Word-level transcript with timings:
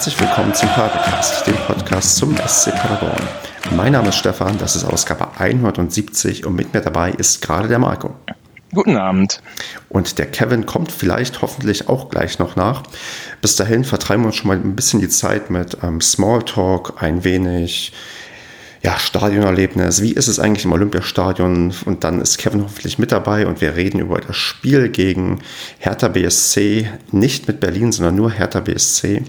Herzlich 0.00 0.18
willkommen 0.18 0.54
zum 0.54 0.70
Padercast, 0.70 1.46
dem 1.46 1.56
Podcast 1.56 2.16
zum 2.16 2.34
SC 2.34 2.74
Paderborn. 2.74 3.22
Mein 3.76 3.92
Name 3.92 4.08
ist 4.08 4.16
Stefan, 4.16 4.56
das 4.56 4.74
ist 4.74 4.84
Ausgabe 4.84 5.28
170 5.38 6.46
und 6.46 6.56
mit 6.56 6.72
mir 6.72 6.80
dabei 6.80 7.10
ist 7.10 7.42
gerade 7.42 7.68
der 7.68 7.78
Marco. 7.78 8.14
Guten 8.72 8.96
Abend. 8.96 9.42
Und 9.90 10.18
der 10.18 10.24
Kevin 10.24 10.64
kommt 10.64 10.90
vielleicht 10.90 11.42
hoffentlich 11.42 11.90
auch 11.90 12.08
gleich 12.08 12.38
noch 12.38 12.56
nach. 12.56 12.84
Bis 13.42 13.56
dahin 13.56 13.84
vertreiben 13.84 14.22
wir 14.22 14.28
uns 14.28 14.36
schon 14.36 14.48
mal 14.48 14.56
ein 14.56 14.74
bisschen 14.74 15.00
die 15.00 15.10
Zeit 15.10 15.50
mit 15.50 15.76
ähm, 15.82 16.00
Smalltalk, 16.00 16.94
ein 17.02 17.22
wenig 17.22 17.92
ja, 18.82 18.98
Stadionerlebnis. 18.98 20.00
Wie 20.00 20.12
ist 20.12 20.28
es 20.28 20.38
eigentlich 20.38 20.64
im 20.64 20.72
Olympiastadion? 20.72 21.74
Und 21.84 22.04
dann 22.04 22.22
ist 22.22 22.38
Kevin 22.38 22.62
hoffentlich 22.62 22.98
mit 22.98 23.12
dabei 23.12 23.46
und 23.46 23.60
wir 23.60 23.76
reden 23.76 24.00
über 24.00 24.18
das 24.18 24.36
Spiel 24.36 24.88
gegen 24.88 25.40
Hertha 25.78 26.08
BSC. 26.08 26.88
Nicht 27.12 27.48
mit 27.48 27.60
Berlin, 27.60 27.92
sondern 27.92 28.14
nur 28.14 28.30
Hertha 28.30 28.60
BSC. 28.60 29.24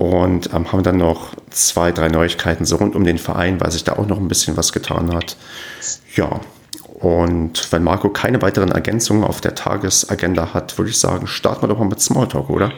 Und 0.00 0.54
ähm, 0.54 0.72
haben 0.72 0.82
dann 0.82 0.96
noch 0.96 1.34
zwei, 1.50 1.92
drei 1.92 2.08
Neuigkeiten 2.08 2.64
so 2.64 2.76
rund 2.76 2.96
um 2.96 3.04
den 3.04 3.18
Verein, 3.18 3.60
weil 3.60 3.70
sich 3.70 3.84
da 3.84 3.92
auch 3.92 4.06
noch 4.06 4.16
ein 4.16 4.28
bisschen 4.28 4.56
was 4.56 4.72
getan 4.72 5.14
hat. 5.14 5.36
Ja, 6.16 6.40
und 6.94 7.70
wenn 7.70 7.82
Marco 7.82 8.08
keine 8.08 8.40
weiteren 8.40 8.72
Ergänzungen 8.72 9.24
auf 9.24 9.42
der 9.42 9.54
Tagesagenda 9.54 10.54
hat, 10.54 10.78
würde 10.78 10.90
ich 10.90 10.98
sagen, 10.98 11.26
starten 11.26 11.62
wir 11.62 11.68
doch 11.68 11.78
mal 11.78 11.84
mit 11.84 12.00
Smalltalk, 12.00 12.48
oder? 12.48 12.72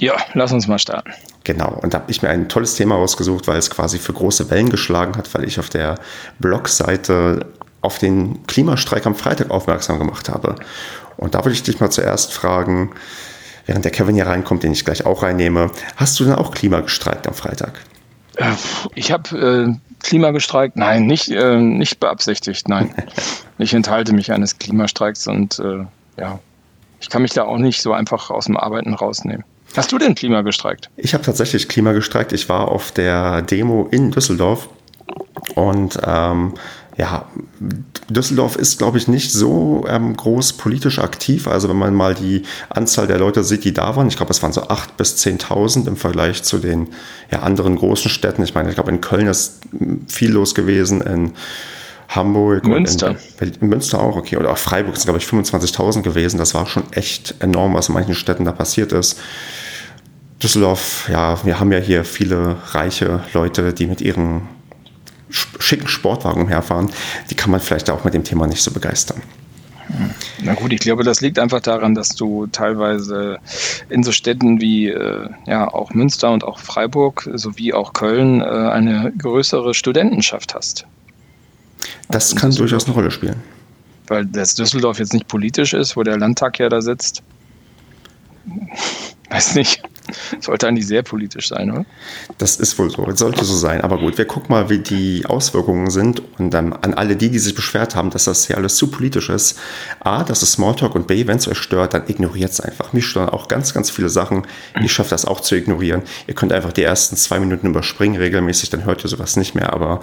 Ja, 0.00 0.14
lass 0.32 0.52
uns 0.52 0.66
mal 0.66 0.78
starten. 0.78 1.12
Genau, 1.44 1.78
und 1.82 1.92
da 1.92 1.98
habe 1.98 2.10
ich 2.10 2.22
mir 2.22 2.30
ein 2.30 2.48
tolles 2.48 2.76
Thema 2.76 2.94
rausgesucht, 2.94 3.46
weil 3.46 3.58
es 3.58 3.68
quasi 3.68 3.98
für 3.98 4.14
große 4.14 4.48
Wellen 4.48 4.70
geschlagen 4.70 5.18
hat, 5.18 5.34
weil 5.34 5.44
ich 5.44 5.60
auf 5.60 5.68
der 5.68 5.96
Blogseite 6.38 7.44
auf 7.82 7.98
den 7.98 8.46
Klimastreik 8.46 9.04
am 9.04 9.14
Freitag 9.14 9.50
aufmerksam 9.50 9.98
gemacht 9.98 10.30
habe. 10.30 10.54
Und 11.18 11.34
da 11.34 11.40
würde 11.44 11.52
ich 11.52 11.62
dich 11.62 11.78
mal 11.78 11.90
zuerst 11.90 12.32
fragen, 12.32 12.92
während 13.66 13.84
der 13.84 13.92
Kevin 13.92 14.14
hier 14.14 14.26
reinkommt, 14.26 14.62
den 14.62 14.72
ich 14.72 14.84
gleich 14.84 15.06
auch 15.06 15.22
reinnehme, 15.22 15.70
hast 15.96 16.18
du 16.20 16.24
denn 16.24 16.34
auch 16.34 16.52
Klima 16.52 16.80
gestreikt 16.80 17.26
am 17.26 17.34
Freitag? 17.34 17.80
Äh, 18.36 18.52
ich 18.94 19.12
habe 19.12 19.76
äh, 19.76 20.02
Klima 20.02 20.30
gestreikt? 20.30 20.76
Nein, 20.76 21.06
nicht, 21.06 21.28
äh, 21.28 21.56
nicht 21.56 22.00
beabsichtigt, 22.00 22.68
nein. 22.68 22.94
ich 23.58 23.74
enthalte 23.74 24.12
mich 24.12 24.32
eines 24.32 24.58
Klimastreiks 24.58 25.26
und 25.26 25.58
äh, 25.58 25.84
ja, 26.18 26.38
ich 27.00 27.08
kann 27.10 27.22
mich 27.22 27.32
da 27.32 27.44
auch 27.44 27.58
nicht 27.58 27.82
so 27.82 27.92
einfach 27.92 28.30
aus 28.30 28.46
dem 28.46 28.56
Arbeiten 28.56 28.94
rausnehmen. 28.94 29.44
Hast 29.76 29.90
du 29.90 29.98
denn 29.98 30.14
Klima 30.14 30.42
gestreikt? 30.42 30.88
Ich 30.96 31.14
habe 31.14 31.24
tatsächlich 31.24 31.68
Klima 31.68 31.92
gestreikt. 31.92 32.32
Ich 32.32 32.48
war 32.48 32.68
auf 32.68 32.92
der 32.92 33.42
Demo 33.42 33.88
in 33.90 34.12
Düsseldorf 34.12 34.68
und 35.54 35.98
ähm, 36.06 36.54
ja, 36.96 37.26
Düsseldorf 38.08 38.56
ist, 38.56 38.78
glaube 38.78 38.98
ich, 38.98 39.08
nicht 39.08 39.32
so 39.32 39.84
ähm, 39.88 40.16
groß 40.16 40.54
politisch 40.54 40.98
aktiv. 40.98 41.48
Also 41.48 41.68
wenn 41.68 41.76
man 41.76 41.94
mal 41.94 42.14
die 42.14 42.42
Anzahl 42.68 43.06
der 43.06 43.18
Leute 43.18 43.42
sieht, 43.42 43.64
die 43.64 43.72
da 43.72 43.96
waren, 43.96 44.06
ich 44.06 44.16
glaube, 44.16 44.30
es 44.30 44.42
waren 44.42 44.52
so 44.52 44.62
8.000 44.62 44.88
bis 44.96 45.16
10.000 45.16 45.88
im 45.88 45.96
Vergleich 45.96 46.42
zu 46.44 46.58
den 46.58 46.88
ja, 47.32 47.40
anderen 47.40 47.76
großen 47.76 48.10
Städten. 48.10 48.42
Ich 48.44 48.54
meine, 48.54 48.68
ich 48.68 48.76
glaube, 48.76 48.90
in 48.90 49.00
Köln 49.00 49.26
ist 49.26 49.62
viel 50.06 50.30
los 50.30 50.54
gewesen, 50.54 51.00
in 51.00 51.32
Hamburg. 52.08 52.64
Münster. 52.66 53.16
In, 53.40 53.52
in, 53.60 53.68
Münster 53.68 54.00
auch, 54.00 54.16
okay. 54.16 54.36
Oder 54.36 54.52
auch 54.52 54.58
Freiburg 54.58 54.96
sind, 54.96 55.06
glaube 55.06 55.18
ich, 55.18 55.26
25.000 55.26 56.02
gewesen. 56.02 56.38
Das 56.38 56.54
war 56.54 56.66
schon 56.66 56.84
echt 56.92 57.34
enorm, 57.40 57.74
was 57.74 57.88
in 57.88 57.94
manchen 57.94 58.14
Städten 58.14 58.44
da 58.44 58.52
passiert 58.52 58.92
ist. 58.92 59.18
Düsseldorf, 60.40 61.08
ja, 61.10 61.44
wir 61.44 61.58
haben 61.58 61.72
ja 61.72 61.78
hier 61.78 62.04
viele 62.04 62.56
reiche 62.72 63.20
Leute, 63.32 63.72
die 63.72 63.86
mit 63.86 64.00
ihren 64.00 64.42
schicken 65.58 65.88
Sportwagen 65.88 66.42
umherfahren. 66.42 66.90
Die 67.30 67.34
kann 67.34 67.50
man 67.50 67.60
vielleicht 67.60 67.90
auch 67.90 68.04
mit 68.04 68.14
dem 68.14 68.24
Thema 68.24 68.46
nicht 68.46 68.62
so 68.62 68.70
begeistern. 68.70 69.22
Na 70.42 70.54
gut, 70.54 70.72
ich 70.72 70.80
glaube, 70.80 71.04
das 71.04 71.20
liegt 71.20 71.38
einfach 71.38 71.60
daran, 71.60 71.94
dass 71.94 72.10
du 72.10 72.46
teilweise 72.46 73.38
in 73.90 74.02
so 74.02 74.12
Städten 74.12 74.60
wie 74.60 74.88
äh, 74.88 75.28
ja 75.46 75.68
auch 75.68 75.92
Münster 75.92 76.32
und 76.32 76.42
auch 76.42 76.58
Freiburg 76.58 77.28
sowie 77.34 77.72
auch 77.74 77.92
Köln 77.92 78.40
äh, 78.40 78.44
eine 78.44 79.12
größere 79.18 79.74
Studentenschaft 79.74 80.54
hast. 80.54 80.86
Das 82.08 82.34
kann 82.34 82.50
durchaus 82.54 82.86
eine 82.86 82.94
Rolle 82.94 83.10
spielen. 83.10 83.42
Weil 84.06 84.26
das 84.26 84.54
Düsseldorf 84.54 84.98
jetzt 84.98 85.12
nicht 85.12 85.28
politisch 85.28 85.74
ist, 85.74 85.96
wo 85.96 86.02
der 86.02 86.18
Landtag 86.18 86.58
ja 86.58 86.68
da 86.68 86.80
sitzt. 86.80 87.22
Weiß 89.34 89.56
nicht. 89.56 89.82
Sollte 90.38 90.68
eigentlich 90.68 90.86
sehr 90.86 91.02
politisch 91.02 91.48
sein, 91.48 91.72
oder? 91.72 91.84
Das 92.38 92.56
ist 92.56 92.78
wohl 92.78 92.88
so. 92.88 93.10
Sollte 93.16 93.44
so 93.44 93.56
sein. 93.56 93.80
Aber 93.80 93.98
gut, 93.98 94.16
wir 94.16 94.26
gucken 94.26 94.54
mal, 94.54 94.70
wie 94.70 94.78
die 94.78 95.26
Auswirkungen 95.26 95.90
sind. 95.90 96.22
Und 96.38 96.50
dann 96.50 96.72
an 96.72 96.94
alle 96.94 97.16
die, 97.16 97.30
die 97.30 97.40
sich 97.40 97.54
beschwert 97.54 97.96
haben, 97.96 98.10
dass 98.10 98.24
das 98.24 98.46
hier 98.46 98.56
alles 98.56 98.76
zu 98.76 98.88
politisch 98.88 99.30
ist. 99.30 99.58
A, 99.98 100.22
das 100.22 100.44
ist 100.44 100.52
Smalltalk. 100.52 100.94
Und 100.94 101.08
B, 101.08 101.26
wenn 101.26 101.38
es 101.38 101.48
euch 101.48 101.58
stört, 101.58 101.94
dann 101.94 102.04
ignoriert 102.06 102.52
es 102.52 102.60
einfach. 102.60 102.92
Mich 102.92 103.06
stören 103.06 103.30
auch 103.30 103.48
ganz, 103.48 103.74
ganz 103.74 103.90
viele 103.90 104.08
Sachen. 104.08 104.46
Ich 104.80 104.92
schaffe 104.92 105.10
das 105.10 105.24
auch 105.24 105.40
zu 105.40 105.56
ignorieren. 105.56 106.02
Ihr 106.28 106.34
könnt 106.34 106.52
einfach 106.52 106.72
die 106.72 106.84
ersten 106.84 107.16
zwei 107.16 107.40
Minuten 107.40 107.66
überspringen 107.66 108.16
regelmäßig. 108.16 108.70
Dann 108.70 108.84
hört 108.84 109.04
ihr 109.04 109.08
sowas 109.08 109.36
nicht 109.36 109.56
mehr. 109.56 109.72
Aber 109.72 110.00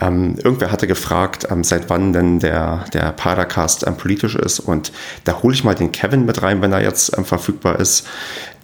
ähm, 0.00 0.36
irgendwer 0.42 0.72
hatte 0.72 0.86
gefragt, 0.86 1.48
ähm, 1.50 1.64
seit 1.64 1.90
wann 1.90 2.14
denn 2.14 2.38
der, 2.38 2.86
der 2.94 3.12
Padercast 3.12 3.86
ähm, 3.86 3.96
politisch 3.96 4.36
ist. 4.36 4.60
Und 4.60 4.90
da 5.24 5.42
hole 5.42 5.54
ich 5.54 5.64
mal 5.64 5.74
den 5.74 5.92
Kevin 5.92 6.24
mit 6.24 6.40
rein, 6.42 6.62
wenn 6.62 6.72
er 6.72 6.82
jetzt 6.82 7.18
ähm, 7.18 7.26
verfügbar 7.26 7.78
ist. 7.78 8.06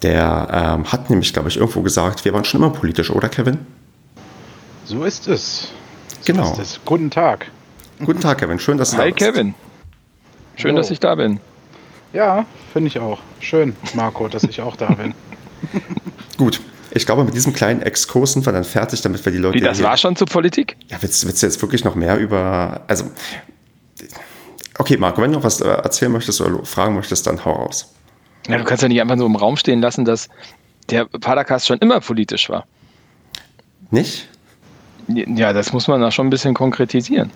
Der 0.03 0.06
ähm, 0.09 0.91
hat 0.91 1.09
nämlich, 1.09 1.33
glaube 1.33 1.49
ich, 1.49 1.57
irgendwo 1.57 1.81
gesagt, 1.81 2.25
wir 2.25 2.33
waren 2.33 2.45
schon 2.45 2.61
immer 2.61 2.71
politisch, 2.71 3.09
oder 3.09 3.29
Kevin? 3.29 3.59
So 4.85 5.03
ist 5.03 5.27
es. 5.27 5.71
So 6.21 6.33
genau. 6.33 6.51
Ist 6.53 6.59
es. 6.59 6.79
Guten 6.85 7.09
Tag. 7.09 7.47
Guten 8.05 8.21
Tag, 8.21 8.37
Kevin. 8.37 8.59
Schön, 8.59 8.77
dass 8.77 8.91
du 8.91 8.97
Hi, 8.97 9.09
da 9.09 9.15
bist. 9.15 9.25
Hi, 9.25 9.31
Kevin. 9.31 9.55
Schön, 10.55 10.71
Hallo. 10.71 10.77
dass 10.77 10.91
ich 10.91 10.99
da 10.99 11.15
bin. 11.15 11.39
Ja, 12.13 12.45
finde 12.73 12.87
ich 12.87 12.99
auch. 12.99 13.19
Schön, 13.39 13.75
Marco, 13.93 14.27
dass 14.27 14.43
ich 14.43 14.61
auch 14.61 14.75
da 14.75 14.87
bin. 14.93 15.13
Gut. 16.37 16.61
Ich 16.91 17.05
glaube, 17.05 17.23
mit 17.25 17.35
diesem 17.35 17.53
kleinen 17.53 17.81
Exkurs 17.81 18.33
sind 18.33 18.45
wir 18.45 18.53
dann 18.53 18.63
fertig, 18.63 19.01
damit 19.01 19.23
wir 19.23 19.31
die 19.31 19.37
Leute. 19.37 19.55
Wie, 19.55 19.61
das 19.61 19.83
war 19.83 19.97
schon 19.97 20.15
zur 20.15 20.27
Politik? 20.27 20.77
Ja, 20.87 20.97
willst, 21.01 21.25
willst 21.25 21.43
du 21.43 21.47
jetzt 21.47 21.61
wirklich 21.61 21.83
noch 21.83 21.95
mehr 21.95 22.17
über. 22.17 22.81
Also. 22.87 23.05
Okay, 24.79 24.97
Marco, 24.97 25.21
wenn 25.21 25.31
du 25.31 25.37
noch 25.37 25.43
was 25.43 25.59
äh, 25.61 25.67
erzählen 25.67 26.11
möchtest 26.11 26.39
oder 26.41 26.63
fragen 26.65 26.95
möchtest, 26.95 27.27
dann 27.27 27.43
hau 27.43 27.51
raus. 27.51 27.93
Ja, 28.47 28.57
du 28.57 28.63
kannst 28.63 28.83
ja 28.83 28.89
nicht 28.89 29.01
einfach 29.01 29.17
so 29.17 29.25
im 29.25 29.35
Raum 29.35 29.57
stehen 29.57 29.81
lassen, 29.81 30.05
dass 30.05 30.29
der 30.89 31.05
Padercast 31.05 31.67
schon 31.67 31.79
immer 31.79 31.99
politisch 31.99 32.49
war. 32.49 32.65
Nicht? 33.91 34.27
Ja, 35.07 35.53
das 35.53 35.71
muss 35.71 35.87
man 35.87 36.01
da 36.01 36.11
schon 36.11 36.27
ein 36.27 36.29
bisschen 36.29 36.53
konkretisieren. 36.53 37.31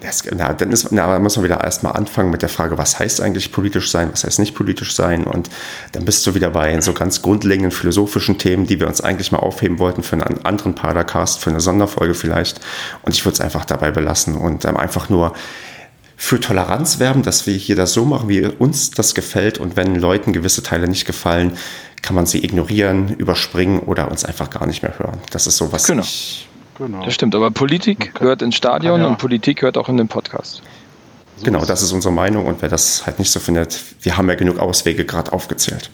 Das, 0.00 0.24
na, 0.34 0.54
dann 0.54 0.72
ist, 0.72 0.90
na, 0.92 1.18
muss 1.18 1.36
man 1.36 1.44
wieder 1.44 1.62
erstmal 1.62 1.92
anfangen 1.92 2.30
mit 2.30 2.40
der 2.40 2.48
Frage, 2.48 2.78
was 2.78 2.98
heißt 2.98 3.20
eigentlich 3.20 3.52
politisch 3.52 3.90
sein, 3.90 4.08
was 4.10 4.24
heißt 4.24 4.38
nicht 4.38 4.54
politisch 4.54 4.94
sein? 4.94 5.24
Und 5.24 5.50
dann 5.92 6.06
bist 6.06 6.26
du 6.26 6.34
wieder 6.34 6.48
bei 6.48 6.80
so 6.80 6.94
ganz 6.94 7.20
grundlegenden 7.20 7.70
philosophischen 7.70 8.38
Themen, 8.38 8.66
die 8.66 8.80
wir 8.80 8.86
uns 8.86 9.02
eigentlich 9.02 9.30
mal 9.30 9.40
aufheben 9.40 9.78
wollten 9.78 10.02
für 10.02 10.14
einen 10.14 10.42
anderen 10.46 10.74
Padercast, 10.74 11.40
für 11.40 11.50
eine 11.50 11.60
Sonderfolge 11.60 12.14
vielleicht. 12.14 12.60
Und 13.02 13.14
ich 13.14 13.26
würde 13.26 13.34
es 13.34 13.40
einfach 13.42 13.66
dabei 13.66 13.90
belassen 13.90 14.36
und 14.36 14.64
ähm, 14.64 14.78
einfach 14.78 15.10
nur 15.10 15.34
für 16.22 16.38
Toleranz 16.38 16.98
werben, 16.98 17.22
dass 17.22 17.46
wir 17.46 17.54
hier 17.54 17.76
das 17.76 17.94
so 17.94 18.04
machen, 18.04 18.28
wie 18.28 18.44
uns 18.44 18.90
das 18.90 19.14
gefällt. 19.14 19.56
Und 19.56 19.76
wenn 19.76 19.96
Leuten 19.96 20.34
gewisse 20.34 20.62
Teile 20.62 20.86
nicht 20.86 21.06
gefallen, 21.06 21.56
kann 22.02 22.14
man 22.14 22.26
sie 22.26 22.44
ignorieren, 22.44 23.14
überspringen 23.16 23.78
oder 23.78 24.10
uns 24.10 24.26
einfach 24.26 24.50
gar 24.50 24.66
nicht 24.66 24.82
mehr 24.82 24.98
hören. 24.98 25.18
Das 25.30 25.46
ist 25.46 25.56
so, 25.56 25.72
was 25.72 25.86
genau. 25.86 26.02
ich. 26.02 26.46
Genau. 26.76 27.02
Das 27.06 27.14
stimmt, 27.14 27.34
aber 27.34 27.50
Politik 27.50 28.14
gehört 28.14 28.42
ins 28.42 28.54
Stadion 28.54 29.00
ja. 29.00 29.06
und 29.06 29.16
Politik 29.16 29.62
hört 29.62 29.78
auch 29.78 29.88
in 29.88 29.96
den 29.96 30.08
Podcast. 30.08 30.62
So 31.38 31.44
genau, 31.46 31.64
das 31.64 31.80
ist 31.80 31.92
unsere 31.92 32.12
Meinung 32.12 32.44
und 32.44 32.60
wer 32.60 32.68
das 32.68 33.06
halt 33.06 33.18
nicht 33.18 33.32
so 33.32 33.40
findet, 33.40 33.80
wir 34.02 34.18
haben 34.18 34.28
ja 34.28 34.34
genug 34.34 34.58
Auswege 34.58 35.06
gerade 35.06 35.32
aufgezählt. 35.32 35.88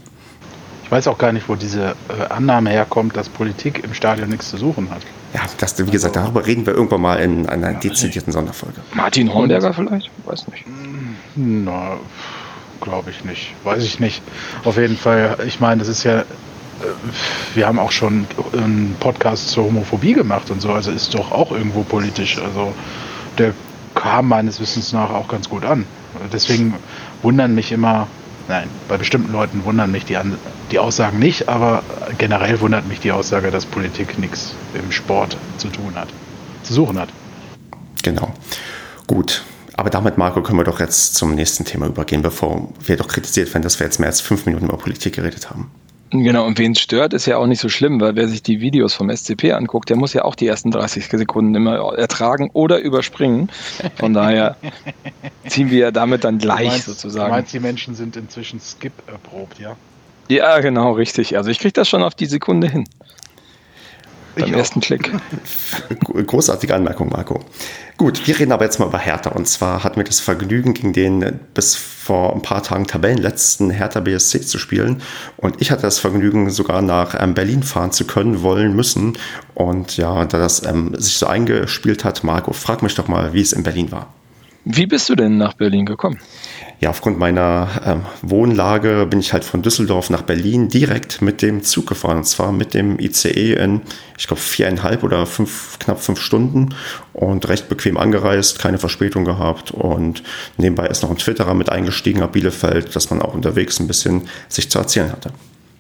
Ich 0.87 0.93
weiß 0.93 1.09
auch 1.09 1.19
gar 1.19 1.33
nicht, 1.33 1.49
wo 1.49 1.57
diese 1.57 1.97
äh, 2.09 2.33
Annahme 2.33 2.71
herkommt, 2.71 3.17
dass 3.17 3.29
Politik 3.29 3.83
im 3.83 3.93
Stadion 3.93 4.29
nichts 4.29 4.51
zu 4.51 4.57
suchen 4.57 4.89
hat. 4.89 5.03
Ja, 5.35 5.41
das, 5.59 5.85
wie 5.85 5.91
gesagt, 5.91 6.15
darüber 6.15 6.47
reden 6.47 6.65
wir 6.65 6.75
irgendwann 6.75 7.01
mal 7.01 7.17
in 7.17 7.49
einer 7.49 7.75
dezidierten 7.75 8.33
Sonderfolge. 8.33 8.81
Martin 8.95 9.35
Hornberger 9.35 9.75
vielleicht? 9.75 10.13
Weiß 10.25 10.47
nicht. 10.47 10.65
Na, 11.35 11.97
glaube 12.81 13.11
ich 13.11 13.25
nicht. 13.25 13.53
Weiß 13.65 13.83
ich 13.83 13.99
nicht. 13.99 14.23
Auf 14.63 14.77
jeden 14.77 14.97
Fall, 14.97 15.37
ich 15.45 15.59
meine, 15.59 15.81
das 15.81 15.89
ist 15.89 16.05
ja, 16.05 16.21
äh, 16.21 16.25
wir 17.57 17.67
haben 17.67 17.81
auch 17.81 17.91
schon 17.91 18.25
einen 18.53 18.95
Podcast 19.01 19.51
zur 19.51 19.65
Homophobie 19.65 20.13
gemacht 20.13 20.53
und 20.53 20.63
so, 20.63 20.71
also 20.71 20.93
ist 20.93 21.15
doch 21.15 21.33
auch 21.33 21.51
irgendwo 21.51 21.83
politisch. 21.83 22.39
Also 22.39 22.73
der 23.39 23.55
kam 23.97 24.29
meines 24.29 24.61
Wissens 24.61 24.93
nach 24.93 25.11
auch 25.11 25.27
ganz 25.27 25.49
gut 25.49 25.65
an. 25.65 25.85
Deswegen 26.33 26.75
wundern 27.23 27.57
mich 27.57 27.73
immer 27.73 28.07
Nein, 28.49 28.69
bei 28.89 28.97
bestimmten 28.97 29.33
Leuten 29.33 29.65
wundern 29.65 29.91
mich 29.91 30.05
die, 30.05 30.17
An 30.17 30.39
die 30.71 30.79
Aussagen 30.79 31.19
nicht, 31.19 31.49
aber 31.49 31.83
generell 32.19 32.61
wundert 32.61 32.87
mich 32.89 33.01
die 33.01 33.13
Aussage, 33.13 33.51
dass 33.51 33.67
Politik 33.67 34.19
nichts 34.19 34.55
im 34.75 34.91
Sport 34.93 35.37
zu 35.59 35.69
tun 35.69 35.95
hat, 35.95 36.09
zu 36.63 36.75
suchen 36.75 36.99
hat. 36.99 37.09
Genau. 38.03 38.33
Gut. 39.07 39.45
Aber 39.75 39.91
damit, 39.91 40.17
Marco, 40.17 40.43
können 40.43 40.59
wir 40.59 40.65
doch 40.65 40.81
jetzt 40.81 41.17
zum 41.17 41.35
nächsten 41.35 41.65
Thema 41.65 41.87
übergehen, 41.87 42.23
bevor 42.23 42.69
wir 42.81 42.97
doch 42.97 43.09
kritisiert 43.09 43.53
werden, 43.53 43.63
dass 43.63 43.79
wir 43.79 43.87
jetzt 43.87 43.99
mehr 43.99 44.09
als 44.09 44.21
fünf 44.21 44.47
Minuten 44.47 44.67
über 44.67 44.79
Politik 44.79 45.15
geredet 45.15 45.51
haben. 45.51 45.71
Genau, 46.11 46.47
und 46.47 46.59
wen 46.59 46.73
es 46.73 46.81
stört, 46.81 47.13
ist 47.13 47.27
ja 47.27 47.37
auch 47.37 47.47
nicht 47.47 47.61
so 47.61 47.69
schlimm, 47.69 48.01
weil 48.01 48.15
wer 48.15 48.29
sich 48.29 48.43
die 48.43 48.61
Videos 48.61 48.95
vom 48.95 49.15
SCP 49.15 49.53
anguckt, 49.53 49.91
der 49.91 49.97
muss 49.97 50.13
ja 50.13 50.25
auch 50.25 50.37
die 50.37 50.47
ersten 50.47 50.71
30 50.71 51.09
Sekunden 51.09 51.55
immer 51.55 51.95
ertragen 51.95 52.49
oder 52.53 52.79
überspringen. 52.79 53.51
Von 53.97 54.15
daher 54.15 54.57
ziehen 55.49 55.71
wir 55.71 55.79
ja 55.79 55.91
damit 55.91 56.25
dann 56.25 56.39
gleich 56.39 56.61
du 56.61 56.69
meinst, 56.69 56.87
sozusagen. 56.87 57.27
Du 57.27 57.37
meinst, 57.37 57.53
die 57.53 57.61
Menschen 57.61 57.95
sind 57.97 58.17
inzwischen 58.17 58.61
Skip 58.61 58.93
erprobt, 59.09 59.59
ja? 59.59 59.77
Ja, 60.29 60.59
genau, 60.61 60.93
richtig. 60.93 61.37
Also 61.37 61.51
ich 61.51 61.59
kriege 61.59 61.73
das 61.73 61.89
schon 61.89 62.03
auf 62.03 62.15
die 62.15 62.27
Sekunde 62.27 62.69
hin. 62.69 62.85
beim 64.37 64.53
ersten 64.53 64.81
Klick. 64.81 65.13
Großartige 66.27 66.75
Anmerkung, 66.75 67.09
Marco. 67.11 67.45
Gut, 67.97 68.27
wir 68.27 68.39
reden 68.39 68.53
aber 68.53 68.65
jetzt 68.65 68.79
mal 68.79 68.89
über 68.89 68.99
Hertha. 68.99 69.31
Und 69.31 69.49
zwar 69.49 69.83
hatten 69.83 69.97
wir 69.97 70.05
das 70.05 70.21
Vergnügen, 70.21 70.75
gegen 70.75 70.93
den 70.93 71.41
bis 71.55 71.77
vor 71.77 72.35
ein 72.35 72.43
paar 72.43 72.63
Tagen 72.63 72.87
Tabellenletzten 72.87 73.71
Hertha 73.71 74.01
BSC 74.01 74.43
zu 74.43 74.59
spielen. 74.59 75.01
Und 75.39 75.63
ich 75.63 75.71
hatte 75.71 75.83
das 75.83 75.99
Vergnügen, 75.99 76.51
sogar 76.51 76.83
nach 76.83 77.15
ähm, 77.19 77.33
Berlin 77.33 77.63
fahren 77.63 77.93
zu 77.93 78.07
können, 78.07 78.43
wollen, 78.43 78.77
müssen. 78.77 79.17
Und 79.55 79.97
ja, 79.97 80.27
da 80.27 80.39
das 80.39 80.67
ähm, 80.67 80.95
sich 80.99 81.17
so 81.17 81.27
eingespielt 81.27 82.05
hat, 82.05 82.23
Marco, 82.23 82.53
frag 82.53 82.83
mich 82.83 82.95
doch 82.95 83.09
mal, 83.09 83.33
wie 83.33 83.41
es 83.41 83.53
in 83.53 83.63
Berlin 83.63 83.91
war. 83.91 84.13
Wie 84.67 84.87
bist 84.87 85.09
du 85.09 85.15
denn 85.15 85.39
nach 85.39 85.55
Berlin 85.55 85.87
gekommen? 85.87 86.19
Ja, 86.79 86.91
aufgrund 86.91 87.19
meiner 87.19 87.69
ähm, 87.87 88.03
Wohnlage 88.21 89.07
bin 89.07 89.19
ich 89.19 89.33
halt 89.33 89.45
von 89.45 89.63
Düsseldorf 89.63 90.11
nach 90.11 90.23
Berlin 90.23 90.69
direkt 90.69 91.23
mit 91.23 91.41
dem 91.41 91.63
Zug 91.63 91.87
gefahren. 91.87 92.19
Und 92.19 92.25
zwar 92.25 92.53
mit 92.53 92.75
dem 92.75 92.99
ICE 92.99 93.55
in, 93.55 93.81
ich 94.19 94.27
glaube, 94.27 94.43
viereinhalb 94.43 95.03
oder 95.03 95.25
fünf, 95.25 95.79
knapp 95.79 96.03
fünf 96.03 96.21
Stunden 96.21 96.75
und 97.15 97.49
recht 97.49 97.71
bequem 97.71 97.97
angereist, 97.97 98.59
keine 98.59 98.79
Verspätung 98.79 99.25
gehabt. 99.25 99.71
Und 99.71 100.23
nebenbei 100.59 100.87
ist 100.87 101.03
noch 101.03 101.11
ein 101.11 101.17
Twitterer 101.17 101.55
mit 101.55 101.71
eingestiegen 101.71 102.23
ab 102.23 102.33
Bielefeld, 102.33 102.95
dass 102.95 103.09
man 103.09 103.23
auch 103.23 103.33
unterwegs 103.33 103.81
ein 103.81 103.87
bisschen 103.87 104.29
sich 104.49 104.71
zu 104.71 104.79
erzählen 104.79 105.11
hatte. 105.11 105.31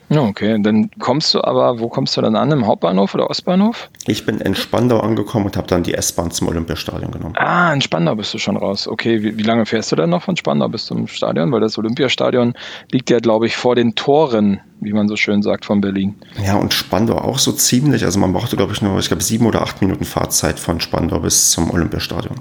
Ja, 0.08 0.20
okay. 0.20 0.56
Dann 0.62 0.90
kommst 0.98 1.34
du 1.34 1.42
aber, 1.42 1.80
wo 1.80 1.88
kommst 1.88 2.16
du 2.16 2.20
dann 2.20 2.36
an? 2.36 2.52
Im 2.52 2.66
Hauptbahnhof 2.66 3.14
oder 3.14 3.28
Ostbahnhof? 3.28 3.88
Ich 4.06 4.24
bin 4.24 4.38
in 4.38 4.54
Spandau 4.54 5.00
angekommen 5.00 5.46
und 5.46 5.56
habe 5.56 5.66
dann 5.66 5.82
die 5.82 5.94
S-Bahn 5.94 6.30
zum 6.30 6.48
Olympiastadion 6.48 7.10
genommen. 7.10 7.34
Ah, 7.36 7.72
in 7.72 7.80
Spandau 7.80 8.14
bist 8.14 8.32
du 8.32 8.38
schon 8.38 8.56
raus. 8.56 8.86
Okay, 8.86 9.22
wie, 9.22 9.36
wie, 9.36 9.42
lange 9.42 9.66
fährst 9.66 9.90
du 9.90 9.96
dann 9.96 10.10
noch 10.10 10.22
von 10.22 10.36
Spandau 10.36 10.68
bis 10.68 10.86
zum 10.86 11.08
Stadion? 11.08 11.50
Weil 11.50 11.60
das 11.60 11.76
Olympiastadion 11.76 12.54
liegt 12.92 13.10
ja, 13.10 13.18
glaube 13.18 13.46
ich, 13.46 13.56
vor 13.56 13.74
den 13.74 13.96
Toren, 13.96 14.60
wie 14.80 14.92
man 14.92 15.08
so 15.08 15.16
schön 15.16 15.42
sagt, 15.42 15.64
von 15.64 15.80
Berlin. 15.80 16.14
Ja, 16.44 16.54
und 16.54 16.72
Spandau 16.72 17.18
auch 17.18 17.38
so 17.38 17.50
ziemlich. 17.50 18.04
Also 18.04 18.20
man 18.20 18.32
brauchte, 18.32 18.56
glaube 18.56 18.72
ich, 18.72 18.82
nur, 18.82 18.96
ich 19.00 19.08
glaube, 19.08 19.24
sieben 19.24 19.46
oder 19.46 19.62
acht 19.62 19.82
Minuten 19.82 20.04
Fahrzeit 20.04 20.60
von 20.60 20.80
Spandau 20.80 21.18
bis 21.18 21.50
zum 21.50 21.70
Olympiastadion. 21.70 22.36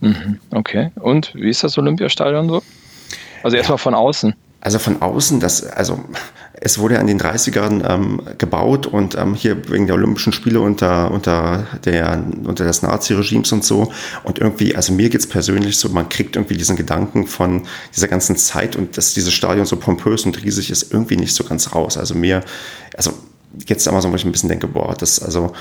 Mhm, 0.00 0.38
okay. 0.50 0.90
Und 0.96 1.34
wie 1.34 1.50
ist 1.50 1.62
das 1.62 1.76
Olympiastadion 1.76 2.48
so? 2.48 2.62
Also 3.42 3.56
erstmal 3.56 3.76
ja. 3.76 3.82
von 3.82 3.94
außen. 3.94 4.34
Also 4.64 4.78
von 4.78 5.02
außen, 5.02 5.40
das, 5.40 5.64
also 5.64 6.04
es 6.52 6.78
wurde 6.78 6.94
ja 6.94 7.00
in 7.00 7.08
den 7.08 7.20
30ern 7.20 7.84
ähm, 7.84 8.22
gebaut 8.38 8.86
und 8.86 9.16
ähm, 9.16 9.34
hier 9.34 9.68
wegen 9.68 9.88
der 9.88 9.96
Olympischen 9.96 10.32
Spiele 10.32 10.60
unter, 10.60 11.10
unter, 11.10 11.66
der, 11.84 12.24
unter 12.44 12.64
des 12.64 12.80
Nazi-Regimes 12.80 13.50
und 13.50 13.64
so. 13.64 13.92
Und 14.22 14.38
irgendwie, 14.38 14.76
also 14.76 14.92
mir 14.92 15.10
geht's 15.10 15.26
persönlich 15.26 15.78
so, 15.78 15.88
man 15.88 16.08
kriegt 16.08 16.36
irgendwie 16.36 16.56
diesen 16.56 16.76
Gedanken 16.76 17.26
von 17.26 17.64
dieser 17.92 18.06
ganzen 18.06 18.36
Zeit 18.36 18.76
und 18.76 18.96
dass 18.96 19.14
dieses 19.14 19.32
Stadion 19.32 19.66
so 19.66 19.74
pompös 19.74 20.24
und 20.26 20.40
riesig 20.44 20.70
ist, 20.70 20.92
irgendwie 20.92 21.16
nicht 21.16 21.34
so 21.34 21.42
ganz 21.42 21.74
raus. 21.74 21.98
Also 21.98 22.14
mir, 22.14 22.44
also 22.96 23.12
jetzt 23.66 23.88
einmal 23.88 24.00
so, 24.00 24.12
wo 24.12 24.14
ich 24.14 24.24
ein 24.24 24.30
bisschen 24.30 24.48
denke, 24.48 24.68
boah, 24.68 24.94
das, 24.96 25.20
also 25.20 25.54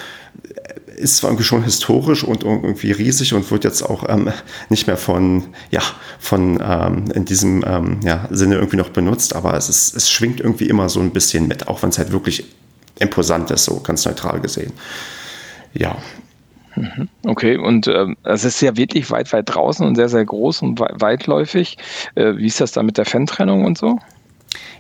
ist 0.96 1.18
zwar 1.18 1.30
irgendwie 1.30 1.46
schon 1.46 1.64
historisch 1.64 2.24
und 2.24 2.44
irgendwie 2.44 2.92
riesig 2.92 3.34
und 3.34 3.50
wird 3.52 3.64
jetzt 3.64 3.82
auch 3.82 4.08
ähm, 4.10 4.32
nicht 4.70 4.88
mehr 4.88 4.98
von, 4.98 5.46
ja, 5.72 5.82
von 6.20 6.62
ähm, 6.64 7.06
in 7.14 7.26
diesem 7.26 7.64
ähm, 7.66 8.00
ja, 8.04 8.28
Sinne 8.30 8.56
irgendwie 8.56 8.78
noch 8.78 8.90
benutzt, 8.90 9.36
aber 9.36 9.56
es, 9.56 9.70
ist, 9.70 9.96
es 9.96 10.10
schwingt 10.10 10.40
irgendwie 10.40 10.66
immer 10.66 10.90
so 10.90 11.00
ein 11.00 11.12
bisschen 11.12 11.48
mit, 11.48 11.68
auch 11.68 11.82
wenn 11.82 11.90
es 11.90 11.98
halt 11.98 12.12
wirklich 12.12 12.46
imposant 13.00 13.52
ist, 13.52 13.66
so 13.66 13.80
ganz 13.80 14.06
neutral 14.06 14.40
gesehen. 14.40 14.74
Ja. 15.74 15.98
Mhm. 16.76 17.10
Okay, 17.26 17.58
und 17.58 17.88
ähm, 17.88 18.16
es 18.24 18.46
ist 18.46 18.62
ja 18.62 18.78
wirklich 18.78 19.12
weit, 19.12 19.32
weit 19.34 19.54
draußen 19.54 19.86
und 19.86 19.96
sehr, 19.96 20.10
sehr 20.10 20.24
groß 20.24 20.62
und 20.62 20.80
weitläufig. 20.80 21.78
Äh, 22.16 22.38
wie 22.38 22.46
ist 22.46 22.62
das 22.62 22.72
da 22.72 22.84
mit 22.84 22.98
der 22.98 23.06
Fan-Trennung 23.06 23.66
und 23.66 23.78
so? 23.78 24.00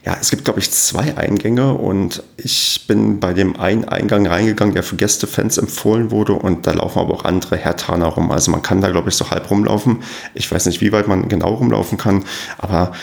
Ja, 0.03 0.17
es 0.19 0.31
gibt, 0.31 0.45
glaube 0.45 0.59
ich, 0.59 0.71
zwei 0.71 1.15
Eingänge 1.15 1.73
und 1.73 2.23
ich 2.37 2.85
bin 2.87 3.19
bei 3.19 3.33
dem 3.33 3.59
einen 3.59 3.87
Eingang 3.87 4.25
reingegangen, 4.25 4.73
der 4.73 4.81
für 4.81 4.95
Gästefans 4.95 5.59
empfohlen 5.59 6.09
wurde 6.09 6.33
und 6.33 6.65
da 6.65 6.71
laufen 6.71 6.97
aber 6.97 7.13
auch 7.13 7.23
andere 7.23 7.55
Hertaner 7.55 8.07
rum. 8.07 8.31
Also 8.31 8.49
man 8.49 8.63
kann 8.63 8.81
da, 8.81 8.89
glaube 8.89 9.09
ich, 9.09 9.15
so 9.15 9.29
halb 9.29 9.51
rumlaufen. 9.51 10.01
Ich 10.33 10.51
weiß 10.51 10.65
nicht, 10.65 10.81
wie 10.81 10.91
weit 10.91 11.07
man 11.07 11.29
genau 11.29 11.53
rumlaufen 11.53 11.99
kann, 11.99 12.25
aber 12.57 12.93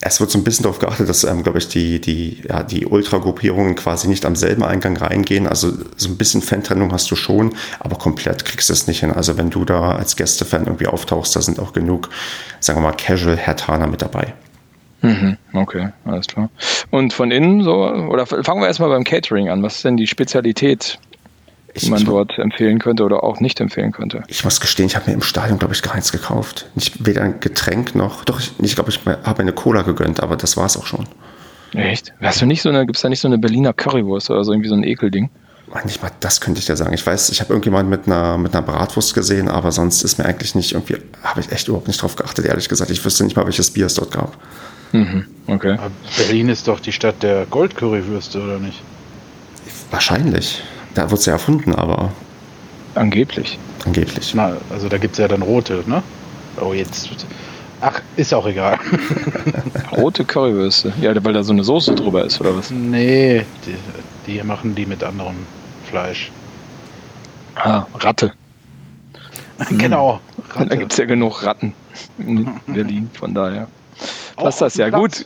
es 0.00 0.18
wird 0.20 0.30
so 0.30 0.38
ein 0.38 0.44
bisschen 0.44 0.62
darauf 0.62 0.78
geachtet, 0.78 1.08
dass, 1.08 1.24
ähm, 1.24 1.42
glaube 1.42 1.58
ich, 1.58 1.68
die, 1.68 2.00
die, 2.00 2.42
ja, 2.48 2.62
die 2.62 2.86
Ultra-Gruppierungen 2.86 3.74
quasi 3.74 4.08
nicht 4.08 4.24
am 4.24 4.36
selben 4.36 4.62
Eingang 4.62 4.96
reingehen. 4.96 5.46
Also 5.46 5.72
so 5.96 6.08
ein 6.08 6.16
bisschen 6.16 6.42
Fantrennung 6.42 6.92
hast 6.92 7.10
du 7.10 7.16
schon, 7.16 7.54
aber 7.80 7.96
komplett 7.96 8.44
kriegst 8.44 8.68
du 8.68 8.72
es 8.72 8.86
nicht 8.86 9.00
hin. 9.00 9.12
Also 9.12 9.36
wenn 9.36 9.50
du 9.50 9.64
da 9.64 9.92
als 9.92 10.16
Gästefan 10.16 10.64
irgendwie 10.64 10.86
auftauchst, 10.86 11.34
da 11.34 11.42
sind 11.42 11.58
auch 11.58 11.72
genug, 11.72 12.10
sagen 12.60 12.78
wir 12.78 12.82
mal, 12.84 12.96
Casual-Hertaner 12.96 13.86
mit 13.86 14.00
dabei. 14.02 14.34
Mhm, 15.02 15.36
okay, 15.52 15.90
alles 16.04 16.26
klar. 16.26 16.50
Und 16.90 17.12
von 17.12 17.30
innen 17.30 17.62
so, 17.62 17.84
oder 17.84 18.26
fangen 18.26 18.60
wir 18.60 18.66
erstmal 18.66 18.88
beim 18.88 19.04
Catering 19.04 19.48
an. 19.48 19.62
Was 19.62 19.76
ist 19.76 19.84
denn 19.84 19.96
die 19.96 20.06
Spezialität, 20.06 20.98
die 21.80 21.90
man 21.90 22.04
dort 22.04 22.38
empfehlen 22.38 22.78
könnte 22.78 23.04
oder 23.04 23.22
auch 23.22 23.40
nicht 23.40 23.60
empfehlen 23.60 23.92
könnte? 23.92 24.22
Ich 24.28 24.44
muss 24.44 24.60
gestehen, 24.60 24.86
ich 24.86 24.96
habe 24.96 25.10
mir 25.10 25.14
im 25.14 25.22
Stadion, 25.22 25.58
glaube 25.58 25.74
ich, 25.74 25.82
gar 25.82 25.94
nichts 25.94 26.12
gekauft. 26.12 26.66
Nicht, 26.74 27.06
weder 27.06 27.22
ein 27.22 27.40
Getränk 27.40 27.94
noch, 27.94 28.24
doch, 28.24 28.40
ich, 28.40 28.52
ich 28.60 28.74
glaube, 28.74 28.90
ich 28.90 29.00
habe 29.04 29.42
eine 29.42 29.52
Cola 29.52 29.82
gegönnt, 29.82 30.22
aber 30.22 30.36
das 30.36 30.56
war 30.56 30.66
es 30.66 30.76
auch 30.76 30.86
schon. 30.86 31.06
Echt? 31.74 32.14
Hast 32.20 32.40
du 32.40 32.46
nicht 32.46 32.62
so 32.62 32.68
eine, 32.68 32.86
gibt 32.86 32.96
es 32.96 33.02
da 33.02 33.08
nicht 33.08 33.20
so 33.20 33.28
eine 33.28 33.38
Berliner 33.38 33.72
Currywurst 33.72 34.30
oder 34.30 34.44
so 34.44 34.52
irgendwie 34.52 34.68
so 34.68 34.74
ein 34.74 34.84
Ekelding? 34.84 35.30
Nicht 35.84 36.00
mal 36.00 36.10
das 36.20 36.40
könnte 36.40 36.60
ich 36.60 36.66
dir 36.66 36.76
sagen. 36.76 36.94
Ich 36.94 37.04
weiß, 37.04 37.28
ich 37.30 37.40
habe 37.40 37.52
irgendjemand 37.52 37.90
mit 37.90 38.06
einer, 38.06 38.38
mit 38.38 38.54
einer 38.54 38.62
Bratwurst 38.62 39.14
gesehen, 39.14 39.48
aber 39.48 39.72
sonst 39.72 40.04
ist 40.04 40.16
mir 40.16 40.24
eigentlich 40.24 40.54
nicht 40.54 40.72
irgendwie, 40.72 40.96
habe 41.22 41.40
ich 41.40 41.52
echt 41.52 41.68
überhaupt 41.68 41.88
nicht 41.88 42.00
drauf 42.00 42.16
geachtet, 42.16 42.46
ehrlich 42.46 42.68
gesagt. 42.68 42.90
Ich 42.90 43.04
wüsste 43.04 43.24
nicht 43.24 43.36
mal, 43.36 43.44
welches 43.44 43.72
Bier 43.72 43.86
es 43.86 43.94
dort 43.94 44.12
gab. 44.12 44.38
Mhm, 44.96 45.26
okay. 45.46 45.76
Berlin 46.16 46.48
ist 46.48 46.68
doch 46.68 46.80
die 46.80 46.92
Stadt 46.92 47.22
der 47.22 47.44
Goldcurrywürste, 47.46 48.42
oder 48.42 48.58
nicht? 48.58 48.80
Wahrscheinlich. 49.90 50.62
Da 50.94 51.10
wurde 51.10 51.20
sie 51.20 51.30
erfunden, 51.30 51.74
aber. 51.74 52.12
Angeblich. 52.94 53.58
Angeblich. 53.84 54.34
Na, 54.34 54.56
also 54.70 54.88
da 54.88 54.96
gibt 54.96 55.12
es 55.12 55.18
ja 55.18 55.28
dann 55.28 55.42
rote, 55.42 55.84
ne? 55.86 56.02
Oh, 56.60 56.72
jetzt. 56.72 57.10
Ach, 57.82 58.00
ist 58.16 58.32
auch 58.32 58.46
egal. 58.46 58.78
rote 59.92 60.24
Currywürste. 60.24 60.94
Ja, 61.00 61.12
weil 61.22 61.34
da 61.34 61.42
so 61.42 61.52
eine 61.52 61.62
Soße 61.62 61.94
drüber 61.94 62.24
ist, 62.24 62.40
oder 62.40 62.56
was? 62.56 62.70
Nee, 62.70 63.44
die, 63.66 63.76
die 64.32 64.42
machen 64.42 64.74
die 64.74 64.86
mit 64.86 65.04
anderem 65.04 65.36
Fleisch. 65.90 66.32
Ah, 67.54 67.84
Ratte. 67.98 68.32
Genau. 69.70 70.20
Ratte. 70.50 70.68
Da 70.68 70.76
gibt 70.76 70.92
es 70.92 70.98
ja 70.98 71.04
genug 71.04 71.44
Ratten 71.44 71.74
in 72.18 72.48
Berlin, 72.66 73.10
von 73.12 73.34
daher. 73.34 73.68
Passt 74.36 74.60
das 74.60 74.76
ja 74.76 74.90
gut. 74.90 75.24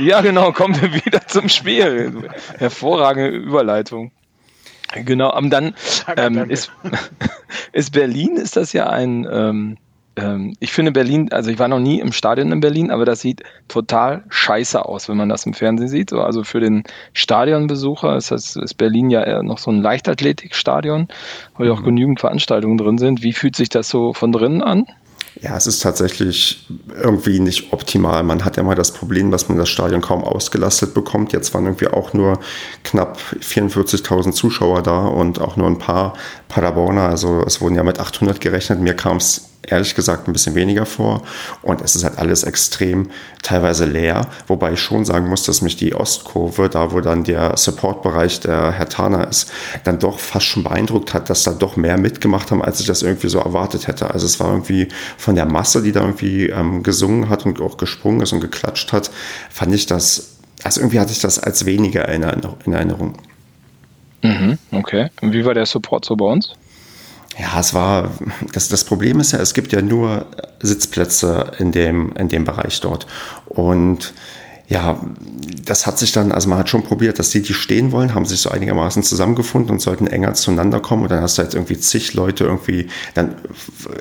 Ja, 0.00 0.20
genau, 0.20 0.52
kommen 0.52 0.80
wir 0.80 0.92
wieder 0.92 1.26
zum 1.26 1.48
Spiel. 1.48 2.28
Hervorragende 2.58 3.30
Überleitung. 3.30 4.10
Genau, 4.94 5.30
aber 5.30 5.48
dann 5.48 5.74
ähm, 6.16 6.50
ist, 6.50 6.72
ist 7.72 7.92
Berlin, 7.92 8.36
ist 8.36 8.56
das 8.56 8.72
ja 8.72 8.88
ein, 8.88 9.26
ähm, 9.30 9.76
ähm, 10.16 10.54
ich 10.60 10.72
finde 10.72 10.92
Berlin, 10.92 11.30
also 11.30 11.50
ich 11.50 11.58
war 11.58 11.68
noch 11.68 11.78
nie 11.78 12.00
im 12.00 12.12
Stadion 12.12 12.52
in 12.52 12.60
Berlin, 12.60 12.90
aber 12.90 13.04
das 13.04 13.20
sieht 13.20 13.42
total 13.68 14.24
scheiße 14.30 14.84
aus, 14.84 15.08
wenn 15.08 15.16
man 15.16 15.28
das 15.28 15.44
im 15.46 15.54
Fernsehen 15.54 15.88
sieht. 15.88 16.12
Also 16.12 16.42
für 16.42 16.60
den 16.60 16.84
Stadionbesucher 17.12 18.16
ist, 18.16 18.30
das, 18.30 18.56
ist 18.56 18.74
Berlin 18.74 19.10
ja 19.10 19.22
eher 19.22 19.42
noch 19.42 19.58
so 19.58 19.70
ein 19.70 19.82
Leichtathletikstadion, 19.82 21.08
wo 21.56 21.64
ja 21.64 21.72
auch 21.72 21.80
mhm. 21.80 21.86
genügend 21.86 22.20
Veranstaltungen 22.20 22.78
drin 22.78 22.98
sind. 22.98 23.22
Wie 23.22 23.32
fühlt 23.32 23.56
sich 23.56 23.68
das 23.68 23.88
so 23.88 24.14
von 24.14 24.32
drinnen 24.32 24.62
an? 24.62 24.86
Ja, 25.40 25.56
es 25.56 25.68
ist 25.68 25.80
tatsächlich 25.80 26.66
irgendwie 27.00 27.38
nicht 27.38 27.72
optimal. 27.72 28.24
Man 28.24 28.44
hat 28.44 28.56
ja 28.56 28.62
immer 28.62 28.74
das 28.74 28.92
Problem, 28.92 29.30
dass 29.30 29.48
man 29.48 29.56
das 29.56 29.68
Stadion 29.68 30.00
kaum 30.00 30.24
ausgelastet 30.24 30.94
bekommt. 30.94 31.32
Jetzt 31.32 31.54
waren 31.54 31.64
irgendwie 31.64 31.86
auch 31.86 32.12
nur 32.12 32.40
knapp 32.82 33.18
44.000 33.40 34.32
Zuschauer 34.32 34.82
da 34.82 35.06
und 35.06 35.40
auch 35.40 35.56
nur 35.56 35.68
ein 35.68 35.78
paar 35.78 36.14
Paderborner. 36.48 37.02
Also 37.02 37.44
es 37.46 37.60
wurden 37.60 37.76
ja 37.76 37.84
mit 37.84 38.00
800 38.00 38.40
gerechnet. 38.40 38.80
Mir 38.80 38.94
kam 38.94 39.18
es 39.18 39.47
ehrlich 39.66 39.94
gesagt 39.94 40.28
ein 40.28 40.32
bisschen 40.32 40.54
weniger 40.54 40.86
vor. 40.86 41.22
Und 41.62 41.80
es 41.80 41.94
ist 41.96 42.04
halt 42.04 42.18
alles 42.18 42.42
extrem 42.42 43.10
teilweise 43.42 43.84
leer. 43.84 44.28
Wobei 44.46 44.72
ich 44.72 44.80
schon 44.80 45.04
sagen 45.04 45.28
muss, 45.28 45.44
dass 45.44 45.62
mich 45.62 45.76
die 45.76 45.94
Ostkurve, 45.94 46.68
da 46.68 46.92
wo 46.92 47.00
dann 47.00 47.24
der 47.24 47.56
Supportbereich 47.56 48.40
der 48.40 48.72
Herr 48.72 48.88
Hertaner 48.88 49.28
ist, 49.28 49.50
dann 49.84 49.98
doch 49.98 50.18
fast 50.18 50.46
schon 50.46 50.64
beeindruckt 50.64 51.14
hat, 51.14 51.30
dass 51.30 51.42
da 51.42 51.52
doch 51.52 51.76
mehr 51.76 51.98
mitgemacht 51.98 52.50
haben, 52.50 52.62
als 52.62 52.80
ich 52.80 52.86
das 52.86 53.02
irgendwie 53.02 53.28
so 53.28 53.38
erwartet 53.38 53.86
hätte. 53.86 54.10
Also 54.10 54.26
es 54.26 54.40
war 54.40 54.50
irgendwie 54.50 54.88
von 55.16 55.34
der 55.34 55.46
Masse, 55.46 55.82
die 55.82 55.92
da 55.92 56.00
irgendwie 56.00 56.46
ähm, 56.46 56.82
gesungen 56.82 57.28
hat 57.28 57.46
und 57.46 57.60
auch 57.60 57.76
gesprungen 57.76 58.20
ist 58.20 58.32
und 58.32 58.40
geklatscht 58.40 58.92
hat, 58.92 59.10
fand 59.50 59.74
ich 59.74 59.86
das, 59.86 60.36
also 60.64 60.80
irgendwie 60.80 61.00
hatte 61.00 61.12
ich 61.12 61.20
das 61.20 61.38
als 61.38 61.66
weniger 61.66 62.08
in 62.08 62.22
Erinnerung. 62.22 63.14
Mhm, 64.22 64.58
okay. 64.72 65.10
Und 65.20 65.32
wie 65.32 65.44
war 65.44 65.54
der 65.54 65.66
Support 65.66 66.04
so 66.04 66.16
bei 66.16 66.24
uns? 66.24 66.54
Ja, 67.38 67.60
es 67.60 67.72
war, 67.72 68.10
das, 68.52 68.68
das 68.68 68.82
Problem 68.82 69.20
ist 69.20 69.32
ja, 69.32 69.38
es 69.38 69.54
gibt 69.54 69.72
ja 69.72 69.80
nur 69.80 70.26
Sitzplätze 70.60 71.52
in 71.58 71.70
dem, 71.70 72.12
in 72.16 72.28
dem 72.28 72.44
Bereich 72.44 72.80
dort. 72.80 73.06
Und 73.46 74.12
ja, 74.66 75.00
das 75.64 75.86
hat 75.86 75.98
sich 75.98 76.12
dann, 76.12 76.32
also 76.32 76.48
man 76.48 76.58
hat 76.58 76.68
schon 76.68 76.82
probiert, 76.82 77.18
dass 77.18 77.30
die, 77.30 77.40
die 77.40 77.54
stehen 77.54 77.92
wollen, 77.92 78.14
haben 78.14 78.26
sich 78.26 78.40
so 78.40 78.50
einigermaßen 78.50 79.02
zusammengefunden 79.02 79.70
und 79.70 79.80
sollten 79.80 80.08
enger 80.08 80.34
zueinander 80.34 80.80
kommen. 80.80 81.04
Und 81.04 81.10
dann 81.10 81.22
hast 81.22 81.38
du 81.38 81.42
jetzt 81.42 81.54
irgendwie 81.54 81.78
zig 81.78 82.12
Leute 82.14 82.44
irgendwie 82.44 82.88
dann 83.14 83.36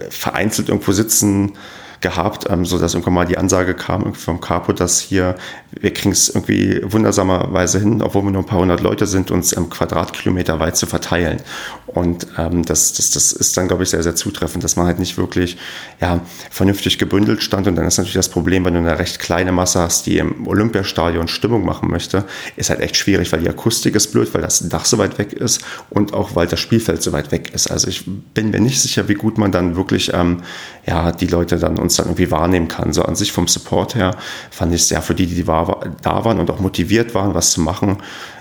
vereinzelt 0.10 0.70
irgendwo 0.70 0.92
sitzen 0.92 1.54
gehabt, 2.02 2.48
ähm, 2.50 2.66
so 2.66 2.78
dass 2.78 2.94
irgendwann 2.94 3.14
mal 3.14 3.26
die 3.26 3.38
Ansage 3.38 3.74
kam 3.74 4.14
vom 4.14 4.40
Capo, 4.40 4.74
dass 4.74 5.00
hier, 5.00 5.36
wir 5.72 5.94
kriegen 5.94 6.12
es 6.12 6.30
irgendwie 6.30 6.82
wundersamerweise 6.84 7.80
hin, 7.80 8.02
obwohl 8.02 8.24
wir 8.24 8.32
nur 8.32 8.44
ein 8.44 8.46
paar 8.46 8.60
hundert 8.60 8.82
Leute 8.82 9.08
sind, 9.08 9.32
uns 9.32 9.56
ähm, 9.56 9.70
Quadratkilometer 9.70 10.60
weit 10.60 10.78
zu 10.78 10.86
verteilen. 10.86 11.40
Und 11.88 12.28
ähm, 12.38 12.64
das, 12.64 12.94
das, 12.94 13.12
das 13.12 13.32
ist 13.32 13.56
dann, 13.56 13.68
glaube 13.68 13.84
ich, 13.84 13.90
sehr, 13.90 14.04
sehr 14.04 14.16
zutreffend, 14.16 14.64
dass 14.64 14.76
man 14.76 14.86
halt 14.86 15.00
nicht 15.00 15.18
wirklich 15.18 15.58
ja, 16.02 16.20
vernünftig 16.52 17.00
gebündelt 17.00 17.42
stand. 17.42 17.68
Und 17.68 17.76
dann 17.76 17.88
ist 17.88 17.98
natürlich 17.98 18.16
das 18.16 18.30
Problem, 18.30 18.66
wenn 18.66 18.74
du 18.74 18.80
eine 18.80 19.00
recht 19.00 19.20
kleine 19.20 19.52
Masse 19.54 19.80
hast, 19.80 20.06
die 20.06 20.18
im 20.18 20.46
Olympiastadion 20.48 21.28
Stimmung 21.28 21.66
machen 21.66 21.90
möchte, 21.90 22.26
ist 22.58 22.70
halt 22.70 22.82
echt 22.82 22.98
schwierig, 22.98 23.32
weil 23.32 23.40
die 23.40 23.50
Akustik 23.50 23.96
ist 23.96 24.12
blöd, 24.12 24.34
weil 24.34 24.42
das 24.42 24.68
Dach 24.68 24.86
so 24.86 24.98
weit 24.98 25.18
weg 25.18 25.34
ist 25.34 25.62
und 25.90 26.14
auch 26.14 26.36
weil 26.36 26.48
das 26.48 26.60
Spielfeld 26.60 27.02
so 27.02 27.14
weit 27.14 27.32
weg 27.32 27.54
ist. 27.54 27.72
Also 27.72 27.88
ich 27.88 28.04
bin 28.06 28.52
mir 28.52 28.60
nicht 28.60 28.82
sicher, 28.82 29.08
wie 29.08 29.14
gut 29.14 29.38
man 29.38 29.52
dann 29.52 29.76
wirklich 29.76 30.14
ähm, 30.14 30.44
ja, 30.86 31.12
die 31.12 31.28
Leute 31.28 31.58
dann 31.58 31.78
uns 31.78 31.96
dann 31.96 32.08
irgendwie 32.08 32.32
wahrnehmen 32.32 32.68
kann. 32.68 32.92
So 32.92 33.04
an 33.04 33.16
sich 33.16 33.32
vom 33.32 33.48
Support 33.48 33.96
her 33.96 34.16
fand 34.52 34.74
ich 34.74 34.82
es 34.82 34.90
ja 34.90 35.02
für 35.02 35.16
die, 35.16 35.26
die 35.26 35.44
da 35.44 36.26
waren 36.26 36.40
und 36.40 36.52
auch 36.52 36.60
motiviert 36.60 37.14
waren, 37.14 37.34
was 37.34 37.52
zu 37.52 37.62
machen, 37.62 37.98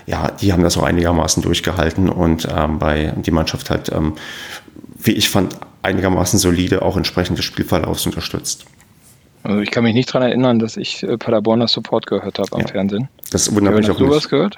ja, 0.07 0.31
die 0.31 0.53
haben 0.53 0.63
das 0.63 0.77
auch 0.77 0.83
einigermaßen 0.83 1.43
durchgehalten 1.43 2.09
und 2.09 2.47
ähm, 2.49 2.79
bei 2.79 3.13
die 3.17 3.31
Mannschaft 3.31 3.69
halt, 3.69 3.91
ähm, 3.91 4.13
wie 4.97 5.11
ich 5.11 5.29
fand, 5.29 5.57
einigermaßen 5.83 6.39
solide 6.39 6.81
auch 6.81 6.97
entsprechend 6.97 7.37
des 7.37 7.45
Spielverlaufs 7.45 8.05
unterstützt. 8.05 8.65
Also 9.43 9.59
ich 9.59 9.69
kann 9.69 9.83
mich 9.83 9.93
nicht 9.93 10.09
daran 10.09 10.23
erinnern, 10.29 10.59
dass 10.59 10.77
ich 10.77 11.03
äh, 11.03 11.17
Paderborner 11.17 11.67
Support 11.67 12.07
gehört 12.07 12.39
habe 12.39 12.51
am 12.53 12.61
ja. 12.61 12.67
Fernsehen. 12.67 13.09
Das 13.31 13.53
wundert 13.53 13.75
mich 13.75 13.89
auch 13.89 13.99
nicht. 13.99 14.01
Hast 14.01 14.09
du 14.09 14.15
was 14.15 14.29
gehört? 14.29 14.57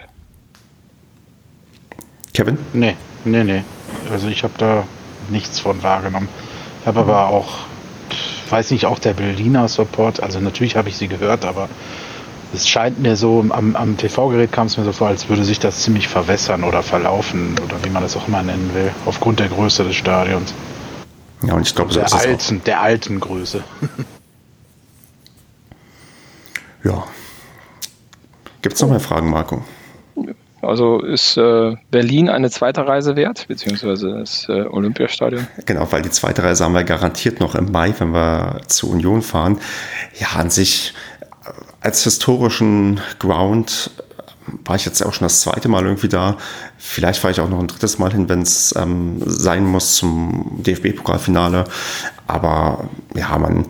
Kevin? 2.34 2.58
Nee, 2.74 2.96
nee, 3.26 3.44
nee. 3.44 3.64
Also 4.12 4.28
ich 4.28 4.44
habe 4.44 4.54
da 4.58 4.86
nichts 5.30 5.60
von 5.60 5.82
wahrgenommen. 5.82 6.30
Ich 6.82 6.88
habe 6.88 7.00
aber 7.02 7.28
auch, 7.28 7.58
weiß 8.50 8.72
nicht, 8.72 8.86
auch 8.86 9.00
der 9.00 9.14
Berliner 9.14 9.68
Support, 9.68 10.22
also 10.22 10.40
natürlich 10.40 10.76
habe 10.76 10.90
ich 10.90 10.98
sie 10.98 11.08
gehört, 11.08 11.44
aber 11.44 11.70
es 12.54 12.68
scheint 12.68 13.00
mir 13.00 13.16
so, 13.16 13.46
am, 13.50 13.76
am 13.76 13.98
TV-Gerät 13.98 14.52
kam 14.52 14.68
es 14.68 14.78
mir 14.78 14.84
so 14.84 14.92
vor, 14.92 15.08
als 15.08 15.30
würde 15.30 15.44
sich 15.44 15.60
das 15.60 15.84
ziemlich 15.84 16.08
verwässern 16.08 16.64
oder 16.64 16.84
verlaufen 16.84 17.56
oder 17.64 17.84
wie 17.84 17.90
man 17.90 18.04
das 18.04 18.18
auch 18.18 18.28
immer 18.28 18.42
nennen 18.42 18.72
will, 18.74 18.92
aufgrund 19.06 19.40
der 19.40 19.50
Größe 19.50 19.84
des 19.84 19.96
Stadions. 19.96 20.54
Ja, 21.44 21.54
und 21.54 21.62
ich 21.62 21.76
glaube, 21.76 21.94
so 21.94 22.00
der, 22.00 22.14
alten, 22.14 22.64
der 22.64 22.82
alten 22.82 23.20
Größe. 23.20 23.64
ja. 26.84 27.04
Gibt 28.62 28.76
es 28.76 28.82
noch 28.82 28.90
mehr 28.90 29.00
Fragen, 29.00 29.30
Marco? 29.30 29.64
Also 30.62 31.00
ist 31.00 31.38
äh, 31.38 31.78
Berlin 31.90 32.28
eine 32.28 32.50
zweite 32.50 32.86
Reise 32.86 33.16
wert, 33.16 33.48
beziehungsweise 33.48 34.20
das 34.20 34.50
äh, 34.50 34.64
Olympiastadion? 34.64 35.48
Genau, 35.66 35.90
weil 35.92 36.02
die 36.02 36.10
zweite 36.10 36.44
Reise 36.44 36.66
haben 36.66 36.74
wir 36.74 36.84
garantiert 36.84 37.40
noch 37.40 37.56
im 37.56 37.72
Mai, 37.72 37.94
wenn 37.98 38.12
wir 38.12 38.60
zur 38.68 38.90
Union 38.90 39.22
fahren. 39.22 39.60
Ja, 40.20 40.38
an 40.38 40.50
sich 40.50 40.94
als 41.82 42.04
historischen 42.04 43.00
Ground 43.20 43.92
äh, 43.98 44.52
war 44.66 44.76
ich 44.76 44.86
jetzt 44.86 45.02
auch 45.04 45.14
schon 45.14 45.26
das 45.26 45.42
zweite 45.42 45.70
Mal 45.70 45.84
irgendwie 45.84 46.10
da. 46.10 46.38
Vielleicht 46.78 47.20
fahre 47.20 47.32
ich 47.32 47.40
auch 47.40 47.50
noch 47.50 47.60
ein 47.60 47.68
drittes 47.68 48.00
Mal 48.00 48.12
hin, 48.12 48.30
wenn 48.30 48.42
es 48.42 48.74
ähm, 48.76 49.22
sein 49.26 49.66
muss 49.66 49.96
zum 49.96 50.62
DFB-Pokalfinale. 50.64 51.66
Aber 52.28 52.90
ja, 53.16 53.38
man 53.38 53.66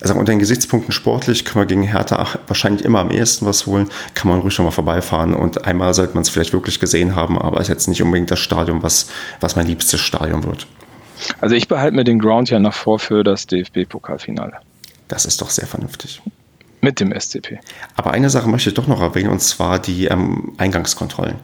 also 0.00 0.14
unter 0.14 0.32
den 0.32 0.38
Gesichtspunkten 0.38 0.92
sportlich 0.92 1.44
können 1.44 1.62
wir 1.62 1.66
gegen 1.66 1.82
Hertha 1.82 2.26
wahrscheinlich 2.46 2.84
immer 2.84 3.00
am 3.00 3.10
ehesten 3.10 3.46
was 3.46 3.66
holen, 3.66 3.88
kann 4.14 4.30
man 4.30 4.40
ruhig 4.40 4.54
schon 4.54 4.64
mal 4.64 4.70
vorbeifahren 4.70 5.34
und 5.34 5.64
einmal 5.64 5.94
sollte 5.94 6.14
man 6.14 6.22
es 6.22 6.28
vielleicht 6.28 6.52
wirklich 6.52 6.80
gesehen 6.80 7.16
haben, 7.16 7.38
aber 7.38 7.60
ist 7.60 7.68
jetzt 7.68 7.88
nicht 7.88 8.02
unbedingt 8.02 8.30
das 8.30 8.38
Stadion, 8.38 8.82
was, 8.82 9.08
was 9.40 9.56
mein 9.56 9.66
liebstes 9.66 10.00
Stadion 10.00 10.44
wird. 10.44 10.66
Also 11.40 11.54
ich 11.54 11.66
behalte 11.66 11.96
mir 11.96 12.04
den 12.04 12.18
Ground 12.18 12.50
ja 12.50 12.58
noch 12.58 12.74
vor 12.74 12.98
für 12.98 13.24
das 13.24 13.46
DFB-Pokalfinale. 13.46 14.58
Das 15.08 15.24
ist 15.24 15.40
doch 15.40 15.50
sehr 15.50 15.66
vernünftig. 15.66 16.20
Mit 16.86 17.00
dem 17.00 17.12
SCP. 17.12 17.58
Aber 17.96 18.12
eine 18.12 18.30
Sache 18.30 18.48
möchte 18.48 18.70
ich 18.70 18.74
doch 18.74 18.86
noch 18.86 19.00
erwähnen, 19.00 19.30
und 19.30 19.40
zwar 19.42 19.80
die 19.80 20.04
ähm, 20.04 20.52
Eingangskontrollen 20.56 21.34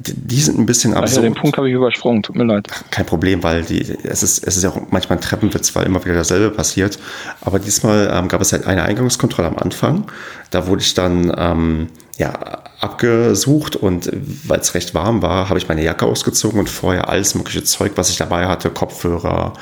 die 0.00 0.40
sind 0.40 0.58
ein 0.58 0.66
bisschen 0.66 0.92
absurd. 0.92 1.08
Also 1.08 1.22
den 1.22 1.34
Punkt 1.34 1.56
habe 1.56 1.68
ich 1.68 1.74
übersprungen, 1.74 2.22
tut 2.22 2.36
mir 2.36 2.44
leid. 2.44 2.68
Kein 2.90 3.06
Problem, 3.06 3.42
weil 3.42 3.62
die, 3.62 3.80
es, 4.04 4.22
ist, 4.22 4.46
es 4.46 4.56
ist 4.56 4.62
ja 4.62 4.70
auch 4.70 4.80
manchmal 4.90 5.18
ein 5.18 5.22
Treppenwitz, 5.22 5.74
weil 5.74 5.86
immer 5.86 6.04
wieder 6.04 6.14
dasselbe 6.14 6.50
passiert. 6.50 6.98
Aber 7.40 7.58
diesmal 7.58 8.08
ähm, 8.12 8.28
gab 8.28 8.40
es 8.40 8.52
halt 8.52 8.66
eine 8.66 8.82
Eingangskontrolle 8.82 9.48
am 9.48 9.58
Anfang. 9.58 10.04
Da 10.50 10.66
wurde 10.66 10.82
ich 10.82 10.94
dann 10.94 11.32
ähm, 11.36 11.88
ja, 12.16 12.32
abgesucht 12.80 13.74
und 13.74 14.10
weil 14.44 14.60
es 14.60 14.74
recht 14.74 14.94
warm 14.94 15.22
war, 15.22 15.48
habe 15.48 15.58
ich 15.58 15.66
meine 15.66 15.82
Jacke 15.82 16.06
ausgezogen 16.06 16.60
und 16.60 16.68
vorher 16.68 17.08
alles 17.08 17.34
mögliche 17.34 17.64
Zeug, 17.64 17.92
was 17.96 18.10
ich 18.10 18.18
dabei 18.18 18.46
hatte, 18.46 18.70
Kopfhörer, 18.70 19.54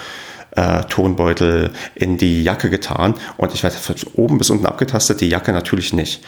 äh, 0.57 0.85
Tonbeutel 0.85 1.71
in 1.95 2.19
die 2.19 2.43
Jacke 2.43 2.71
getan 2.71 3.15
und 3.37 3.55
ich 3.55 3.63
werde 3.63 3.77
von 3.77 3.95
oben 4.15 4.39
bis 4.39 4.51
unten 4.51 4.67
abgetastet, 4.67 5.21
die 5.21 5.29
Jacke 5.29 5.53
natürlich 5.53 5.93
nicht 5.93 6.23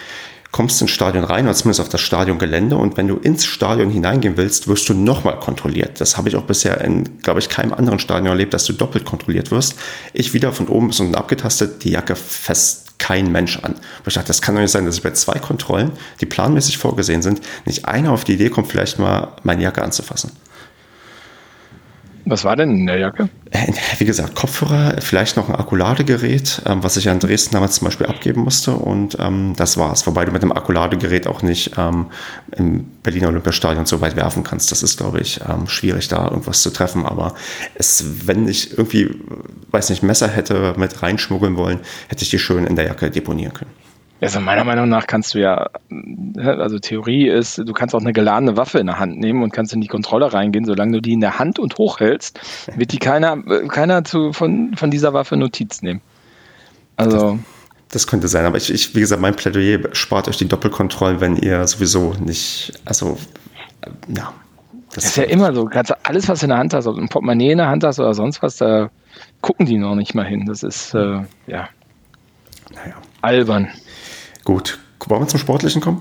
kommst 0.51 0.81
ins 0.81 0.91
Stadion 0.91 1.25
rein 1.25 1.45
oder 1.45 1.55
zumindest 1.55 1.81
auf 1.81 1.89
das 1.89 2.01
Stadiongelände 2.01 2.77
und 2.77 2.97
wenn 2.97 3.07
du 3.07 3.17
ins 3.17 3.45
Stadion 3.45 3.91
hineingehen 3.91 4.37
willst, 4.37 4.67
wirst 4.67 4.89
du 4.89 4.95
nochmal 4.95 5.39
kontrolliert. 5.39 6.01
Das 6.01 6.17
habe 6.17 6.29
ich 6.29 6.37
auch 6.37 6.45
bisher 6.45 6.81
in, 6.81 7.19
glaube 7.23 7.41
ich, 7.41 7.49
keinem 7.49 7.75
anderen 7.75 7.99
Stadion 7.99 8.29
erlebt, 8.29 8.55
dass 8.55 8.65
du 8.65 8.73
doppelt 8.73 9.05
kontrolliert 9.05 9.51
wirst. 9.51 9.75
Ich 10.15 10.33
wieder 10.33 10.53
von 10.53 10.69
oben 10.69 10.89
bis 10.89 11.01
unten 11.01 11.15
abgetastet, 11.15 11.85
die 11.85 11.91
Jacke 11.91 12.17
fest 12.17 12.87
kein 12.99 13.31
Mensch 13.31 13.59
an. 13.63 13.77
ich 14.07 14.15
dachte, 14.15 14.29
das 14.29 14.43
kann 14.43 14.55
doch 14.55 14.63
nicht 14.63 14.73
sein, 14.73 14.85
dass 14.85 14.97
ich 14.97 15.03
bei 15.03 15.13
zwei 15.13 15.39
Kontrollen, 15.39 15.93
die 16.21 16.27
planmäßig 16.27 16.79
vorgesehen 16.79 17.23
sind, 17.23 17.41
nicht 17.65 17.85
einer 17.85 18.11
auf 18.11 18.25
die 18.25 18.35
Idee 18.35 18.51
kommt, 18.51 18.69
vielleicht 18.69 18.99
mal 18.99 19.37
meine 19.45 19.63
Jacke 19.63 19.83
anzufassen. 19.83 20.33
Was 22.31 22.45
war 22.45 22.57
denn 22.57 22.71
in 22.71 22.87
der 22.87 22.99
Jacke? 22.99 23.29
Äh, 23.51 23.73
wie 23.99 24.05
gesagt, 24.05 24.35
Kopfhörer, 24.35 24.97
vielleicht 25.01 25.37
noch 25.37 25.49
ein 25.49 25.55
Akkuladegerät, 25.55 26.63
ähm, 26.67 26.83
was 26.83 26.97
ich 26.97 27.09
an 27.09 27.19
Dresden 27.19 27.55
damals 27.55 27.77
zum 27.77 27.87
Beispiel 27.87 28.07
abgeben 28.07 28.43
musste. 28.43 28.73
Und 28.73 29.17
ähm, 29.19 29.55
das 29.57 29.79
war's. 29.79 30.07
Wobei 30.07 30.25
du 30.25 30.33
mit 30.33 30.43
dem 30.43 30.53
Akkuladegerät 30.53 31.27
auch 31.27 31.43
nicht 31.43 31.73
ähm, 31.79 32.07
im 32.57 32.85
Berliner 33.03 33.29
Olympiastadion 33.29 33.87
so 33.87 34.01
weit 34.01 34.17
werfen 34.17 34.45
kannst. 34.45 34.71
Das 34.71 34.83
ist, 34.83 34.99
glaube 34.99 35.21
ich, 35.21 35.41
ähm, 35.49 35.67
schwierig, 35.69 36.09
da 36.09 36.29
irgendwas 36.29 36.63
zu 36.63 36.71
treffen. 36.71 37.07
Aber 37.07 37.35
es, 37.75 38.05
wenn 38.27 38.47
ich 38.47 38.77
irgendwie, 38.77 39.11
weiß 39.71 39.91
nicht, 39.91 40.03
Messer 40.03 40.29
hätte 40.29 40.75
mit 40.77 41.03
reinschmuggeln 41.03 41.57
wollen, 41.57 41.81
hätte 42.09 42.23
ich 42.23 42.31
die 42.31 42.39
schön 42.39 42.67
in 42.67 42.77
der 42.77 42.87
Jacke 42.87 43.11
deponieren 43.11 43.55
können. 43.55 43.88
Also 44.21 44.41
meiner 44.41 44.65
Meinung 44.65 44.89
nach 44.89 45.07
kannst 45.07 45.35
du 45.35 45.41
ja, 45.41 45.71
also 46.37 46.79
Theorie 46.81 47.29
ist, 47.29 47.59
du 47.59 47.73
kannst 47.73 47.95
auch 47.95 48.01
eine 48.01 48.13
geladene 48.13 48.57
Waffe 48.57 48.81
in 48.81 48.87
der 48.87 48.99
Hand 48.99 49.19
nehmen 49.19 49.43
und 49.43 49.53
kannst 49.53 49.73
in 49.73 49.81
die 49.81 49.87
Kontrolle 49.87 50.33
reingehen. 50.33 50.65
Solange 50.65 50.93
du 50.93 51.01
die 51.01 51.13
in 51.13 51.21
der 51.21 51.39
Hand 51.39 51.59
und 51.61 51.79
hochhältst, 51.79 52.41
wird 52.75 52.93
die 52.93 52.99
keiner, 52.99 53.41
keiner 53.69 54.03
zu, 54.05 54.33
von, 54.33 54.75
von 54.75 54.91
dieser 54.91 55.13
Waffe 55.13 55.37
Notiz 55.37 55.83
nehmen. 55.83 56.01
Also. 56.97 57.39
Das, 57.89 57.93
das 57.93 58.07
könnte 58.09 58.27
sein, 58.27 58.45
aber 58.45 58.57
ich, 58.57 58.73
ich, 58.73 58.95
wie 58.97 59.01
gesagt, 59.01 59.23
mein 59.23 59.37
Plädoyer 59.37 59.79
spart 59.93 60.27
euch 60.29 60.37
die 60.37 60.49
Doppelkontrollen, 60.49 61.21
wenn 61.21 61.37
ihr 61.37 61.67
sowieso 61.69 62.15
nicht, 62.15 62.73
also, 62.85 63.19
ja. 64.09 64.33
Das, 64.95 65.05
das 65.05 65.05
ist 65.05 65.17
ja 65.17 65.25
immer 65.25 65.55
so. 65.55 65.67
Kannst 65.67 65.91
du 65.91 65.95
alles, 66.03 66.29
was 66.29 66.41
du 66.41 66.47
in 66.47 66.51
der 66.51 66.59
Hand 66.59 66.75
hast, 66.75 66.87
ob 66.87 66.97
du 66.97 67.03
ein 67.03 67.09
Portemonnaie 67.09 67.53
in 67.53 67.59
der 67.59 67.69
Hand 67.69 67.85
hast 67.85 68.01
oder 68.01 68.15
sonst 68.15 68.43
was, 68.43 68.57
da 68.57 68.91
gucken 69.43 69.67
die 69.67 69.77
noch 69.77 69.95
nicht 69.95 70.15
mal 70.15 70.25
hin. 70.25 70.47
Das 70.47 70.63
ist, 70.63 70.95
äh, 70.95 71.23
ja. 71.47 71.69
Naja. 72.75 72.95
Albern. 73.23 73.69
Gut, 74.49 74.78
wollen 75.07 75.21
wir 75.21 75.28
zum 75.28 75.40
Sportlichen 75.40 75.83
kommen? 75.83 76.00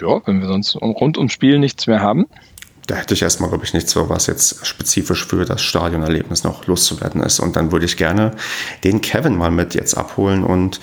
Ja, 0.00 0.22
wenn 0.24 0.40
wir 0.40 0.48
sonst 0.48 0.74
rund 0.76 1.18
ums 1.18 1.34
Spiel 1.34 1.58
nichts 1.58 1.86
mehr 1.86 2.00
haben. 2.00 2.24
Da 2.86 2.94
hätte 2.94 3.12
ich 3.12 3.20
erstmal, 3.20 3.50
glaube 3.50 3.66
ich, 3.66 3.74
nichts, 3.74 3.94
was 3.94 4.26
jetzt 4.28 4.64
spezifisch 4.64 5.26
für 5.26 5.44
das 5.44 5.60
Stadionerlebnis 5.60 6.42
noch 6.42 6.66
loszuwerden 6.66 7.22
ist. 7.22 7.38
Und 7.38 7.56
dann 7.56 7.70
würde 7.70 7.84
ich 7.84 7.98
gerne 7.98 8.30
den 8.82 9.02
Kevin 9.02 9.36
mal 9.36 9.50
mit 9.50 9.74
jetzt 9.74 9.92
abholen 9.92 10.42
und 10.42 10.80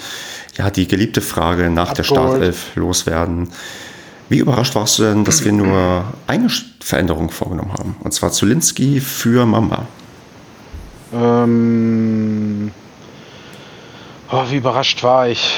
ja, 0.55 0.69
die 0.69 0.88
geliebte 0.88 1.19
Frage 1.19 1.71
nach 1.71 1.89
Abgeholt. 1.89 1.97
der 1.97 2.03
Startelf 2.03 2.75
loswerden. 2.75 3.50
Wie 4.29 4.38
überrascht 4.38 4.75
warst 4.75 5.00
du 5.00 5.03
denn, 5.03 5.23
dass 5.25 5.43
wir 5.43 5.51
nur 5.51 6.13
eine 6.27 6.47
Veränderung 6.79 7.31
vorgenommen 7.31 7.73
haben? 7.73 7.95
Und 8.01 8.13
zwar 8.13 8.31
Zulinski 8.31 9.00
für 9.00 9.47
Mamba. 9.47 9.88
Ähm, 11.11 12.69
Oh, 14.33 14.45
wie 14.50 14.57
überrascht 14.57 15.03
war 15.03 15.27
ich? 15.27 15.57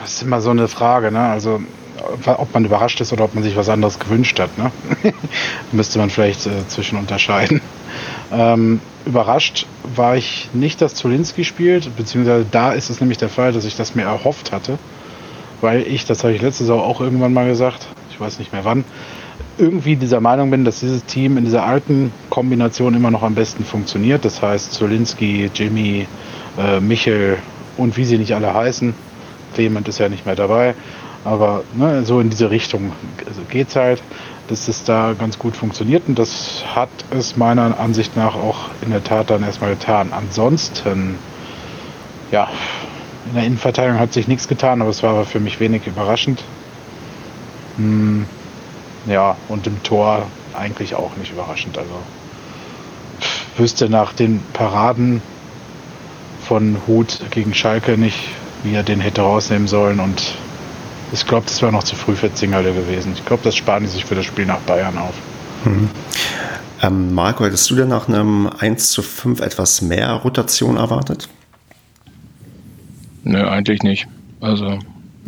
Das 0.00 0.14
ist 0.14 0.22
immer 0.22 0.40
so 0.40 0.50
eine 0.50 0.66
Frage, 0.66 1.12
ne? 1.12 1.20
Also, 1.20 1.60
ob 2.26 2.52
man 2.52 2.64
überrascht 2.64 3.00
ist 3.00 3.12
oder 3.12 3.22
ob 3.24 3.34
man 3.36 3.44
sich 3.44 3.54
was 3.54 3.68
anderes 3.68 4.00
gewünscht 4.00 4.40
hat, 4.40 4.58
ne? 4.58 4.72
Müsste 5.72 6.00
man 6.00 6.10
vielleicht 6.10 6.46
äh, 6.46 6.66
zwischen 6.66 6.98
unterscheiden. 6.98 7.60
Ähm, 8.32 8.80
überrascht 9.04 9.66
war 9.94 10.16
ich 10.16 10.50
nicht, 10.52 10.82
dass 10.82 10.94
Zolinski 10.94 11.44
spielt, 11.44 11.96
beziehungsweise 11.96 12.44
da 12.50 12.72
ist 12.72 12.90
es 12.90 13.00
nämlich 13.00 13.18
der 13.18 13.28
Fall, 13.28 13.52
dass 13.52 13.64
ich 13.64 13.76
das 13.76 13.94
mir 13.94 14.02
erhofft 14.02 14.50
hatte, 14.50 14.80
weil 15.60 15.82
ich, 15.82 16.06
das 16.06 16.24
habe 16.24 16.34
ich 16.34 16.42
letzte 16.42 16.64
Saison 16.64 16.80
auch 16.80 17.00
irgendwann 17.00 17.32
mal 17.32 17.46
gesagt, 17.46 17.86
ich 18.10 18.18
weiß 18.18 18.40
nicht 18.40 18.52
mehr 18.52 18.64
wann, 18.64 18.84
irgendwie 19.58 19.94
dieser 19.94 20.20
Meinung 20.20 20.50
bin, 20.50 20.64
dass 20.64 20.80
dieses 20.80 21.04
Team 21.04 21.36
in 21.36 21.44
dieser 21.44 21.62
alten 21.62 22.12
Kombination 22.30 22.94
immer 22.94 23.12
noch 23.12 23.22
am 23.22 23.36
besten 23.36 23.64
funktioniert. 23.64 24.24
Das 24.24 24.42
heißt, 24.42 24.72
Zolinski, 24.72 25.50
Jimmy, 25.54 26.08
äh, 26.58 26.80
Michel 26.80 27.38
und 27.76 27.96
wie 27.96 28.04
sie 28.04 28.18
nicht 28.18 28.34
alle 28.34 28.54
heißen. 28.54 28.94
Clement 29.54 29.88
ist 29.88 29.98
ja 29.98 30.08
nicht 30.08 30.26
mehr 30.26 30.36
dabei. 30.36 30.74
Aber 31.24 31.64
ne, 31.74 32.04
so 32.04 32.20
in 32.20 32.30
diese 32.30 32.50
Richtung 32.50 32.92
also 33.26 33.40
geht 33.50 33.68
es 33.68 33.76
halt, 33.76 34.02
dass 34.48 34.68
es 34.68 34.84
da 34.84 35.14
ganz 35.18 35.38
gut 35.38 35.56
funktioniert 35.56 36.04
und 36.06 36.18
das 36.18 36.62
hat 36.74 36.88
es 37.10 37.36
meiner 37.36 37.80
Ansicht 37.80 38.16
nach 38.16 38.36
auch 38.36 38.70
in 38.82 38.90
der 38.90 39.02
Tat 39.02 39.30
dann 39.30 39.42
erstmal 39.42 39.70
getan. 39.70 40.12
Ansonsten, 40.12 41.18
ja, 42.30 42.48
in 43.26 43.34
der 43.34 43.44
Innenverteidigung 43.44 43.98
hat 43.98 44.12
sich 44.12 44.28
nichts 44.28 44.46
getan, 44.46 44.80
aber 44.80 44.90
es 44.90 45.02
war 45.02 45.24
für 45.24 45.40
mich 45.40 45.58
wenig 45.58 45.86
überraschend. 45.86 46.44
Hm, 47.76 48.26
ja, 49.06 49.36
und 49.48 49.66
im 49.66 49.82
Tor 49.82 50.26
eigentlich 50.54 50.94
auch 50.94 51.16
nicht 51.16 51.32
überraschend. 51.32 51.76
Also 51.76 51.90
wüsste 53.56 53.88
nach 53.88 54.12
den 54.12 54.40
Paraden 54.52 55.22
von 56.46 56.78
Hut 56.86 57.20
gegen 57.30 57.54
Schalke 57.54 57.98
nicht, 57.98 58.18
wie 58.62 58.74
er 58.74 58.82
den 58.82 59.00
hätte 59.00 59.22
rausnehmen 59.22 59.66
sollen. 59.66 60.00
Und 60.00 60.34
ich 61.12 61.26
glaube, 61.26 61.46
das 61.46 61.60
war 61.62 61.72
noch 61.72 61.84
zu 61.84 61.96
früh 61.96 62.14
für 62.14 62.32
Zingerle 62.32 62.72
gewesen. 62.72 63.12
Ich 63.14 63.24
glaube, 63.24 63.42
das 63.42 63.56
sparen 63.56 63.82
die 63.82 63.88
sich 63.88 64.04
für 64.04 64.14
das 64.14 64.24
Spiel 64.24 64.46
nach 64.46 64.60
Bayern 64.60 64.96
auf. 64.98 65.14
Mhm. 65.64 65.90
Ähm, 66.82 67.14
Marco, 67.14 67.44
hättest 67.44 67.70
du 67.70 67.76
denn 67.76 67.88
nach 67.88 68.08
einem 68.08 68.46
1 68.46 68.90
zu 68.90 69.02
5 69.02 69.40
etwas 69.40 69.82
mehr 69.82 70.12
Rotation 70.12 70.76
erwartet? 70.76 71.28
Nö, 73.24 73.42
eigentlich 73.48 73.82
nicht. 73.82 74.06
Also 74.40 74.78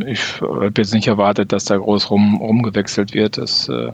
ich 0.07 0.41
habe 0.41 0.73
jetzt 0.77 0.95
nicht 0.95 1.09
erwartet, 1.09 1.53
dass 1.53 1.65
da 1.65 1.77
groß 1.77 2.11
rum, 2.11 2.37
rumgewechselt 2.37 3.15
wird. 3.15 3.39
Das 3.39 3.69
äh, 3.69 3.93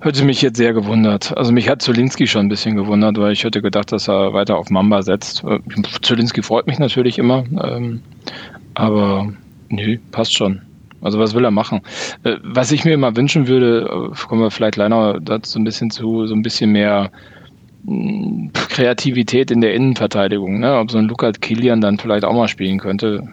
hätte 0.00 0.24
mich 0.24 0.42
jetzt 0.42 0.56
sehr 0.56 0.72
gewundert. 0.72 1.36
Also 1.36 1.52
mich 1.52 1.68
hat 1.68 1.82
Zulinski 1.82 2.26
schon 2.26 2.46
ein 2.46 2.48
bisschen 2.48 2.76
gewundert, 2.76 3.18
weil 3.18 3.32
ich 3.32 3.44
hätte 3.44 3.62
gedacht, 3.62 3.92
dass 3.92 4.08
er 4.08 4.32
weiter 4.32 4.56
auf 4.56 4.70
Mamba 4.70 5.02
setzt. 5.02 5.44
Äh, 5.44 5.60
Zulinski 6.02 6.42
freut 6.42 6.66
mich 6.66 6.78
natürlich 6.78 7.18
immer, 7.18 7.44
ähm, 7.62 8.02
aber 8.74 9.32
nö, 9.68 9.98
passt 10.12 10.34
schon. 10.34 10.62
Also 11.00 11.18
was 11.18 11.34
will 11.34 11.44
er 11.44 11.50
machen? 11.50 11.80
Äh, 12.24 12.36
was 12.42 12.72
ich 12.72 12.84
mir 12.84 12.94
immer 12.94 13.16
wünschen 13.16 13.48
würde, 13.48 14.10
äh, 14.12 14.26
kommen 14.26 14.42
wir 14.42 14.50
vielleicht 14.50 14.76
leider 14.76 15.20
dazu 15.20 15.58
ein 15.58 15.64
bisschen 15.64 15.90
zu, 15.90 16.26
so 16.26 16.34
ein 16.34 16.42
bisschen 16.42 16.72
mehr 16.72 17.10
Kreativität 18.52 19.50
in 19.50 19.60
der 19.60 19.74
Innenverteidigung. 19.74 20.60
Ne? 20.60 20.78
Ob 20.78 20.90
so 20.90 20.98
ein 20.98 21.06
Luca 21.06 21.32
Kilian 21.32 21.80
dann 21.80 21.98
vielleicht 21.98 22.24
auch 22.24 22.34
mal 22.34 22.48
spielen 22.48 22.78
könnte, 22.78 23.26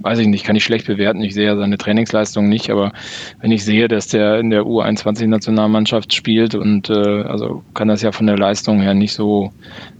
weiß 0.00 0.18
ich 0.18 0.26
nicht, 0.26 0.44
kann 0.44 0.56
ich 0.56 0.64
schlecht 0.64 0.86
bewerten. 0.86 1.22
Ich 1.22 1.34
sehe 1.34 1.46
ja 1.46 1.56
seine 1.56 1.78
Trainingsleistung 1.78 2.48
nicht, 2.48 2.70
aber 2.70 2.92
wenn 3.40 3.52
ich 3.52 3.64
sehe, 3.64 3.88
dass 3.88 4.08
der 4.08 4.38
in 4.38 4.50
der 4.50 4.62
U21-Nationalmannschaft 4.62 6.12
spielt 6.12 6.54
und 6.54 6.90
äh, 6.90 7.22
also 7.22 7.62
kann 7.74 7.88
das 7.88 8.02
ja 8.02 8.12
von 8.12 8.26
der 8.26 8.36
Leistung 8.36 8.80
her 8.80 8.94
nicht 8.94 9.14
so 9.14 9.52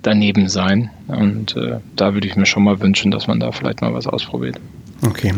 daneben 0.03 0.49
sein. 0.49 0.91
Und 1.07 1.57
äh, 1.57 1.79
da 1.97 2.15
würde 2.15 2.27
ich 2.27 2.37
mir 2.37 2.47
schon 2.47 2.65
mal 2.65 2.81
wünschen, 2.81 3.11
dass 3.11 3.27
man 3.27 3.41
da 3.41 3.53
vielleicht 3.53 3.81
mal 3.81 3.95
was 3.95 4.07
ausprobiert. 4.07 4.61
Okay. 5.05 5.33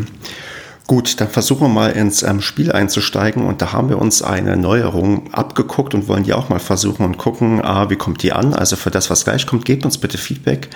Gut, 0.86 1.18
dann 1.18 1.28
versuchen 1.28 1.62
wir 1.62 1.68
mal 1.68 1.92
ins 1.92 2.22
ähm, 2.22 2.42
Spiel 2.42 2.70
einzusteigen 2.70 3.46
und 3.46 3.62
da 3.62 3.72
haben 3.72 3.88
wir 3.88 3.98
uns 3.98 4.20
eine 4.20 4.58
Neuerung 4.58 5.32
abgeguckt 5.32 5.94
und 5.94 6.08
wollen 6.08 6.24
die 6.24 6.34
auch 6.34 6.50
mal 6.50 6.58
versuchen 6.58 7.06
und 7.06 7.16
gucken, 7.16 7.64
ah, 7.64 7.88
wie 7.88 7.96
kommt 7.96 8.22
die 8.22 8.34
an. 8.34 8.52
Also 8.52 8.76
für 8.76 8.90
das, 8.90 9.08
was 9.08 9.24
gleich 9.24 9.46
kommt, 9.46 9.64
gebt 9.64 9.86
uns 9.86 9.96
bitte 9.96 10.18
Feedback 10.18 10.68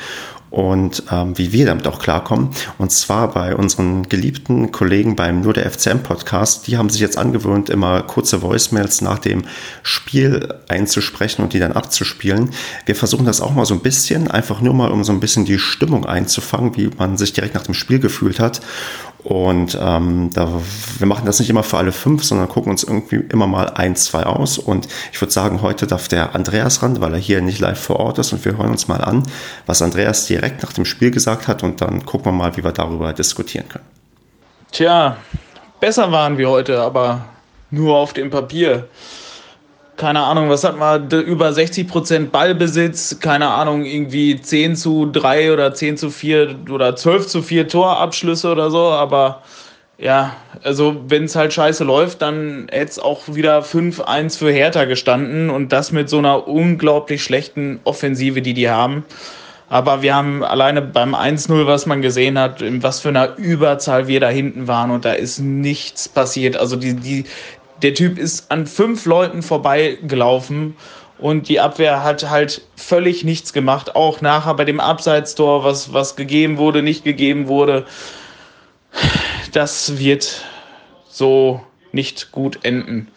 und 0.51 1.03
ähm, 1.11 1.37
wie 1.37 1.53
wir 1.53 1.67
damit 1.67 1.87
auch 1.87 1.99
klarkommen. 1.99 2.51
Und 2.79 2.91
zwar 2.91 3.33
bei 3.33 3.55
unseren 3.55 4.09
geliebten 4.09 4.73
Kollegen 4.73 5.15
beim 5.15 5.43
Nur 5.43 5.53
der 5.53 5.71
FCM 5.71 6.03
Podcast. 6.03 6.67
Die 6.67 6.79
haben 6.79 6.89
sich 6.89 7.01
jetzt 7.01 7.19
angewöhnt, 7.19 7.69
immer 7.69 8.03
kurze 8.03 8.41
Voicemails 8.41 9.03
nach 9.03 9.19
dem 9.19 9.43
Spiel 9.83 10.55
einzusprechen 10.69 11.43
und 11.43 11.53
die 11.53 11.59
dann 11.59 11.73
abzuspielen. 11.73 12.51
Wir 12.87 12.97
versuchen 12.97 13.27
das 13.27 13.43
auch 13.43 13.55
mal 13.55 13.67
so 13.67 13.75
ein 13.75 13.81
bisschen, 13.81 14.31
einfach 14.31 14.63
nur 14.63 14.73
mal, 14.73 14.91
um 14.91 15.05
so 15.05 15.13
ein 15.13 15.21
bisschen 15.21 15.45
die 15.45 15.59
Stimmung 15.59 16.07
einzufangen, 16.07 16.77
wie 16.77 16.89
man 16.97 17.19
sich 17.19 17.35
direkt 17.35 17.55
nach 17.55 17.65
dem 17.65 17.75
Spiel 17.75 17.99
gefühlt 17.99 18.41
hat. 18.41 18.63
Und 19.25 19.77
ähm, 19.81 20.31
da, 20.33 20.49
wir 20.99 21.07
machen 21.07 21.27
das 21.27 21.41
nicht 21.41 21.51
immer 21.51 21.65
für 21.65 21.77
alle 21.77 21.93
fünf, 21.93 22.23
sondern 22.23 22.49
gucken 22.49 22.71
uns 22.71 22.85
irgendwie 22.85 23.17
immer 23.17 23.47
mal 23.47 23.71
ein, 23.71 23.97
zwei 23.97 24.25
aus. 24.25 24.59
Und 24.59 24.87
ich 25.13 25.21
würde 25.21 25.33
sagen, 25.33 25.61
heute 25.61 25.87
darf 25.87 26.07
der 26.09 26.35
Andreas 26.35 26.83
ran, 26.83 27.01
weil 27.01 27.15
er 27.15 27.19
hier 27.19 27.41
nicht 27.41 27.59
live 27.59 27.81
vor 27.81 27.97
Ort 27.97 28.19
ist. 28.19 28.33
Und 28.33 28.45
wir 28.45 28.57
hören 28.57 28.71
uns 28.71 28.87
mal 28.87 29.03
an, 29.03 29.25
was 29.67 29.83
Andreas 29.83 30.27
direkt 30.27 30.63
nach 30.63 30.73
dem 30.73 30.85
Spiel 30.85 31.11
gesagt 31.11 31.49
hat. 31.49 31.63
Und 31.63 31.81
dann 31.81 32.07
gucken 32.07 32.27
wir 32.27 32.33
mal, 32.33 32.57
wie 32.57 32.63
wir 32.63 32.73
darüber 32.73 33.13
diskutieren 33.13 33.69
können. 33.69 33.85
Tja, 34.71 35.17
besser 35.81 36.13
waren 36.13 36.39
wir 36.39 36.49
heute, 36.49 36.81
aber 36.81 37.25
nur 37.71 37.97
auf 37.97 38.13
dem 38.13 38.31
Papier 38.31 38.89
keine 39.99 40.23
Ahnung, 40.23 40.49
was 40.49 40.65
hat 40.65 40.79
man, 40.79 41.11
über 41.11 41.53
60 41.53 41.87
Prozent 41.87 42.33
Ballbesitz, 42.33 43.19
keine 43.21 43.49
Ahnung, 43.49 43.85
irgendwie 43.85 44.41
10 44.41 44.77
zu 44.77 45.07
3 45.07 45.53
oder 45.53 45.75
10 45.75 45.99
zu 45.99 46.11
4 46.11 46.57
oder 46.71 46.97
12 46.97 47.27
zu 47.27 47.43
4 47.43 47.69
Torabschlüsse 47.69 48.51
oder 48.51 48.71
so, 48.71 48.79
aber 48.79 49.43
ja, 49.99 50.37
also 50.63 51.03
wenn 51.09 51.25
es 51.25 51.35
halt 51.35 51.53
scheiße 51.53 51.83
läuft, 51.83 52.23
dann 52.23 52.69
hätte 52.71 52.93
es 52.93 52.99
auch 53.01 53.23
wieder 53.27 53.61
5-1 53.61 54.39
für 54.39 54.53
Hertha 54.53 54.85
gestanden 54.85 55.51
und 55.51 55.73
das 55.73 55.91
mit 55.91 56.09
so 56.09 56.19
einer 56.19 56.47
unglaublich 56.47 57.25
schlechten 57.25 57.81
Offensive, 57.83 58.41
die 58.41 58.55
die 58.55 58.71
haben. 58.71 59.05
Aber 59.71 60.01
wir 60.01 60.15
haben 60.15 60.43
alleine 60.45 60.81
beim 60.81 61.15
1-0, 61.15 61.67
was 61.67 61.85
man 61.85 62.01
gesehen 62.01 62.39
hat, 62.39 62.63
in 62.63 62.83
was 62.83 63.01
für 63.01 63.11
einer 63.11 63.37
Überzahl 63.37 64.07
wir 64.07 64.19
da 64.21 64.29
hinten 64.29 64.67
waren 64.67 64.91
und 64.91 65.05
da 65.05 65.13
ist 65.13 65.41
nichts 65.41 66.09
passiert. 66.09 66.57
Also 66.57 66.77
die, 66.77 66.95
die, 66.95 67.25
der 67.83 67.95
Typ 67.95 68.19
ist 68.19 68.51
an 68.51 68.67
fünf 68.67 69.07
Leuten 69.07 69.43
vorbeigelaufen 69.43 70.77
und 71.19 71.49
die 71.49 71.61
Abwehr 71.61 72.05
hat 72.05 72.29
halt 72.31 72.63
völlig 72.77 73.25
nichts 73.25 73.53
gemacht. 73.53 73.97
Auch 73.97 74.21
nachher 74.21 74.55
bei 74.55 74.65
dem 74.65 74.81
Abseitstor, 74.81 75.65
was, 75.65 75.93
was 75.93 76.17
gegeben 76.17 76.59
wurde, 76.59 76.83
nicht 76.83 77.05
gegeben 77.05 77.49
wurde. 77.49 77.87
Das 79.53 79.99
wird 79.99 80.45
so 81.09 81.61
nicht 81.93 82.33
gut 82.33 82.61
enden. 82.65 83.09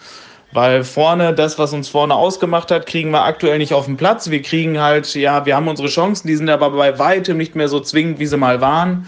Weil 0.54 0.84
vorne, 0.84 1.34
das, 1.34 1.60
was 1.60 1.72
uns 1.72 1.88
vorne 1.88 2.14
ausgemacht 2.14 2.72
hat, 2.72 2.86
kriegen 2.86 3.12
wir 3.12 3.24
aktuell 3.24 3.58
nicht 3.58 3.74
auf 3.74 3.86
den 3.86 3.96
Platz. 3.96 4.30
Wir 4.30 4.42
kriegen 4.42 4.82
halt, 4.82 5.14
ja, 5.16 5.46
wir 5.46 5.56
haben 5.56 5.68
unsere 5.68 5.88
Chancen, 5.88 6.28
die 6.28 6.36
sind 6.36 6.50
aber 6.50 6.72
bei 6.72 7.00
weitem 7.00 7.38
nicht 7.38 7.56
mehr 7.56 7.70
so 7.70 7.80
zwingend, 7.80 8.20
wie 8.20 8.26
sie 8.26 8.38
mal 8.38 8.60
waren. 8.60 9.08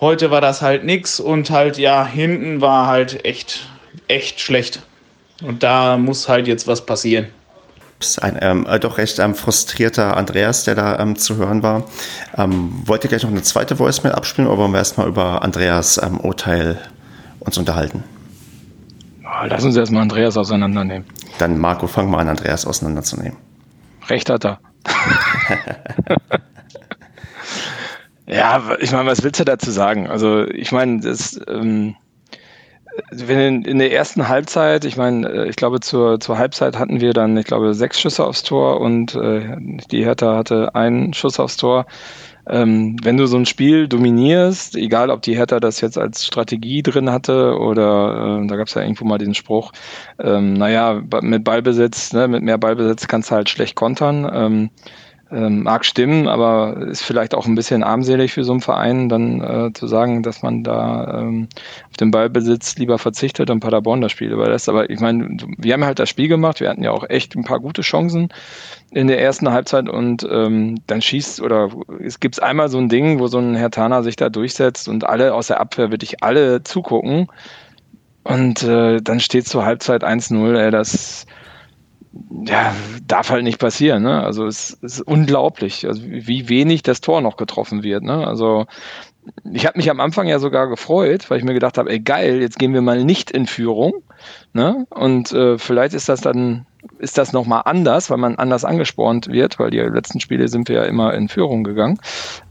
Heute 0.00 0.30
war 0.30 0.40
das 0.40 0.62
halt 0.62 0.84
nix 0.84 1.20
und 1.20 1.50
halt, 1.50 1.78
ja, 1.78 2.04
hinten 2.04 2.60
war 2.60 2.86
halt 2.86 3.24
echt 3.24 3.68
echt 4.08 4.40
schlecht. 4.40 4.82
Und 5.42 5.62
da 5.62 5.96
muss 5.96 6.28
halt 6.28 6.46
jetzt 6.46 6.66
was 6.66 6.84
passieren. 6.84 7.26
Ein 8.20 8.38
ähm, 8.40 8.66
äh, 8.66 8.80
doch 8.80 8.96
recht 8.96 9.18
ähm, 9.18 9.34
frustrierter 9.34 10.16
Andreas, 10.16 10.64
der 10.64 10.74
da 10.74 10.98
ähm, 10.98 11.16
zu 11.16 11.36
hören 11.36 11.62
war. 11.62 11.84
Ähm, 12.36 12.72
wollt 12.86 13.04
ihr 13.04 13.08
gleich 13.08 13.22
noch 13.22 13.30
eine 13.30 13.42
zweite 13.42 13.78
Voicemail 13.78 14.14
abspielen 14.14 14.48
oder 14.48 14.58
wollen 14.58 14.72
wir 14.72 14.78
erstmal 14.78 15.06
über 15.06 15.42
Andreas 15.42 16.00
ähm, 16.02 16.18
Urteil 16.18 16.78
uns 17.40 17.58
unterhalten? 17.58 18.02
Lass 19.46 19.64
uns 19.64 19.76
erstmal 19.76 20.02
Andreas 20.02 20.36
auseinandernehmen. 20.36 21.06
Dann 21.38 21.58
Marco, 21.58 21.86
fang 21.86 22.10
mal 22.10 22.18
an, 22.18 22.28
Andreas 22.28 22.66
auseinanderzunehmen. 22.66 23.36
Recht 24.08 24.28
hat 24.30 24.44
er. 24.44 24.60
ja, 28.26 28.62
ich 28.80 28.92
meine, 28.92 29.08
was 29.08 29.22
willst 29.22 29.40
du 29.40 29.44
dazu 29.44 29.70
sagen? 29.70 30.08
Also, 30.08 30.46
ich 30.46 30.72
meine, 30.72 31.00
das. 31.00 31.40
Ähm, 31.48 31.96
wenn 33.10 33.62
in 33.62 33.78
der 33.78 33.92
ersten 33.92 34.28
Halbzeit, 34.28 34.84
ich 34.84 34.96
meine, 34.96 35.28
äh, 35.28 35.48
ich 35.48 35.56
glaube 35.56 35.80
zur, 35.80 36.20
zur 36.20 36.38
Halbzeit 36.38 36.78
hatten 36.78 37.00
wir 37.00 37.12
dann, 37.12 37.36
ich 37.36 37.46
glaube, 37.46 37.74
sechs 37.74 38.00
Schüsse 38.00 38.24
aufs 38.24 38.42
Tor 38.42 38.80
und 38.80 39.14
äh, 39.14 39.56
die 39.90 40.04
Hertha 40.04 40.36
hatte 40.36 40.74
einen 40.74 41.12
Schuss 41.14 41.40
aufs 41.40 41.56
Tor. 41.56 41.86
Ähm, 42.48 42.96
wenn 43.02 43.16
du 43.16 43.26
so 43.26 43.36
ein 43.36 43.46
Spiel 43.46 43.86
dominierst, 43.86 44.74
egal 44.74 45.10
ob 45.10 45.22
die 45.22 45.36
Hertha 45.36 45.60
das 45.60 45.80
jetzt 45.80 45.98
als 45.98 46.24
Strategie 46.24 46.82
drin 46.82 47.10
hatte 47.10 47.56
oder 47.58 48.40
äh, 48.42 48.46
da 48.46 48.56
gab 48.56 48.66
es 48.66 48.74
ja 48.74 48.82
irgendwo 48.82 49.04
mal 49.04 49.18
diesen 49.18 49.34
Spruch, 49.34 49.72
ähm, 50.18 50.54
naja, 50.54 51.02
mit 51.20 51.44
Ballbesitz, 51.44 52.12
ne, 52.12 52.28
mit 52.28 52.42
mehr 52.42 52.58
Ballbesitz 52.58 53.06
kannst 53.08 53.30
du 53.30 53.36
halt 53.36 53.50
schlecht 53.50 53.76
kontern. 53.76 54.28
Ähm, 54.32 54.70
ähm, 55.32 55.62
mag 55.62 55.84
stimmen, 55.84 56.26
aber 56.26 56.76
ist 56.88 57.02
vielleicht 57.02 57.34
auch 57.34 57.46
ein 57.46 57.54
bisschen 57.54 57.82
armselig 57.82 58.32
für 58.32 58.44
so 58.44 58.52
einen 58.52 58.60
Verein, 58.60 59.08
dann 59.08 59.40
äh, 59.40 59.72
zu 59.72 59.86
sagen, 59.86 60.22
dass 60.22 60.42
man 60.42 60.64
da 60.64 61.20
ähm, 61.20 61.48
auf 61.88 61.96
den 61.96 62.10
Ballbesitz 62.10 62.76
lieber 62.76 62.98
verzichtet 62.98 63.50
und 63.50 63.60
Paderborn 63.60 64.00
das 64.00 64.12
Spiel 64.12 64.32
überlässt. 64.32 64.68
Aber 64.68 64.90
ich 64.90 65.00
meine, 65.00 65.36
wir 65.58 65.72
haben 65.72 65.84
halt 65.84 65.98
das 65.98 66.08
Spiel 66.08 66.28
gemacht, 66.28 66.60
wir 66.60 66.68
hatten 66.68 66.82
ja 66.82 66.90
auch 66.90 67.08
echt 67.08 67.36
ein 67.36 67.44
paar 67.44 67.60
gute 67.60 67.82
Chancen 67.82 68.28
in 68.90 69.06
der 69.06 69.20
ersten 69.20 69.50
Halbzeit 69.50 69.88
und 69.88 70.26
ähm, 70.30 70.80
dann 70.86 71.00
schießt 71.00 71.40
oder 71.40 71.70
es 72.02 72.18
gibt 72.18 72.42
einmal 72.42 72.68
so 72.68 72.78
ein 72.78 72.88
Ding, 72.88 73.20
wo 73.20 73.28
so 73.28 73.38
ein 73.38 73.54
Herr 73.54 73.70
Tana 73.70 74.02
sich 74.02 74.16
da 74.16 74.30
durchsetzt 74.30 74.88
und 74.88 75.04
alle 75.04 75.34
aus 75.34 75.46
der 75.46 75.60
Abwehr 75.60 75.90
wirklich 75.90 76.22
alle 76.24 76.64
zugucken 76.64 77.28
und 78.24 78.62
äh, 78.64 79.00
dann 79.00 79.20
steht 79.20 79.46
zur 79.46 79.64
Halbzeit 79.64 80.04
1-0, 80.04 80.58
ey, 80.58 80.70
das 80.70 81.26
ja, 82.46 82.74
darf 83.06 83.30
halt 83.30 83.44
nicht 83.44 83.58
passieren. 83.58 84.02
Ne? 84.02 84.22
Also 84.22 84.46
es, 84.46 84.70
ist 84.82 85.00
unglaublich, 85.00 85.86
also 85.86 86.02
wie 86.04 86.48
wenig 86.48 86.82
das 86.82 87.00
Tor 87.00 87.20
noch 87.20 87.36
getroffen 87.36 87.82
wird. 87.82 88.02
Ne? 88.02 88.26
Also 88.26 88.66
ich 89.52 89.66
habe 89.66 89.78
mich 89.78 89.90
am 89.90 90.00
Anfang 90.00 90.26
ja 90.26 90.38
sogar 90.38 90.68
gefreut, 90.68 91.30
weil 91.30 91.38
ich 91.38 91.44
mir 91.44 91.54
gedacht 91.54 91.78
habe, 91.78 91.90
ey 91.90 92.00
geil, 92.00 92.40
jetzt 92.40 92.58
gehen 92.58 92.74
wir 92.74 92.82
mal 92.82 93.04
nicht 93.04 93.30
in 93.30 93.46
Führung. 93.46 94.02
Ne? 94.52 94.86
Und 94.90 95.32
äh, 95.32 95.58
vielleicht 95.58 95.94
ist 95.94 96.08
das 96.08 96.20
dann, 96.20 96.66
ist 96.98 97.16
das 97.18 97.32
nochmal 97.32 97.62
anders, 97.66 98.10
weil 98.10 98.18
man 98.18 98.36
anders 98.36 98.64
angespornt 98.64 99.28
wird, 99.28 99.58
weil 99.58 99.70
die 99.70 99.78
letzten 99.78 100.20
Spiele 100.20 100.48
sind 100.48 100.68
wir 100.68 100.76
ja 100.76 100.84
immer 100.84 101.14
in 101.14 101.28
Führung 101.28 101.62
gegangen, 101.62 102.00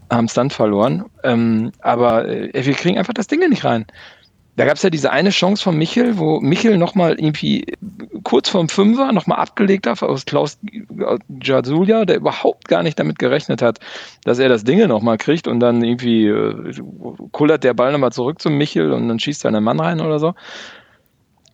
haben 0.09 0.25
es 0.25 0.33
dann 0.33 0.51
verloren. 0.51 1.05
Ähm, 1.23 1.71
aber 1.81 2.29
äh, 2.29 2.65
wir 2.65 2.73
kriegen 2.75 2.97
einfach 2.97 3.13
das 3.13 3.27
Ding 3.27 3.39
nicht 3.49 3.65
rein 3.65 3.85
Da 4.59 4.65
gab 4.65 4.75
es 4.75 4.83
ja 4.83 4.89
diese 4.89 5.13
eine 5.13 5.29
Chance 5.29 5.63
von 5.63 5.77
Michel, 5.77 6.17
wo 6.17 6.41
Michel 6.41 6.77
nochmal 6.77 7.13
irgendwie 7.17 7.63
kurz 8.23 8.49
vorm 8.49 8.67
Fünfer 8.67 9.13
nochmal 9.13 9.39
abgelegt 9.39 9.87
hat 9.87 10.03
aus 10.03 10.25
Klaus 10.25 10.59
Jasulia, 11.41 12.03
der 12.03 12.17
überhaupt 12.17 12.67
gar 12.67 12.83
nicht 12.83 12.99
damit 12.99 13.19
gerechnet 13.19 13.61
hat, 13.61 13.79
dass 14.25 14.37
er 14.37 14.49
das 14.49 14.65
Ding 14.65 14.85
nochmal 14.85 15.17
kriegt 15.17 15.47
und 15.47 15.61
dann 15.61 15.81
irgendwie 15.81 16.27
äh, 16.27 16.73
kullert 17.31 17.63
der 17.63 17.73
Ball 17.73 17.93
nochmal 17.93 18.11
zurück 18.11 18.41
zum 18.41 18.57
Michel 18.57 18.91
und 18.91 19.07
dann 19.07 19.17
schießt 19.17 19.45
er 19.45 19.47
einen 19.47 19.63
Mann 19.63 19.79
rein 19.79 20.01
oder 20.01 20.19
so. 20.19 20.33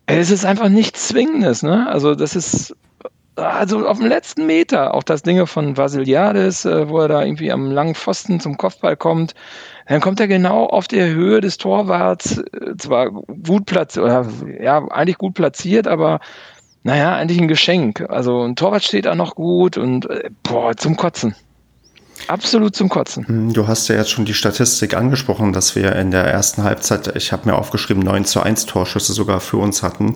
Es 0.06 0.32
ist 0.32 0.44
einfach 0.44 0.68
nichts 0.68 1.06
Zwingendes, 1.06 1.62
ne? 1.62 1.88
Also 1.88 2.16
das 2.16 2.34
ist 2.34 2.74
also 3.36 3.86
auf 3.86 3.98
dem 3.98 4.06
letzten 4.06 4.46
Meter, 4.46 4.94
auch 4.94 5.02
das 5.02 5.22
Ding 5.22 5.46
von 5.46 5.76
Vasiliades, 5.76 6.64
äh, 6.64 6.88
wo 6.88 7.00
er 7.00 7.08
da 7.08 7.22
irgendwie 7.22 7.52
am 7.52 7.70
langen 7.70 7.94
Pfosten 7.94 8.40
zum 8.40 8.56
Kopfball 8.56 8.96
kommt, 8.96 9.34
dann 9.86 10.00
kommt 10.00 10.20
er 10.20 10.28
genau 10.28 10.66
auf 10.66 10.88
der 10.88 11.08
Höhe 11.08 11.40
des 11.40 11.58
Torwarts, 11.58 12.38
äh, 12.38 12.76
zwar 12.78 13.10
gut 13.10 13.66
platziert, 13.66 14.26
ja, 14.60 14.88
eigentlich 14.88 15.18
gut 15.18 15.34
platziert, 15.34 15.86
aber 15.86 16.20
naja, 16.82 17.16
eigentlich 17.16 17.40
ein 17.40 17.48
Geschenk. 17.48 18.06
Also 18.08 18.42
ein 18.42 18.56
Torwart 18.56 18.84
steht 18.84 19.06
da 19.06 19.14
noch 19.14 19.34
gut 19.34 19.76
und 19.76 20.08
äh, 20.08 20.30
boah, 20.42 20.76
zum 20.76 20.96
Kotzen. 20.96 21.34
Absolut 22.28 22.74
zum 22.74 22.88
Kotzen. 22.88 23.26
Hm, 23.26 23.52
du 23.52 23.68
hast 23.68 23.88
ja 23.88 23.96
jetzt 23.96 24.10
schon 24.10 24.24
die 24.24 24.34
Statistik 24.34 24.96
angesprochen, 24.96 25.52
dass 25.52 25.76
wir 25.76 25.94
in 25.96 26.10
der 26.10 26.24
ersten 26.24 26.64
Halbzeit, 26.64 27.14
ich 27.14 27.32
habe 27.32 27.48
mir 27.48 27.56
aufgeschrieben, 27.56 28.02
9 28.02 28.24
zu 28.24 28.40
1 28.40 28.66
Torschüsse 28.66 29.12
sogar 29.12 29.40
für 29.40 29.58
uns 29.58 29.82
hatten. 29.82 30.14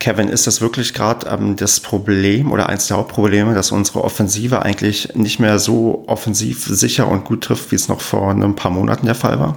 Kevin, 0.00 0.28
ist 0.28 0.46
das 0.46 0.62
wirklich 0.62 0.94
gerade 0.94 1.28
ähm, 1.28 1.56
das 1.56 1.78
Problem 1.78 2.50
oder 2.50 2.68
eins 2.70 2.88
der 2.88 2.96
Hauptprobleme, 2.96 3.54
dass 3.54 3.70
unsere 3.70 4.02
Offensive 4.02 4.62
eigentlich 4.62 5.14
nicht 5.14 5.38
mehr 5.38 5.58
so 5.58 6.04
offensiv 6.06 6.64
sicher 6.64 7.06
und 7.06 7.24
gut 7.24 7.44
trifft, 7.44 7.70
wie 7.70 7.76
es 7.76 7.88
noch 7.88 8.00
vor 8.00 8.30
ein 8.30 8.56
paar 8.56 8.70
Monaten 8.70 9.04
der 9.06 9.14
Fall 9.14 9.38
war? 9.38 9.56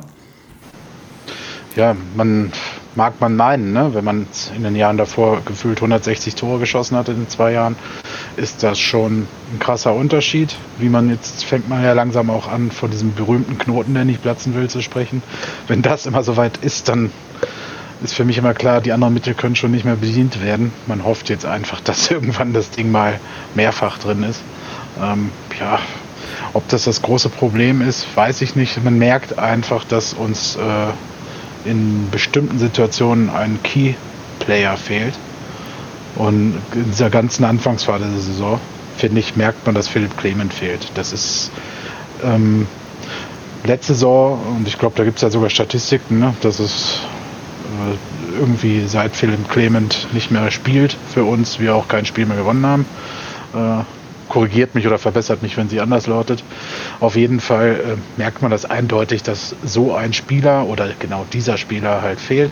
Ja, 1.77 1.95
man 2.15 2.51
mag 2.95 3.19
man 3.19 3.35
meinen, 3.35 3.73
ne? 3.73 3.91
wenn 3.93 4.03
man 4.03 4.27
in 4.55 4.63
den 4.63 4.75
Jahren 4.75 4.97
davor 4.97 5.41
gefühlt 5.45 5.77
160 5.77 6.35
Tore 6.35 6.59
geschossen 6.59 6.97
hat 6.97 7.07
in 7.09 7.27
zwei 7.29 7.53
Jahren, 7.53 7.75
ist 8.35 8.61
das 8.63 8.77
schon 8.77 9.27
ein 9.53 9.59
krasser 9.59 9.95
Unterschied. 9.95 10.55
Wie 10.77 10.89
man 10.89 11.09
jetzt 11.09 11.45
fängt 11.45 11.69
man 11.69 11.83
ja 11.83 11.93
langsam 11.93 12.29
auch 12.29 12.47
an, 12.47 12.69
von 12.69 12.91
diesem 12.91 13.15
berühmten 13.15 13.57
Knoten, 13.57 13.93
der 13.93 14.05
nicht 14.05 14.21
platzen 14.21 14.53
will, 14.55 14.69
zu 14.69 14.81
sprechen. 14.81 15.23
Wenn 15.67 15.81
das 15.81 16.05
immer 16.05 16.21
so 16.21 16.37
weit 16.37 16.57
ist, 16.57 16.89
dann 16.89 17.11
ist 18.03 18.13
für 18.13 18.25
mich 18.25 18.37
immer 18.37 18.53
klar, 18.53 18.81
die 18.81 18.91
anderen 18.91 19.13
Mittel 19.13 19.33
können 19.33 19.55
schon 19.55 19.71
nicht 19.71 19.85
mehr 19.85 19.95
bedient 19.95 20.43
werden. 20.43 20.71
Man 20.87 21.03
hofft 21.03 21.29
jetzt 21.29 21.45
einfach, 21.45 21.79
dass 21.83 22.11
irgendwann 22.11 22.53
das 22.53 22.69
Ding 22.69 22.91
mal 22.91 23.19
mehrfach 23.55 23.97
drin 23.97 24.23
ist. 24.23 24.41
Ähm, 25.01 25.31
ja, 25.59 25.79
ob 26.53 26.67
das 26.67 26.83
das 26.83 27.01
große 27.01 27.29
Problem 27.29 27.81
ist, 27.81 28.05
weiß 28.15 28.41
ich 28.41 28.55
nicht. 28.55 28.83
Man 28.83 28.97
merkt 28.97 29.39
einfach, 29.39 29.85
dass 29.85 30.13
uns 30.13 30.55
äh, 30.55 31.69
in 31.69 32.09
bestimmten 32.11 32.59
Situationen 32.59 33.29
ein 33.29 33.59
Key-Player 33.63 34.77
fehlt. 34.77 35.13
Und 36.15 36.61
in 36.75 36.85
dieser 36.91 37.09
ganzen 37.09 37.43
Anfangsphase 37.43 38.05
der 38.05 38.19
Saison, 38.19 38.59
finde 38.97 39.19
ich, 39.19 39.35
merkt 39.35 39.65
man, 39.65 39.73
dass 39.73 39.87
Philipp 39.87 40.15
Clement 40.17 40.53
fehlt. 40.53 40.91
Das 40.93 41.11
ist 41.11 41.49
ähm, 42.23 42.67
letzte 43.63 43.93
Saison, 43.93 44.39
und 44.57 44.67
ich 44.67 44.77
glaube, 44.77 44.95
da 44.95 45.03
gibt 45.03 45.17
es 45.17 45.21
ja 45.23 45.31
sogar 45.31 45.49
Statistiken, 45.49 46.19
ne, 46.19 46.35
dass 46.41 46.59
es 46.59 47.01
irgendwie 48.39 48.87
seit 48.87 49.15
Philipp 49.15 49.49
Clement 49.49 50.07
nicht 50.13 50.31
mehr 50.31 50.51
spielt 50.51 50.95
für 51.13 51.23
uns, 51.23 51.59
wir 51.59 51.75
auch 51.75 51.87
kein 51.87 52.05
Spiel 52.05 52.25
mehr 52.25 52.37
gewonnen 52.37 52.65
haben. 52.65 52.85
Äh, 53.53 53.83
korrigiert 54.29 54.73
mich 54.73 54.87
oder 54.87 54.97
verbessert 54.97 55.43
mich, 55.43 55.57
wenn 55.57 55.69
sie 55.69 55.79
anders 55.79 56.07
lautet. 56.07 56.43
Auf 56.99 57.15
jeden 57.15 57.39
Fall 57.39 57.97
äh, 57.97 58.19
merkt 58.19 58.41
man 58.41 58.49
das 58.49 58.65
eindeutig, 58.65 59.21
dass 59.23 59.55
so 59.63 59.93
ein 59.93 60.13
Spieler 60.13 60.65
oder 60.65 60.89
genau 60.99 61.25
dieser 61.31 61.57
Spieler 61.57 62.01
halt 62.01 62.19
fehlt. 62.19 62.51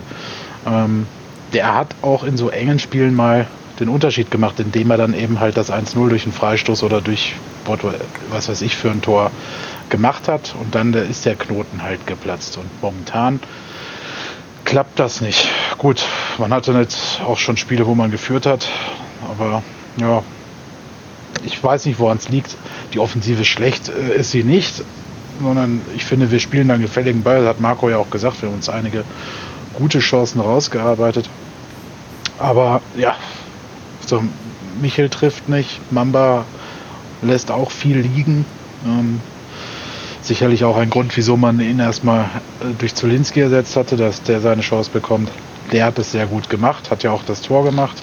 Ähm, 0.66 1.06
der 1.52 1.74
hat 1.74 1.88
auch 2.02 2.24
in 2.24 2.36
so 2.36 2.50
engen 2.50 2.78
Spielen 2.78 3.14
mal 3.14 3.46
den 3.80 3.88
Unterschied 3.88 4.30
gemacht, 4.30 4.60
indem 4.60 4.90
er 4.90 4.96
dann 4.96 5.14
eben 5.14 5.40
halt 5.40 5.56
das 5.56 5.72
1-0 5.72 6.08
durch 6.08 6.24
einen 6.24 6.32
Freistoß 6.32 6.82
oder 6.82 7.00
durch 7.00 7.34
was 8.30 8.48
weiß 8.48 8.62
ich 8.62 8.76
für 8.76 8.90
ein 8.90 9.02
Tor 9.02 9.30
gemacht 9.88 10.28
hat 10.28 10.54
und 10.60 10.74
dann 10.74 10.92
ist 10.94 11.26
der 11.26 11.36
Knoten 11.36 11.82
halt 11.82 12.06
geplatzt. 12.06 12.56
Und 12.58 12.66
momentan 12.82 13.40
klappt 14.72 14.98
das 14.98 15.20
nicht. 15.20 15.50
Gut, 15.76 16.02
man 16.38 16.50
hatte 16.50 16.72
jetzt 16.72 17.20
auch 17.20 17.36
schon 17.36 17.58
Spiele, 17.58 17.86
wo 17.86 17.94
man 17.94 18.10
geführt 18.10 18.46
hat, 18.46 18.70
aber 19.30 19.62
ja, 19.98 20.22
ich 21.44 21.62
weiß 21.62 21.84
nicht, 21.84 21.98
woran 21.98 22.16
es 22.16 22.30
liegt. 22.30 22.56
Die 22.94 22.98
Offensive 22.98 23.44
schlecht 23.44 23.90
äh, 23.90 24.16
ist 24.16 24.30
sie 24.30 24.44
nicht, 24.44 24.82
sondern 25.42 25.82
ich 25.94 26.06
finde, 26.06 26.30
wir 26.30 26.40
spielen 26.40 26.68
dann 26.68 26.80
gefälligen 26.80 27.22
Ball. 27.22 27.46
Hat 27.46 27.60
Marco 27.60 27.90
ja 27.90 27.98
auch 27.98 28.08
gesagt, 28.08 28.40
wir 28.40 28.48
haben 28.48 28.56
uns 28.56 28.70
einige 28.70 29.04
gute 29.74 29.98
Chancen 29.98 30.40
rausgearbeitet. 30.40 31.28
Aber 32.38 32.80
ja, 32.96 33.14
so 34.06 34.24
Michel 34.80 35.10
trifft 35.10 35.50
nicht, 35.50 35.80
Mamba 35.92 36.46
lässt 37.20 37.50
auch 37.50 37.70
viel 37.70 37.98
liegen. 37.98 38.46
Ähm, 38.86 39.20
sicherlich 40.22 40.64
auch 40.64 40.76
ein 40.76 40.90
Grund, 40.90 41.16
wieso 41.16 41.36
man 41.36 41.60
ihn 41.60 41.78
erstmal 41.78 42.22
äh, 42.60 42.72
durch 42.78 42.94
Zulinski 42.94 43.40
ersetzt 43.40 43.76
hatte, 43.76 43.96
dass 43.96 44.22
der 44.22 44.40
seine 44.40 44.62
Chance 44.62 44.90
bekommt. 44.90 45.30
Der 45.72 45.86
hat 45.86 45.98
es 45.98 46.12
sehr 46.12 46.26
gut 46.26 46.48
gemacht, 46.48 46.90
hat 46.90 47.02
ja 47.02 47.10
auch 47.10 47.22
das 47.24 47.40
Tor 47.40 47.64
gemacht. 47.64 47.96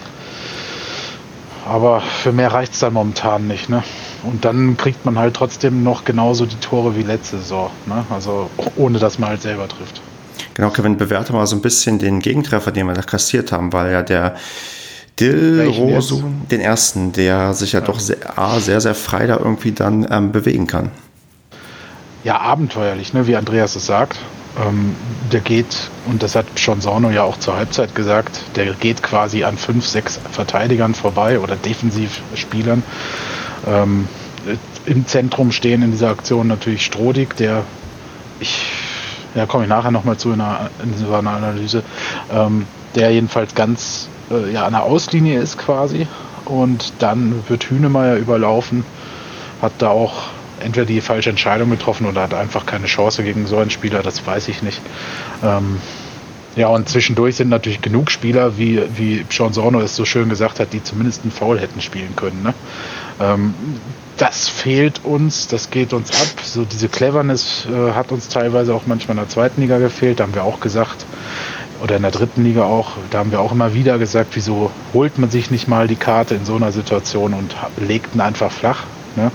Aber 1.67 2.01
für 2.01 2.32
mehr 2.32 2.51
reicht 2.51 2.73
es 2.73 2.79
dann 2.79 2.93
momentan 2.93 3.47
nicht. 3.47 3.69
Ne? 3.69 3.84
Und 4.23 4.43
dann 4.43 4.75
kriegt 4.75 5.05
man 5.05 5.19
halt 5.19 5.36
trotzdem 5.36 5.84
noch 5.84 6.03
genauso 6.03 6.45
die 6.45 6.55
Tore 6.55 6.95
wie 6.95 7.03
letzte 7.03 7.38
Saison. 7.38 7.69
Ne? 7.86 8.05
Also 8.10 8.49
ohne 8.75 8.97
dass 8.97 9.19
man 9.19 9.29
halt 9.29 9.41
selber 9.41 9.67
trifft. 9.67 10.01
Genau, 10.55 10.71
Kevin, 10.71 10.97
bewerte 10.97 11.32
mal 11.32 11.45
so 11.45 11.55
ein 11.55 11.62
bisschen 11.62 11.99
den 11.99 12.19
Gegentreffer, 12.19 12.71
den 12.71 12.88
wir 12.88 12.93
da 12.93 13.01
kassiert 13.01 13.51
haben, 13.51 13.71
weil 13.71 13.91
ja 13.91 14.01
der 14.01 14.36
Dil 15.19 15.69
Rosu, 15.77 16.23
den 16.49 16.62
ersten, 16.62 17.12
der 17.12 17.53
sich 17.53 17.73
ja, 17.73 17.82
ja. 17.82 17.86
doch 17.86 17.99
sehr, 17.99 18.17
sehr, 18.58 18.82
sehr 18.82 18.95
frei 18.95 19.27
da 19.27 19.38
irgendwie 19.38 19.73
dann 19.73 20.08
ähm, 20.10 20.32
bewegen 20.32 20.65
kann 20.65 20.91
ja, 22.23 22.39
abenteuerlich, 22.39 23.13
ne, 23.13 23.27
wie 23.27 23.36
Andreas 23.36 23.75
es 23.75 23.86
sagt. 23.86 24.19
Ähm, 24.58 24.95
der 25.32 25.41
geht, 25.41 25.89
und 26.08 26.23
das 26.23 26.36
hat 26.36 26.45
schon 26.55 26.82
Sorno 26.82 27.12
ja 27.12 27.23
auch 27.23 27.38
zur 27.38 27.55
Halbzeit 27.55 27.93
gesagt, 27.93 28.41
der 28.55 28.73
geht 28.73 29.03
quasi 29.03 29.43
an 29.43 29.58
fünf, 29.58 29.86
sechs 29.86 30.19
Verteidigern 30.32 30.95
vorbei 30.95 31.39
oder 31.39 31.55
Defensivspielern. 31.55 32.84
Ähm, 33.67 34.08
Im 34.86 35.05
Zentrum 35.05 35.51
stehen 35.51 35.84
in 35.84 35.91
dieser 35.91 36.10
Aktion 36.10 36.47
natürlich 36.47 36.84
Strodig, 36.84 37.36
der 37.38 37.63
ich, 38.39 38.71
ja, 39.36 39.45
komme 39.45 39.65
ich 39.65 39.69
nachher 39.69 39.91
nochmal 39.91 40.17
zu 40.17 40.32
in, 40.32 40.41
einer, 40.41 40.71
in 40.84 40.97
so 40.97 41.13
einer 41.13 41.32
Analyse, 41.32 41.84
ähm, 42.34 42.65
der 42.95 43.12
jedenfalls 43.12 43.53
ganz 43.53 44.10
äh, 44.32 44.51
ja, 44.51 44.65
an 44.65 44.73
der 44.73 44.84
Auslinie 44.84 45.39
ist 45.39 45.58
quasi. 45.58 46.08
Und 46.45 46.93
dann 46.99 47.43
wird 47.47 47.69
Hünemeyer 47.69 48.15
überlaufen, 48.15 48.84
hat 49.62 49.73
da 49.77 49.89
auch 49.89 50.29
entweder 50.62 50.86
die 50.86 51.02
falsche 51.02 51.30
Entscheidung 51.30 51.69
getroffen 51.69 52.08
oder 52.08 52.22
hat 52.22 52.34
einfach 52.34 52.65
keine 52.65 52.86
Chance 52.86 53.24
gegen 53.24 53.48
so 53.48 53.58
einen 53.58 53.69
Spieler, 53.69 54.04
das 54.04 54.26
weiß 54.26 54.48
ich 54.48 54.62
nicht. 54.62 54.82
Ähm, 55.43 55.80
ja, 56.56 56.67
und 56.67 56.89
zwischendurch 56.89 57.36
sind 57.36 57.50
natürlich 57.50 57.82
genug 57.82 58.12
Spieler, 58.12 58.58
wie, 58.58 58.82
wie 58.95 59.26
Sean 59.30 59.54
Sorno 59.54 59.80
es 59.82 59.95
so 59.95 60.04
schön 60.04 60.30
gesagt 60.30 60.60
hat, 60.60 60.74
die 60.74 60.84
zumindest 60.84 61.22
einen 61.24 61.32
Foul 61.32 61.60
hätten 61.60 61.80
spielen 61.80 62.15
können. 62.15 62.43
Ne? 62.43 62.54
Ähm, 63.19 63.54
das 64.17 64.50
fehlt 64.50 65.06
uns, 65.06 65.48
das 65.48 65.69
geht 65.69 65.93
uns 65.93 66.12
ab. 66.12 66.43
So 66.43 66.65
diese 66.65 66.89
Cleverness 66.89 67.67
äh, 67.72 67.93
hat 67.93 68.12
uns 68.12 68.28
teilweise 68.28 68.74
auch 68.74 68.84
manchmal 68.86 69.15
in 69.15 69.24
der 69.24 69.30
zweiten 69.30 69.62
Liga 69.62 69.78
gefehlt, 69.78 70.19
da 70.19 70.24
haben 70.24 70.36
wir 70.36 70.43
auch 70.43 70.60
gesagt, 70.60 71.06
oder 71.82 71.95
in 71.95 72.02
der 72.02 72.12
dritten 72.12 72.43
Liga 72.43 72.63
auch, 72.63 72.91
da 73.12 73.19
haben 73.19 73.32
wir 73.32 73.39
auch 73.39 73.54
immer 73.54 73.74
wieder 73.74 73.98
gesagt, 73.98 74.32
wieso 74.34 74.72
holt 74.93 75.17
man 75.17 75.30
sich 75.30 75.52
nicht 75.52 75.67
mal 75.67 75.88
die 75.88 75.95
Karte 75.95 76.36
in 76.36 76.43
so 76.43 76.56
einer 76.56 76.72
Situation 76.72 77.34
und 77.34 77.56
legt 77.78 78.15
ihn 78.15 78.22
einfach 78.22 78.52
flach. 78.52 78.84
Ne? 79.15 79.32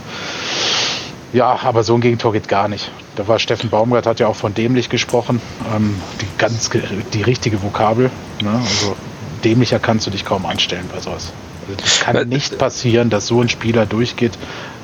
Ja, 1.35 1.59
aber 1.65 1.83
so 1.83 1.97
ein 1.97 2.01
Gegentor 2.01 2.33
geht 2.33 2.47
gar 2.47 2.69
nicht. 2.69 2.93
Da 3.17 3.27
war 3.27 3.41
Steffen 3.41 3.69
Baumgart, 3.69 4.07
hat 4.07 4.21
ja 4.21 4.29
auch 4.29 4.37
von 4.37 4.55
dämlich 4.55 4.89
gesprochen. 4.89 5.43
Ähm, 5.75 5.97
die 6.21 6.27
ganz 6.39 6.71
die 7.13 7.23
richtige 7.23 7.61
Vokabel. 7.61 8.13
Ne? 8.41 8.51
Also 8.51 8.95
dämlicher 9.43 9.81
kannst 9.81 10.07
du 10.07 10.13
dich 10.13 10.25
kaum 10.25 10.47
anstellen 10.47 10.89
bei 10.93 11.01
sowas. 11.01 11.33
Also 11.67 11.81
das 11.81 12.01
kann 12.01 12.29
nicht 12.29 12.57
passieren, 12.57 13.11
dass 13.11 13.27
so 13.27 13.41
ein 13.41 13.49
Spieler 13.49 13.85
durchgeht. 13.85 14.39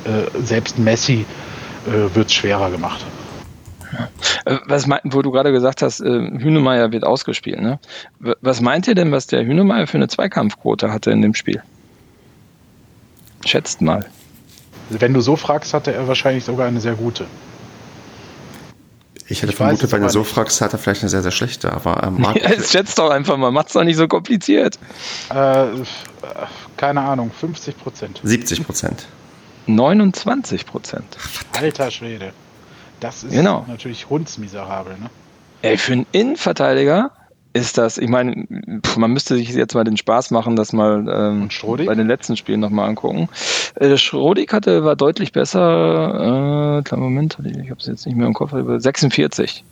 Äh, 0.04 0.42
selbst 0.42 0.76
Messi 0.76 1.24
äh, 1.86 2.14
wird 2.16 2.26
es 2.26 2.34
schwerer 2.34 2.72
gemacht. 2.72 3.06
Äh, 4.44 4.56
was 4.66 4.88
meint, 4.88 5.02
wo 5.04 5.22
du 5.22 5.30
gerade 5.30 5.52
gesagt 5.52 5.82
hast, 5.82 6.00
äh, 6.00 6.04
Hünemeyer 6.04 6.90
wird 6.90 7.04
ausgespielt. 7.04 7.60
Ne? 7.60 7.78
Was 8.40 8.60
meint 8.60 8.88
ihr 8.88 8.96
denn, 8.96 9.12
was 9.12 9.28
der 9.28 9.46
Hünemeyer 9.46 9.86
für 9.86 9.98
eine 9.98 10.08
Zweikampfquote 10.08 10.92
hatte 10.92 11.12
in 11.12 11.22
dem 11.22 11.34
Spiel? 11.34 11.62
Schätzt 13.44 13.82
mal. 13.82 14.04
Wenn 14.90 15.14
du 15.14 15.20
so 15.20 15.36
fragst, 15.36 15.72
hatte 15.72 15.92
er 15.92 16.08
wahrscheinlich 16.08 16.44
sogar 16.44 16.66
eine 16.66 16.80
sehr 16.80 16.94
gute. 16.94 17.26
Ich 19.28 19.42
hätte 19.42 19.52
ich 19.52 19.56
vermutet, 19.56 19.92
wenn 19.92 20.02
du 20.02 20.08
so 20.08 20.24
fragst, 20.24 20.60
hat 20.60 20.72
er 20.72 20.78
vielleicht 20.80 21.02
eine 21.02 21.08
sehr, 21.08 21.22
sehr 21.22 21.30
schlechte. 21.30 21.72
Aber 21.72 22.02
ähm, 22.02 22.16
Marc, 22.18 22.36
ja, 22.36 22.50
jetzt 22.50 22.72
schätzt 22.72 22.98
doch 22.98 23.10
einfach 23.10 23.36
mal, 23.36 23.52
macht's 23.52 23.74
doch 23.74 23.84
nicht 23.84 23.96
so 23.96 24.08
kompliziert. 24.08 24.78
Äh, 25.32 25.66
keine 26.76 27.02
Ahnung, 27.02 27.30
50 27.30 27.78
Prozent. 27.78 28.20
70 28.24 28.66
Prozent. 28.66 29.06
29 29.66 30.66
Prozent. 30.66 31.16
Alter 31.52 31.92
Schwede. 31.92 32.32
Das 32.98 33.22
ist 33.22 33.30
genau. 33.30 33.64
natürlich 33.68 34.10
hundsmiserabel, 34.10 34.98
ne? 34.98 35.10
Ey, 35.62 35.78
für 35.78 35.92
einen 35.92 36.06
Innenverteidiger 36.10 37.12
ist 37.52 37.78
das, 37.78 37.98
ich 37.98 38.08
meine, 38.08 38.46
man 38.96 39.12
müsste 39.12 39.34
sich 39.34 39.50
jetzt 39.50 39.74
mal 39.74 39.84
den 39.84 39.96
Spaß 39.96 40.30
machen, 40.30 40.56
das 40.56 40.72
mal 40.72 41.06
ähm, 41.08 41.48
bei 41.84 41.94
den 41.94 42.06
letzten 42.06 42.36
Spielen 42.36 42.60
nochmal 42.60 42.88
angucken. 42.88 43.28
Äh, 43.74 43.96
Schrodik 43.96 44.52
hatte, 44.52 44.84
war 44.84 44.96
deutlich 44.96 45.32
besser, 45.32 46.78
äh, 46.78 46.82
kleinen 46.82 47.02
Moment, 47.02 47.38
ich 47.44 47.70
habe 47.70 47.80
es 47.80 47.86
jetzt 47.86 48.06
nicht 48.06 48.16
mehr 48.16 48.26
im 48.26 48.34
Kopf, 48.34 48.52
46. 48.52 49.64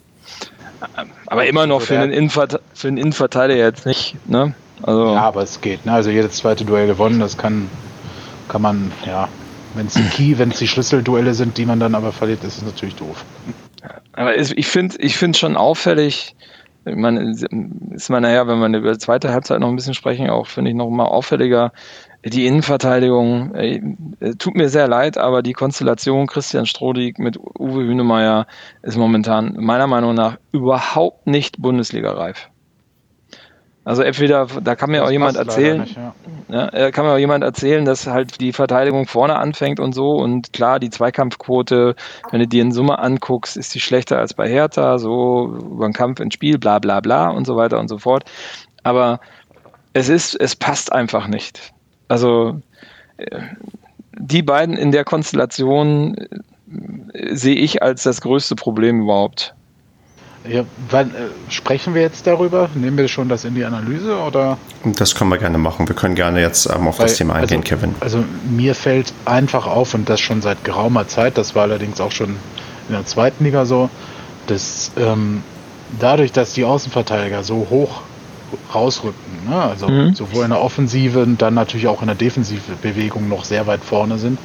Aber 1.27 1.47
immer 1.47 1.67
noch 1.67 1.83
für 1.83 1.99
einen, 1.99 2.13
Innenverte 2.13 2.61
für 2.73 2.89
einen 2.89 2.99
Innenverteidiger 2.99 3.65
jetzt 3.65 3.87
nicht, 3.87 4.17
ne? 4.29 4.55
Also 4.83 5.13
ja, 5.13 5.23
aber 5.23 5.43
es 5.43 5.61
geht, 5.61 5.85
ne? 5.87 5.93
Also 5.93 6.11
jedes 6.11 6.35
zweite 6.35 6.65
Duell 6.65 6.87
gewonnen, 6.87 7.19
das 7.21 7.37
kann, 7.37 7.69
kann 8.49 8.63
man, 8.63 8.93
ja, 9.05 9.29
wenn 9.75 9.87
es 9.87 9.95
die 9.95 10.03
Key, 10.11 10.39
wenn 10.39 10.51
es 10.51 10.59
die 10.59 10.69
Schlüsselduelle 10.69 11.35
sind, 11.35 11.59
die 11.59 11.67
man 11.67 11.81
dann 11.81 11.95
aber 11.95 12.13
verliert, 12.13 12.45
ist 12.45 12.59
es 12.59 12.63
natürlich 12.63 12.97
doof. 12.97 13.25
Aber 14.13 14.37
ich 14.37 14.67
finde 14.67 14.97
ich 14.99 15.17
finde 15.17 15.39
schon 15.39 15.57
auffällig, 15.57 16.35
ich 16.85 16.97
meine, 16.97 17.31
ist 17.31 18.11
man 18.11 18.23
naja, 18.23 18.47
wenn 18.47 18.61
wir 18.61 18.79
über 18.79 18.93
die 18.93 18.99
zweite 18.99 19.31
Halbzeit 19.31 19.61
noch 19.61 19.69
ein 19.69 19.77
bisschen 19.77 19.95
sprechen, 19.95 20.31
auch 20.31 20.47
finde 20.47 20.71
ich 20.71 20.77
noch 20.77 20.89
mal 20.89 21.05
auffälliger, 21.05 21.73
die 22.25 22.47
Innenverteidigung, 22.47 23.55
äh, 23.55 23.81
tut 24.39 24.57
mir 24.57 24.69
sehr 24.69 24.89
leid, 24.89 25.19
aber 25.19 25.43
die 25.43 25.53
Konstellation 25.53 26.27
Christian 26.27 26.67
Strodig 26.67 27.19
mit 27.19 27.39
Uwe 27.39 27.85
Hünemeyer 27.85 28.47
ist 28.83 28.97
momentan 28.97 29.55
meiner 29.59 29.87
Meinung 29.87 30.15
nach 30.15 30.39
überhaupt 30.53 31.27
nicht 31.27 31.61
Bundesliga-reif. 31.61 32.51
Also 33.89 34.03
entweder, 34.03 34.47
da 34.63 34.77
kann 34.77 34.91
mir 34.91 34.99
das 34.99 35.07
auch 35.07 35.11
jemand 35.11 35.39
erzählen, 35.39 35.81
nicht, 35.81 35.97
ja. 35.97 36.71
Ja, 36.75 36.91
kann 36.91 37.07
mir 37.07 37.13
auch 37.13 37.19
jemand 37.19 37.43
erzählen, 37.43 37.87
dass 37.87 38.07
halt 38.07 38.39
die 38.39 38.53
Verteidigung 38.53 39.07
vorne 39.07 39.37
anfängt 39.37 39.81
und 39.81 39.95
so 39.95 40.11
und 40.11 40.53
klar, 40.53 40.79
die 40.79 40.91
Zweikampfquote, 40.91 41.97
wenn 42.31 42.41
du 42.41 42.47
dir 42.47 42.61
in 42.61 42.71
Summe 42.71 42.99
anguckst, 42.99 43.57
ist 43.57 43.75
die 43.75 43.81
schlechter 43.81 44.19
als 44.19 44.35
bei 44.35 44.47
Hertha, 44.47 44.99
so 44.99 45.57
über 45.73 45.89
den 45.89 45.95
Kampf 45.95 46.21
ins 46.21 46.35
Spiel, 46.35 46.59
bla 46.59 46.81
bla 46.81 47.01
bla 47.01 47.31
und 47.31 47.47
so 47.47 47.57
weiter 47.57 47.81
und 47.81 47.89
so 47.89 47.97
fort. 47.97 48.25
Aber 48.83 49.21
es 49.95 50.11
ist, 50.11 50.35
es 50.39 50.55
passt 50.55 50.93
einfach 50.93 51.27
nicht. 51.27 51.73
Also 52.09 52.61
äh, 53.17 53.41
die 54.19 54.43
beiden 54.43 54.77
in 54.77 54.93
der 54.93 55.05
Konstellation 55.05 56.15
äh, 57.15 57.35
sehe 57.35 57.57
ich 57.57 57.83
als 57.83 58.03
das 58.03 58.21
größte 58.21 58.55
Problem 58.55 59.01
überhaupt. 59.01 59.55
Ja, 60.49 60.65
wann, 60.91 61.11
äh, 61.11 61.29
sprechen 61.51 61.95
wir 61.95 62.03
jetzt 62.03 62.27
darüber? 62.27 62.71
Nehmen 62.75 62.97
wir 62.97 63.09
schon 63.09 63.29
das 63.29 63.45
in 63.45 63.55
die 63.55 63.65
Analyse 63.65 64.17
oder? 64.19 64.57
Das 64.85 65.15
können 65.15 65.31
wir 65.31 65.39
gerne 65.39 65.59
machen. 65.59 65.87
Wir 65.89 65.95
können 65.95 66.15
gerne 66.15 66.41
jetzt 66.41 66.67
ähm, 66.67 66.89
auf 66.89 66.99
Weil, 66.99 67.07
das 67.07 67.17
Thema 67.17 67.35
eingehen, 67.35 67.61
also, 67.61 67.77
Kevin. 67.77 67.95
Also 68.01 68.25
mir 68.49 68.75
fällt 68.75 69.13
einfach 69.27 69.67
auf 69.67 69.95
und 69.95 70.09
das 70.09 70.21
schon 70.21 70.41
seit 70.41 70.65
geraumer 70.65 71.07
Zeit. 71.07 71.37
Das 71.37 71.55
war 71.55 71.65
allerdings 71.65 72.01
auch 72.01 72.13
schon 72.13 72.31
in 72.89 72.95
der 72.95 73.05
zweiten 73.05 73.45
Liga 73.45 73.67
so, 73.67 73.91
dass 74.47 74.93
ähm, 74.97 75.43
dadurch, 76.01 76.33
dass 76.33 76.55
die 76.55 76.65
Außenverteidiger 76.65 77.43
so 77.43 77.67
hoch 77.69 78.03
rausrücken, 78.75 79.51
ne? 79.51 79.61
also 79.61 79.89
mhm. 79.89 80.15
sowohl 80.15 80.45
in 80.45 80.51
der 80.51 80.63
Offensive 80.63 81.23
und 81.23 81.43
dann 81.43 81.53
natürlich 81.53 81.87
auch 81.87 82.01
in 82.01 82.07
der 82.07 82.17
defensiven 82.17 82.77
Bewegung 82.81 83.29
noch 83.29 83.45
sehr 83.45 83.67
weit 83.67 83.85
vorne 83.85 84.17
sind, 84.17 84.39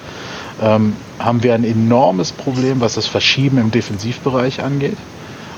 ähm, 0.62 0.98
haben 1.20 1.42
wir 1.42 1.54
ein 1.54 1.64
enormes 1.64 2.34
Problem, 2.34 2.82
was 2.82 2.96
das 2.96 3.08
Verschieben 3.08 3.58
im 3.58 3.72
Defensivbereich 3.72 4.62
angeht. 4.62 4.98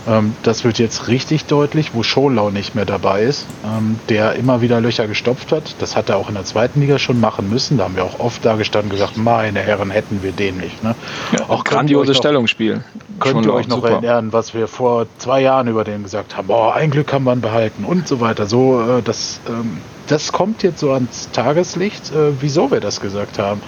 Ähm, 0.07 0.35
das 0.43 0.63
wird 0.63 0.77
jetzt 0.77 1.07
richtig 1.07 1.45
deutlich, 1.45 1.93
wo 1.93 2.03
Scholau 2.03 2.51
nicht 2.51 2.75
mehr 2.75 2.85
dabei 2.85 3.23
ist, 3.23 3.45
ähm, 3.65 3.99
der 4.09 4.33
immer 4.35 4.61
wieder 4.61 4.79
Löcher 4.81 5.07
gestopft 5.07 5.51
hat. 5.51 5.75
Das 5.79 5.95
hat 5.95 6.09
er 6.09 6.17
auch 6.17 6.29
in 6.29 6.35
der 6.35 6.45
zweiten 6.45 6.81
Liga 6.81 6.99
schon 6.99 7.19
machen 7.19 7.49
müssen. 7.49 7.77
Da 7.77 7.85
haben 7.85 7.95
wir 7.95 8.03
auch 8.03 8.19
oft 8.19 8.45
da 8.45 8.55
gestanden 8.55 8.91
und 8.91 8.97
gesagt, 8.97 9.17
meine 9.17 9.59
Herren, 9.59 9.89
hätten 9.89 10.21
wir 10.21 10.31
den 10.31 10.57
nicht. 10.57 10.83
Ne? 10.83 10.95
Ja, 11.37 11.49
auch 11.49 11.63
grandioses 11.63 12.17
Stellungsspiel. 12.17 12.83
Könnt 13.19 13.45
ihr 13.45 13.53
euch 13.53 13.67
noch 13.67 13.77
super. 13.77 13.91
erinnern, 13.91 14.33
was 14.33 14.53
wir 14.53 14.67
vor 14.67 15.07
zwei 15.17 15.41
Jahren 15.41 15.67
über 15.67 15.83
den 15.83 16.03
gesagt 16.03 16.37
haben? 16.37 16.47
Boah, 16.47 16.75
ein 16.75 16.91
Glück 16.91 17.11
haben 17.13 17.23
wir 17.23 17.33
ihn 17.33 17.41
behalten 17.41 17.85
und 17.85 18.07
so 18.07 18.19
weiter. 18.19 18.45
So, 18.45 18.81
äh, 18.81 19.01
das, 19.01 19.39
ähm, 19.47 19.77
das 20.07 20.31
kommt 20.31 20.63
jetzt 20.63 20.79
so 20.79 20.91
ans 20.91 21.29
Tageslicht, 21.31 22.11
äh, 22.11 22.33
wieso 22.39 22.69
wir 22.71 22.79
das 22.79 23.01
gesagt 23.01 23.39
haben. 23.39 23.61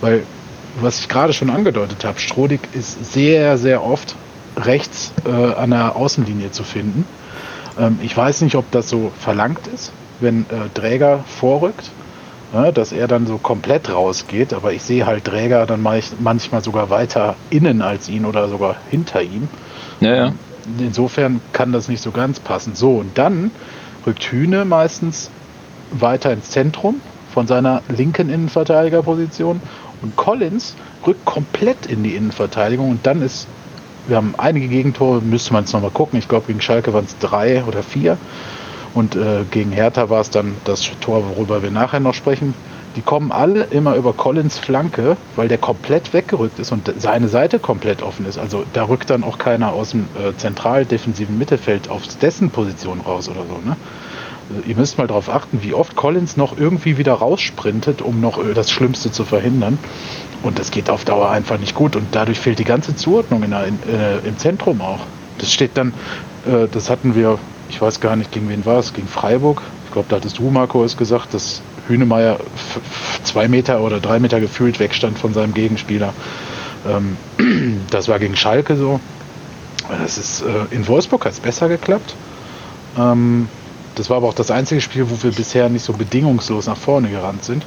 Weil, 0.00 0.22
was 0.80 1.00
ich 1.00 1.08
gerade 1.08 1.32
schon 1.32 1.50
angedeutet 1.50 2.04
habe, 2.04 2.18
Strodig 2.18 2.60
ist 2.72 3.12
sehr, 3.12 3.58
sehr 3.58 3.84
oft 3.84 4.14
rechts 4.56 5.12
äh, 5.24 5.30
an 5.30 5.70
der 5.70 5.96
Außenlinie 5.96 6.50
zu 6.50 6.64
finden. 6.64 7.06
Ähm, 7.78 7.98
ich 8.02 8.16
weiß 8.16 8.42
nicht, 8.42 8.56
ob 8.56 8.70
das 8.70 8.88
so 8.88 9.12
verlangt 9.18 9.66
ist, 9.66 9.92
wenn 10.20 10.42
äh, 10.42 10.68
Träger 10.74 11.24
vorrückt, 11.26 11.90
äh, 12.54 12.72
dass 12.72 12.92
er 12.92 13.08
dann 13.08 13.26
so 13.26 13.38
komplett 13.38 13.90
rausgeht, 13.90 14.52
aber 14.52 14.72
ich 14.72 14.82
sehe 14.82 15.06
halt 15.06 15.24
Träger 15.24 15.66
dann 15.66 15.82
manchmal 15.82 16.62
sogar 16.62 16.90
weiter 16.90 17.36
innen 17.50 17.82
als 17.82 18.08
ihn 18.08 18.24
oder 18.24 18.48
sogar 18.48 18.76
hinter 18.90 19.22
ihm. 19.22 19.48
Ja, 20.00 20.14
ja. 20.14 20.32
Insofern 20.78 21.40
kann 21.52 21.72
das 21.72 21.88
nicht 21.88 22.02
so 22.02 22.12
ganz 22.12 22.38
passen. 22.38 22.74
So, 22.76 22.92
und 22.92 23.18
dann 23.18 23.50
rückt 24.06 24.22
Hühne 24.24 24.64
meistens 24.64 25.30
weiter 25.90 26.32
ins 26.32 26.50
Zentrum 26.50 27.00
von 27.32 27.46
seiner 27.46 27.82
linken 27.88 28.28
Innenverteidigerposition 28.28 29.60
und 30.02 30.16
Collins 30.16 30.74
rückt 31.06 31.24
komplett 31.24 31.86
in 31.86 32.02
die 32.02 32.14
Innenverteidigung 32.14 32.90
und 32.90 33.06
dann 33.06 33.22
ist 33.22 33.46
wir 34.06 34.16
haben 34.16 34.34
einige 34.36 34.68
Gegentore, 34.68 35.20
müsste 35.20 35.52
man 35.52 35.64
es 35.64 35.72
nochmal 35.72 35.90
gucken. 35.90 36.18
Ich 36.18 36.28
glaube, 36.28 36.46
gegen 36.46 36.60
Schalke 36.60 36.92
waren 36.92 37.04
es 37.04 37.16
drei 37.18 37.64
oder 37.64 37.82
vier. 37.82 38.18
Und 38.94 39.16
äh, 39.16 39.44
gegen 39.50 39.72
Hertha 39.72 40.10
war 40.10 40.20
es 40.20 40.30
dann 40.30 40.54
das 40.64 40.90
Tor, 41.00 41.24
worüber 41.36 41.62
wir 41.62 41.70
nachher 41.70 42.00
noch 42.00 42.14
sprechen. 42.14 42.54
Die 42.96 43.00
kommen 43.00 43.32
alle 43.32 43.64
immer 43.64 43.94
über 43.94 44.12
Collins 44.12 44.58
Flanke, 44.58 45.16
weil 45.34 45.48
der 45.48 45.56
komplett 45.56 46.12
weggerückt 46.12 46.58
ist 46.58 46.72
und 46.72 46.92
seine 46.98 47.28
Seite 47.28 47.58
komplett 47.58 48.02
offen 48.02 48.26
ist. 48.26 48.38
Also 48.38 48.64
da 48.74 48.84
rückt 48.84 49.08
dann 49.08 49.24
auch 49.24 49.38
keiner 49.38 49.72
aus 49.72 49.90
dem 49.92 50.08
äh, 50.14 50.36
zentral 50.36 50.84
defensiven 50.84 51.38
Mittelfeld 51.38 51.88
auf 51.88 52.02
dessen 52.20 52.50
Position 52.50 53.00
raus 53.00 53.30
oder 53.30 53.44
so. 53.48 53.66
Ne? 53.66 53.76
Also, 54.50 54.68
ihr 54.68 54.76
müsst 54.76 54.98
mal 54.98 55.06
darauf 55.06 55.30
achten, 55.30 55.62
wie 55.62 55.72
oft 55.72 55.96
Collins 55.96 56.36
noch 56.36 56.58
irgendwie 56.58 56.98
wieder 56.98 57.14
raussprintet, 57.14 58.02
um 58.02 58.20
noch 58.20 58.38
äh, 58.38 58.52
das 58.52 58.70
Schlimmste 58.70 59.10
zu 59.10 59.24
verhindern. 59.24 59.78
Und 60.42 60.58
das 60.58 60.70
geht 60.70 60.90
auf 60.90 61.04
Dauer 61.04 61.30
einfach 61.30 61.58
nicht 61.58 61.74
gut. 61.74 61.96
Und 61.96 62.06
dadurch 62.12 62.38
fehlt 62.38 62.58
die 62.58 62.64
ganze 62.64 62.96
Zuordnung 62.96 63.42
in 63.42 63.50
der, 63.50 63.66
in, 63.66 63.78
äh, 63.88 64.18
im 64.18 64.38
Zentrum 64.38 64.80
auch. 64.80 65.00
Das 65.38 65.52
steht 65.52 65.72
dann, 65.76 65.94
äh, 66.46 66.68
das 66.70 66.90
hatten 66.90 67.14
wir, 67.14 67.38
ich 67.68 67.80
weiß 67.80 68.00
gar 68.00 68.16
nicht, 68.16 68.32
gegen 68.32 68.48
wen 68.48 68.64
war 68.66 68.78
es, 68.78 68.92
gegen 68.92 69.08
Freiburg. 69.08 69.62
Ich 69.86 69.92
glaube, 69.92 70.08
da 70.08 70.16
hattest 70.16 70.38
du, 70.38 70.50
Marco, 70.50 70.84
es 70.84 70.96
gesagt, 70.96 71.34
dass 71.34 71.62
Hünemeyer 71.88 72.38
zwei 73.24 73.48
Meter 73.48 73.80
oder 73.80 74.00
drei 74.00 74.18
Meter 74.18 74.40
gefühlt 74.40 74.80
wegstand 74.80 75.18
von 75.18 75.34
seinem 75.34 75.54
Gegenspieler. 75.54 76.12
Ähm, 76.88 77.16
das 77.90 78.08
war 78.08 78.18
gegen 78.18 78.36
Schalke 78.36 78.76
so. 78.76 79.00
Das 79.88 80.18
ist, 80.18 80.42
äh, 80.42 80.74
in 80.74 80.86
Wolfsburg 80.88 81.24
hat 81.24 81.32
es 81.32 81.40
besser 81.40 81.68
geklappt. 81.68 82.14
Ähm, 82.98 83.48
das 83.94 84.08
war 84.10 84.16
aber 84.16 84.28
auch 84.28 84.34
das 84.34 84.50
einzige 84.50 84.80
Spiel, 84.80 85.10
wo 85.10 85.22
wir 85.22 85.32
bisher 85.32 85.68
nicht 85.68 85.84
so 85.84 85.92
bedingungslos 85.92 86.66
nach 86.66 86.76
vorne 86.76 87.10
gerannt 87.10 87.44
sind. 87.44 87.64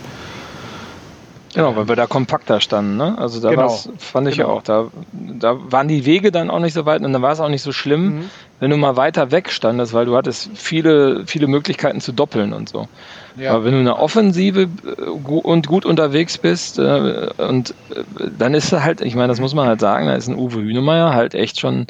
Genau, 1.56 1.74
weil 1.78 1.88
wir 1.88 1.96
da 1.96 2.06
kompakter 2.06 2.60
standen, 2.60 2.98
ne? 2.98 3.18
Also 3.18 3.40
da 3.40 3.50
genau. 3.50 3.70
fand 3.98 4.28
ich 4.28 4.36
genau. 4.36 4.50
ja 4.50 4.54
auch, 4.56 4.62
da, 4.62 4.88
da 5.14 5.58
waren 5.72 5.88
die 5.88 6.06
Wege 6.06 6.34
dann 6.34 6.50
auch 6.50 6.60
nicht 6.60 6.74
so 6.74 6.86
weit 6.86 7.02
und 7.02 7.14
dann 7.14 7.22
war 7.22 7.32
es 7.32 7.40
auch 7.40 7.48
nicht 7.48 7.62
so 7.62 7.72
schlimm, 7.72 8.04
mhm. 8.04 8.30
wenn 8.60 8.72
du 8.72 8.78
mal 8.78 8.98
weiter 8.98 9.32
weg 9.32 9.50
standest, 9.50 9.94
weil 9.94 10.06
du 10.06 10.18
hattest 10.18 10.50
viele, 10.54 11.26
viele 11.26 11.48
Möglichkeiten 11.48 12.02
zu 12.02 12.12
doppeln 12.12 12.52
und 12.52 12.68
so. 12.68 12.90
Ja. 13.38 13.54
Aber 13.54 13.64
wenn 13.64 13.72
du 13.72 13.80
eine 13.80 13.98
Offensive 13.98 14.64
äh, 14.86 15.02
und 15.02 15.68
gut 15.68 15.86
unterwegs 15.86 16.38
bist, 16.38 16.78
äh, 16.78 17.30
und 17.38 17.70
äh, 17.90 18.04
dann 18.38 18.54
ist 18.54 18.74
er 18.74 18.84
halt, 18.84 19.00
ich 19.00 19.16
meine, 19.16 19.30
das 19.30 19.40
muss 19.40 19.56
man 19.56 19.66
halt 19.66 19.80
sagen, 19.80 20.08
da 20.08 20.16
ist 20.16 20.28
ein 20.28 20.38
Uwe 20.38 20.62
Hünemeyer 20.62 21.14
halt 21.14 21.36
echt 21.36 21.62
schon 21.62 21.88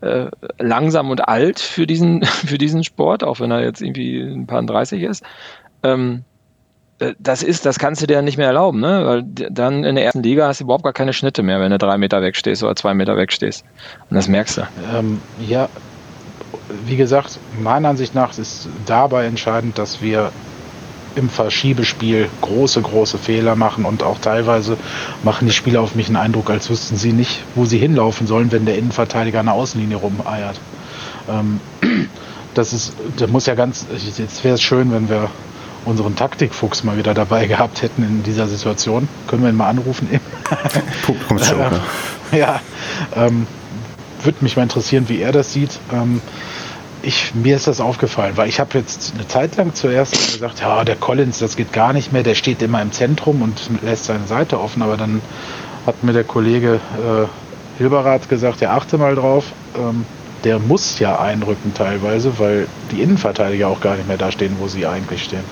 äh, 0.00 0.28
langsam 0.58 1.10
und 1.10 1.28
alt 1.28 1.60
für 1.60 1.86
diesen, 1.86 2.24
für 2.24 2.56
diesen 2.56 2.82
Sport, 2.82 3.24
auch 3.24 3.40
wenn 3.40 3.50
er 3.50 3.62
jetzt 3.62 3.82
irgendwie 3.82 4.22
ein 4.22 4.46
paar 4.46 4.62
30 4.62 5.02
ist. 5.02 5.22
Ähm, 5.82 6.24
äh, 6.24 6.31
das 7.18 7.42
ist, 7.42 7.66
das 7.66 7.78
kannst 7.78 8.02
du 8.02 8.06
dir 8.06 8.22
nicht 8.22 8.38
mehr 8.38 8.46
erlauben, 8.46 8.80
ne? 8.80 9.02
Weil 9.04 9.22
dann 9.50 9.84
in 9.84 9.94
der 9.94 10.04
ersten 10.04 10.22
Liga 10.22 10.46
hast 10.46 10.60
du 10.60 10.64
überhaupt 10.64 10.84
gar 10.84 10.92
keine 10.92 11.12
Schnitte 11.12 11.42
mehr, 11.42 11.60
wenn 11.60 11.70
du 11.70 11.78
drei 11.78 11.98
Meter 11.98 12.22
wegstehst 12.22 12.62
oder 12.62 12.76
zwei 12.76 12.94
Meter 12.94 13.16
wegstehst. 13.16 13.64
Und 14.10 14.16
das 14.16 14.28
merkst 14.28 14.58
du. 14.58 14.62
Ähm, 14.94 15.20
ja, 15.46 15.68
wie 16.86 16.96
gesagt, 16.96 17.38
meiner 17.60 17.90
Ansicht 17.90 18.14
nach 18.14 18.36
ist 18.38 18.68
dabei 18.86 19.26
entscheidend, 19.26 19.78
dass 19.78 20.02
wir 20.02 20.32
im 21.14 21.28
Verschiebespiel 21.28 22.28
große, 22.40 22.80
große 22.80 23.18
Fehler 23.18 23.54
machen 23.54 23.84
und 23.84 24.02
auch 24.02 24.18
teilweise 24.18 24.78
machen 25.22 25.46
die 25.46 25.52
Spieler 25.52 25.82
auf 25.82 25.94
mich 25.94 26.06
einen 26.06 26.16
Eindruck, 26.16 26.48
als 26.48 26.70
wüssten 26.70 26.96
sie 26.96 27.12
nicht, 27.12 27.42
wo 27.54 27.66
sie 27.66 27.78
hinlaufen 27.78 28.26
sollen, 28.26 28.50
wenn 28.50 28.64
der 28.64 28.78
Innenverteidiger 28.78 29.40
an 29.40 29.46
der 29.46 29.54
Außenlinie 29.54 29.98
rumeiert. 29.98 30.58
Ähm, 31.28 31.60
das 32.54 32.72
ist, 32.72 32.94
das 33.18 33.30
muss 33.30 33.46
ja 33.46 33.54
ganz, 33.54 33.86
jetzt 34.16 34.42
wäre 34.42 34.54
es 34.54 34.62
schön, 34.62 34.90
wenn 34.92 35.08
wir 35.10 35.28
unseren 35.84 36.16
Taktikfuchs 36.16 36.84
mal 36.84 36.96
wieder 36.96 37.14
dabei 37.14 37.46
gehabt 37.46 37.82
hätten 37.82 38.02
in 38.02 38.22
dieser 38.22 38.46
Situation. 38.46 39.08
Können 39.26 39.42
wir 39.42 39.50
ihn 39.50 39.56
mal 39.56 39.68
anrufen? 39.68 40.08
Ne? 42.32 42.38
ja, 42.38 42.60
ähm, 43.16 43.46
würde 44.22 44.38
mich 44.40 44.56
mal 44.56 44.62
interessieren, 44.62 45.08
wie 45.08 45.20
er 45.20 45.32
das 45.32 45.52
sieht. 45.52 45.78
Ähm, 45.92 46.20
ich, 47.02 47.34
mir 47.34 47.56
ist 47.56 47.66
das 47.66 47.80
aufgefallen, 47.80 48.36
weil 48.36 48.48
ich 48.48 48.60
habe 48.60 48.78
jetzt 48.78 49.14
eine 49.14 49.26
Zeit 49.26 49.56
lang 49.56 49.74
zuerst 49.74 50.12
gesagt, 50.12 50.60
ja, 50.60 50.84
der 50.84 50.96
Collins, 50.96 51.38
das 51.38 51.56
geht 51.56 51.72
gar 51.72 51.92
nicht 51.92 52.12
mehr, 52.12 52.22
der 52.22 52.34
steht 52.34 52.62
immer 52.62 52.80
im 52.80 52.92
Zentrum 52.92 53.42
und 53.42 53.82
lässt 53.82 54.04
seine 54.04 54.26
Seite 54.26 54.60
offen, 54.60 54.82
aber 54.82 54.96
dann 54.96 55.20
hat 55.84 56.04
mir 56.04 56.12
der 56.12 56.24
Kollege 56.24 56.74
äh, 56.74 57.78
Hilberath 57.78 58.28
gesagt, 58.28 58.60
ja, 58.60 58.76
achte 58.76 58.98
mal 58.98 59.16
drauf, 59.16 59.46
ähm, 59.76 60.06
der 60.44 60.58
muss 60.58 60.98
ja 60.98 61.18
einrücken 61.18 61.72
teilweise, 61.74 62.38
weil 62.38 62.66
die 62.90 63.02
Innenverteidiger 63.02 63.68
auch 63.68 63.80
gar 63.80 63.96
nicht 63.96 64.08
mehr 64.08 64.18
da 64.18 64.32
stehen, 64.32 64.56
wo 64.58 64.68
sie 64.68 64.86
eigentlich 64.86 65.24
stehen. 65.24 65.44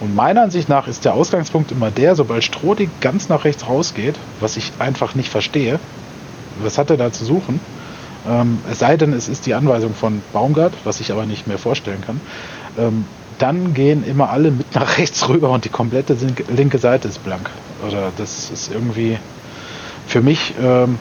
Und 0.00 0.16
meiner 0.16 0.42
Ansicht 0.42 0.68
nach 0.68 0.88
ist 0.88 1.04
der 1.04 1.14
Ausgangspunkt 1.14 1.70
immer 1.70 1.90
der, 1.90 2.16
sobald 2.16 2.42
Strodig 2.42 2.90
ganz 3.00 3.28
nach 3.28 3.44
rechts 3.44 3.68
rausgeht, 3.68 4.16
was 4.40 4.56
ich 4.56 4.72
einfach 4.80 5.14
nicht 5.14 5.28
verstehe, 5.28 5.78
was 6.60 6.76
hat 6.76 6.90
er 6.90 6.96
da 6.96 7.12
zu 7.12 7.24
suchen? 7.24 7.60
Ähm, 8.28 8.58
es 8.70 8.80
sei 8.80 8.96
denn, 8.96 9.12
es 9.12 9.28
ist 9.28 9.46
die 9.46 9.54
Anweisung 9.54 9.94
von 9.94 10.22
Baumgart, 10.32 10.72
was 10.84 11.00
ich 11.00 11.12
aber 11.12 11.24
nicht 11.24 11.46
mehr 11.46 11.58
vorstellen 11.58 12.02
kann. 12.04 12.20
Ähm, 12.78 13.04
dann 13.38 13.74
gehen 13.74 14.04
immer 14.04 14.30
alle 14.30 14.50
mit 14.50 14.74
nach 14.74 14.98
rechts 14.98 15.28
rüber 15.28 15.50
und 15.50 15.64
die 15.64 15.68
komplette 15.68 16.16
linke 16.54 16.78
Seite 16.78 17.08
ist 17.08 17.22
blank. 17.24 17.50
Oder 17.86 18.12
das 18.16 18.50
ist 18.50 18.72
irgendwie 18.72 19.18
für 20.06 20.20
mich 20.20 20.54
ähm, 20.60 20.98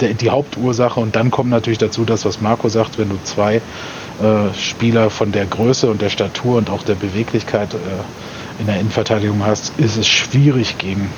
die 0.00 0.30
Hauptursache. 0.30 1.00
Und 1.00 1.16
dann 1.16 1.30
kommt 1.30 1.50
natürlich 1.50 1.78
dazu 1.78 2.04
das, 2.04 2.24
was 2.24 2.40
Marco 2.40 2.68
sagt, 2.68 2.98
wenn 2.98 3.08
du 3.08 3.18
zwei 3.24 3.56
äh, 3.56 4.54
Spieler 4.56 5.10
von 5.10 5.32
der 5.32 5.46
Größe 5.46 5.90
und 5.90 6.00
der 6.00 6.10
Statur 6.10 6.58
und 6.58 6.70
auch 6.70 6.82
der 6.82 6.94
Beweglichkeit 6.94 7.74
äh, 7.74 8.60
in 8.60 8.66
der 8.66 8.78
Innenverteidigung 8.78 9.44
hast, 9.44 9.72
ist 9.78 9.96
es 9.96 10.06
schwierig 10.06 10.78
gegen 10.78 11.10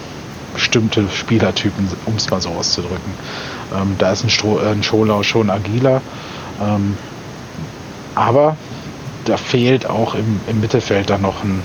bestimmte 0.55 1.07
Spielertypen, 1.11 1.89
um 2.07 2.15
es 2.17 2.31
mal 2.31 2.41
so 2.41 2.49
auszudrücken. 2.51 3.13
Ähm, 3.75 3.97
da 3.99 4.13
ist 4.13 4.25
ein, 4.25 4.31
Stro 4.31 4.59
ein 4.59 4.83
Scholau 4.83 5.23
schon 5.23 5.51
agiler. 5.51 6.01
Ähm, 6.63 6.97
aber 8.15 8.57
da 9.27 9.37
fehlt 9.37 9.87
auch 9.89 10.15
im, 10.15 10.41
im 10.47 10.61
Mittelfeld 10.61 11.11
dann 11.11 11.21
noch 11.23 11.45
ein, 11.45 11.63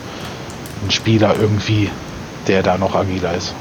ein 0.84 0.92
Spieler 0.92 1.36
irgendwie, 1.40 1.90
der 2.48 2.64
da 2.64 2.78
noch 2.78 2.96
agiler 2.96 3.34
ist. 3.34 3.56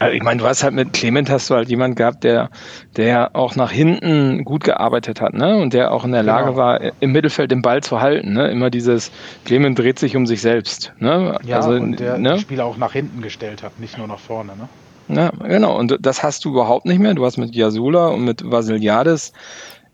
Also 0.00 0.14
ich 0.14 0.22
meine, 0.22 0.40
du 0.40 0.46
hast 0.46 0.64
halt 0.64 0.72
mit 0.72 0.94
Clement 0.94 1.28
hast 1.28 1.50
du 1.50 1.54
halt 1.54 1.68
jemand 1.68 1.94
gehabt, 1.94 2.24
der, 2.24 2.48
der 2.96 3.36
auch 3.36 3.54
nach 3.54 3.70
hinten 3.70 4.44
gut 4.44 4.64
gearbeitet 4.64 5.20
hat, 5.20 5.34
ne? 5.34 5.58
Und 5.58 5.74
der 5.74 5.92
auch 5.92 6.06
in 6.06 6.12
der 6.12 6.22
Lage 6.22 6.46
genau. 6.46 6.56
war, 6.56 6.80
im 7.00 7.12
Mittelfeld 7.12 7.50
den 7.50 7.60
Ball 7.60 7.82
zu 7.82 8.00
halten, 8.00 8.32
ne? 8.32 8.50
Immer 8.50 8.70
dieses 8.70 9.12
Clement 9.44 9.78
dreht 9.78 9.98
sich 9.98 10.16
um 10.16 10.26
sich 10.26 10.40
selbst, 10.40 10.94
ne? 11.00 11.38
Ja, 11.44 11.56
also, 11.56 11.72
und 11.72 12.00
der 12.00 12.16
ne? 12.16 12.38
Spieler 12.38 12.64
auch 12.64 12.78
nach 12.78 12.94
hinten 12.94 13.20
gestellt 13.20 13.62
hat, 13.62 13.78
nicht 13.78 13.98
nur 13.98 14.06
nach 14.06 14.18
vorne, 14.18 14.52
ne? 14.56 14.68
Ja, 15.14 15.32
genau. 15.46 15.78
Und 15.78 15.98
das 16.00 16.22
hast 16.22 16.46
du 16.46 16.50
überhaupt 16.50 16.86
nicht 16.86 16.98
mehr. 16.98 17.12
Du 17.12 17.26
hast 17.26 17.36
mit 17.36 17.54
Jasula 17.54 18.08
und 18.08 18.24
mit 18.24 18.42
Vasiliades, 18.50 19.34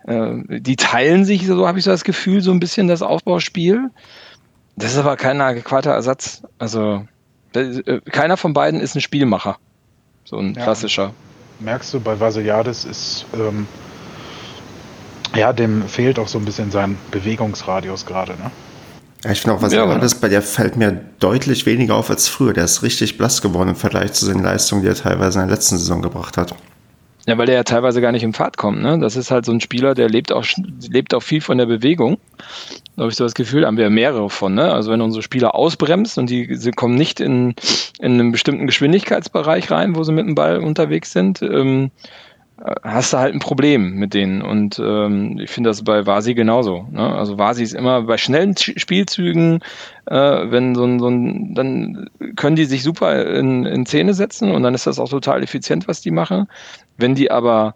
äh, 0.07 0.35
die 0.47 0.77
teilen 0.77 1.25
sich, 1.25 1.47
so 1.47 1.67
habe 1.67 1.79
ich 1.79 1.85
so 1.85 1.91
das 1.91 2.05
Gefühl, 2.05 2.43
so 2.43 2.53
ein 2.53 2.61
bisschen 2.61 2.87
das 2.87 3.03
Aufbauspiel. 3.03 3.91
Das 4.77 4.93
ist 4.93 4.99
aber 4.99 5.17
kein 5.17 5.41
adäquater 5.41 5.91
Ersatz. 5.91 6.45
Also, 6.61 7.05
äh, 7.55 8.01
keiner 8.13 8.37
von 8.37 8.53
beiden 8.53 8.79
ist 8.79 8.95
ein 8.95 9.01
Spielmacher. 9.01 9.57
So 10.27 10.39
ein 10.39 10.55
ja, 10.55 10.65
klassischer. 10.65 11.13
Merkst 11.61 11.95
du, 11.95 12.01
bei 12.01 12.19
Vasiliades 12.19 12.85
ist, 12.85 13.27
ähm, 13.33 13.67
ja, 15.35 15.53
dem 15.53 15.87
fehlt 15.87 16.19
auch 16.19 16.27
so 16.27 16.39
ein 16.39 16.45
bisschen 16.45 16.71
sein 16.71 16.99
Bewegungsradius 17.13 18.05
gerade, 18.05 18.33
ne? 18.33 18.51
Ja, 19.25 19.31
ich 19.31 19.41
finde 19.41 19.57
auch, 19.57 19.63
Vasiliades, 19.63 20.13
ja, 20.13 20.19
bei 20.21 20.29
der 20.29 20.43
fällt 20.43 20.77
mir 20.77 21.01
deutlich 21.21 21.65
weniger 21.65 21.95
auf 21.95 22.11
als 22.11 22.29
früher. 22.29 22.53
Der 22.53 22.65
ist 22.65 22.83
richtig 22.83 23.17
blass 23.17 23.41
geworden 23.41 23.71
im 23.71 23.77
Vergleich 23.77 24.13
zu 24.13 24.27
den 24.27 24.43
Leistungen, 24.43 24.83
die 24.83 24.89
er 24.89 24.95
teilweise 24.95 25.41
in 25.41 25.47
der 25.47 25.57
letzten 25.57 25.79
Saison 25.79 26.03
gebracht 26.03 26.37
hat. 26.37 26.55
Ja, 27.27 27.37
weil 27.37 27.47
der 27.47 27.57
ja 27.57 27.65
teilweise 27.65 28.01
gar 28.01 28.13
nicht 28.13 28.23
im 28.23 28.33
Fahrt 28.33 28.57
kommt. 28.57 28.81
Ne? 28.81 29.01
Das 29.01 29.17
ist 29.17 29.33
halt 29.33 29.45
so 29.45 29.53
ein 29.53 29.61
Spieler, 29.61 29.95
der 29.95 30.09
lebt 30.09 30.31
auch, 30.31 30.45
lebt 30.89 31.13
auch 31.13 31.23
viel 31.23 31.41
von 31.41 31.59
der 31.59 31.67
Bewegung. 31.67 32.19
Da 32.95 33.03
habe 33.03 33.11
ich 33.11 33.17
so 33.17 33.25
das 33.25 33.35
Gefühl, 33.35 33.67
haben 33.67 33.77
wir 33.77 33.91
mehrere 33.91 34.31
von. 34.31 34.55
Ne? 34.55 34.73
Also 34.73 34.93
wenn 34.93 35.01
unsere 35.01 35.23
Spieler 35.23 35.57
ausbremst 35.57 36.19
und 36.19 36.31
die 36.31 36.55
sie 36.55 36.71
kommen 36.71 36.95
nicht 36.95 37.19
in, 37.19 37.55
in 37.99 38.13
einen 38.13 38.31
bestimmten 38.31 38.67
Geschwindigkeitsbereich 38.67 39.73
rein, 39.73 39.97
wo 39.97 40.05
sie 40.05 40.13
mit 40.13 40.27
dem 40.27 40.37
Ball 40.37 40.59
unterwegs 40.59 41.13
sind, 41.13 41.43
ähm, 41.43 41.91
hast 42.83 43.13
du 43.13 43.19
halt 43.19 43.35
ein 43.35 43.41
Problem 43.41 43.95
mit 43.95 44.15
denen. 44.15 44.41
Und 44.41 44.79
ähm, 44.79 45.39
ich 45.39 45.51
finde 45.51 45.71
das 45.71 45.85
bei 45.85 46.07
Vasi 46.07 46.35
genauso. 46.35 46.87
Ne? 46.91 47.13
Also 47.15 47.39
Vasi 47.39 47.63
ist 47.63 47.75
immer 47.75 48.03
bei 48.03 48.17
schnellen 48.17 48.57
Spielzügen, 48.57 49.61
äh, 50.07 50.15
wenn 50.15 50.75
so 50.75 50.85
ein, 50.85 50.99
so 50.99 51.09
ein, 51.09 51.55
dann 51.55 52.09
können 52.37 52.57
die 52.57 52.65
sich 52.65 52.83
super 52.83 53.27
in, 53.27 53.67
in 53.67 53.85
Szene 53.85 54.15
setzen 54.15 54.53
und 54.53 54.63
dann 54.63 54.75
ist 54.75 54.87
das 54.87 54.99
auch 54.99 55.09
total 55.09 55.43
effizient, 55.43 55.87
was 55.87 56.01
die 56.01 56.11
machen. 56.11 56.47
Wenn 56.97 57.15
die 57.15 57.31
aber 57.31 57.75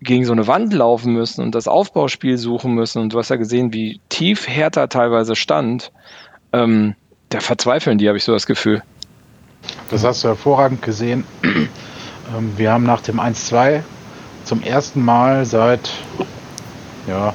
gegen 0.00 0.24
so 0.24 0.32
eine 0.32 0.46
Wand 0.46 0.72
laufen 0.72 1.12
müssen 1.12 1.42
und 1.42 1.54
das 1.54 1.66
Aufbauspiel 1.66 2.38
suchen 2.38 2.74
müssen, 2.74 3.02
und 3.02 3.12
du 3.12 3.18
hast 3.18 3.30
ja 3.30 3.36
gesehen, 3.36 3.72
wie 3.72 4.00
tief 4.08 4.48
Hertha 4.48 4.86
teilweise 4.86 5.34
stand, 5.34 5.92
ähm, 6.52 6.94
da 7.30 7.40
verzweifeln 7.40 7.98
die, 7.98 8.08
habe 8.08 8.16
ich 8.16 8.24
so 8.24 8.32
das 8.32 8.46
Gefühl. 8.46 8.82
Das 9.90 10.04
hast 10.04 10.24
du 10.24 10.28
hervorragend 10.28 10.82
gesehen. 10.82 11.24
Ähm, 12.36 12.52
wir 12.56 12.72
haben 12.72 12.84
nach 12.84 13.00
dem 13.00 13.20
1-2 13.20 13.80
zum 14.44 14.62
ersten 14.62 15.02
Mal 15.02 15.46
seit, 15.46 15.90
ja, 17.06 17.32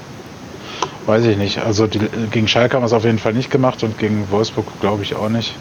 weiß 1.06 1.26
ich 1.26 1.38
nicht. 1.38 1.60
Also 1.60 1.88
die, 1.88 2.00
gegen 2.32 2.48
Schalke 2.48 2.76
haben 2.76 2.84
wir 2.84 2.88
es 2.88 2.94
auf 2.94 3.04
jeden 3.04 3.20
Fall 3.20 3.34
nicht 3.34 3.50
gemacht 3.50 3.84
und 3.84 3.98
gegen 3.98 4.30
Wolfsburg 4.30 4.68
glaube 4.82 5.04
ich 5.04 5.16
auch 5.16 5.30
nicht. 5.30 5.56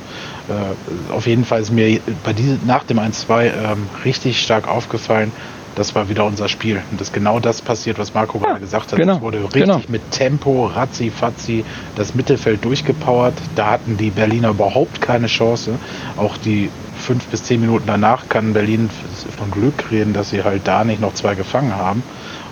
Äh, 0.48 1.12
auf 1.12 1.26
jeden 1.26 1.44
Fall 1.44 1.60
ist 1.60 1.70
mir 1.70 2.00
bei 2.24 2.32
diese, 2.32 2.58
nach 2.66 2.84
dem 2.84 2.98
1-2 2.98 3.44
ähm, 3.44 3.88
richtig 4.04 4.40
stark 4.40 4.68
aufgefallen, 4.68 5.32
das 5.74 5.94
war 5.94 6.08
wieder 6.08 6.24
unser 6.24 6.48
Spiel. 6.48 6.82
Und 6.90 7.00
das 7.00 7.12
genau 7.12 7.40
das 7.40 7.62
passiert, 7.62 7.98
was 7.98 8.14
Marco 8.14 8.38
ja, 8.38 8.44
gerade 8.44 8.60
gesagt 8.60 8.92
hat. 8.92 8.98
Genau, 8.98 9.16
es 9.16 9.20
wurde 9.22 9.42
richtig 9.42 9.62
genau. 9.62 9.80
mit 9.88 10.10
Tempo, 10.10 10.66
Razzi, 10.66 11.10
Fazzi, 11.10 11.64
das 11.96 12.14
Mittelfeld 12.14 12.64
durchgepowert. 12.64 13.34
Da 13.54 13.70
hatten 13.72 13.96
die 13.96 14.10
Berliner 14.10 14.50
überhaupt 14.50 15.00
keine 15.00 15.28
Chance. 15.28 15.78
Auch 16.16 16.36
die 16.36 16.70
fünf 16.98 17.26
bis 17.26 17.44
zehn 17.44 17.60
Minuten 17.60 17.84
danach 17.86 18.28
kann 18.28 18.52
Berlin 18.52 18.90
von 19.38 19.50
Glück 19.50 19.90
reden, 19.90 20.12
dass 20.12 20.30
sie 20.30 20.44
halt 20.44 20.62
da 20.68 20.84
nicht 20.84 21.00
noch 21.00 21.14
zwei 21.14 21.34
gefangen 21.34 21.74
haben. 21.74 22.02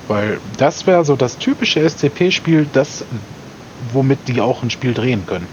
Weil 0.08 0.38
das 0.56 0.86
wäre 0.86 1.04
so 1.04 1.14
das 1.14 1.38
typische 1.38 1.88
SCP-Spiel, 1.88 2.66
das, 2.72 3.04
womit 3.92 4.28
die 4.28 4.40
auch 4.40 4.62
ein 4.62 4.70
Spiel 4.70 4.94
drehen 4.94 5.26
können. 5.26 5.46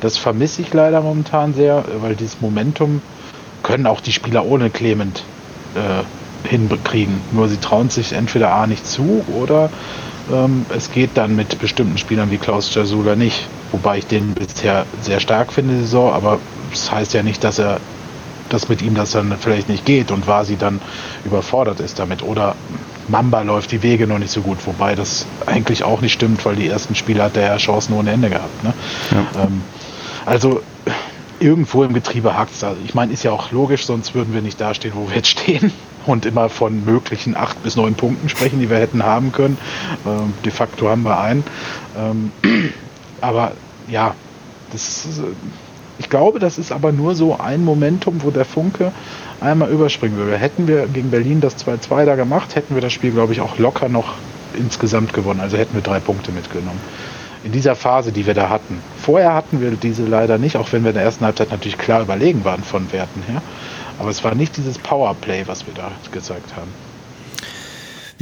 Das 0.00 0.16
vermisse 0.16 0.62
ich 0.62 0.72
leider 0.72 1.00
momentan 1.00 1.54
sehr, 1.54 1.84
weil 2.00 2.16
dieses 2.16 2.40
Momentum 2.40 3.02
können 3.62 3.86
auch 3.86 4.00
die 4.00 4.12
Spieler 4.12 4.44
ohne 4.44 4.70
Clement 4.70 5.22
äh, 5.74 6.48
hinkriegen. 6.48 7.20
Nur 7.32 7.48
sie 7.48 7.58
trauen 7.58 7.90
sich 7.90 8.12
entweder 8.12 8.52
A 8.52 8.66
nicht 8.66 8.86
zu 8.86 9.24
oder 9.40 9.70
ähm, 10.32 10.66
es 10.74 10.90
geht 10.90 11.10
dann 11.14 11.36
mit 11.36 11.58
bestimmten 11.58 11.98
Spielern 11.98 12.30
wie 12.30 12.38
Klaus 12.38 12.74
Jasula 12.74 13.16
nicht. 13.16 13.46
Wobei 13.70 13.98
ich 13.98 14.06
den 14.06 14.34
bisher 14.34 14.86
sehr 15.00 15.20
stark 15.20 15.52
finde, 15.52 15.74
die 15.74 15.80
Saison, 15.80 16.12
aber 16.12 16.38
das 16.70 16.90
heißt 16.90 17.14
ja 17.14 17.22
nicht, 17.22 17.42
dass 17.44 17.58
er 17.58 17.80
dass 18.48 18.68
mit 18.68 18.82
ihm 18.82 18.94
das 18.94 19.12
dann 19.12 19.34
vielleicht 19.38 19.68
nicht 19.70 19.86
geht 19.86 20.10
und 20.10 20.26
Vasi 20.26 20.56
dann 20.56 20.80
überfordert 21.24 21.80
ist 21.80 21.98
damit. 21.98 22.22
Oder 22.22 22.54
Mamba 23.08 23.42
läuft 23.42 23.72
die 23.72 23.82
Wege 23.82 24.06
noch 24.06 24.18
nicht 24.18 24.30
so 24.30 24.42
gut, 24.42 24.58
wobei 24.66 24.94
das 24.94 25.26
eigentlich 25.46 25.84
auch 25.84 26.00
nicht 26.00 26.12
stimmt, 26.12 26.44
weil 26.44 26.56
die 26.56 26.68
ersten 26.68 26.94
Spiele 26.94 27.22
hat 27.22 27.36
der 27.36 27.46
ja 27.46 27.56
Chancen 27.56 27.94
ohne 27.94 28.10
Ende 28.12 28.30
gehabt. 28.30 28.64
Ne? 28.64 28.72
Ja. 29.10 29.44
Ähm, 29.44 29.62
also 30.24 30.62
irgendwo 31.40 31.82
im 31.82 31.92
Getriebe 31.92 32.36
hakt 32.36 32.52
es. 32.52 32.64
Ich 32.84 32.94
meine, 32.94 33.12
ist 33.12 33.24
ja 33.24 33.32
auch 33.32 33.50
logisch, 33.50 33.84
sonst 33.84 34.14
würden 34.14 34.32
wir 34.32 34.42
nicht 34.42 34.60
dastehen, 34.60 34.92
wo 34.94 35.08
wir 35.08 35.16
jetzt 35.16 35.28
stehen 35.28 35.72
und 36.06 36.24
immer 36.24 36.48
von 36.48 36.84
möglichen 36.84 37.36
acht 37.36 37.62
bis 37.62 37.76
neun 37.76 37.94
Punkten 37.94 38.28
sprechen, 38.28 38.60
die 38.60 38.70
wir 38.70 38.78
hätten 38.78 39.02
haben 39.02 39.32
können. 39.32 39.58
Ähm, 40.06 40.32
de 40.44 40.52
facto 40.52 40.88
haben 40.88 41.02
wir 41.02 41.18
einen. 41.18 41.44
Ähm, 41.96 42.32
aber 43.20 43.52
ja, 43.88 44.14
das 44.72 45.04
ist, 45.04 45.20
ich 45.98 46.08
glaube, 46.08 46.38
das 46.38 46.58
ist 46.58 46.72
aber 46.72 46.92
nur 46.92 47.14
so 47.14 47.38
ein 47.38 47.64
Momentum, 47.64 48.22
wo 48.22 48.30
der 48.30 48.44
Funke 48.44 48.92
einmal 49.42 49.70
überspringen 49.70 50.16
würde. 50.16 50.36
Hätten 50.36 50.68
wir 50.68 50.86
gegen 50.86 51.10
Berlin 51.10 51.40
das 51.40 51.56
2-2 51.56 52.04
da 52.04 52.14
gemacht, 52.14 52.54
hätten 52.54 52.74
wir 52.74 52.82
das 52.82 52.92
Spiel, 52.92 53.10
glaube 53.10 53.32
ich, 53.32 53.40
auch 53.40 53.58
locker 53.58 53.88
noch 53.88 54.14
insgesamt 54.56 55.12
gewonnen. 55.12 55.40
Also 55.40 55.56
hätten 55.56 55.74
wir 55.74 55.82
drei 55.82 56.00
Punkte 56.00 56.32
mitgenommen. 56.32 56.80
In 57.44 57.52
dieser 57.52 57.74
Phase, 57.74 58.12
die 58.12 58.26
wir 58.26 58.34
da 58.34 58.48
hatten. 58.48 58.80
Vorher 58.96 59.34
hatten 59.34 59.60
wir 59.60 59.72
diese 59.72 60.04
leider 60.04 60.38
nicht, 60.38 60.56
auch 60.56 60.72
wenn 60.72 60.84
wir 60.84 60.90
in 60.90 60.94
der 60.94 61.04
ersten 61.04 61.24
Halbzeit 61.24 61.50
natürlich 61.50 61.76
klar 61.76 62.02
überlegen 62.02 62.44
waren 62.44 62.62
von 62.62 62.92
Werten 62.92 63.22
her. 63.26 63.42
Aber 63.98 64.10
es 64.10 64.22
war 64.22 64.34
nicht 64.34 64.56
dieses 64.56 64.78
Powerplay, 64.78 65.42
was 65.46 65.66
wir 65.66 65.74
da 65.74 65.90
gezeigt 66.12 66.56
haben. 66.56 66.70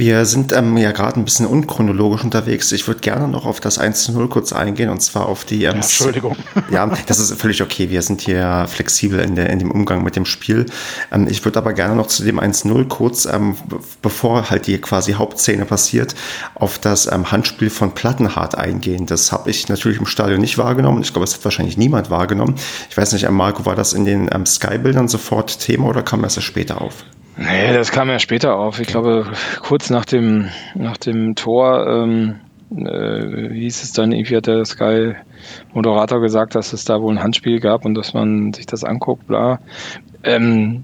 Wir 0.01 0.25
sind 0.25 0.51
ähm, 0.51 0.77
ja 0.77 0.93
gerade 0.93 1.19
ein 1.19 1.25
bisschen 1.25 1.45
unchronologisch 1.45 2.23
unterwegs. 2.23 2.71
Ich 2.71 2.87
würde 2.87 3.01
gerne 3.01 3.27
noch 3.27 3.45
auf 3.45 3.59
das 3.59 3.77
1 3.77 4.05
zu 4.05 4.13
0 4.13 4.29
kurz 4.29 4.51
eingehen 4.51 4.89
und 4.89 4.99
zwar 4.99 5.27
auf 5.27 5.45
die. 5.45 5.57
Ähm, 5.57 5.61
ja, 5.61 5.71
Entschuldigung. 5.73 6.35
Ja, 6.71 6.87
das 7.05 7.19
ist 7.19 7.39
völlig 7.39 7.61
okay. 7.61 7.91
Wir 7.91 8.01
sind 8.01 8.21
hier 8.21 8.65
flexibel 8.67 9.19
in, 9.19 9.35
der, 9.35 9.51
in 9.51 9.59
dem 9.59 9.69
Umgang 9.69 10.03
mit 10.03 10.15
dem 10.15 10.25
Spiel. 10.25 10.65
Ähm, 11.11 11.27
ich 11.29 11.45
würde 11.45 11.59
aber 11.59 11.73
gerne 11.73 11.95
noch 11.95 12.07
zu 12.07 12.23
dem 12.23 12.39
1 12.39 12.65
0 12.65 12.87
kurz, 12.87 13.25
ähm, 13.25 13.55
bevor 14.01 14.49
halt 14.49 14.65
die 14.65 14.79
quasi 14.79 15.13
Hauptszene 15.13 15.65
passiert, 15.65 16.15
auf 16.55 16.79
das 16.79 17.05
ähm, 17.05 17.31
Handspiel 17.31 17.69
von 17.69 17.93
Plattenhardt 17.93 18.55
eingehen. 18.55 19.05
Das 19.05 19.31
habe 19.31 19.51
ich 19.51 19.69
natürlich 19.69 19.99
im 19.99 20.07
Stadion 20.07 20.41
nicht 20.41 20.57
wahrgenommen. 20.57 21.03
Ich 21.03 21.13
glaube, 21.13 21.25
es 21.25 21.35
hat 21.35 21.43
wahrscheinlich 21.43 21.77
niemand 21.77 22.09
wahrgenommen. 22.09 22.55
Ich 22.89 22.97
weiß 22.97 23.13
nicht, 23.13 23.25
ähm, 23.25 23.35
Marco, 23.35 23.67
war 23.67 23.75
das 23.75 23.93
in 23.93 24.05
den 24.05 24.27
Sky-Bildern 24.47 25.07
sofort 25.07 25.59
Thema 25.59 25.89
oder 25.89 26.01
kam 26.01 26.23
das 26.23 26.37
erst 26.37 26.47
später 26.47 26.81
auf? 26.81 27.03
Nee, 27.37 27.73
das 27.73 27.91
kam 27.91 28.09
ja 28.09 28.19
später 28.19 28.55
auf. 28.57 28.79
Ich 28.79 28.87
glaube, 28.87 29.31
kurz 29.61 29.89
nach 29.89 30.05
dem, 30.05 30.49
nach 30.75 30.97
dem 30.97 31.35
Tor 31.35 31.87
ähm, 31.87 32.35
äh, 32.75 33.49
hieß 33.53 33.83
es 33.83 33.93
dann, 33.93 34.11
irgendwie 34.11 34.35
hat 34.37 34.47
der 34.47 34.65
Sky-Moderator 34.65 36.21
gesagt, 36.21 36.55
dass 36.55 36.73
es 36.73 36.85
da 36.85 37.01
wohl 37.01 37.13
ein 37.13 37.23
Handspiel 37.23 37.59
gab 37.59 37.85
und 37.85 37.95
dass 37.95 38.13
man 38.13 38.53
sich 38.53 38.65
das 38.65 38.83
anguckt, 38.83 39.27
bla. 39.27 39.59
Ähm, 40.23 40.83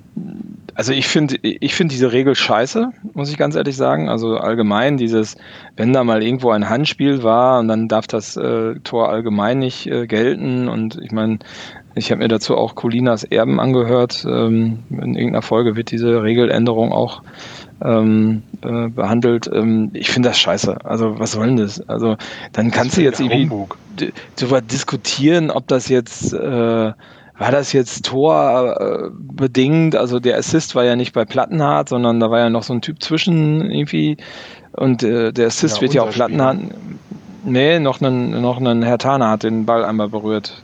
Also 0.74 0.94
ich 0.94 1.08
finde 1.08 1.38
ich 1.42 1.74
finde 1.76 1.94
diese 1.94 2.12
Regel 2.12 2.36
scheiße, 2.36 2.92
muss 3.14 3.32
ich 3.32 3.38
ganz 3.38 3.56
ehrlich 3.56 3.76
sagen. 3.76 4.10
Also 4.10 4.38
allgemein 4.38 4.98
dieses, 4.98 5.36
wenn 5.76 5.92
da 5.94 6.04
mal 6.04 6.22
irgendwo 6.24 6.52
ein 6.52 6.70
Handspiel 6.70 7.24
war 7.24 7.60
und 7.60 7.68
dann 7.68 7.88
darf 7.88 8.08
das 8.08 8.38
äh, 8.38 8.76
Tor 8.84 9.10
allgemein 9.10 9.60
nicht 9.60 9.88
äh, 9.88 10.08
gelten. 10.08 10.68
Und 10.70 11.00
ich 11.02 11.12
meine, 11.12 11.40
ich 11.98 12.12
habe 12.12 12.20
mir 12.20 12.28
dazu 12.28 12.56
auch 12.56 12.76
Colinas 12.76 13.24
Erben 13.24 13.60
angehört. 13.60 14.26
Ähm, 14.30 14.80
in 14.90 15.16
irgendeiner 15.16 15.42
Folge 15.42 15.76
wird 15.76 15.92
diese 15.92 16.22
Regeländerung 16.22 16.92
auch 16.92 17.22
ähm, 17.84 18.44
äh, 18.62 18.90
behandelt. 18.90 19.50
Ähm, 19.52 19.90
ich 19.94 20.10
finde 20.10 20.30
das 20.30 20.40
scheiße. 20.40 20.86
Also 20.86 21.20
was 21.20 21.34
soll 21.34 21.48
denn 21.48 21.58
das? 21.58 21.88
Also 21.90 22.18
dann 22.54 22.72
kannst 22.72 22.98
du 22.98 23.02
jetzt 23.02 23.20
irgendwie 23.20 23.50
darüber 24.36 24.62
diskutieren, 24.62 25.52
ob 25.52 25.68
das 25.68 25.90
jetzt 25.90 26.34
äh, 26.34 26.92
war 27.40 27.52
das 27.52 27.72
jetzt 27.72 28.06
Tor 28.06 28.78
äh, 28.80 29.10
bedingt? 29.14 29.96
Also 29.96 30.20
der 30.20 30.38
Assist 30.38 30.76
war 30.76 30.86
ja 30.86 30.96
nicht 30.96 31.14
bei 31.14 31.24
Plattenhardt, 31.24 31.90
sondern 31.90 32.20
da 32.20 32.32
war 32.32 32.40
ja 32.40 32.50
noch 32.50 32.64
so 32.64 32.74
ein 32.74 32.82
Typ 32.82 33.02
zwischen 33.04 33.70
irgendwie. 33.70 34.18
Und 34.72 35.04
äh, 35.04 35.32
der 35.32 35.48
Assist 35.48 35.78
ja, 35.78 35.82
wird 35.82 35.94
ja 35.94 36.02
auch 36.04 36.12
Plattenhardt. 36.12 36.60
Nee, 37.46 37.80
noch 37.80 38.02
ein, 38.02 38.42
noch 38.42 38.60
ein 38.60 38.84
Herr 38.84 38.98
Tana 38.98 39.30
hat 39.30 39.44
den 39.44 39.66
Ball 39.66 39.86
einmal 39.86 40.10
berührt. 40.10 40.64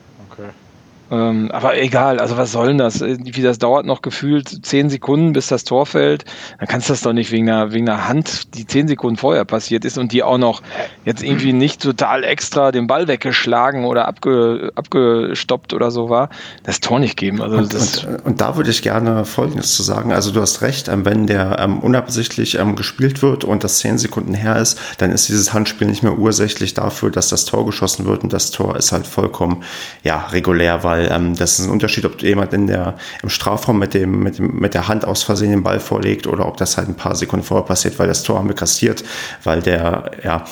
Ähm, 1.11 1.51
aber 1.51 1.77
egal, 1.77 2.19
also 2.19 2.37
was 2.37 2.51
soll 2.51 2.67
denn 2.67 2.77
das? 2.77 3.01
Wie 3.01 3.41
das 3.41 3.59
dauert 3.59 3.85
noch 3.85 4.01
gefühlt 4.01 4.65
zehn 4.65 4.89
Sekunden, 4.89 5.33
bis 5.33 5.47
das 5.47 5.63
Tor 5.63 5.85
fällt. 5.85 6.25
Dann 6.59 6.67
kannst 6.67 6.89
du 6.89 6.93
das 6.93 7.01
doch 7.01 7.13
nicht 7.13 7.31
wegen 7.31 7.49
einer, 7.49 7.73
wegen 7.73 7.87
einer 7.89 8.07
Hand, 8.07 8.55
die 8.55 8.65
zehn 8.65 8.87
Sekunden 8.87 9.17
vorher 9.17 9.45
passiert 9.45 9.85
ist 9.85 9.97
und 9.97 10.11
die 10.11 10.23
auch 10.23 10.37
noch 10.37 10.61
jetzt 11.05 11.21
irgendwie 11.21 11.53
nicht 11.53 11.81
total 11.81 12.23
extra 12.23 12.71
den 12.71 12.87
Ball 12.87 13.07
weggeschlagen 13.07 13.85
oder 13.85 14.07
abge, 14.07 14.71
abgestoppt 14.75 15.73
oder 15.73 15.91
so 15.91 16.09
war, 16.09 16.29
das 16.63 16.79
Tor 16.79 16.99
nicht 16.99 17.17
geben. 17.17 17.41
Also 17.41 17.57
und, 17.57 17.73
und, 17.73 18.25
und, 18.25 18.41
da 18.41 18.55
würde 18.55 18.71
ich 18.71 18.81
gerne 18.81 19.25
Folgendes 19.25 19.75
zu 19.75 19.83
sagen. 19.83 20.13
Also 20.13 20.31
du 20.31 20.41
hast 20.41 20.61
recht, 20.61 20.87
ähm, 20.87 21.05
wenn 21.05 21.27
der 21.27 21.57
ähm, 21.59 21.79
unabsichtlich 21.79 22.57
ähm, 22.57 22.75
gespielt 22.75 23.21
wird 23.21 23.43
und 23.43 23.63
das 23.63 23.79
zehn 23.79 23.97
Sekunden 23.97 24.33
her 24.33 24.55
ist, 24.57 24.79
dann 24.97 25.11
ist 25.11 25.27
dieses 25.27 25.53
Handspiel 25.53 25.87
nicht 25.87 26.01
mehr 26.01 26.17
ursächlich 26.17 26.73
dafür, 26.73 27.11
dass 27.11 27.29
das 27.29 27.45
Tor 27.45 27.65
geschossen 27.65 28.05
wird 28.05 28.23
und 28.23 28.31
das 28.31 28.51
Tor 28.51 28.77
ist 28.77 28.91
halt 28.91 29.05
vollkommen 29.05 29.63
ja 30.03 30.27
regulär, 30.27 30.83
weil 30.83 30.92
weil 30.93 31.11
ähm, 31.11 31.35
das 31.35 31.57
ist 31.57 31.65
ein 31.65 31.71
Unterschied, 31.71 32.05
ob 32.05 32.21
jemand 32.21 32.53
in 32.53 32.67
der, 32.67 32.95
im 33.23 33.29
Strafraum 33.29 33.79
mit, 33.79 33.95
dem, 33.95 34.21
mit, 34.21 34.37
dem, 34.37 34.59
mit 34.59 34.75
der 34.75 34.87
Hand 34.87 35.05
aus 35.05 35.23
Versehen 35.23 35.49
den 35.49 35.63
Ball 35.63 35.79
vorlegt 35.79 36.27
oder 36.27 36.47
ob 36.47 36.57
das 36.57 36.77
halt 36.77 36.87
ein 36.87 36.95
paar 36.95 37.15
Sekunden 37.15 37.43
vorher 37.43 37.65
passiert, 37.65 37.97
weil 37.97 38.07
das 38.07 38.21
Tor 38.21 38.37
haben 38.37 38.47
wir 38.47 38.55
kassiert, 38.55 39.03
weil 39.43 39.63
der, 39.63 40.11
ja, 40.23 40.45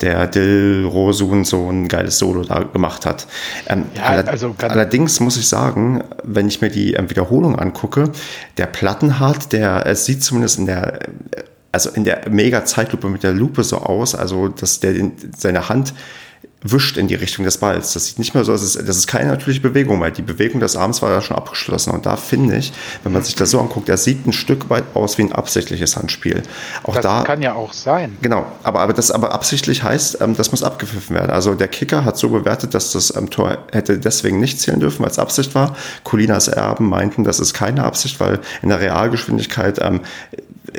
der 0.00 0.26
Dil 0.28 0.88
Rosun 0.90 1.44
so 1.44 1.68
ein 1.68 1.88
geiles 1.88 2.18
Solo 2.18 2.42
da 2.42 2.60
gemacht 2.60 3.04
hat. 3.04 3.26
Ähm, 3.68 3.84
ja, 3.94 4.04
also 4.04 4.54
allerdings 4.62 5.20
muss 5.20 5.36
ich 5.36 5.46
sagen, 5.46 6.02
wenn 6.24 6.48
ich 6.48 6.62
mir 6.62 6.70
die 6.70 6.94
ähm, 6.94 7.10
Wiederholung 7.10 7.58
angucke, 7.58 8.10
der 8.56 8.66
Plattenhardt, 8.66 9.52
der 9.52 9.84
es 9.86 10.06
sieht 10.06 10.24
zumindest 10.24 10.58
in 10.58 10.66
der 10.66 11.00
also 11.70 11.88
in 11.90 12.04
der 12.04 12.28
mega 12.30 12.66
Zeitlupe 12.66 13.08
mit 13.08 13.22
der 13.22 13.32
Lupe 13.32 13.64
so 13.64 13.78
aus, 13.78 14.14
also 14.14 14.48
dass 14.48 14.80
der 14.80 14.94
seine 15.36 15.70
Hand 15.70 15.94
wischt 16.62 16.96
in 16.96 17.08
die 17.08 17.14
Richtung 17.14 17.44
des 17.44 17.58
Balls. 17.58 17.92
Das 17.92 18.06
sieht 18.06 18.18
nicht 18.18 18.34
mehr 18.34 18.44
so 18.44 18.52
aus, 18.52 18.60
das 18.60 18.96
ist 18.96 19.06
keine 19.06 19.30
natürliche 19.30 19.60
Bewegung, 19.60 20.00
weil 20.00 20.12
die 20.12 20.22
Bewegung 20.22 20.60
des 20.60 20.76
Arms 20.76 21.02
war 21.02 21.10
ja 21.10 21.20
schon 21.20 21.36
abgeschlossen. 21.36 21.90
Und 21.90 22.06
da 22.06 22.16
finde 22.16 22.56
ich, 22.56 22.72
wenn 23.02 23.12
man 23.12 23.22
sich 23.22 23.34
das 23.34 23.50
so 23.50 23.60
anguckt, 23.60 23.88
er 23.88 23.96
sieht 23.96 24.26
ein 24.26 24.32
Stück 24.32 24.70
weit 24.70 24.84
aus 24.94 25.18
wie 25.18 25.22
ein 25.22 25.32
absichtliches 25.32 25.96
Handspiel. 25.96 26.42
Auch 26.84 26.94
das 26.94 27.02
da, 27.02 27.22
kann 27.22 27.42
ja 27.42 27.54
auch 27.54 27.72
sein. 27.72 28.16
Genau, 28.22 28.46
aber, 28.62 28.80
aber 28.80 28.92
das 28.92 29.10
aber 29.10 29.32
absichtlich 29.32 29.82
heißt, 29.82 30.18
ähm, 30.20 30.36
das 30.36 30.50
muss 30.50 30.62
abgepfiffen 30.62 31.16
werden. 31.16 31.30
Also 31.30 31.54
der 31.54 31.68
Kicker 31.68 32.04
hat 32.04 32.16
so 32.16 32.28
bewertet, 32.28 32.74
dass 32.74 32.92
das 32.92 33.14
ähm, 33.16 33.30
Tor 33.30 33.58
hätte 33.72 33.98
deswegen 33.98 34.40
nicht 34.40 34.60
zählen 34.60 34.80
dürfen, 34.80 35.02
weil 35.02 35.10
es 35.10 35.18
Absicht 35.18 35.54
war. 35.54 35.76
Colinas 36.04 36.48
Erben 36.48 36.88
meinten, 36.88 37.24
das 37.24 37.40
ist 37.40 37.54
keine 37.54 37.84
Absicht, 37.84 38.20
weil 38.20 38.40
in 38.62 38.68
der 38.68 38.80
Realgeschwindigkeit 38.80 39.80
ähm, 39.80 40.00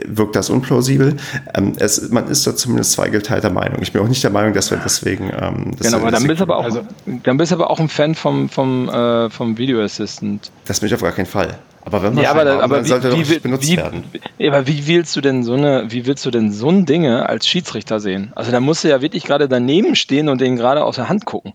wirkt 0.06 0.36
das 0.36 0.50
unplausibel. 0.50 1.18
Ähm, 1.54 1.74
es, 1.78 2.10
man 2.10 2.28
ist 2.28 2.48
da 2.48 2.56
zumindest 2.56 2.94
zweigeteilter 2.94 3.50
Meinung. 3.50 3.82
Ich 3.82 3.92
bin 3.92 4.02
auch 4.02 4.08
nicht 4.08 4.24
der 4.24 4.32
Meinung, 4.32 4.54
dass 4.54 4.72
wir 4.72 4.80
deswegen. 4.84 5.32
Das 5.76 5.88
genau, 5.88 6.02
aber 6.02 6.12
dann 6.12 6.28
bist, 6.28 6.42
aber 6.42 6.58
auch, 6.58 6.64
also, 6.64 6.82
dann 7.06 7.38
bist 7.38 7.52
du 7.52 7.56
aber 7.56 7.70
auch 7.70 7.80
ein 7.80 7.90
Fan 7.90 8.16
vom, 8.16 8.50
vom, 8.50 8.90
äh, 8.90 9.30
vom 9.30 9.58
Video 9.58 9.82
Assistant. 9.82 10.52
Das 10.66 10.80
bin 10.80 10.88
ich 10.88 10.94
auf 10.94 11.02
gar 11.02 11.12
keinen 11.12 11.26
Fall. 11.26 11.60
Aber 11.86 12.02
wenn 12.02 12.14
man 12.14 12.24
ja, 12.24 12.32
aber, 12.32 12.50
haben, 12.50 12.62
aber 12.62 12.76
dann 12.78 12.86
wie, 12.86 12.90
sollte 12.90 13.18
wie, 13.18 13.24
doch 13.24 13.42
benutzt 13.42 13.68
wie, 13.68 13.78
werden. 13.78 14.06
Aber 14.40 14.68
wie 14.68 14.88
willst 14.88 15.16
du 15.16 15.22
denn 15.22 15.44
so 15.44 15.54
eine, 15.54 15.86
wie 15.90 16.06
willst 16.06 16.26
du 16.26 16.32
denn 16.32 16.52
so 16.52 16.70
ein 16.70 16.86
Dinge 16.86 17.28
als 17.28 17.48
Schiedsrichter 17.48 18.00
sehen? 18.00 18.32
Also 18.36 18.52
da 18.52 18.60
musst 18.60 18.84
du 18.84 18.90
ja 18.90 19.02
wirklich 19.02 19.26
gerade 19.26 19.50
daneben 19.50 19.96
stehen 19.96 20.30
und 20.30 20.40
den 20.40 20.56
gerade 20.56 20.84
aus 20.84 20.96
der 20.96 21.10
Hand 21.10 21.26
gucken, 21.26 21.54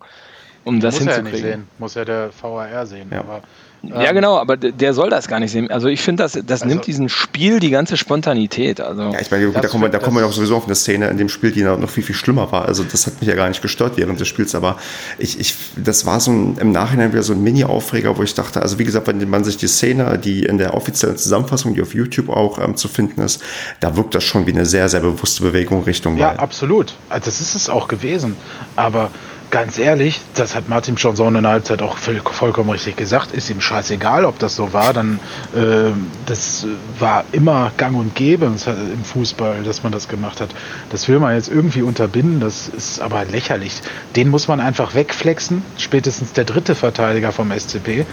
um 0.65 0.81
das 0.81 1.01
muss 1.01 1.15
hinzukriegen. 1.15 1.65
Muss 1.79 1.97
er 1.97 2.07
ja 2.07 2.27
nicht 2.27 2.33
sehen, 2.35 2.35
muss 2.43 2.65
ja 2.65 2.71
der 2.71 2.71
VAR 2.71 2.87
sehen. 2.87 3.09
Ja. 3.11 3.21
Aber 3.21 3.41
ja, 3.83 4.13
genau, 4.13 4.37
aber 4.37 4.57
der 4.57 4.93
soll 4.93 5.09
das 5.09 5.29
gar 5.29 5.39
nicht 5.39 5.53
sehen. 5.53 5.71
Also 5.71 5.89
ich 5.89 6.01
finde, 6.03 6.25
das, 6.25 6.33
das 6.33 6.63
also, 6.63 6.67
nimmt 6.67 6.87
diesem 6.87 7.09
Spiel 7.09 7.61
die 7.61 7.71
ganze 7.71 7.97
Spontanität. 7.97 8.81
Also 8.81 9.03
ja, 9.03 9.21
ich 9.21 9.31
meine, 9.31 9.47
gut, 9.47 9.57
da 9.57 9.69
kommen, 9.69 9.85
wir, 9.85 9.89
da 9.89 9.99
kommen 9.99 10.17
wir 10.17 10.29
sowieso 10.33 10.57
auf 10.57 10.67
eine 10.67 10.75
Szene 10.75 11.09
in 11.09 11.17
dem 11.17 11.29
Spiel, 11.29 11.53
die 11.53 11.63
noch 11.63 11.89
viel, 11.89 12.03
viel 12.03 12.15
schlimmer 12.15 12.51
war. 12.51 12.67
Also 12.67 12.85
das 12.85 13.07
hat 13.07 13.21
mich 13.21 13.29
ja 13.29 13.37
gar 13.37 13.49
nicht 13.49 13.63
gestört 13.63 13.97
während 13.97 14.19
des 14.19 14.27
Spiels, 14.27 14.55
aber 14.55 14.79
ich, 15.19 15.39
ich, 15.39 15.55
das 15.77 16.07
war 16.07 16.19
so 16.21 16.33
ein, 16.33 16.59
im 16.59 16.73
Nachhinein 16.73 17.13
wieder 17.13 17.23
so 17.23 17.33
ein 17.33 17.43
Mini-Aufreger, 17.43 18.17
wo 18.17 18.23
ich 18.23 18.35
dachte, 18.35 18.61
also 18.63 18.79
wie 18.79 18.85
gesagt, 18.85 19.07
wenn 19.07 19.31
man 19.31 19.45
sich 19.45 19.57
die 19.57 19.69
Szene, 19.69 20.19
die 20.19 20.45
in 20.45 20.59
der 20.59 20.75
offiziellen 20.75 21.17
Zusammenfassung, 21.17 21.75
die 21.75 21.83
auf 21.83 21.95
YouTube 21.95 22.31
auch 22.31 22.59
ähm, 22.59 22.77
zu 22.77 22.89
finden 22.89 23.21
ist, 23.21 23.43
da 23.81 23.97
wirkt 23.97 24.15
das 24.15 24.25
schon 24.25 24.47
wie 24.47 24.53
eine 24.53 24.67
sehr, 24.67 24.89
sehr 24.89 25.01
bewusste 25.01 25.43
Bewegung 25.43 25.85
Richtung 25.85 26.17
Ja, 26.17 26.29
Ball. 26.31 26.39
absolut. 26.39 26.95
Also 27.09 27.27
das 27.27 27.41
ist 27.41 27.55
es 27.55 27.69
auch 27.69 27.87
gewesen. 27.89 28.37
Aber 28.77 29.11
ganz 29.51 29.79
ehrlich, 29.79 30.21
das 30.35 30.55
hat 30.55 30.69
Martin 30.69 30.99
schon 30.99 31.17
so 31.17 31.27
in 31.27 31.35
der 31.35 31.51
Halbzeit 31.51 31.83
auch 31.83 31.97
vollkommen 31.97 32.71
richtig 32.71 32.97
gesagt, 32.97 33.33
ist 33.33 33.51
ihm 33.51 33.61
scheißegal, 33.61 34.25
ob 34.25 34.39
das 34.39 34.57
so 34.57 34.73
war, 34.73 34.93
dann 34.93 35.21
äh, 35.55 35.91
das 36.27 36.67
war 36.99 37.25
immer 37.33 37.73
gang 37.77 37.97
und 37.97 38.15
gäbe 38.15 38.47
im 38.47 39.05
Fußball, 39.05 39.63
dass 39.63 39.83
man 39.83 39.93
das 39.93 40.09
gemacht 40.09 40.41
hat. 40.41 40.51
Das 40.91 41.09
will 41.09 41.19
man 41.19 41.35
jetzt 41.35 41.49
irgendwie 41.49 41.83
unterbinden, 41.83 42.41
das 42.41 42.69
ist 42.69 43.01
aber 43.01 43.25
lächerlich. 43.25 43.81
Den 44.17 44.29
muss 44.29 44.49
man 44.49 44.61
einfach 44.61 44.95
wegflexen, 44.95 45.63
spätestens 45.77 46.33
der 46.33 46.45
dritte 46.45 46.75
Verteidiger 46.75 47.33
vom 47.33 47.51
SCP 47.51 48.01
äh, 48.01 48.05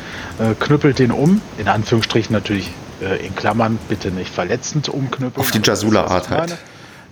knüppelt 0.60 1.00
den 1.00 1.12
um, 1.12 1.42
in 1.58 1.68
Anführungsstrichen 1.68 2.34
natürlich 2.34 2.72
äh, 3.02 3.26
in 3.26 3.36
Klammern, 3.36 3.78
bitte 3.90 4.12
nicht 4.12 4.34
verletzend 4.34 4.90
umknüppeln. 4.90 5.46
Auf 5.46 5.52
die 5.52 5.62
Jasula-Art 5.62 6.30
halt. 6.30 6.58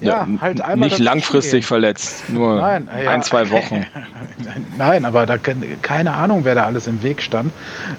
Ja, 0.01 0.27
halt 0.41 0.61
einmal. 0.61 0.89
Nicht 0.89 0.99
langfristig 0.99 1.65
verletzt, 1.65 2.29
nur 2.29 2.55
Nein, 2.55 2.89
ja, 3.03 3.11
ein, 3.11 3.23
zwei 3.23 3.49
Wochen. 3.51 3.85
Nein, 4.77 5.05
aber 5.05 5.25
da 5.25 5.37
keine 5.37 6.13
Ahnung, 6.13 6.45
wer 6.45 6.55
da 6.55 6.65
alles 6.65 6.87
im 6.87 7.03
Weg 7.03 7.21
stand. 7.21 7.51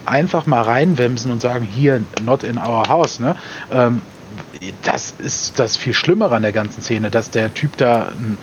Einfach 0.05 0.47
mal 0.47 0.63
reinwemsen 0.63 1.31
und 1.31 1.41
sagen, 1.41 1.65
hier, 1.65 2.03
not 2.23 2.43
in 2.43 2.59
our 2.59 2.89
house. 2.89 3.21
Ne? 3.21 3.37
Ähm, 3.73 4.03
das 4.83 5.15
ist 5.19 5.59
das 5.59 5.77
viel 5.77 5.95
Schlimmere 5.95 6.35
an 6.35 6.43
der 6.43 6.53
ganzen 6.53 6.83
Szene, 6.83 7.11
dass 7.11 7.31
der 7.31 7.53
Typ 7.55 7.77
da 7.77 8.09
ein, 8.09 8.39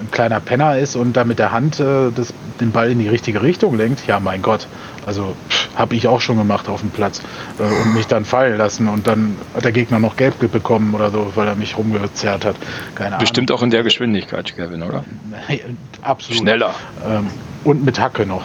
ein 0.00 0.10
kleiner 0.10 0.40
Penner 0.40 0.78
ist 0.78 0.96
und 0.96 1.14
da 1.14 1.24
mit 1.24 1.38
der 1.38 1.52
Hand 1.52 1.80
äh, 1.80 2.10
das, 2.14 2.34
den 2.60 2.72
Ball 2.72 2.90
in 2.90 2.98
die 2.98 3.08
richtige 3.08 3.42
Richtung 3.42 3.76
lenkt. 3.76 4.06
Ja, 4.06 4.20
mein 4.20 4.42
Gott. 4.42 4.66
Also 5.06 5.36
habe 5.76 5.94
ich 5.94 6.08
auch 6.08 6.20
schon 6.20 6.36
gemacht 6.36 6.68
auf 6.68 6.80
dem 6.80 6.90
Platz 6.90 7.22
äh, 7.58 7.62
und 7.62 7.94
mich 7.94 8.06
dann 8.06 8.24
fallen 8.24 8.58
lassen 8.58 8.88
und 8.88 9.06
dann 9.06 9.36
hat 9.54 9.64
der 9.64 9.72
Gegner 9.72 9.98
noch 9.98 10.16
gelb 10.16 10.38
bekommen 10.50 10.94
oder 10.94 11.10
so, 11.10 11.32
weil 11.34 11.46
er 11.48 11.54
mich 11.54 11.78
rumgezerrt 11.78 12.44
hat. 12.44 12.56
Keine 12.94 13.16
Bestimmt 13.18 13.50
Ahnung. 13.50 13.60
auch 13.60 13.62
in 13.64 13.70
der 13.70 13.82
Geschwindigkeit, 13.82 14.54
Kevin, 14.56 14.82
oder? 14.82 15.04
Absolut. 16.02 16.42
Schneller. 16.42 16.74
Ähm, 17.06 17.28
und 17.64 17.84
mit 17.84 18.00
Hacke 18.00 18.26
noch. 18.26 18.44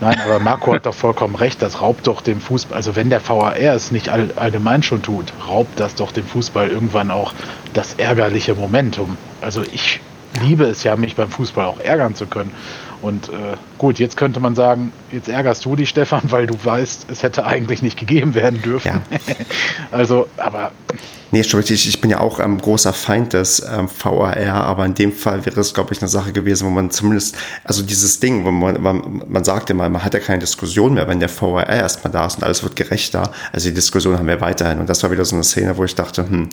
Nein, 0.00 0.16
aber 0.24 0.38
Marco 0.38 0.74
hat 0.74 0.86
doch 0.86 0.94
vollkommen 0.94 1.34
recht, 1.34 1.60
das 1.60 1.80
raubt 1.80 2.06
doch 2.06 2.20
dem 2.20 2.40
Fußball, 2.40 2.76
also 2.76 2.94
wenn 2.94 3.10
der 3.10 3.26
VAR 3.26 3.56
es 3.56 3.90
nicht 3.90 4.10
all, 4.10 4.30
allgemein 4.36 4.84
schon 4.84 5.02
tut, 5.02 5.32
raubt 5.48 5.80
das 5.80 5.96
doch 5.96 6.12
dem 6.12 6.24
Fußball 6.24 6.68
irgendwann 6.68 7.10
auch 7.10 7.32
das 7.74 7.94
ärgerliche 7.94 8.54
Momentum. 8.54 9.16
Also 9.40 9.62
ich 9.62 10.00
liebe 10.42 10.64
es 10.64 10.82
ja, 10.84 10.96
mich 10.96 11.16
beim 11.16 11.30
Fußball 11.30 11.66
auch 11.66 11.80
ärgern 11.80 12.14
zu 12.14 12.26
können. 12.26 12.52
Und 13.00 13.28
äh, 13.28 13.56
gut, 13.78 13.98
jetzt 13.98 14.16
könnte 14.16 14.40
man 14.40 14.54
sagen, 14.54 14.92
jetzt 15.12 15.28
ärgerst 15.28 15.64
du 15.64 15.76
dich, 15.76 15.88
Stefan, 15.88 16.22
weil 16.30 16.46
du 16.46 16.54
weißt, 16.62 17.10
es 17.10 17.22
hätte 17.22 17.46
eigentlich 17.46 17.82
nicht 17.82 17.98
gegeben 17.98 18.34
werden 18.34 18.60
dürfen. 18.62 19.02
Ja. 19.08 19.18
also, 19.90 20.28
aber. 20.36 20.72
Nee, 21.30 21.44
schon 21.44 21.60
richtig. 21.60 21.86
Ich 21.86 22.00
bin 22.00 22.10
ja 22.10 22.20
auch 22.20 22.38
ein 22.38 22.52
ähm, 22.52 22.58
großer 22.58 22.92
Feind 22.92 23.34
des 23.34 23.60
ähm, 23.60 23.88
VAR, 23.88 24.36
aber 24.64 24.86
in 24.86 24.94
dem 24.94 25.12
Fall 25.12 25.44
wäre 25.44 25.60
es, 25.60 25.74
glaube 25.74 25.92
ich, 25.92 26.00
eine 26.00 26.08
Sache 26.08 26.32
gewesen, 26.32 26.66
wo 26.66 26.70
man 26.70 26.90
zumindest, 26.90 27.36
also 27.64 27.82
dieses 27.82 28.18
Ding, 28.20 28.44
wo 28.44 28.50
man, 28.50 28.80
man, 28.80 29.22
man 29.26 29.44
sagt 29.44 29.68
immer, 29.68 29.88
man 29.88 30.02
hat 30.02 30.14
ja 30.14 30.20
keine 30.20 30.38
Diskussion 30.38 30.94
mehr, 30.94 31.06
wenn 31.06 31.20
der 31.20 31.28
VAR 31.28 31.68
erstmal 31.68 32.12
da 32.12 32.26
ist 32.26 32.36
und 32.36 32.44
alles 32.44 32.62
wird 32.62 32.76
gerechter. 32.76 33.30
Also 33.52 33.68
die 33.68 33.74
Diskussion 33.74 34.16
haben 34.18 34.26
wir 34.26 34.40
weiterhin. 34.40 34.80
Und 34.80 34.88
das 34.88 35.02
war 35.02 35.10
wieder 35.10 35.24
so 35.24 35.36
eine 35.36 35.44
Szene, 35.44 35.76
wo 35.76 35.84
ich 35.84 35.94
dachte, 35.94 36.26
hm, 36.26 36.48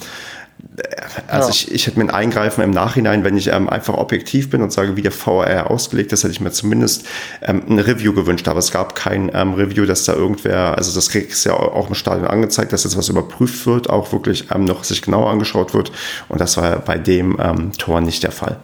also 1.28 1.48
ja. 1.48 1.54
ich, 1.54 1.72
ich 1.72 1.88
hätte 1.88 1.98
mir 2.00 2.06
ein 2.06 2.12
Eingreifen 2.12 2.64
im 2.64 2.72
Nachhinein, 2.72 3.24
wenn 3.24 3.38
ich 3.38 3.48
ähm, 3.48 3.70
einfach 3.70 3.94
objektiv 3.94 4.50
bin 4.50 4.62
und 4.62 4.72
sage, 4.72 4.96
wie 4.96 5.02
der 5.02 5.12
VR 5.12 5.70
ausgelegt 5.70 6.12
ist, 6.12 6.24
hätte 6.24 6.34
ich 6.34 6.42
mir 6.42 6.52
zumindest 6.52 7.06
ähm, 7.42 7.64
ein 7.70 7.80
Review 7.80 8.14
gewünscht. 8.14 8.48
Aber 8.48 8.60
es 8.60 8.72
gab 8.72 8.96
kein 8.96 9.32
ähm, 9.34 9.54
Review, 9.54 9.86
dass 9.86 10.06
da 10.06 10.14
irgendwer, 10.14 10.78
also 10.78 10.94
das 10.94 11.08
ist 11.08 11.46
ja 11.46 11.54
auch 11.54 11.88
im 11.88 11.96
Stadion 11.96 12.28
angezeigt, 12.28 12.74
dass 12.74 12.84
jetzt 12.84 12.98
was 12.98 13.10
überprüft 13.10 13.66
wird, 13.66 13.90
auch 13.90 14.12
wirklich 14.12 14.48
ähm, 14.54 14.65
noch 14.66 14.84
sich 14.84 15.02
genauer 15.02 15.30
angeschaut 15.30 15.74
wird. 15.74 15.92
Und 16.30 16.42
das 16.42 16.58
war 16.58 16.80
bei 16.80 16.98
dem 16.98 17.38
ähm, 17.40 17.72
Tor 17.78 18.02
nicht 18.02 18.24
der 18.24 18.32
Fall. 18.32 18.60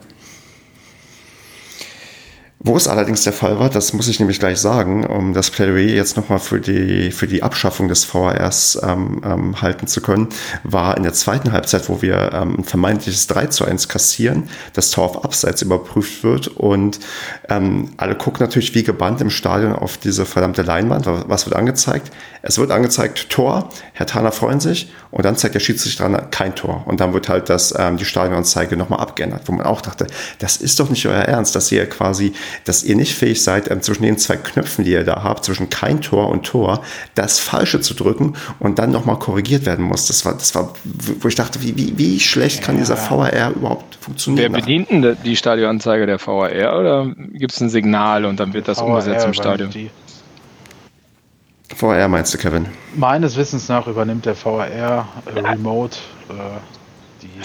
Wo 2.63 2.77
es 2.77 2.87
allerdings 2.87 3.23
der 3.23 3.33
Fall 3.33 3.57
war, 3.57 3.71
das 3.71 3.91
muss 3.93 4.07
ich 4.07 4.19
nämlich 4.19 4.39
gleich 4.39 4.59
sagen, 4.59 5.03
um 5.03 5.33
das 5.33 5.49
Plädoyer 5.49 5.95
jetzt 5.95 6.15
nochmal 6.15 6.37
für 6.37 6.61
die, 6.61 7.11
für 7.11 7.25
die 7.25 7.41
Abschaffung 7.41 7.87
des 7.87 8.05
VHRs 8.05 8.79
ähm, 8.83 9.19
ähm, 9.25 9.61
halten 9.63 9.87
zu 9.87 9.99
können, 9.99 10.27
war 10.63 10.95
in 10.95 11.01
der 11.01 11.13
zweiten 11.13 11.53
Halbzeit, 11.53 11.89
wo 11.89 12.03
wir 12.03 12.31
ähm, 12.33 12.57
ein 12.59 12.63
vermeintliches 12.63 13.25
3 13.25 13.47
zu 13.47 13.65
1 13.65 13.87
kassieren, 13.87 14.47
das 14.73 14.91
Tor 14.91 15.05
auf 15.05 15.25
Abseits 15.25 15.63
überprüft 15.63 16.23
wird 16.23 16.49
und 16.49 16.99
ähm, 17.49 17.93
alle 17.97 18.13
gucken 18.13 18.45
natürlich 18.45 18.75
wie 18.75 18.83
gebannt 18.83 19.21
im 19.21 19.31
Stadion 19.31 19.73
auf 19.73 19.97
diese 19.97 20.27
verdammte 20.27 20.61
Leinwand. 20.61 21.07
Was 21.07 21.47
wird 21.47 21.55
angezeigt? 21.55 22.11
Es 22.43 22.59
wird 22.59 22.69
angezeigt 22.69 23.31
Tor, 23.31 23.69
Herr 23.93 24.05
Taner 24.05 24.31
freuen 24.31 24.59
sich 24.59 24.91
und 25.09 25.25
dann 25.25 25.35
zeigt 25.35 25.55
der 25.55 25.59
Schiedsrichter 25.59 26.09
kein 26.31 26.55
Tor. 26.55 26.83
Und 26.85 26.99
dann 27.01 27.13
wird 27.13 27.27
halt 27.27 27.49
das, 27.49 27.73
ähm, 27.77 27.97
die 27.97 28.05
Stadionanzeige 28.05 28.77
nochmal 28.77 28.99
abgeändert, 28.99 29.41
wo 29.45 29.51
man 29.51 29.65
auch 29.65 29.81
dachte, 29.81 30.07
das 30.39 30.57
ist 30.57 30.79
doch 30.79 30.89
nicht 30.89 31.05
euer 31.07 31.21
Ernst, 31.23 31.55
dass 31.55 31.71
ihr 31.71 31.87
quasi 31.87 32.33
dass 32.65 32.83
ihr 32.83 32.95
nicht 32.95 33.13
fähig 33.13 33.43
seid, 33.43 33.69
ähm, 33.69 33.81
zwischen 33.81 34.03
den 34.03 34.17
zwei 34.17 34.37
Knöpfen, 34.37 34.85
die 34.85 34.91
ihr 34.91 35.03
da 35.03 35.23
habt, 35.23 35.45
zwischen 35.45 35.69
kein 35.69 36.01
Tor 36.01 36.29
und 36.29 36.45
Tor, 36.45 36.81
das 37.15 37.39
Falsche 37.39 37.81
zu 37.81 37.93
drücken 37.93 38.35
und 38.59 38.79
dann 38.79 38.91
nochmal 38.91 39.19
korrigiert 39.19 39.65
werden 39.65 39.85
muss. 39.85 40.07
Das 40.07 40.25
war, 40.25 40.33
das 40.33 40.55
war, 40.55 40.73
wo 41.19 41.27
ich 41.27 41.35
dachte, 41.35 41.61
wie, 41.61 41.75
wie, 41.77 41.97
wie 41.97 42.19
schlecht 42.19 42.63
kann 42.63 42.77
dieser 42.77 42.97
VAR 42.97 43.51
überhaupt 43.51 43.95
funktionieren? 43.95 44.53
Wer 44.53 44.59
bedient 44.61 44.89
denn 44.89 45.17
die 45.23 45.35
Stadionanzeige 45.35 46.05
der 46.05 46.19
VAR 46.19 46.79
oder 46.79 47.13
gibt 47.33 47.53
es 47.53 47.61
ein 47.61 47.69
Signal 47.69 48.25
und 48.25 48.39
dann 48.39 48.53
wird 48.53 48.67
das 48.67 48.79
VAR 48.79 48.87
umgesetzt 48.87 49.25
im 49.25 49.33
Stadion? 49.33 49.71
VAR 51.79 52.07
meinst 52.07 52.33
du, 52.33 52.37
Kevin? 52.37 52.67
Meines 52.95 53.37
Wissens 53.37 53.69
nach 53.69 53.87
übernimmt 53.87 54.25
der 54.25 54.35
VAR 54.35 54.67
äh, 54.67 55.39
Remote 55.39 55.97
äh, 56.29 56.33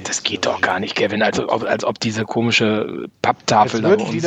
das 0.05 0.23
geht 0.23 0.47
doch 0.47 0.61
gar 0.61 0.81
nicht, 0.81 0.95
Kevin, 0.95 1.23
als 1.23 1.39
ob, 1.39 1.65
als 1.65 1.85
ob 1.85 2.01
diese 2.01 2.25
komische 2.25 3.07
Papptafel 3.23 3.83
da 3.83 3.95
uns 3.95 4.27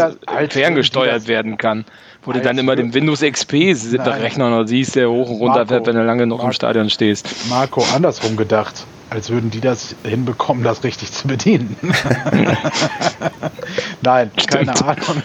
ferngesteuert 0.53 1.27
werden 1.27 1.57
kann. 1.57 1.85
Wo 2.23 2.33
du 2.33 2.41
dann 2.41 2.57
immer 2.57 2.75
den 2.75 2.93
Windows 2.93 3.21
XP-Rechner 3.21 4.49
noch 4.49 4.65
siehst, 4.65 4.95
der 4.95 5.09
hoch 5.09 5.29
und 5.29 5.37
runter 5.37 5.65
fährt, 5.67 5.87
wenn 5.87 5.95
du 5.95 6.03
lange 6.03 6.27
noch 6.27 6.43
im 6.43 6.51
Stadion 6.51 6.89
stehst. 6.89 7.49
Marco, 7.49 7.85
andersrum 7.93 8.35
gedacht 8.35 8.85
als 9.09 9.29
würden 9.29 9.49
die 9.49 9.61
das 9.61 9.95
hinbekommen, 10.03 10.63
das 10.63 10.83
richtig 10.83 11.11
zu 11.11 11.27
bedienen. 11.27 11.75
Nein, 14.01 14.31
Stimmt. 14.37 14.51
keine 14.51 14.85
Ahnung. 14.85 15.23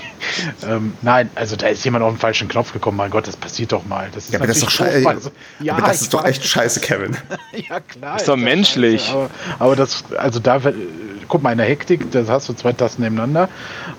ähm, 0.66 0.94
nein, 1.02 1.30
also 1.34 1.56
da 1.56 1.68
ist 1.68 1.84
jemand 1.84 2.04
auf 2.04 2.12
den 2.12 2.18
falschen 2.18 2.48
Knopf 2.48 2.72
gekommen. 2.72 2.96
Mein 2.96 3.10
Gott, 3.10 3.26
das 3.26 3.36
passiert 3.36 3.72
doch 3.72 3.84
mal. 3.84 4.08
Das 4.14 4.24
ist 4.24 4.32
ja, 4.32 4.38
aber 4.38 4.46
das 4.46 4.58
ist 4.58 4.64
doch 4.64 4.70
scheiße. 4.70 5.08
Also, 5.08 5.30
ja, 5.60 5.74
aber 5.74 5.86
das 5.88 6.02
ist 6.02 6.14
doch 6.14 6.24
echt 6.24 6.44
scheiße, 6.44 6.80
Kevin. 6.80 7.16
ja, 7.68 7.80
klar. 7.80 8.16
Ist 8.16 8.28
doch 8.28 8.36
menschlich. 8.36 9.10
aber, 9.10 9.30
aber, 9.58 9.76
das, 9.76 10.04
also 10.16 10.40
da, 10.40 10.60
guck 11.28 11.42
mal, 11.42 11.52
in 11.52 11.58
der 11.58 11.66
Hektik, 11.66 12.10
da 12.12 12.24
hast 12.26 12.48
du 12.48 12.52
zwei 12.54 12.72
Tassen 12.72 13.02
nebeneinander. 13.02 13.48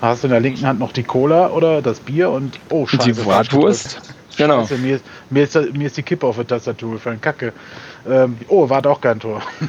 Hast 0.00 0.22
du 0.22 0.28
in 0.28 0.32
der 0.32 0.40
linken 0.40 0.66
Hand 0.66 0.80
noch 0.80 0.92
die 0.92 1.04
Cola 1.04 1.50
oder 1.50 1.82
das 1.82 2.00
Bier 2.00 2.30
und, 2.30 2.58
oh, 2.70 2.86
scheiße. 2.86 3.04
Die 3.04 3.12
Bratwurst. 3.12 4.00
Genau. 4.36 4.62
Scheiße, 4.62 4.78
mir, 4.78 5.00
mir, 5.30 5.44
ist, 5.44 5.54
mir 5.54 5.86
ist 5.86 5.96
die 5.96 6.02
Kippe 6.02 6.26
auf 6.26 6.36
der 6.36 6.46
Tastatur 6.46 6.92
gefallen. 6.92 7.20
Kacke. 7.20 7.52
Ähm, 8.08 8.38
oh, 8.48 8.68
war 8.68 8.82
doch 8.82 9.00
kein 9.00 9.20
Tor. 9.20 9.42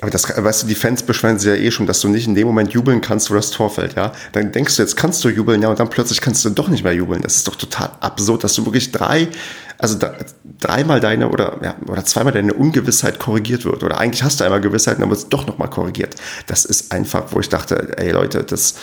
Aber 0.00 0.12
das, 0.12 0.28
weißt 0.28 0.62
du, 0.62 0.66
die 0.68 0.76
Fans 0.76 1.02
beschweren 1.02 1.40
sich 1.40 1.48
ja 1.48 1.56
eh 1.56 1.72
schon, 1.72 1.86
dass 1.86 2.00
du 2.00 2.08
nicht 2.08 2.28
in 2.28 2.36
dem 2.36 2.46
Moment 2.46 2.72
jubeln 2.72 3.00
kannst, 3.00 3.30
wo 3.30 3.34
das 3.34 3.50
Tor 3.50 3.68
fällt, 3.68 3.96
ja. 3.96 4.12
Dann 4.30 4.52
denkst 4.52 4.76
du, 4.76 4.82
jetzt 4.82 4.96
kannst 4.96 5.24
du 5.24 5.28
jubeln, 5.28 5.60
ja, 5.60 5.68
und 5.68 5.80
dann 5.80 5.90
plötzlich 5.90 6.20
kannst 6.20 6.44
du 6.44 6.50
doch 6.50 6.68
nicht 6.68 6.84
mehr 6.84 6.94
jubeln. 6.94 7.20
Das 7.20 7.34
ist 7.34 7.48
doch 7.48 7.56
total 7.56 7.90
absurd, 7.98 8.44
dass 8.44 8.54
du 8.54 8.64
wirklich 8.64 8.92
drei 8.92 9.26
also 9.78 9.96
da, 9.96 10.12
dreimal 10.60 10.98
deine 11.00 11.28
oder, 11.28 11.58
ja, 11.62 11.76
oder 11.86 12.04
zweimal 12.04 12.32
deine 12.32 12.52
Ungewissheit 12.52 13.20
korrigiert 13.20 13.64
wird. 13.64 13.84
Oder 13.84 13.98
eigentlich 13.98 14.24
hast 14.24 14.40
du 14.40 14.44
einmal 14.44 14.60
Gewissheit 14.60 15.00
dann 15.00 15.08
wird 15.08 15.20
es 15.20 15.28
doch 15.28 15.46
nochmal 15.46 15.70
korrigiert. 15.70 16.16
Das 16.48 16.64
ist 16.64 16.92
einfach, 16.92 17.26
wo 17.30 17.38
ich 17.38 17.48
dachte, 17.48 17.96
ey 17.96 18.10
Leute, 18.10 18.42
das, 18.42 18.74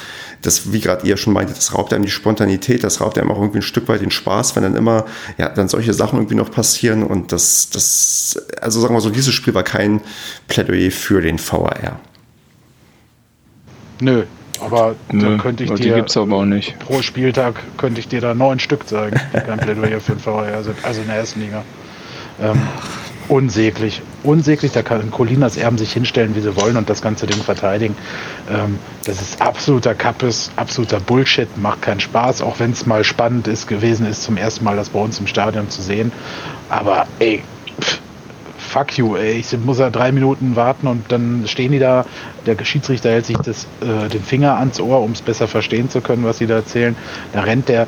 das 0.41 0.71
wie 0.71 0.79
gerade 0.79 1.05
ihr 1.05 1.17
schon 1.17 1.33
meintet, 1.33 1.57
das 1.57 1.73
raubt 1.73 1.93
einem 1.93 2.05
die 2.05 2.11
Spontanität, 2.11 2.83
das 2.83 3.01
raubt 3.01 3.17
einem 3.17 3.29
auch 3.29 3.39
irgendwie 3.39 3.59
ein 3.59 3.63
Stück 3.63 3.89
weit 3.89 4.01
den 4.01 4.11
Spaß, 4.11 4.55
wenn 4.55 4.63
dann 4.63 4.75
immer, 4.75 5.05
ja, 5.37 5.49
dann 5.49 5.67
solche 5.67 5.93
Sachen 5.93 6.17
irgendwie 6.17 6.35
noch 6.35 6.49
passieren. 6.49 7.03
Und 7.03 7.33
das, 7.33 7.69
das, 7.71 8.41
also 8.61 8.79
sagen 8.79 8.93
wir 8.93 9.01
so, 9.01 9.09
dieses 9.09 9.33
Spiel 9.33 9.53
war 9.53 9.63
kein 9.63 9.99
Plädoyer 10.47 10.91
für 10.91 11.21
den 11.21 11.39
VAR. 11.39 11.99
Nö, 13.99 14.23
aber 14.61 14.95
Nö, 15.11 15.37
da 15.37 15.41
könnte 15.41 15.63
ich 15.63 15.73
dir 15.73 16.05
pro 16.79 17.01
Spieltag 17.01 17.55
könnte 17.77 17.99
ich 17.99 18.07
dir 18.07 18.21
da 18.21 18.33
neun 18.33 18.59
Stück 18.59 18.87
zeigen. 18.87 19.19
Kein 19.33 19.59
Plädoyer 19.59 19.99
für 19.99 20.13
den 20.13 20.19
VR, 20.19 20.63
also 20.83 21.01
in 21.01 21.07
der 21.07 21.17
ersten 21.17 21.41
Liga. 21.41 21.63
Ähm, 22.41 22.61
unsäglich. 23.27 24.01
Unsäglich, 24.23 24.71
da 24.71 24.81
kann 24.81 25.09
Colinas 25.11 25.57
Erben 25.57 25.77
sich 25.77 25.93
hinstellen, 25.93 26.35
wie 26.35 26.41
sie 26.41 26.55
wollen 26.55 26.77
und 26.77 26.89
das 26.89 27.01
ganze 27.01 27.27
Ding 27.27 27.41
verteidigen. 27.41 27.95
Ähm, 28.49 28.79
das 29.05 29.21
ist 29.21 29.41
absoluter 29.41 29.95
Kappes, 29.95 30.51
absoluter 30.55 30.99
Bullshit, 30.99 31.47
macht 31.57 31.81
keinen 31.81 31.99
Spaß, 31.99 32.41
auch 32.41 32.59
wenn 32.59 32.71
es 32.71 32.85
mal 32.85 33.03
spannend 33.03 33.47
ist 33.47 33.67
gewesen 33.67 34.05
ist, 34.05 34.23
zum 34.23 34.37
ersten 34.37 34.63
Mal 34.63 34.75
das 34.75 34.89
bei 34.89 34.99
uns 34.99 35.19
im 35.19 35.27
Stadion 35.27 35.69
zu 35.69 35.81
sehen. 35.81 36.11
Aber 36.69 37.07
ey, 37.19 37.43
pff, 37.79 37.99
fuck 38.75 38.97
you, 38.97 39.15
ey. 39.15 39.39
Ich 39.39 39.57
muss 39.57 39.79
ja 39.79 39.89
drei 39.89 40.11
Minuten 40.11 40.57
warten 40.57 40.87
und 40.87 41.09
dann 41.09 41.47
stehen 41.47 41.71
die 41.71 41.79
da. 41.79 42.05
Der 42.45 42.61
Schiedsrichter 42.65 43.09
hält 43.09 43.25
sich 43.25 43.37
das, 43.37 43.67
äh, 43.79 44.09
den 44.09 44.21
Finger 44.21 44.57
ans 44.59 44.81
Ohr, 44.81 45.01
um 45.01 45.13
es 45.13 45.21
besser 45.21 45.47
verstehen 45.47 45.89
zu 45.89 46.01
können, 46.01 46.25
was 46.25 46.39
sie 46.39 46.45
da 46.45 46.55
erzählen. 46.55 46.93
Da 47.31 47.41
rennt 47.41 47.69
der 47.69 47.87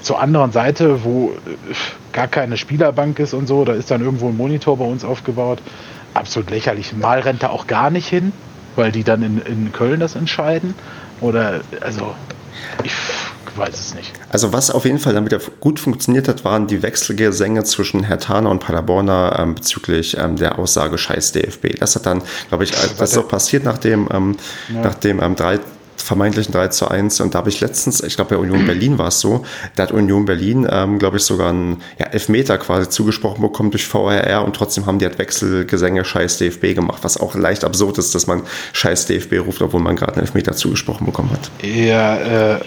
zur 0.00 0.20
anderen 0.20 0.50
Seite, 0.50 1.04
wo 1.04 1.30
äh, 1.30 1.74
gar 2.12 2.26
keine 2.26 2.56
Spielerbank 2.56 3.20
ist 3.20 3.32
und 3.32 3.46
so. 3.46 3.64
Da 3.64 3.74
ist 3.74 3.92
dann 3.92 4.00
irgendwo 4.00 4.28
ein 4.28 4.36
Monitor 4.36 4.76
bei 4.76 4.84
uns 4.84 5.04
aufgebaut. 5.04 5.62
Absolut 6.14 6.50
lächerlich. 6.50 6.96
Mal 6.96 7.20
rennt 7.20 7.44
er 7.44 7.50
auch 7.50 7.68
gar 7.68 7.90
nicht 7.90 8.08
hin, 8.08 8.32
weil 8.74 8.90
die 8.90 9.04
dann 9.04 9.22
in, 9.22 9.38
in 9.38 9.72
Köln 9.72 10.00
das 10.00 10.16
entscheiden. 10.16 10.74
Oder, 11.20 11.60
also, 11.80 12.12
ich 12.82 12.92
weiß 13.56 13.74
es 13.78 13.94
nicht. 13.94 14.12
Also 14.30 14.52
was 14.52 14.70
auf 14.70 14.84
jeden 14.84 14.98
Fall 14.98 15.14
dann 15.14 15.24
wieder 15.24 15.40
gut 15.60 15.78
funktioniert 15.78 16.28
hat, 16.28 16.44
waren 16.44 16.66
die 16.66 16.82
Wechselgesänge 16.82 17.64
zwischen 17.64 18.04
Herr 18.04 18.18
Thaner 18.18 18.50
und 18.50 18.60
Paderborner 18.60 19.36
ähm, 19.38 19.54
bezüglich 19.54 20.16
ähm, 20.18 20.36
der 20.36 20.58
Aussage 20.58 20.98
Scheiß 20.98 21.32
DFB. 21.32 21.78
Das 21.78 21.96
hat 21.96 22.06
dann, 22.06 22.22
glaube 22.48 22.64
ich, 22.64 22.70
das 22.70 23.12
ist 23.12 23.18
auch 23.18 23.28
passiert 23.28 23.64
nach 23.64 23.78
dem, 23.78 24.08
ähm, 24.12 24.36
ja. 24.72 24.82
nach 24.82 24.94
dem 24.94 25.20
ähm, 25.22 25.36
3 25.36 25.60
vermeintlichen 25.96 26.52
3 26.52 26.68
zu 26.68 26.88
1. 26.88 27.20
Und 27.20 27.34
da 27.34 27.38
habe 27.38 27.48
ich 27.48 27.60
letztens, 27.60 28.02
ich 28.02 28.16
glaube 28.16 28.34
bei 28.34 28.40
Union 28.40 28.66
Berlin 28.66 28.98
war 28.98 29.08
es 29.08 29.20
so, 29.20 29.44
da 29.76 29.84
hat 29.84 29.92
Union 29.92 30.24
Berlin, 30.24 30.66
ähm, 30.70 30.98
glaube 30.98 31.16
ich, 31.18 31.22
sogar 31.22 31.50
einen 31.50 31.82
ja, 31.98 32.06
Elfmeter 32.06 32.58
quasi 32.58 32.88
zugesprochen 32.88 33.42
bekommen 33.42 33.70
durch 33.70 33.86
VRR 33.86 34.44
und 34.44 34.56
trotzdem 34.56 34.86
haben 34.86 34.98
die 34.98 35.06
halt 35.06 35.18
Wechselgesänge 35.18 36.04
Scheiß 36.04 36.38
DFB 36.38 36.74
gemacht, 36.74 37.02
was 37.02 37.18
auch 37.18 37.34
leicht 37.34 37.64
absurd 37.64 37.98
ist, 37.98 38.14
dass 38.14 38.26
man 38.26 38.42
Scheiß 38.72 39.06
DFB 39.06 39.40
ruft, 39.40 39.62
obwohl 39.62 39.80
man 39.80 39.96
gerade 39.96 40.14
einen 40.14 40.22
Elfmeter 40.22 40.54
zugesprochen 40.54 41.06
bekommen 41.06 41.30
hat. 41.30 41.50
Ja, 41.62 42.16
äh, 42.54 42.60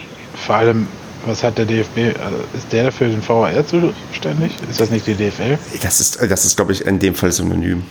vor 0.45 0.55
allem, 0.55 0.87
was 1.25 1.43
hat 1.43 1.57
der 1.57 1.65
DFB? 1.65 2.17
Also 2.23 2.37
ist 2.55 2.71
der 2.71 2.91
für 2.91 3.07
den 3.07 3.27
VAR 3.27 3.65
zuständig? 3.65 4.51
Ist 4.69 4.79
das 4.79 4.91
nicht 4.91 5.07
die 5.07 5.15
DFL? 5.15 5.57
Das 5.81 5.99
ist, 5.99 6.21
das 6.21 6.45
ist 6.45 6.55
glaube 6.55 6.71
ich, 6.71 6.85
in 6.85 6.99
dem 6.99 7.15
Fall 7.15 7.31
synonym. 7.31 7.83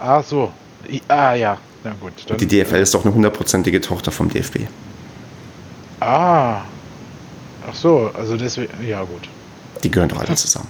Ach 0.00 0.22
so. 0.22 0.52
Ah, 1.08 1.34
ja. 1.34 1.58
Na 1.82 1.92
gut. 2.00 2.12
Dann, 2.28 2.38
die 2.38 2.46
DFL 2.46 2.76
ist 2.76 2.94
doch 2.94 3.04
eine 3.04 3.12
hundertprozentige 3.12 3.80
Tochter 3.80 4.12
vom 4.12 4.28
DFB. 4.28 4.60
Ah. 6.00 6.62
Ach 7.68 7.74
so, 7.74 8.10
also 8.14 8.36
deswegen, 8.36 8.72
ja 8.86 9.00
gut. 9.00 9.28
Die 9.82 9.90
gehören 9.90 10.08
doch 10.08 10.20
alle 10.20 10.34
zusammen. 10.34 10.68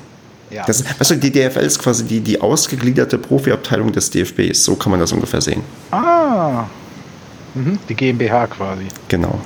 Ja. 0.50 0.64
Das, 0.66 0.84
weißt 0.98 1.10
du, 1.12 1.16
die 1.16 1.32
DFL 1.32 1.60
ist 1.60 1.78
quasi 1.80 2.04
die, 2.04 2.20
die 2.20 2.40
ausgegliederte 2.40 3.18
Profiabteilung 3.18 3.92
des 3.92 4.10
DFBs. 4.10 4.64
So 4.64 4.76
kann 4.76 4.90
man 4.90 5.00
das 5.00 5.12
ungefähr 5.12 5.40
sehen. 5.40 5.62
Ah. 5.90 6.64
Mhm. 7.54 7.78
Die 7.88 7.94
GmbH 7.94 8.46
quasi. 8.46 8.86
Genau. 9.08 9.40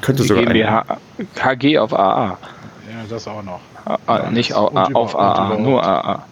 Könnte 0.00 0.22
die 0.22 0.28
sogar 0.28 0.44
GmbH, 0.44 0.98
KG 1.34 1.78
auf 1.78 1.92
AA. 1.92 2.38
Ja, 2.90 3.04
das 3.08 3.28
auch 3.28 3.42
noch. 3.42 3.60
Ah, 4.06 4.30
nicht 4.30 4.54
auf, 4.54 4.74
auf 4.94 5.16
AA, 5.16 5.56
nur 5.58 5.84
AA. 5.84 6.24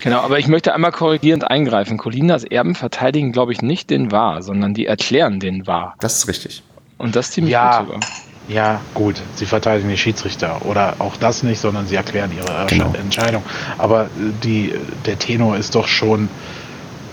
Genau, 0.00 0.20
aber 0.20 0.38
ich 0.38 0.48
möchte 0.48 0.72
einmal 0.74 0.92
korrigierend 0.92 1.50
eingreifen. 1.50 1.98
Colinas 1.98 2.44
Erben 2.44 2.74
verteidigen, 2.74 3.32
glaube 3.32 3.52
ich, 3.52 3.60
nicht 3.60 3.90
den 3.90 4.12
Wahr, 4.12 4.42
sondern 4.42 4.72
die 4.72 4.86
erklären 4.86 5.40
den 5.40 5.66
Wahr. 5.66 5.94
Das 6.00 6.16
ist 6.18 6.28
richtig. 6.28 6.62
Und 6.98 7.16
das 7.16 7.32
ziemlich 7.32 7.52
ja, 7.52 7.78
gut 7.78 7.86
sogar. 7.86 8.00
Ja, 8.48 8.80
gut. 8.94 9.20
Sie 9.34 9.46
verteidigen 9.46 9.88
die 9.88 9.98
Schiedsrichter 9.98 10.64
oder 10.64 10.94
auch 11.00 11.16
das 11.16 11.42
nicht, 11.42 11.58
sondern 11.58 11.86
sie 11.86 11.96
erklären 11.96 12.30
ihre 12.36 12.66
genau. 12.66 12.94
Entscheidung. 12.94 13.42
Aber 13.76 14.08
die, 14.44 14.74
der 15.04 15.18
Tenor 15.18 15.56
ist 15.56 15.74
doch 15.74 15.88
schon 15.88 16.28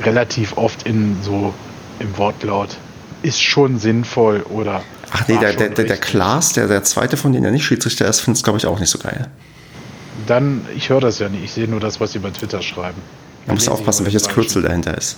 relativ 0.03 0.57
oft 0.57 0.83
in 0.83 1.21
so 1.21 1.53
im 1.99 2.17
Wortlaut 2.17 2.77
ist 3.23 3.41
schon 3.41 3.79
sinnvoll 3.79 4.45
oder 4.49 4.81
Ach 5.15 5.27
nee, 5.27 5.37
der, 5.37 5.53
der, 5.53 5.69
der, 5.69 5.85
der 5.85 5.97
Klaas, 5.97 6.53
der, 6.53 6.67
der 6.67 6.83
zweite 6.83 7.17
von 7.17 7.31
denen, 7.31 7.43
der 7.43 7.51
nicht 7.51 7.63
Schiedsrichter 7.63 8.07
ist, 8.07 8.21
findet 8.21 8.37
es, 8.37 8.43
glaube 8.43 8.57
ich, 8.57 8.65
auch 8.65 8.79
nicht 8.79 8.89
so 8.89 8.97
geil. 8.97 9.27
Dann, 10.25 10.65
ich 10.75 10.89
höre 10.89 11.01
das 11.01 11.19
ja 11.19 11.29
nicht. 11.29 11.43
Ich 11.43 11.51
sehe 11.51 11.67
nur 11.67 11.79
das, 11.79 11.99
was 11.99 12.13
sie 12.13 12.19
bei 12.19 12.31
Twitter 12.31 12.61
schreiben. 12.61 12.99
Man 13.45 13.55
muss 13.55 13.67
aufpassen, 13.67 14.05
welches 14.05 14.27
Kürzel 14.27 14.63
dahinter 14.63 14.97
ist. 14.97 15.17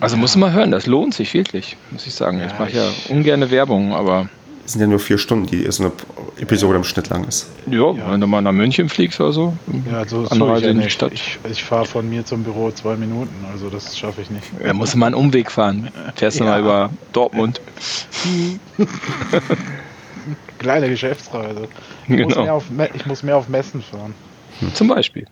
Also 0.00 0.16
musst 0.16 0.34
du 0.34 0.40
mal 0.40 0.52
hören, 0.52 0.72
das 0.72 0.86
lohnt 0.86 1.14
sich 1.14 1.32
wirklich, 1.32 1.76
muss 1.90 2.06
ich 2.06 2.14
sagen. 2.14 2.40
Ja, 2.40 2.46
ich 2.46 2.58
mache 2.58 2.72
ja 2.72 2.90
ungerne 3.08 3.50
Werbung, 3.50 3.94
aber. 3.94 4.28
Es 4.66 4.72
sind 4.72 4.80
ja 4.80 4.88
nur 4.88 4.98
vier 4.98 5.16
Stunden, 5.16 5.46
die 5.46 5.64
so 5.70 5.84
eine 5.84 5.92
Episode 6.40 6.76
im 6.76 6.82
Schnitt 6.82 7.08
lang 7.08 7.22
ist. 7.28 7.46
Ja, 7.70 7.92
ja. 7.92 8.10
wenn 8.10 8.20
du 8.20 8.26
mal 8.26 8.42
nach 8.42 8.50
München 8.50 8.88
fliegst 8.88 9.20
oder 9.20 9.32
so. 9.32 9.56
Ja, 9.88 10.04
so 10.08 10.26
Anreise 10.28 10.66
in 10.66 10.80
die 10.80 10.90
Stadt. 10.90 11.12
Ich, 11.12 11.38
ich 11.48 11.62
fahre 11.62 11.84
von 11.84 12.10
mir 12.10 12.24
zum 12.24 12.42
Büro 12.42 12.72
zwei 12.72 12.96
Minuten, 12.96 13.32
also 13.52 13.70
das 13.70 13.96
schaffe 13.96 14.22
ich 14.22 14.30
nicht. 14.30 14.44
Da 14.60 14.74
musst 14.74 14.94
du 14.94 14.98
mal 14.98 15.06
einen 15.06 15.14
Umweg 15.14 15.52
fahren. 15.52 15.92
Fährst 16.16 16.40
du 16.40 16.44
mal 16.44 16.60
über 16.60 16.90
Dortmund. 17.12 17.60
Kleine 20.58 20.88
Geschäftsreise. 20.88 21.68
Ich, 22.08 22.16
genau. 22.16 22.24
muss 22.26 22.36
mehr 22.36 22.54
auf, 22.54 22.64
ich 22.94 23.06
muss 23.06 23.22
mehr 23.22 23.36
auf 23.36 23.48
Messen 23.48 23.82
fahren. 23.82 24.14
Hm. 24.58 24.74
Zum 24.74 24.88
Beispiel. 24.88 25.26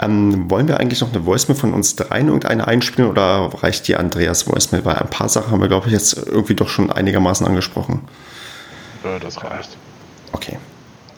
Ähm, 0.00 0.50
wollen 0.50 0.66
wir 0.66 0.80
eigentlich 0.80 1.00
noch 1.00 1.14
eine 1.14 1.24
Voicemail 1.24 1.56
von 1.56 1.74
uns 1.74 1.94
dreien 1.94 2.26
irgendeine 2.26 2.66
einspielen 2.66 3.08
oder 3.08 3.50
reicht 3.62 3.86
die 3.86 3.94
Andreas 3.94 4.48
Voicemail? 4.48 4.84
Weil 4.84 4.96
ein 4.96 5.10
paar 5.10 5.28
Sachen 5.28 5.52
haben 5.52 5.60
wir, 5.60 5.68
glaube 5.68 5.86
ich, 5.86 5.92
jetzt 5.92 6.26
irgendwie 6.26 6.54
doch 6.54 6.68
schon 6.68 6.90
einigermaßen 6.90 7.46
angesprochen. 7.46 8.00
Ja, 9.04 9.18
das 9.18 9.42
reicht. 9.42 9.76
Okay. 10.32 10.56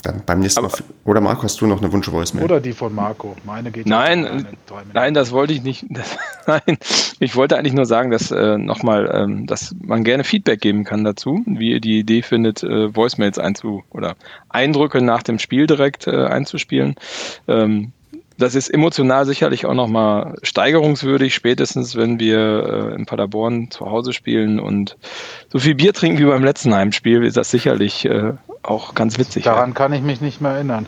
Dann 0.03 0.23
beim 0.25 0.41
nächsten 0.41 0.61
Aber, 0.61 0.69
Mal. 0.69 0.81
Oder 1.05 1.21
Marco, 1.21 1.43
hast 1.43 1.61
du 1.61 1.67
noch 1.67 1.81
eine 1.81 1.93
Wunsch-Voicemail? 1.93 2.45
Oder 2.45 2.61
die 2.61 2.73
von 2.73 2.95
Marco. 2.95 3.37
Meine 3.45 3.71
geht 3.71 3.87
Nein, 3.87 4.47
nein, 4.95 5.15
das 5.15 5.31
wollte 5.33 5.53
ich 5.53 5.63
nicht. 5.63 5.85
Das, 5.91 6.17
nein, 6.47 6.79
ich 7.19 7.37
wollte 7.37 7.59
eigentlich 7.59 7.75
nur 7.75 7.85
sagen, 7.85 8.11
dass 8.11 8.31
äh, 8.31 8.57
nochmal, 8.57 9.11
ähm, 9.13 9.47
dass 9.47 9.75
man 9.79 10.05
gerne 10.05 10.25
Feedback 10.25 10.61
geben 10.61 10.85
kann 10.85 11.05
dazu, 11.05 11.43
wie 11.47 11.73
ihr 11.73 11.81
die 11.81 11.99
Idee 11.99 12.23
findet, 12.23 12.63
äh, 12.63 12.95
Voicemails 12.95 13.39
einzu 13.39 13.85
oder 13.91 14.17
Eindrücke 14.49 15.03
nach 15.03 15.23
dem 15.23 15.39
Spiel 15.39 15.67
direkt 15.67 16.07
äh, 16.07 16.25
einzuspielen. 16.27 16.95
Ähm, 17.47 17.93
das 18.41 18.55
ist 18.55 18.69
emotional 18.69 19.27
sicherlich 19.27 19.67
auch 19.67 19.75
nochmal 19.75 20.35
steigerungswürdig, 20.43 21.35
spätestens 21.35 21.97
wenn 21.97 22.19
wir 22.19 22.93
äh, 22.93 22.95
in 22.95 23.07
Paderborn 23.07 23.71
zu 23.71 23.87
Hause 23.87 24.13
spielen 24.13 24.59
und 24.59 24.97
so 25.49 25.59
viel 25.59 25.75
Bier 25.75 25.93
trinken 25.93 26.19
wie 26.19 26.25
beim 26.25 26.45
letzten 26.45 26.75
Heimspiel, 26.75 27.25
ist 27.25 27.37
das 27.37 27.51
sicherlich 27.51 28.05
äh, 28.07 28.33
auch 28.63 28.95
ganz 28.95 29.19
witzig. 29.19 29.45
Daran 29.45 29.71
ja. 29.71 29.75
kann 29.75 29.93
ich 29.93 30.03
mich 30.03 30.21
nicht 30.21 30.41
mehr 30.41 30.53
erinnern. 30.53 30.87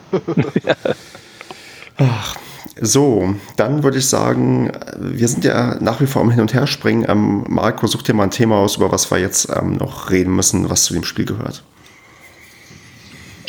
ja. 0.64 0.74
Ach, 1.98 2.36
so, 2.80 3.34
dann 3.56 3.82
würde 3.82 3.98
ich 3.98 4.08
sagen, 4.08 4.72
wir 4.98 5.28
sind 5.28 5.44
ja 5.44 5.76
nach 5.80 6.00
wie 6.00 6.06
vor 6.06 6.22
am 6.22 6.30
Hin- 6.30 6.40
und 6.40 6.54
Herspringen. 6.54 7.08
Ähm, 7.08 7.44
Marco, 7.48 7.86
such 7.86 8.02
dir 8.02 8.14
mal 8.14 8.24
ein 8.24 8.30
Thema 8.30 8.56
aus, 8.56 8.76
über 8.76 8.90
was 8.90 9.10
wir 9.10 9.18
jetzt 9.18 9.48
ähm, 9.54 9.76
noch 9.76 10.10
reden 10.10 10.34
müssen, 10.34 10.70
was 10.70 10.84
zu 10.84 10.94
dem 10.94 11.04
Spiel 11.04 11.26
gehört. 11.26 11.62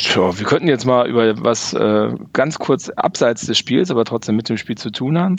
Tja, 0.04 0.38
wir 0.38 0.44
könnten 0.44 0.68
jetzt 0.68 0.84
mal 0.84 1.08
über 1.08 1.32
was 1.42 1.72
äh, 1.72 2.10
ganz 2.34 2.58
kurz 2.58 2.90
abseits 2.90 3.46
des 3.46 3.56
Spiels, 3.56 3.90
aber 3.90 4.04
trotzdem 4.04 4.36
mit 4.36 4.50
dem 4.50 4.58
Spiel 4.58 4.76
zu 4.76 4.90
tun 4.90 5.18
haben, 5.18 5.36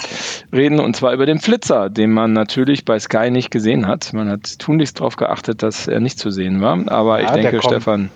reden. 0.51 0.79
Und 0.79 0.95
zwar 0.95 1.13
über 1.13 1.27
den 1.27 1.39
Flitzer, 1.39 1.91
den 1.91 2.11
man 2.11 2.33
natürlich 2.33 2.83
bei 2.83 2.97
Sky 2.97 3.29
nicht 3.29 3.51
gesehen 3.51 3.87
hat. 3.87 4.11
Man 4.13 4.27
hat 4.27 4.57
tunlichst 4.57 4.99
darauf 4.99 5.17
geachtet, 5.17 5.61
dass 5.61 5.87
er 5.87 5.99
nicht 5.99 6.17
zu 6.17 6.31
sehen 6.31 6.61
war. 6.61 6.79
Aber 6.87 7.21
ja, 7.21 7.35
ich 7.35 7.41
denke, 7.43 7.61
Stefan. 7.61 8.09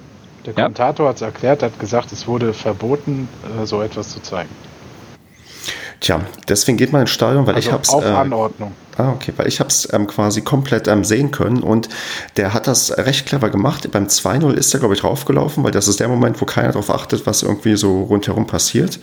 Der 0.48 0.54
Kommentator 0.54 1.06
ja? 1.06 1.10
hat 1.10 1.18
es 1.18 1.22
erklärt, 1.22 1.62
hat 1.62 1.80
gesagt, 1.80 2.12
es 2.12 2.28
wurde 2.28 2.52
verboten, 2.54 3.30
äh, 3.62 3.68
so 3.68 3.84
etwas 3.84 4.10
zu 4.10 4.20
zeigen. 4.20 4.50
Tja, 6.00 6.22
deswegen 6.48 6.78
geht 6.78 6.94
man 6.94 7.02
ins 7.02 7.10
Stadion, 7.10 7.46
weil 7.46 7.56
also 7.56 7.68
ich 7.68 7.74
hab's. 7.74 7.90
Auf 7.90 8.06
äh, 8.06 8.08
Anordnung. 8.08 8.74
Ah, 8.98 9.12
okay, 9.12 9.34
weil 9.38 9.48
ich 9.48 9.60
hab's 9.60 9.88
ähm, 9.94 10.08
quasi 10.08 10.42
komplett 10.42 10.88
ähm, 10.88 11.04
sehen 11.06 11.32
können 11.32 11.64
und 11.64 11.88
der 12.36 12.54
hat 12.54 12.68
das 12.68 12.98
recht 12.98 13.26
clever 13.26 13.50
gemacht. 13.50 13.90
Beim 13.92 14.08
2-0 14.08 14.54
ist 14.54 14.74
er, 14.74 14.80
glaube 14.82 14.94
ich, 14.94 15.02
draufgelaufen, 15.02 15.64
weil 15.64 15.72
das 15.72 15.88
ist 15.88 16.02
der 16.02 16.10
Moment, 16.10 16.42
wo 16.42 16.46
keiner 16.46 16.70
darauf 16.70 16.90
achtet, 16.90 17.26
was 17.26 17.44
irgendwie 17.44 17.78
so 17.78 18.04
rundherum 18.04 18.46
passiert. 18.46 19.00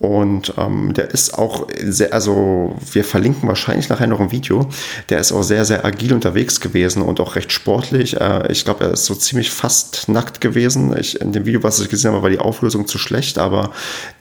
Und 0.00 0.54
ähm, 0.56 0.94
der 0.94 1.10
ist 1.10 1.38
auch 1.38 1.68
sehr, 1.78 2.14
also 2.14 2.74
wir 2.90 3.04
verlinken 3.04 3.46
wahrscheinlich 3.46 3.90
nachher 3.90 4.06
noch 4.06 4.18
ein 4.18 4.32
Video. 4.32 4.66
Der 5.10 5.18
ist 5.20 5.30
auch 5.30 5.42
sehr, 5.42 5.66
sehr 5.66 5.84
agil 5.84 6.14
unterwegs 6.14 6.58
gewesen 6.58 7.02
und 7.02 7.20
auch 7.20 7.36
recht 7.36 7.52
sportlich. 7.52 8.18
Äh, 8.18 8.50
ich 8.50 8.64
glaube, 8.64 8.84
er 8.84 8.92
ist 8.92 9.04
so 9.04 9.14
ziemlich 9.14 9.50
fast 9.50 10.08
nackt 10.08 10.40
gewesen. 10.40 10.96
Ich, 10.98 11.20
in 11.20 11.32
dem 11.32 11.44
Video, 11.44 11.62
was 11.62 11.80
ich 11.80 11.90
gesehen 11.90 12.12
habe, 12.12 12.22
war 12.22 12.30
die 12.30 12.38
Auflösung 12.38 12.86
zu 12.86 12.96
schlecht, 12.96 13.36
aber 13.36 13.72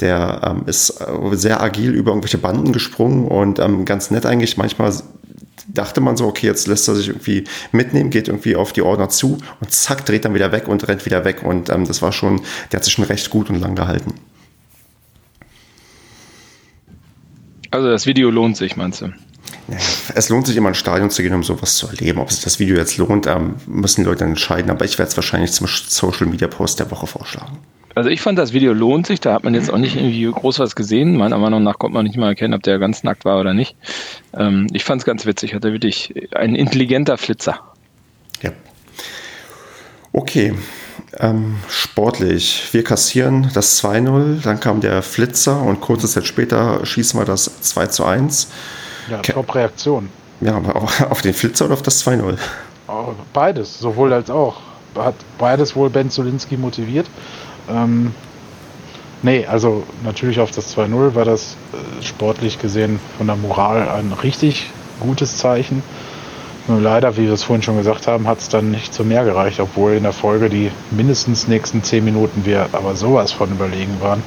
der 0.02 0.42
ähm, 0.44 0.64
ist 0.66 1.00
äh, 1.00 1.38
sehr 1.38 1.62
agil 1.62 1.92
über 1.92 2.12
irgendwelche 2.12 2.40
Banden 2.40 2.74
gesprungen 2.74 3.26
und 3.26 3.60
ähm, 3.60 3.86
ganz 3.86 4.12
nett 4.12 4.26
eigentlich. 4.26 4.58
Manchmal 4.58 4.92
dachte 5.74 6.02
man 6.02 6.18
so, 6.18 6.28
okay, 6.28 6.48
jetzt 6.48 6.68
lässt 6.68 6.90
er 6.90 6.96
sich 6.96 7.08
irgendwie 7.08 7.46
mitnehmen, 7.72 8.10
geht 8.10 8.28
irgendwie 8.28 8.58
auf 8.58 8.74
die 8.74 8.82
Ordner 8.82 9.08
zu 9.08 9.38
und 9.62 9.72
zack, 9.72 10.06
dreht 10.06 10.26
dann 10.26 10.34
wieder 10.34 10.52
weg 10.52 10.68
und 10.68 10.86
rennt 10.90 11.06
wieder 11.06 11.24
weg. 11.24 11.42
Und 11.42 11.70
ähm, 11.70 11.88
das 11.88 12.02
war 12.02 12.12
schon, 12.12 12.42
der 12.74 12.80
hat 12.80 12.84
sich 12.84 12.92
schon 12.92 13.06
recht 13.06 13.30
gut 13.30 13.50
und 13.50 13.62
lang 13.62 13.76
gehalten. 13.76 14.16
Also 17.72 17.90
das 17.90 18.06
Video 18.06 18.30
lohnt 18.30 18.58
sich, 18.58 18.76
meinst 18.76 19.02
du? 19.02 19.14
Es 20.16 20.30
lohnt 20.30 20.48
sich 20.48 20.58
immer 20.58 20.70
ins 20.70 20.80
Stadion 20.80 21.10
zu 21.10 21.22
gehen, 21.22 21.34
um 21.34 21.44
sowas 21.44 21.76
zu 21.76 21.88
erleben. 21.88 22.20
Ob 22.20 22.32
sich 22.32 22.44
das 22.44 22.60
Video 22.60 22.76
jetzt 22.76 22.98
lohnt, 22.98 23.28
ähm, 23.28 23.56
müssen 23.68 24.02
die 24.02 24.08
Leute 24.08 24.24
entscheiden. 24.24 24.72
Aber 24.72 24.86
ich 24.86 24.98
werde 24.98 25.10
es 25.10 25.18
wahrscheinlich 25.18 25.52
zum 25.52 25.68
Social 25.68 26.28
Media 26.28 26.48
Post 26.48 26.80
der 26.80 26.90
Woche 26.90 27.08
vorschlagen. 27.08 27.58
Also 27.96 28.10
ich 28.10 28.22
fand, 28.22 28.40
das 28.40 28.54
Video 28.54 28.74
lohnt 28.74 29.08
sich. 29.08 29.20
Da 29.20 29.34
hat 29.34 29.44
man 29.44 29.54
jetzt 29.54 29.72
auch 29.72 29.78
nicht 29.78 29.96
irgendwie 29.96 30.26
groß 30.26 30.60
was 30.60 30.76
gesehen. 30.76 31.18
Meiner 31.18 31.38
Meinung 31.38 31.64
nach 31.64 31.78
konnte 31.78 31.96
man 31.96 32.06
nicht 32.06 32.18
mal 32.18 32.30
erkennen, 32.30 32.54
ob 32.54 32.64
der 32.64 32.80
ganz 32.80 33.04
nackt 33.04 33.26
war 33.26 33.40
oder 33.40 33.54
nicht. 33.54 33.76
Ähm, 34.34 34.68
ich 34.74 34.84
fand 34.84 35.02
es 35.02 35.06
ganz 35.06 35.26
witzig. 35.26 35.54
Hatte 35.54 35.72
wirklich 35.72 36.14
ein 36.34 36.56
intelligenter 36.56 37.18
Flitzer. 37.18 37.60
Ja. 38.42 38.52
Okay, 40.12 40.54
ähm, 41.18 41.58
sportlich. 41.68 42.68
Wir 42.72 42.84
kassieren 42.84 43.50
das 43.54 43.82
2-0, 43.84 44.42
dann 44.44 44.60
kam 44.60 44.82
der 44.82 45.02
Flitzer 45.02 45.62
und 45.62 45.82
kurze 45.82 46.08
Zeit 46.08 46.26
später 46.26 46.86
schießen 46.86 47.20
wir 47.20 47.26
das 47.26 47.62
2 47.62 47.88
zu 47.88 48.06
1. 48.06 48.50
Ja, 49.10 49.18
Top-Reaktion. 49.22 50.10
Ja, 50.42 50.56
aber 50.56 50.76
auch 50.76 51.02
auf 51.10 51.22
den 51.22 51.34
Flitzer 51.34 51.66
oder 51.66 51.74
auf 51.74 51.82
das 51.82 52.06
2-0? 52.06 52.38
Beides, 53.34 53.80
sowohl 53.80 54.14
als 54.14 54.30
auch. 54.30 54.58
Hat 54.96 55.16
beides 55.38 55.76
wohl 55.76 55.90
Ben 55.90 56.10
Zulinski 56.10 56.58
motiviert. 56.58 57.08
Ähm, 57.70 58.14
nee, 59.22 59.46
also 59.46 59.84
natürlich 60.04 60.40
auf 60.40 60.52
das 60.52 60.76
2-0 60.76 61.14
war 61.14 61.26
das 61.26 61.56
äh, 61.74 62.04
sportlich 62.04 62.60
gesehen 62.60 63.00
von 63.18 63.28
der 63.28 63.36
Moral 63.36 63.88
ein 63.90 64.12
richtig 64.12 64.72
gutes 65.00 65.38
Zeichen. 65.38 65.84
Nur 66.70 66.82
leider, 66.82 67.18
wie 67.18 67.26
wir 67.26 67.34
es 67.34 67.42
vorhin 67.42 67.64
schon 67.64 67.78
gesagt 67.78 68.06
haben, 68.06 68.28
hat 68.28 68.38
es 68.38 68.48
dann 68.48 68.70
nicht 68.70 68.94
zu 68.94 69.04
mehr 69.04 69.26
gereicht, 69.26 69.60
obwohl 69.60 69.94
in 69.94 70.04
der 70.04 70.14
Folge 70.14 70.50
die 70.50 70.72
mindestens 70.92 71.48
nächsten 71.48 71.84
zehn 71.84 72.06
Minuten 72.06 72.46
wir 72.46 72.70
aber 72.74 72.96
sowas 72.96 73.32
von 73.32 73.50
überlegen 73.50 74.00
waren 74.02 74.22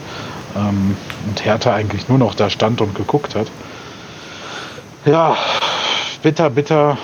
ähm, 0.57 0.97
und 1.29 1.45
Hertha 1.45 1.73
eigentlich 1.73 2.09
nur 2.09 2.19
noch 2.19 2.35
da 2.35 2.51
stand 2.51 2.81
und 2.81 2.97
geguckt 2.97 3.37
hat. 3.37 3.47
Ja, 5.05 5.37
bitter, 6.25 6.51
bitter. 6.51 6.99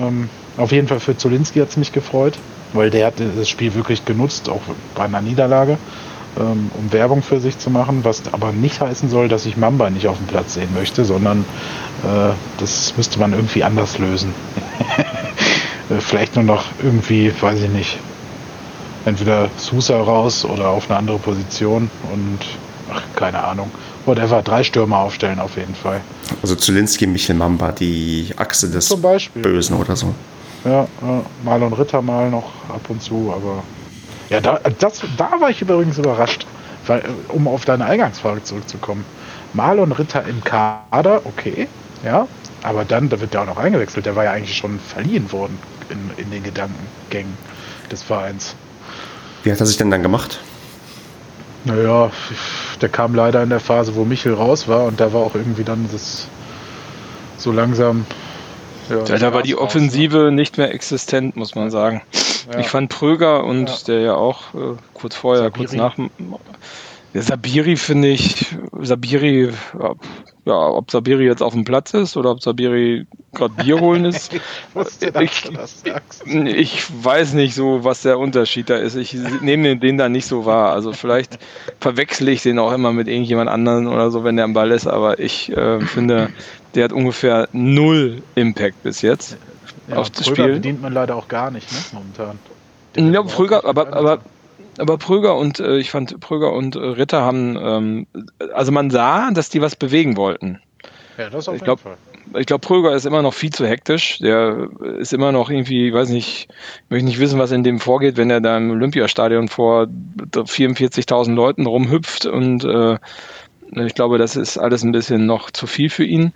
Ähm, 0.00 0.28
auf 0.56 0.72
jeden 0.72 0.88
Fall 0.88 0.98
für 0.98 1.16
Zolinski 1.16 1.60
hat 1.60 1.68
es 1.68 1.76
mich 1.76 1.92
gefreut, 1.92 2.36
weil 2.72 2.90
der 2.90 3.06
hat 3.06 3.14
das 3.36 3.48
Spiel 3.48 3.74
wirklich 3.74 4.04
genutzt, 4.04 4.48
auch 4.48 4.62
bei 4.96 5.04
einer 5.04 5.20
Niederlage, 5.20 5.78
ähm, 6.38 6.70
um 6.78 6.92
Werbung 6.92 7.22
für 7.22 7.40
sich 7.40 7.58
zu 7.58 7.70
machen, 7.70 8.00
was 8.04 8.22
aber 8.32 8.52
nicht 8.52 8.80
heißen 8.80 9.10
soll, 9.10 9.28
dass 9.28 9.46
ich 9.46 9.56
Mamba 9.56 9.90
nicht 9.90 10.06
auf 10.08 10.16
dem 10.16 10.26
Platz 10.26 10.54
sehen 10.54 10.68
möchte, 10.74 11.04
sondern 11.04 11.40
äh, 12.04 12.32
das 12.58 12.94
müsste 12.96 13.18
man 13.18 13.32
irgendwie 13.32 13.64
anders 13.64 13.98
lösen. 13.98 14.34
Äh, 15.90 16.00
vielleicht 16.00 16.36
nur 16.36 16.44
noch 16.44 16.66
irgendwie, 16.80 17.32
weiß 17.40 17.60
ich 17.60 17.68
nicht, 17.68 17.98
entweder 19.04 19.48
Sousa 19.56 20.00
raus 20.00 20.44
oder 20.44 20.68
auf 20.68 20.88
eine 20.88 20.96
andere 20.96 21.18
Position 21.18 21.90
und 22.12 22.38
ach, 22.88 23.02
keine 23.16 23.42
Ahnung. 23.42 23.68
Whatever, 24.06 24.42
drei 24.42 24.62
Stürmer 24.62 24.98
aufstellen 24.98 25.40
auf 25.40 25.56
jeden 25.56 25.74
Fall. 25.74 26.00
Also 26.40 26.54
Zulinski, 26.54 27.08
Michel 27.08 27.34
Mamba, 27.34 27.72
die 27.72 28.32
Achse 28.36 28.70
des 28.70 28.94
Bösen 29.34 29.76
oder 29.76 29.96
so. 29.96 30.14
Ja, 30.64 30.86
ja, 31.02 31.22
Marlon 31.44 31.72
Ritter 31.72 32.00
mal 32.00 32.30
noch 32.30 32.52
ab 32.68 32.82
und 32.88 33.02
zu, 33.02 33.34
aber 33.34 33.64
ja, 34.32 34.40
da, 34.40 34.58
das, 34.78 35.02
da 35.18 35.40
war 35.40 35.50
ich 35.50 35.60
übrigens 35.60 35.98
überrascht, 35.98 36.46
weil, 36.86 37.00
äh, 37.00 37.04
um 37.28 37.46
auf 37.46 37.64
deine 37.64 37.84
Eingangsfrage 37.84 38.42
zurückzukommen. 38.42 39.04
Marlon 39.52 39.92
Ritter 39.92 40.24
im 40.26 40.42
Kader, 40.42 41.20
okay, 41.24 41.68
ja, 42.02 42.26
aber 42.62 42.84
dann, 42.84 43.10
da 43.10 43.20
wird 43.20 43.34
der 43.34 43.42
auch 43.42 43.46
noch 43.46 43.58
eingewechselt. 43.58 44.06
Der 44.06 44.16
war 44.16 44.24
ja 44.24 44.32
eigentlich 44.32 44.56
schon 44.56 44.80
verliehen 44.80 45.30
worden 45.32 45.58
in, 45.90 46.10
in 46.16 46.30
den 46.30 46.42
Gedankengängen 46.42 47.36
des 47.90 48.02
Vereins. 48.02 48.56
Wie 49.42 49.52
hat 49.52 49.60
er 49.60 49.66
sich 49.66 49.76
denn 49.76 49.90
dann 49.90 50.02
gemacht? 50.02 50.40
Naja, 51.64 52.10
der 52.80 52.88
kam 52.88 53.14
leider 53.14 53.42
in 53.42 53.50
der 53.50 53.60
Phase, 53.60 53.94
wo 53.94 54.04
Michel 54.04 54.34
raus 54.34 54.66
war 54.66 54.84
und 54.84 54.98
da 54.98 55.12
war 55.12 55.20
auch 55.20 55.34
irgendwie 55.34 55.64
dann 55.64 55.88
das 55.92 56.26
so 57.36 57.52
langsam. 57.52 58.06
Ja, 58.90 59.04
ja 59.04 59.18
da 59.18 59.32
war 59.32 59.42
die 59.42 59.56
Offensive 59.56 60.24
raus, 60.24 60.32
nicht 60.32 60.58
mehr 60.58 60.72
existent, 60.74 61.36
muss 61.36 61.54
man 61.54 61.70
sagen. 61.70 62.02
Ja. 62.52 62.58
Ich 62.58 62.68
fand 62.68 62.90
Pröger 62.90 63.44
und 63.44 63.68
ja. 63.68 63.76
der 63.86 64.00
ja 64.00 64.14
auch 64.14 64.54
äh, 64.54 64.76
kurz 64.94 65.14
vorher, 65.16 65.44
Sabiri. 65.44 65.64
kurz 65.64 65.72
nach 65.74 65.96
der 67.14 67.22
Sabiri 67.22 67.76
finde 67.76 68.08
ich, 68.08 68.46
Sabiri, 68.80 69.52
ja, 70.44 70.54
ob 70.54 70.90
Sabiri 70.90 71.24
jetzt 71.24 71.42
auf 71.42 71.52
dem 71.52 71.64
Platz 71.64 71.94
ist 71.94 72.16
oder 72.16 72.32
ob 72.32 72.42
Sabiri 72.42 73.06
gerade 73.32 73.54
Bier 73.62 73.80
holen 73.80 74.04
ist. 74.04 74.32
ich, 75.20 75.50
ich, 76.24 77.04
weiß 77.04 77.34
nicht 77.34 77.54
so, 77.54 77.84
was 77.84 78.02
der 78.02 78.18
Unterschied 78.18 78.68
da 78.68 78.76
ist. 78.76 78.96
Ich 78.96 79.14
nehme 79.40 79.76
den 79.76 79.98
da 79.98 80.08
nicht 80.08 80.26
so 80.26 80.44
wahr. 80.44 80.72
Also 80.72 80.92
vielleicht 80.92 81.38
verwechsel 81.78 82.28
ich 82.28 82.42
den 82.42 82.58
auch 82.58 82.72
immer 82.72 82.92
mit 82.92 83.06
irgendjemand 83.06 83.50
anderen 83.50 83.86
oder 83.86 84.10
so, 84.10 84.24
wenn 84.24 84.36
der 84.36 84.44
am 84.44 84.52
Ball 84.52 84.72
ist, 84.72 84.88
aber 84.88 85.20
ich 85.20 85.56
äh, 85.56 85.80
finde, 85.80 86.30
der 86.74 86.84
hat 86.84 86.92
ungefähr 86.92 87.48
null 87.52 88.22
Impact 88.34 88.82
bis 88.82 89.00
jetzt 89.02 89.36
ja, 89.88 89.96
auf 89.96 90.10
das 90.10 90.26
Spiel. 90.26 90.54
bedient 90.54 90.82
man 90.82 90.92
leider 90.92 91.14
auch 91.14 91.28
gar 91.28 91.52
nicht, 91.52 91.70
ne, 91.70 91.78
momentan. 91.92 93.14
ja, 93.14 93.22
Prüger, 93.22 93.64
aber, 93.64 93.92
aber 93.92 94.18
aber 94.82 94.98
Pröger 94.98 95.36
und 95.36 95.60
äh, 95.60 95.78
ich 95.78 95.90
fand 95.90 96.18
Pröger 96.20 96.52
und 96.52 96.76
äh, 96.76 96.80
Ritter 96.80 97.22
haben, 97.22 97.56
ähm, 97.56 98.06
also 98.52 98.72
man 98.72 98.90
sah, 98.90 99.30
dass 99.30 99.48
die 99.48 99.62
was 99.62 99.76
bewegen 99.76 100.16
wollten. 100.16 100.60
Ja, 101.16 101.30
das 101.30 101.48
auf 101.48 101.54
ich 101.54 101.62
jeden 101.62 101.78
Fall. 101.78 101.96
Ich 102.34 102.46
glaube, 102.46 102.66
Pröger 102.66 102.94
ist 102.94 103.04
immer 103.04 103.22
noch 103.22 103.34
viel 103.34 103.50
zu 103.50 103.66
hektisch. 103.66 104.18
Der 104.18 104.68
ist 104.98 105.12
immer 105.12 105.32
noch 105.32 105.50
irgendwie, 105.50 105.92
weiß 105.92 106.08
nicht, 106.08 106.48
ich 106.48 106.90
möchte 106.90 107.06
nicht 107.06 107.18
wissen, 107.18 107.38
was 107.38 107.50
in 107.50 107.62
dem 107.62 107.78
vorgeht, 107.78 108.16
wenn 108.16 108.30
er 108.30 108.40
da 108.40 108.56
im 108.56 108.70
Olympiastadion 108.70 109.48
vor 109.48 109.86
44.000 110.32 111.34
Leuten 111.34 111.66
rumhüpft 111.66 112.26
und 112.26 112.64
äh, 112.64 112.98
ich 113.74 113.94
glaube, 113.94 114.18
das 114.18 114.36
ist 114.36 114.58
alles 114.58 114.82
ein 114.82 114.92
bisschen 114.92 115.26
noch 115.26 115.50
zu 115.50 115.66
viel 115.66 115.90
für 115.90 116.04
ihn. 116.04 116.32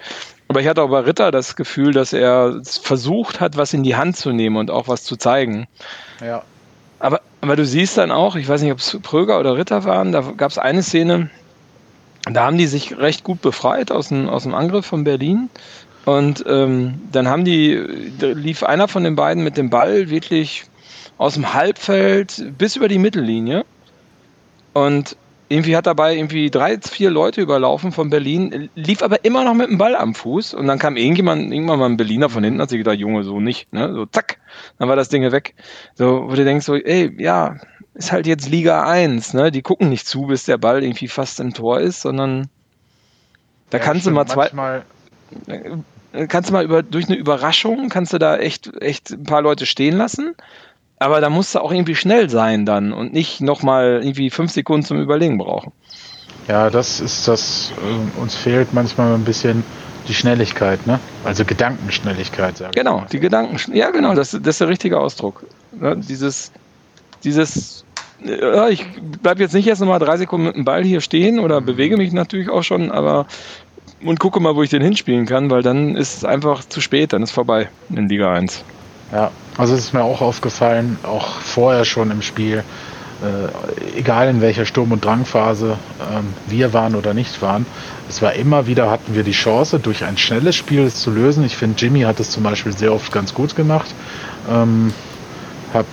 Aber 0.49 0.61
ich 0.61 0.69
hatte 0.69 0.83
auch 0.83 0.91
bei 0.91 1.01
Ritter 1.01 1.31
das 1.31 1.57
Gefühl, 1.57 1.93
dass 1.93 2.13
er 2.13 2.61
versucht 2.65 3.41
hat, 3.41 3.57
was 3.57 3.75
in 3.75 3.83
die 3.83 3.97
Hand 3.97 4.17
zu 4.17 4.33
nehmen 4.33 4.57
und 4.57 4.71
auch 4.71 4.89
was 4.89 5.03
zu 5.05 5.17
zeigen. 5.17 5.67
Ja. 6.21 6.45
Aber, 6.99 7.21
aber 7.41 7.57
du 7.57 7.65
siehst 7.65 7.99
dann 7.99 8.11
auch, 8.11 8.37
ich 8.37 8.49
weiß 8.49 8.63
nicht, 8.63 8.73
ob 8.73 8.79
es 8.79 8.99
Pröger 9.03 9.39
oder 9.39 9.57
Ritter 9.57 9.85
waren, 9.85 10.13
da 10.13 10.21
gab 10.37 10.51
es 10.51 10.59
eine 10.59 10.83
Szene, 10.83 11.31
da 12.31 12.45
haben 12.45 12.59
die 12.59 12.67
sich 12.67 12.97
recht 12.99 13.23
gut 13.25 13.41
befreit 13.41 13.93
aus 13.93 14.09
dem, 14.09 14.29
aus 14.29 14.43
dem 14.43 14.55
Angriff 14.55 14.87
von 14.87 15.05
Berlin. 15.05 15.49
Und 16.05 16.45
ähm, 16.47 17.01
dann 17.13 17.29
haben 17.29 17.45
die, 17.45 18.13
da 18.19 18.29
lief 18.29 18.63
einer 18.63 18.89
von 18.89 19.05
den 19.05 19.17
beiden 19.17 19.43
mit 19.43 19.57
dem 19.57 19.71
Ball 19.71 20.09
wirklich 20.09 20.65
aus 21.19 21.35
dem 21.35 21.53
Halbfeld 21.53 22.53
bis 22.59 22.77
über 22.77 22.89
die 22.89 22.99
Mittellinie. 22.99 23.65
Und 24.73 25.17
irgendwie 25.49 25.77
hat 25.77 25.87
dabei 25.87 26.17
irgendwie 26.17 26.51
drei, 26.51 26.79
vier 26.79 27.11
Leute 27.11 27.41
überlaufen 27.41 27.93
von 27.93 28.11
Berlin, 28.11 28.69
lief 28.75 29.03
aber 29.03 29.25
immer 29.25 29.45
noch 29.45 29.55
mit 29.55 29.69
dem 29.69 29.79
Ball 29.79 29.95
am 29.95 30.15
Fuß 30.15 30.55
und 30.55 30.67
dann 30.67 30.79
kam 30.79 30.97
irgendjemand, 30.97 31.53
irgendwann 31.53 31.79
mal 31.79 31.87
ein 31.87 31.97
Berliner 31.97 32.29
von 32.29 32.43
hinten, 32.43 32.61
hat 32.61 32.71
sich 32.71 32.79
gedacht, 32.79 32.99
Junge, 32.99 33.23
so 33.23 33.41
nicht, 33.41 33.73
ne? 33.73 33.93
So 33.93 34.07
zack, 34.07 34.39
dann 34.79 34.89
war 34.89 34.97
das 34.97 35.09
Ding 35.09 35.31
weg. 35.31 35.55
So, 35.95 36.25
wo 36.29 36.35
du 36.35 36.45
denkst 36.45 36.67
so, 36.67 36.75
ey, 36.75 37.15
ja, 37.23 37.57
ist 37.95 38.13
halt 38.13 38.27
jetzt 38.27 38.49
Liga 38.49 38.85
1, 38.85 39.35
ne? 39.35 39.53
Die 39.53 39.63
gucken 39.63 39.89
nicht 39.89 40.07
zu, 40.07 40.23
bis 40.23 40.45
der 40.45 40.59
Ball 40.59 40.83
irgendwie 40.83 41.09
fast 41.09 41.39
im 41.39 41.55
Tor 41.55 41.81
ist, 41.81 42.03
sondern 42.03 42.49
da 43.71 43.79
ja, 43.79 43.85
kannst 43.85 44.07
du 44.07 44.11
mal 44.11 44.27
zwei. 44.27 44.83
Äh, 45.47 46.27
kannst 46.29 46.51
du 46.51 46.55
mal 46.55 46.65
über, 46.65 46.83
durch 46.83 47.07
eine 47.09 47.17
Überraschung, 47.17 47.89
kannst 47.89 48.13
du 48.13 48.19
da 48.19 48.37
echt, 48.37 48.71
echt 48.81 49.11
ein 49.11 49.25
paar 49.25 49.43
Leute 49.43 49.67
stehen 49.67 49.97
lassen. 49.97 50.35
Aber 50.99 51.21
da 51.21 51.29
musst 51.29 51.55
du 51.55 51.61
auch 51.61 51.73
irgendwie 51.73 51.95
schnell 51.95 52.31
sein 52.31 52.65
dann 52.65 52.93
und 52.93 53.13
nicht 53.13 53.41
nochmal 53.41 54.01
irgendwie 54.03 54.31
fünf 54.31 54.53
Sekunden 54.53 54.85
zum 54.85 55.01
Überlegen 55.01 55.39
brauchen. 55.39 55.73
Ja, 56.49 56.71
das 56.71 57.01
ist 57.01 57.27
das, 57.29 57.73
äh, 57.77 58.21
uns 58.21 58.35
fehlt 58.35 58.73
manchmal 58.73 59.15
ein 59.15 59.25
bisschen 59.25 59.65
die 60.09 60.15
Schnelligkeit, 60.15 60.87
ne? 60.87 61.01
Also 61.25 61.45
Gedankenschnelligkeit, 61.45 62.57
sag 62.57 62.73
Genau, 62.73 63.05
die 63.11 63.19
Gedanken, 63.19 63.59
ja 63.75 63.91
genau, 63.91 64.15
das, 64.15 64.31
das 64.31 64.41
ist 64.47 64.61
der 64.61 64.69
richtige 64.69 64.99
Ausdruck. 65.01 65.45
Ne? 65.73 65.97
Dieses, 65.97 66.53
dieses, 67.25 67.85
ja, 68.25 68.69
ich 68.69 68.87
bleibe 69.23 69.43
jetzt 69.43 69.53
nicht 69.53 69.67
erst 69.67 69.81
nochmal 69.81 69.99
drei 69.99 70.17
Sekunden 70.17 70.47
mit 70.47 70.57
dem 70.57 70.65
Ball 70.65 70.85
hier 70.85 71.01
stehen 71.01 71.41
oder 71.41 71.61
bewege 71.61 71.97
mich 71.97 72.13
natürlich 72.13 72.49
auch 72.49 72.63
schon, 72.63 72.93
aber 72.93 73.27
und 74.05 74.21
gucke 74.21 74.41
mal, 74.41 74.55
wo 74.55 74.63
ich 74.63 74.71
den 74.71 74.83
hinspielen 74.83 75.27
kann, 75.27 75.51
weil 75.51 75.63
dann 75.63 75.97
ist 75.97 76.19
es 76.19 76.25
einfach 76.25 76.65
zu 76.65 76.81
spät, 76.81 77.13
dann 77.13 77.23
ist 77.23 77.33
vorbei 77.33 77.69
in 77.91 78.09
Liga 78.09 78.33
1. 78.33 78.63
Ja, 79.13 79.31
also 79.59 79.75
es 79.75 79.81
ist 79.81 79.95
mir 79.95 80.03
auch 80.03 80.21
aufgefallen, 80.21 80.99
auch 81.03 81.41
vorher 81.41 81.85
schon 81.85 82.11
im 82.11 82.23
Spiel, 82.23 82.63
äh, 83.23 83.99
egal 83.99 84.29
in 84.29 84.41
welcher 84.41 84.67
Sturm- 84.67 84.93
und 84.93 85.05
Drangphase 85.05 85.79
ähm, 86.13 86.35
wir 86.47 86.73
waren 86.75 86.95
oder 86.95 87.15
nicht 87.15 87.41
waren, 87.41 87.65
es 88.09 88.21
war 88.23 88.35
immer 88.35 88.67
wieder, 88.67 88.91
hatten 88.91 89.15
wir 89.15 89.23
die 89.23 89.33
Chance, 89.33 89.79
durch 89.79 90.05
ein 90.05 90.19
schnelles 90.19 90.55
Spiel 90.55 90.81
es 90.81 91.01
zu 91.01 91.11
lösen. 91.11 91.45
Ich 91.45 91.57
finde, 91.57 91.77
Jimmy 91.79 92.03
hat 92.03 92.21
es 92.21 92.31
zum 92.31 92.43
Beispiel 92.43 92.77
sehr 92.77 92.93
oft 92.93 93.11
ganz 93.13 93.35
gut 93.35 93.57
gemacht. 93.57 93.95
Ähm, 94.51 94.93
hab 95.73 95.87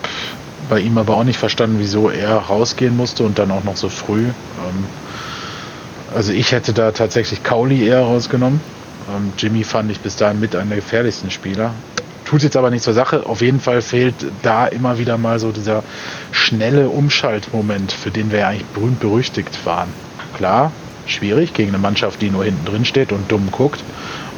bei 0.70 0.80
ihm 0.80 0.98
aber 0.98 1.18
auch 1.18 1.24
nicht 1.24 1.40
verstanden, 1.40 1.78
wieso 1.80 2.10
er 2.10 2.36
rausgehen 2.36 2.96
musste 2.96 3.24
und 3.24 3.40
dann 3.40 3.52
auch 3.52 3.64
noch 3.64 3.78
so 3.78 3.90
früh. 3.90 4.26
Ähm, 4.26 4.86
also 6.14 6.32
ich 6.32 6.52
hätte 6.52 6.74
da 6.74 6.92
tatsächlich 6.92 7.44
Kauli 7.44 7.88
eher 7.88 8.02
rausgenommen. 8.02 8.62
Ähm, 9.16 9.34
Jimmy 9.38 9.64
fand 9.64 9.92
ich 9.92 10.00
bis 10.00 10.16
dahin 10.16 10.40
mit 10.40 10.56
einer 10.56 10.66
der 10.66 10.78
gefährlichsten 10.78 11.32
Spieler. 11.32 11.74
Tut 12.26 12.44
jetzt 12.44 12.56
aber 12.56 12.70
nichts 12.70 12.86
zur 12.86 12.94
Sache. 12.94 13.26
Auf 13.26 13.42
jeden 13.42 13.60
Fall 13.60 13.82
fehlt 13.82 14.16
da 14.42 14.68
immer 14.68 14.98
wieder 14.98 15.18
mal 15.18 15.40
so 15.40 15.52
dieser 15.52 15.84
schnelle 16.32 16.90
Umschaltmoment, 16.90 17.92
für 17.92 18.12
den 18.12 18.32
wir 18.32 18.40
ja 18.40 18.48
eigentlich 18.50 18.66
berühmt 18.68 19.00
berüchtigt 19.00 19.66
waren. 19.66 19.90
Klar, 20.38 20.72
schwierig 21.06 21.54
gegen 21.54 21.70
eine 21.70 21.80
Mannschaft, 21.80 22.22
die 22.22 22.30
nur 22.30 22.46
hinten 22.46 22.66
drin 22.66 22.86
steht 22.86 23.12
und 23.12 23.32
dumm 23.32 23.50
guckt 23.52 23.84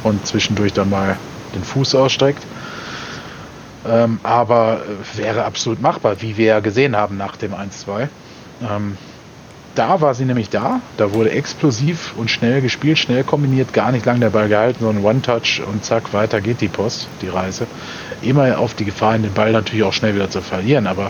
und 0.02 0.26
zwischendurch 0.26 0.72
dann 0.72 0.90
mal 0.90 1.16
den 1.54 1.64
Fuß 1.64 1.94
ausstreckt. 1.94 2.42
Ähm, 3.88 4.18
aber 4.22 4.82
wäre 5.14 5.44
absolut 5.44 5.80
machbar, 5.80 6.20
wie 6.20 6.36
wir 6.36 6.46
ja 6.46 6.60
gesehen 6.60 6.96
haben 6.96 7.16
nach 7.16 7.36
dem 7.36 7.54
1-2. 7.54 8.08
Ähm, 8.68 8.96
da 9.76 10.00
war 10.00 10.14
sie 10.14 10.24
nämlich 10.24 10.50
da. 10.50 10.80
Da 10.96 11.12
wurde 11.12 11.30
explosiv 11.30 12.14
und 12.16 12.30
schnell 12.30 12.60
gespielt, 12.62 12.98
schnell 12.98 13.24
kombiniert, 13.24 13.72
gar 13.72 13.92
nicht 13.92 14.06
lang 14.06 14.20
der 14.20 14.30
Ball 14.30 14.48
gehalten, 14.48 14.78
sondern 14.80 15.04
One-Touch 15.04 15.62
und 15.70 15.84
zack, 15.84 16.12
weiter 16.12 16.40
geht 16.40 16.60
die 16.60 16.68
Post, 16.68 17.08
die 17.22 17.28
Reise. 17.28 17.66
Immer 18.22 18.58
auf 18.58 18.74
die 18.74 18.84
Gefahr, 18.84 19.18
den 19.18 19.32
Ball 19.32 19.52
natürlich 19.52 19.84
auch 19.84 19.92
schnell 19.92 20.14
wieder 20.14 20.30
zu 20.30 20.40
verlieren. 20.40 20.86
Aber 20.86 21.06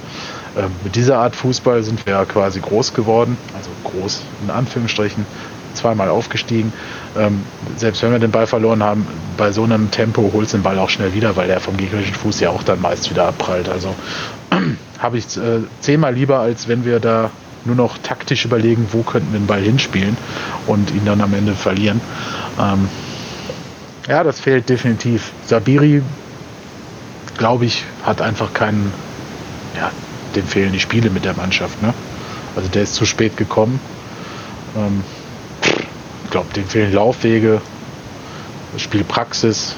äh, 0.57 0.65
mit 0.83 0.97
dieser 0.97 1.19
Art 1.19 1.37
Fußball 1.37 1.83
sind 1.83 2.05
wir 2.07 2.15
ja 2.15 2.25
quasi 2.25 2.61
groß 2.61 2.93
geworden, 2.93 3.39
also 3.57 3.71
groß 3.85 4.23
in 4.45 4.51
Anführungsstrichen, 4.51 5.25
zweimal 5.75 6.09
aufgestiegen. 6.09 6.73
Ähm, 7.17 7.43
selbst 7.77 8.03
wenn 8.03 8.11
wir 8.11 8.19
den 8.19 8.33
Ball 8.33 8.47
verloren 8.47 8.83
haben, 8.83 9.07
bei 9.37 9.53
so 9.53 9.63
einem 9.63 9.91
Tempo 9.91 10.31
holst 10.33 10.53
du 10.53 10.59
den 10.59 10.63
Ball 10.65 10.79
auch 10.79 10.91
schnell 10.91 11.15
wieder, 11.15 11.37
weil 11.37 11.47
der 11.47 11.61
vom 11.61 11.77
gegnerischen 11.77 12.15
Fuß 12.15 12.41
ja 12.41 12.51
auch 12.51 12.65
dann 12.65 12.81
meist 12.81 13.09
wieder 13.11 13.29
abprallt. 13.29 13.69
Also 13.69 13.95
habe 14.99 15.19
ich 15.19 15.37
äh, 15.37 15.61
zehnmal 15.81 16.15
lieber, 16.15 16.41
als 16.41 16.67
wenn 16.67 16.85
wir 16.85 16.99
da 16.99 17.31
nur 17.67 17.77
noch 17.77 17.99
taktisch 17.99 18.45
überlegen, 18.45 18.89
wo 18.93 19.03
könnten 19.03 19.33
wir 19.33 19.41
den 19.41 19.47
Ball 19.47 19.63
hinspielen 19.63 20.17
und 20.67 20.91
ihn 20.91 21.05
dann 21.05 21.21
am 21.21 21.35
Ende 21.35 21.55
verlieren. 21.55 22.01
Ähm, 22.59 22.89
ja, 24.09 24.23
das 24.23 24.41
fehlt 24.41 24.69
definitiv. 24.69 25.33
Sabiri, 25.45 26.03
glaube 27.37 27.67
ich, 27.67 27.85
hat 28.05 28.23
einfach 28.23 28.53
keinen, 28.53 28.93
ja, 29.77 29.91
dem 30.35 30.47
fehlen 30.47 30.73
die 30.73 30.81
Spiele 30.81 31.11
mit 31.11 31.25
der 31.25 31.35
Mannschaft. 31.35 31.83
Ne? 31.83 31.93
Also 32.55 32.69
der 32.69 32.83
ist 32.83 32.95
zu 32.95 33.05
spät 33.05 33.37
gekommen. 33.37 33.81
Ähm, 34.77 35.03
ich 36.25 36.31
glaube, 36.31 36.53
dem 36.55 36.65
fehlen 36.67 36.93
Laufwege, 36.93 37.61
Spielpraxis. 38.77 39.77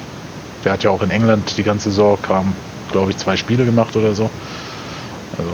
Der 0.65 0.73
hat 0.73 0.83
ja 0.83 0.91
auch 0.91 1.03
in 1.03 1.11
England 1.11 1.57
die 1.57 1.63
ganze 1.63 1.91
Saison, 1.91 2.19
kam, 2.21 2.53
glaube 2.91 3.11
ich, 3.11 3.17
zwei 3.17 3.37
Spiele 3.37 3.65
gemacht 3.65 3.97
oder 3.97 4.15
so. 4.15 4.31
Also 5.37 5.51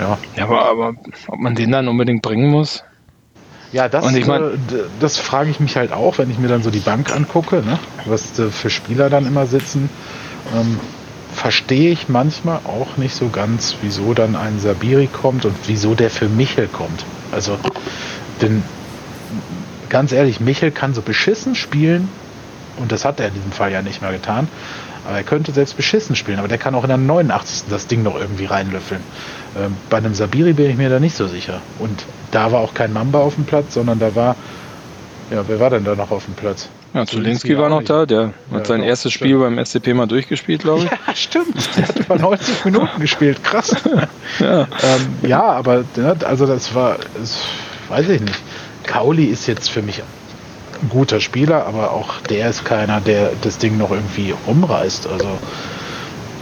ja. 0.00 0.18
ja 0.36 0.44
aber, 0.44 0.68
aber 0.68 0.94
ob 1.28 1.38
man 1.38 1.54
den 1.54 1.70
dann 1.70 1.88
unbedingt 1.88 2.22
bringen 2.22 2.50
muss? 2.50 2.82
Ja, 3.72 3.88
das, 3.88 4.04
Und 4.04 4.16
ich 4.16 4.26
mein, 4.26 4.42
äh, 4.42 4.56
das 4.98 5.18
frage 5.18 5.50
ich 5.50 5.60
mich 5.60 5.76
halt 5.76 5.92
auch, 5.92 6.18
wenn 6.18 6.30
ich 6.30 6.38
mir 6.38 6.48
dann 6.48 6.62
so 6.62 6.70
die 6.70 6.80
Bank 6.80 7.14
angucke, 7.14 7.62
ne? 7.62 7.78
was 8.06 8.38
äh, 8.38 8.50
für 8.50 8.70
Spieler 8.70 9.10
dann 9.10 9.26
immer 9.26 9.46
sitzen. 9.46 9.88
Ähm, 10.56 10.80
verstehe 11.32 11.92
ich 11.92 12.08
manchmal 12.08 12.60
auch 12.64 12.96
nicht 12.96 13.14
so 13.14 13.28
ganz, 13.28 13.76
wieso 13.82 14.14
dann 14.14 14.34
ein 14.34 14.58
Sabiri 14.58 15.06
kommt 15.06 15.44
und 15.44 15.54
wieso 15.66 15.94
der 15.94 16.10
für 16.10 16.28
Michel 16.28 16.66
kommt. 16.66 17.04
Also, 17.30 17.56
denn 18.42 18.64
ganz 19.88 20.10
ehrlich, 20.10 20.40
Michel 20.40 20.72
kann 20.72 20.92
so 20.92 21.02
beschissen 21.02 21.54
spielen 21.54 22.08
und 22.78 22.90
das 22.90 23.04
hat 23.04 23.20
er 23.20 23.28
in 23.28 23.34
diesem 23.34 23.52
Fall 23.52 23.70
ja 23.70 23.82
nicht 23.82 24.02
mehr 24.02 24.12
getan. 24.12 24.48
Aber 25.06 25.16
er 25.16 25.22
könnte 25.22 25.52
selbst 25.52 25.76
beschissen 25.76 26.14
spielen, 26.16 26.38
aber 26.38 26.48
der 26.48 26.58
kann 26.58 26.74
auch 26.74 26.84
in 26.84 26.88
der 26.88 26.98
89. 26.98 27.64
das 27.70 27.86
Ding 27.86 28.02
noch 28.02 28.18
irgendwie 28.18 28.44
reinlöffeln. 28.44 29.00
Ähm, 29.58 29.76
bei 29.88 29.98
einem 29.98 30.14
Sabiri 30.14 30.52
bin 30.52 30.70
ich 30.70 30.76
mir 30.76 30.90
da 30.90 31.00
nicht 31.00 31.16
so 31.16 31.26
sicher. 31.26 31.60
Und 31.78 32.04
da 32.30 32.52
war 32.52 32.60
auch 32.60 32.74
kein 32.74 32.92
Mamba 32.92 33.20
auf 33.20 33.34
dem 33.34 33.44
Platz, 33.44 33.74
sondern 33.74 33.98
da 33.98 34.14
war, 34.14 34.36
ja, 35.30 35.44
wer 35.46 35.60
war 35.60 35.70
denn 35.70 35.84
da 35.84 35.94
noch 35.94 36.10
auf 36.10 36.24
dem 36.26 36.34
Platz? 36.34 36.68
Ja, 36.92 37.06
Zulinski 37.06 37.56
war 37.56 37.68
noch 37.68 37.84
da, 37.84 38.04
der 38.04 38.32
ja, 38.50 38.56
hat 38.56 38.66
sein 38.66 38.82
erstes 38.82 39.12
Spiel 39.12 39.38
beim 39.38 39.64
SCP 39.64 39.94
mal 39.94 40.06
durchgespielt, 40.06 40.62
glaube 40.62 40.84
ich. 40.84 40.90
Ja, 40.90 41.14
stimmt. 41.14 41.76
Der 41.76 41.88
hat 41.88 41.98
über 41.98 42.18
90 42.18 42.64
Minuten 42.64 43.00
gespielt, 43.00 43.42
krass. 43.44 43.76
ja. 44.40 44.62
Ähm, 44.62 44.68
ja, 45.22 45.42
aber 45.42 45.84
also 46.24 46.46
das 46.46 46.74
war, 46.74 46.96
das 47.18 47.38
weiß 47.88 48.08
ich 48.08 48.20
nicht. 48.20 48.38
Kauli 48.84 49.26
ist 49.26 49.46
jetzt 49.46 49.70
für 49.70 49.82
mich 49.82 50.02
ein 50.82 50.88
guter 50.88 51.20
Spieler, 51.20 51.66
aber 51.66 51.92
auch 51.92 52.20
der 52.22 52.50
ist 52.50 52.64
keiner, 52.64 53.00
der 53.00 53.32
das 53.42 53.58
Ding 53.58 53.76
noch 53.76 53.90
irgendwie 53.90 54.34
rumreißt. 54.46 55.06
Also 55.06 55.38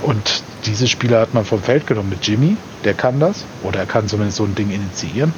und 0.02 0.42
diese 0.64 0.86
Spieler 0.86 1.20
hat 1.20 1.34
man 1.34 1.44
vom 1.44 1.62
Feld 1.62 1.86
genommen 1.86 2.10
mit 2.10 2.26
Jimmy, 2.26 2.56
der 2.84 2.94
kann 2.94 3.20
das, 3.20 3.44
oder 3.62 3.80
er 3.80 3.86
kann 3.86 4.08
zumindest 4.08 4.38
so 4.38 4.44
ein 4.44 4.54
Ding 4.54 4.70
initiieren. 4.70 5.32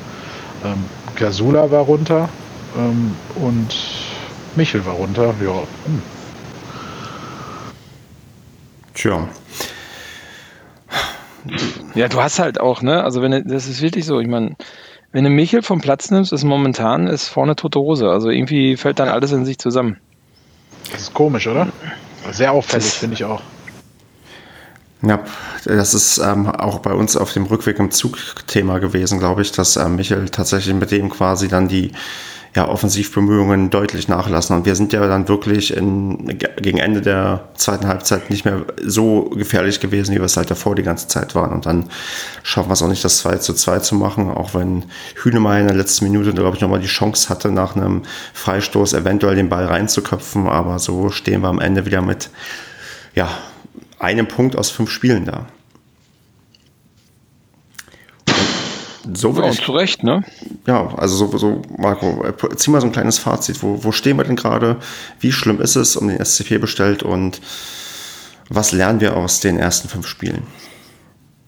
Ähm, 0.64 0.84
Gasula 1.16 1.70
war 1.70 1.82
runter 1.82 2.28
ähm, 2.76 3.14
und 3.36 3.74
Michel 4.56 4.84
war 4.84 4.94
runter. 4.94 5.34
Ja. 5.42 5.62
Hm. 5.86 6.02
Tja. 8.94 9.28
Ja, 11.94 12.08
du 12.08 12.20
hast 12.20 12.38
halt 12.38 12.60
auch, 12.60 12.82
ne? 12.82 13.02
Also 13.02 13.22
wenn 13.22 13.48
das 13.48 13.66
ist 13.66 13.80
wirklich 13.80 14.04
so, 14.04 14.20
ich 14.20 14.28
meine, 14.28 14.56
wenn 15.12 15.24
du 15.24 15.30
Michel 15.30 15.62
vom 15.62 15.80
Platz 15.80 16.10
nimmst, 16.10 16.32
ist 16.32 16.44
momentan 16.44 17.06
ist 17.06 17.28
vorne 17.28 17.56
tote 17.56 17.80
Hose. 17.80 18.08
Also 18.08 18.30
irgendwie 18.30 18.76
fällt 18.76 18.98
dann 18.98 19.08
alles 19.08 19.32
in 19.32 19.44
sich 19.44 19.58
zusammen. 19.58 19.98
Das 20.92 21.02
ist 21.02 21.14
komisch, 21.14 21.46
oder? 21.46 21.68
Sehr 22.30 22.52
auffällig, 22.52 22.84
finde 22.84 23.14
ich 23.14 23.24
auch. 23.24 23.42
Ja, 25.02 25.20
das 25.64 25.94
ist 25.94 26.18
ähm, 26.18 26.46
auch 26.46 26.80
bei 26.80 26.92
uns 26.92 27.16
auf 27.16 27.32
dem 27.32 27.46
Rückweg 27.46 27.78
im 27.78 27.90
Zug 27.90 28.18
Thema 28.46 28.78
gewesen, 28.80 29.18
glaube 29.18 29.42
ich, 29.42 29.50
dass 29.52 29.76
ähm, 29.76 29.96
Michael 29.96 30.28
tatsächlich 30.28 30.74
mit 30.74 30.90
dem 30.90 31.08
quasi 31.08 31.48
dann 31.48 31.68
die 31.68 31.92
ja, 32.54 32.68
Offensivbemühungen 32.68 33.70
deutlich 33.70 34.08
nachlassen. 34.08 34.56
Und 34.56 34.66
wir 34.66 34.74
sind 34.74 34.92
ja 34.92 35.06
dann 35.06 35.28
wirklich 35.28 35.76
in, 35.76 36.38
gegen 36.56 36.78
Ende 36.78 37.00
der 37.00 37.48
zweiten 37.54 37.86
Halbzeit 37.86 38.28
nicht 38.28 38.44
mehr 38.44 38.64
so 38.84 39.30
gefährlich 39.30 39.78
gewesen, 39.78 40.14
wie 40.14 40.18
wir 40.18 40.24
es 40.24 40.36
halt 40.36 40.50
davor 40.50 40.74
die 40.74 40.82
ganze 40.82 41.06
Zeit 41.06 41.34
waren. 41.34 41.52
Und 41.52 41.66
dann 41.66 41.90
schaffen 42.42 42.68
wir 42.68 42.72
es 42.72 42.82
auch 42.82 42.88
nicht, 42.88 43.04
das 43.04 43.18
2 43.18 43.36
zu 43.36 43.54
2 43.54 43.78
zu 43.80 43.94
machen, 43.94 44.30
auch 44.30 44.54
wenn 44.54 44.84
Hühnemeier 45.22 45.60
in 45.60 45.68
der 45.68 45.76
letzten 45.76 46.06
Minute, 46.06 46.32
glaube 46.32 46.56
ich, 46.56 46.62
nochmal 46.62 46.80
die 46.80 46.86
Chance 46.86 47.28
hatte, 47.28 47.52
nach 47.52 47.76
einem 47.76 48.02
Freistoß 48.34 48.94
eventuell 48.94 49.36
den 49.36 49.48
Ball 49.48 49.66
reinzuköpfen. 49.66 50.48
Aber 50.48 50.80
so 50.80 51.10
stehen 51.10 51.42
wir 51.42 51.48
am 51.48 51.60
Ende 51.60 51.86
wieder 51.86 52.02
mit, 52.02 52.30
ja, 53.14 53.28
einem 54.00 54.26
Punkt 54.26 54.56
aus 54.56 54.70
fünf 54.70 54.90
Spielen 54.90 55.24
da. 55.24 55.46
So 59.14 59.32
ja, 59.32 59.48
ich, 59.48 59.64
zu 59.64 59.72
Recht, 59.72 60.02
ne? 60.04 60.22
Ja, 60.66 60.94
also 60.96 61.26
so, 61.26 61.38
so, 61.38 61.62
Marco, 61.78 62.22
zieh 62.56 62.70
mal 62.70 62.80
so 62.80 62.86
ein 62.86 62.92
kleines 62.92 63.18
Fazit. 63.18 63.62
Wo, 63.62 63.82
wo 63.82 63.92
stehen 63.92 64.16
wir 64.16 64.24
denn 64.24 64.36
gerade? 64.36 64.76
Wie 65.20 65.32
schlimm 65.32 65.60
ist 65.60 65.76
es 65.76 65.96
um 65.96 66.08
den 66.08 66.22
SCP 66.22 66.58
bestellt 66.58 67.02
und 67.02 67.40
was 68.50 68.72
lernen 68.72 69.00
wir 69.00 69.16
aus 69.16 69.40
den 69.40 69.58
ersten 69.58 69.88
fünf 69.88 70.06
Spielen? 70.06 70.42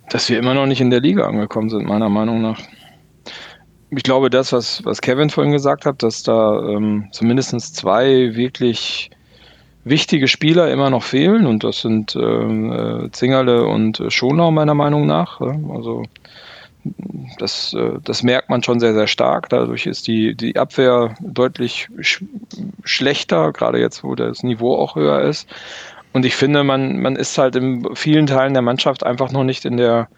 Dass 0.08 0.28
wir 0.28 0.38
immer 0.38 0.54
noch 0.54 0.66
nicht 0.66 0.80
in 0.80 0.90
der 0.90 1.00
Liga 1.00 1.26
angekommen 1.26 1.68
sind, 1.68 1.86
meiner 1.86 2.08
Meinung 2.08 2.40
nach. 2.40 2.60
Ich 3.90 4.02
glaube, 4.02 4.30
das, 4.30 4.52
was, 4.52 4.82
was 4.84 5.02
Kevin 5.02 5.28
vorhin 5.28 5.52
gesagt 5.52 5.84
hat, 5.84 6.02
dass 6.02 6.22
da 6.22 6.58
ähm, 6.62 7.08
zumindest 7.12 7.76
zwei 7.76 8.34
wirklich 8.34 9.10
wichtige 9.84 10.28
Spieler 10.28 10.70
immer 10.70 10.90
noch 10.90 11.02
fehlen 11.02 11.44
und 11.44 11.64
das 11.64 11.80
sind 11.80 12.16
ähm, 12.16 12.72
äh, 12.72 13.10
Zingerle 13.10 13.66
und 13.66 14.02
Schonau 14.08 14.50
meiner 14.50 14.74
Meinung 14.74 15.06
nach. 15.06 15.40
Also 15.40 16.04
das, 17.38 17.74
äh, 17.74 17.98
das 18.04 18.22
merkt 18.22 18.50
man 18.50 18.62
schon 18.62 18.80
sehr, 18.80 18.94
sehr 18.94 19.06
stark. 19.06 19.48
Dadurch 19.48 19.86
ist 19.86 20.06
die, 20.06 20.34
die 20.34 20.56
Abwehr 20.56 21.14
deutlich 21.20 21.88
sch 22.00 22.24
schlechter, 22.84 23.52
gerade 23.52 23.78
jetzt, 23.78 24.02
wo 24.04 24.14
das 24.14 24.42
Niveau 24.42 24.76
auch 24.76 24.96
höher 24.96 25.22
ist. 25.22 25.48
Und 26.12 26.26
ich 26.26 26.36
finde, 26.36 26.62
man, 26.62 27.00
man 27.00 27.16
ist 27.16 27.38
halt 27.38 27.56
in 27.56 27.94
vielen 27.94 28.26
Teilen 28.26 28.52
der 28.52 28.62
Mannschaft 28.62 29.04
einfach 29.04 29.32
noch 29.32 29.44
nicht 29.44 29.64
in 29.64 29.78
der, 29.78 30.08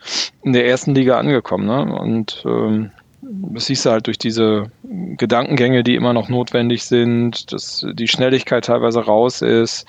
in 0.42 0.52
der 0.52 0.66
ersten 0.66 0.94
Liga 0.94 1.18
angekommen. 1.18 1.66
Ne? 1.66 1.94
Und 1.94 2.42
ähm, 2.46 2.90
das 3.22 3.66
siehst 3.66 3.86
du 3.86 3.90
halt 3.90 4.06
durch 4.06 4.18
diese 4.18 4.70
Gedankengänge, 4.82 5.84
die 5.84 5.94
immer 5.94 6.12
noch 6.12 6.28
notwendig 6.28 6.84
sind, 6.84 7.52
dass 7.52 7.86
die 7.92 8.08
Schnelligkeit 8.08 8.64
teilweise 8.64 9.04
raus 9.04 9.40
ist. 9.40 9.86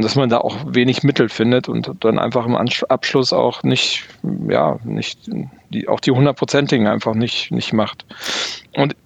Und 0.00 0.04
dass 0.04 0.16
man 0.16 0.30
da 0.30 0.38
auch 0.38 0.56
wenig 0.66 1.02
Mittel 1.02 1.28
findet 1.28 1.68
und 1.68 1.90
dann 2.00 2.18
einfach 2.18 2.46
im 2.46 2.56
Abschluss 2.56 3.34
auch 3.34 3.62
nicht, 3.64 4.04
ja, 4.48 4.78
nicht, 4.82 5.28
die, 5.68 5.88
auch 5.88 6.00
die 6.00 6.10
hundertprozentigen 6.10 6.86
einfach 6.86 7.12
nicht, 7.12 7.50
nicht 7.50 7.74
macht. 7.74 8.06
Und 8.74 8.96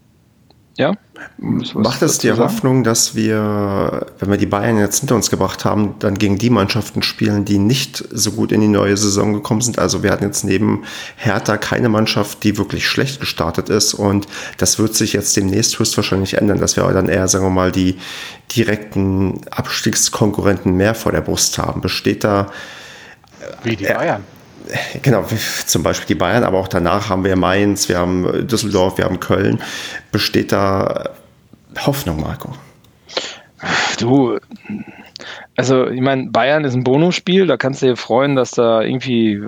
ja. 0.76 0.94
Macht 1.38 2.02
es 2.02 2.18
dir 2.18 2.36
Hoffnung, 2.36 2.82
dass 2.82 3.14
wir, 3.14 4.06
wenn 4.18 4.30
wir 4.30 4.36
die 4.36 4.46
Bayern 4.46 4.78
jetzt 4.78 4.98
hinter 5.00 5.14
uns 5.14 5.30
gebracht 5.30 5.64
haben, 5.64 5.94
dann 6.00 6.18
gegen 6.18 6.38
die 6.38 6.50
Mannschaften 6.50 7.02
spielen, 7.02 7.44
die 7.44 7.58
nicht 7.58 8.04
so 8.10 8.32
gut 8.32 8.50
in 8.50 8.60
die 8.60 8.68
neue 8.68 8.96
Saison 8.96 9.32
gekommen 9.32 9.60
sind? 9.60 9.78
Also 9.78 10.02
wir 10.02 10.10
hatten 10.10 10.24
jetzt 10.24 10.44
neben 10.44 10.82
Hertha 11.16 11.56
keine 11.56 11.88
Mannschaft, 11.88 12.42
die 12.42 12.58
wirklich 12.58 12.88
schlecht 12.88 13.20
gestartet 13.20 13.68
ist 13.68 13.94
und 13.94 14.26
das 14.58 14.78
wird 14.78 14.94
sich 14.94 15.12
jetzt 15.12 15.36
demnächst 15.36 15.78
höchstwahrscheinlich 15.78 16.34
ändern, 16.34 16.58
dass 16.58 16.76
wir 16.76 16.84
dann 16.92 17.08
eher, 17.08 17.28
sagen 17.28 17.44
wir 17.44 17.50
mal, 17.50 17.70
die 17.70 17.96
direkten 18.54 19.40
Abstiegskonkurrenten 19.50 20.76
mehr 20.76 20.94
vor 20.94 21.12
der 21.12 21.20
Brust 21.20 21.58
haben. 21.58 21.80
Besteht 21.80 22.24
da 22.24 22.48
wie 23.62 23.76
die 23.76 23.84
Bayern? 23.84 24.24
Genau, 25.02 25.24
zum 25.66 25.82
Beispiel 25.82 26.06
die 26.06 26.14
Bayern, 26.14 26.44
aber 26.44 26.58
auch 26.58 26.68
danach 26.68 27.08
haben 27.08 27.24
wir 27.24 27.36
Mainz, 27.36 27.88
wir 27.88 27.98
haben 27.98 28.46
Düsseldorf, 28.46 28.98
wir 28.98 29.04
haben 29.04 29.20
Köln. 29.20 29.60
Besteht 30.12 30.52
da 30.52 31.10
Hoffnung, 31.86 32.20
Marco? 32.20 32.54
Du, 33.98 34.38
also 35.56 35.88
ich 35.88 36.00
meine, 36.00 36.30
Bayern 36.30 36.64
ist 36.64 36.74
ein 36.74 36.84
Bonusspiel, 36.84 37.46
da 37.46 37.56
kannst 37.56 37.82
du 37.82 37.86
dir 37.86 37.96
freuen, 37.96 38.34
dass 38.34 38.50
da 38.52 38.82
irgendwie, 38.82 39.40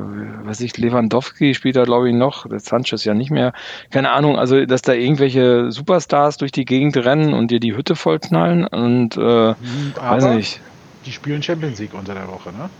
was 0.45 0.61
ich, 0.61 0.77
Lewandowski 0.77 1.55
spielt 1.55 1.77
da 1.77 1.85
glaube 1.85 2.09
ich 2.09 2.14
noch, 2.14 2.49
der 2.49 2.61
Sanchez 2.61 3.05
ja 3.05 3.14
nicht 3.14 3.31
mehr, 3.31 3.53
keine 3.91 4.11
Ahnung, 4.12 4.39
also 4.39 4.64
dass 4.67 4.83
da 4.83 4.93
irgendwelche 4.93 5.73
Superstars 5.73 6.37
durch 6.37 6.53
die 6.53 6.64
Gegend 6.64 6.97
rennen 6.97 7.35
und 7.35 7.51
dir 7.51 7.61
die 7.61 7.77
Hütte 7.77 7.97
vollknallen 7.97 8.67
und 8.67 9.17
äh, 9.17 9.21
aber 9.21 9.57
weiß 9.97 10.25
nicht. 10.37 10.61
Die 11.05 11.12
spielen 11.12 11.43
Champions 11.43 11.79
League 11.79 11.95
unter 11.95 12.14
der 12.14 12.29
Woche, 12.29 12.51
ne? 12.53 12.71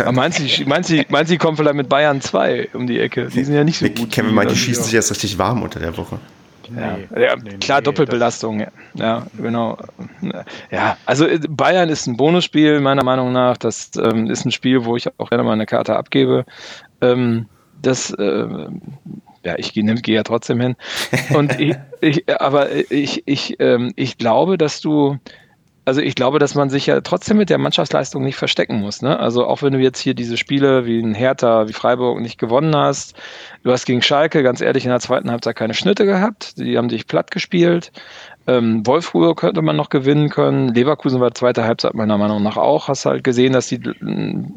Aber 0.00 0.12
meinst 0.12 0.38
du, 0.38 0.64
meinst, 0.66 0.90
du, 0.90 1.04
meinst 1.08 1.30
du, 1.30 1.34
die 1.34 1.38
kommen 1.38 1.56
vielleicht 1.56 1.76
mit 1.76 1.88
Bayern 1.88 2.20
2 2.20 2.70
um 2.74 2.86
die 2.86 2.98
Ecke? 2.98 3.26
Die 3.26 3.44
sind 3.44 3.54
ja 3.54 3.64
nicht 3.64 3.78
so 3.78 3.88
gut. 3.88 4.10
Kevin 4.10 4.34
meint, 4.34 4.50
die 4.50 4.56
schießen 4.56 4.84
sich 4.84 4.92
jetzt 4.92 5.10
richtig 5.10 5.38
warm 5.38 5.62
unter 5.62 5.78
der 5.78 5.96
Woche. 5.96 6.18
Ja, 6.74 7.20
ja 7.20 7.36
nee, 7.36 7.58
klar, 7.58 7.78
nee, 7.78 7.84
Doppelbelastung. 7.84 8.60
Ja. 8.60 8.68
ja, 8.94 9.26
genau. 9.36 9.76
Ja, 10.70 10.96
also 11.06 11.26
äh, 11.26 11.38
Bayern 11.48 11.88
ist 11.88 12.06
ein 12.06 12.16
Bonusspiel, 12.16 12.80
meiner 12.80 13.04
Meinung 13.04 13.32
nach. 13.32 13.56
Das 13.56 13.90
ähm, 13.96 14.30
ist 14.30 14.44
ein 14.44 14.52
Spiel, 14.52 14.84
wo 14.84 14.96
ich 14.96 15.08
auch 15.18 15.30
gerne 15.30 15.44
mal 15.44 15.52
eine 15.52 15.66
Karte 15.66 15.96
abgebe. 15.96 16.44
Ähm, 17.00 17.46
das, 17.82 18.10
äh, 18.12 18.46
ja, 19.44 19.58
ich 19.58 19.74
gehe 19.74 19.84
geh 19.84 20.14
ja 20.14 20.22
trotzdem 20.22 20.60
hin. 20.60 20.76
Und 21.34 21.60
ich, 21.60 21.76
ich, 22.00 22.40
aber 22.40 22.70
ich, 22.90 23.22
ich, 23.26 23.56
ähm, 23.60 23.92
ich 23.96 24.18
glaube, 24.18 24.58
dass 24.58 24.80
du 24.80 25.18
also 25.84 26.00
ich 26.00 26.14
glaube, 26.14 26.38
dass 26.38 26.54
man 26.54 26.70
sich 26.70 26.86
ja 26.86 27.00
trotzdem 27.00 27.36
mit 27.36 27.50
der 27.50 27.58
Mannschaftsleistung 27.58 28.22
nicht 28.22 28.36
verstecken 28.36 28.80
muss. 28.80 29.02
Ne? 29.02 29.18
Also 29.18 29.46
auch 29.46 29.62
wenn 29.62 29.72
du 29.72 29.78
jetzt 29.78 30.00
hier 30.00 30.14
diese 30.14 30.36
Spiele 30.36 30.86
wie 30.86 31.00
ein 31.00 31.14
Hertha, 31.14 31.68
wie 31.68 31.72
Freiburg 31.72 32.20
nicht 32.20 32.38
gewonnen 32.38 32.74
hast, 32.74 33.14
du 33.62 33.70
hast 33.70 33.84
gegen 33.84 34.00
Schalke 34.00 34.42
ganz 34.42 34.60
ehrlich 34.60 34.84
in 34.84 34.90
der 34.90 35.00
zweiten 35.00 35.30
Halbzeit 35.30 35.56
keine 35.56 35.74
Schnitte 35.74 36.06
gehabt, 36.06 36.58
die 36.58 36.78
haben 36.78 36.88
dich 36.88 37.06
platt 37.06 37.30
gespielt. 37.30 37.92
Ähm, 38.46 38.86
Wolfsburg 38.86 39.38
könnte 39.38 39.62
man 39.62 39.76
noch 39.76 39.88
gewinnen 39.88 40.28
können. 40.30 40.68
Leverkusen 40.68 41.20
war 41.20 41.34
zweite 41.34 41.64
Halbzeit 41.64 41.94
meiner 41.94 42.18
Meinung 42.18 42.42
nach 42.42 42.56
auch. 42.56 42.88
Hast 42.88 43.06
halt 43.06 43.24
gesehen, 43.24 43.52
dass 43.52 43.68
die, 43.68 43.80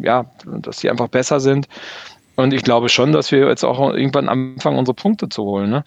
ja, 0.02 0.26
dass 0.46 0.78
die 0.78 0.90
einfach 0.90 1.08
besser 1.08 1.40
sind. 1.40 1.68
Und 2.36 2.54
ich 2.54 2.64
glaube 2.64 2.90
schon, 2.90 3.14
dass 3.14 3.32
wir 3.32 3.48
jetzt 3.48 3.64
auch 3.64 3.80
irgendwann 3.80 4.30
anfangen, 4.30 4.78
unsere 4.78 4.96
Punkte 4.96 5.30
zu 5.30 5.44
holen. 5.44 5.70
Ne? 5.70 5.84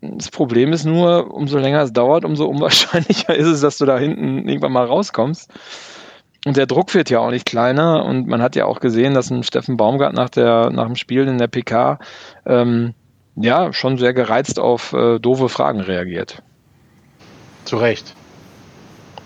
Das 0.00 0.30
Problem 0.30 0.72
ist 0.72 0.84
nur, 0.84 1.32
umso 1.34 1.58
länger 1.58 1.82
es 1.82 1.92
dauert, 1.92 2.24
umso 2.24 2.46
unwahrscheinlicher 2.46 3.34
ist 3.36 3.46
es, 3.46 3.60
dass 3.60 3.78
du 3.78 3.86
da 3.86 3.98
hinten 3.98 4.48
irgendwann 4.48 4.72
mal 4.72 4.86
rauskommst. 4.86 5.50
Und 6.46 6.56
der 6.56 6.66
Druck 6.66 6.94
wird 6.94 7.10
ja 7.10 7.18
auch 7.20 7.30
nicht 7.30 7.46
kleiner. 7.46 8.04
Und 8.04 8.26
man 8.26 8.40
hat 8.40 8.56
ja 8.56 8.64
auch 8.64 8.80
gesehen, 8.80 9.14
dass 9.14 9.30
ein 9.30 9.42
Steffen 9.42 9.76
Baumgart 9.76 10.14
nach, 10.14 10.30
der, 10.30 10.70
nach 10.70 10.86
dem 10.86 10.96
Spiel 10.96 11.26
in 11.28 11.38
der 11.38 11.48
PK 11.48 11.98
ähm, 12.46 12.94
ja 13.36 13.72
schon 13.72 13.98
sehr 13.98 14.14
gereizt 14.14 14.58
auf 14.58 14.92
äh, 14.92 15.18
doofe 15.18 15.48
Fragen 15.48 15.80
reagiert. 15.80 16.42
Zu 17.64 17.76
Recht. 17.76 18.14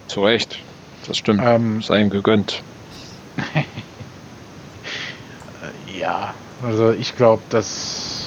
Zu 0.09 0.25
Recht. 0.25 0.59
Das 1.07 1.17
stimmt. 1.17 1.41
Ähm, 1.45 1.83
Sei 1.83 2.01
ihm 2.01 2.11
gegönnt. 2.11 2.63
ja, 5.99 6.35
also 6.63 6.93
ich 6.93 7.17
glaube, 7.17 7.43
dass 7.51 8.24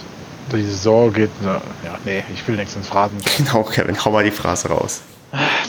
die 0.55 0.63
Saison 0.63 1.11
geht, 1.11 1.31
ja, 1.43 1.61
nee, 2.05 2.23
ich 2.33 2.47
will 2.47 2.55
nichts 2.55 2.75
ins 2.75 2.87
Phrasen. 2.87 3.17
Genau, 3.37 3.63
Kevin, 3.63 4.03
hau 4.03 4.11
mal 4.11 4.23
die 4.23 4.31
Phrase 4.31 4.69
raus. 4.69 5.01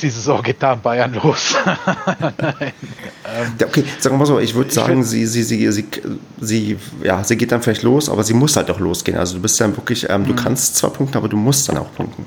Die 0.00 0.08
Saison 0.08 0.42
geht 0.42 0.62
da 0.62 0.74
in 0.74 0.80
Bayern 0.80 1.14
los. 1.14 1.56
Nein. 1.64 2.72
Ähm, 3.30 3.52
okay, 3.62 3.84
sagen 3.98 4.14
wir 4.14 4.20
mal 4.20 4.26
so, 4.26 4.38
ich 4.38 4.54
würde 4.54 4.70
sagen, 4.70 5.04
sie, 5.04 5.26
sie, 5.26 5.42
sie, 5.42 5.70
sie, 5.70 5.86
sie, 6.40 6.78
ja, 7.02 7.22
sie 7.22 7.36
geht 7.36 7.52
dann 7.52 7.60
vielleicht 7.60 7.82
los, 7.82 8.08
aber 8.08 8.24
sie 8.24 8.32
muss 8.32 8.56
halt 8.56 8.70
auch 8.70 8.80
losgehen. 8.80 9.18
Also 9.18 9.34
du 9.34 9.42
bist 9.42 9.60
dann 9.60 9.76
wirklich, 9.76 10.08
ähm, 10.08 10.24
du 10.24 10.32
mhm. 10.32 10.36
kannst 10.36 10.76
zwar 10.76 10.90
punkten, 10.90 11.18
aber 11.18 11.28
du 11.28 11.36
musst 11.36 11.68
dann 11.68 11.76
auch 11.76 11.92
punkten. 11.94 12.24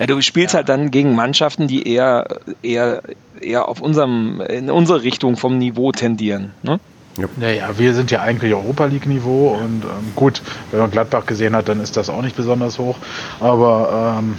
Ja, 0.00 0.06
du 0.06 0.20
spielst 0.20 0.54
ja. 0.54 0.58
halt 0.58 0.68
dann 0.68 0.90
gegen 0.90 1.14
Mannschaften, 1.14 1.68
die 1.68 1.88
eher, 1.88 2.40
eher, 2.62 3.02
eher 3.40 3.68
auf 3.68 3.80
unserem, 3.80 4.40
in 4.40 4.68
unsere 4.68 5.04
Richtung 5.04 5.36
vom 5.36 5.58
Niveau 5.58 5.92
tendieren. 5.92 6.54
Ne? 6.62 6.80
Ja. 7.16 7.26
Naja, 7.36 7.70
wir 7.78 7.94
sind 7.94 8.10
ja 8.10 8.20
eigentlich 8.20 8.52
Europa 8.52 8.84
League-Niveau 8.84 9.48
und 9.48 9.84
ähm, 9.84 10.12
gut, 10.14 10.42
wenn 10.70 10.80
man 10.80 10.90
Gladbach 10.90 11.24
gesehen 11.26 11.56
hat, 11.56 11.68
dann 11.68 11.80
ist 11.80 11.96
das 11.96 12.10
auch 12.10 12.22
nicht 12.22 12.36
besonders 12.36 12.78
hoch. 12.78 12.96
Aber 13.40 14.18
ähm, 14.18 14.36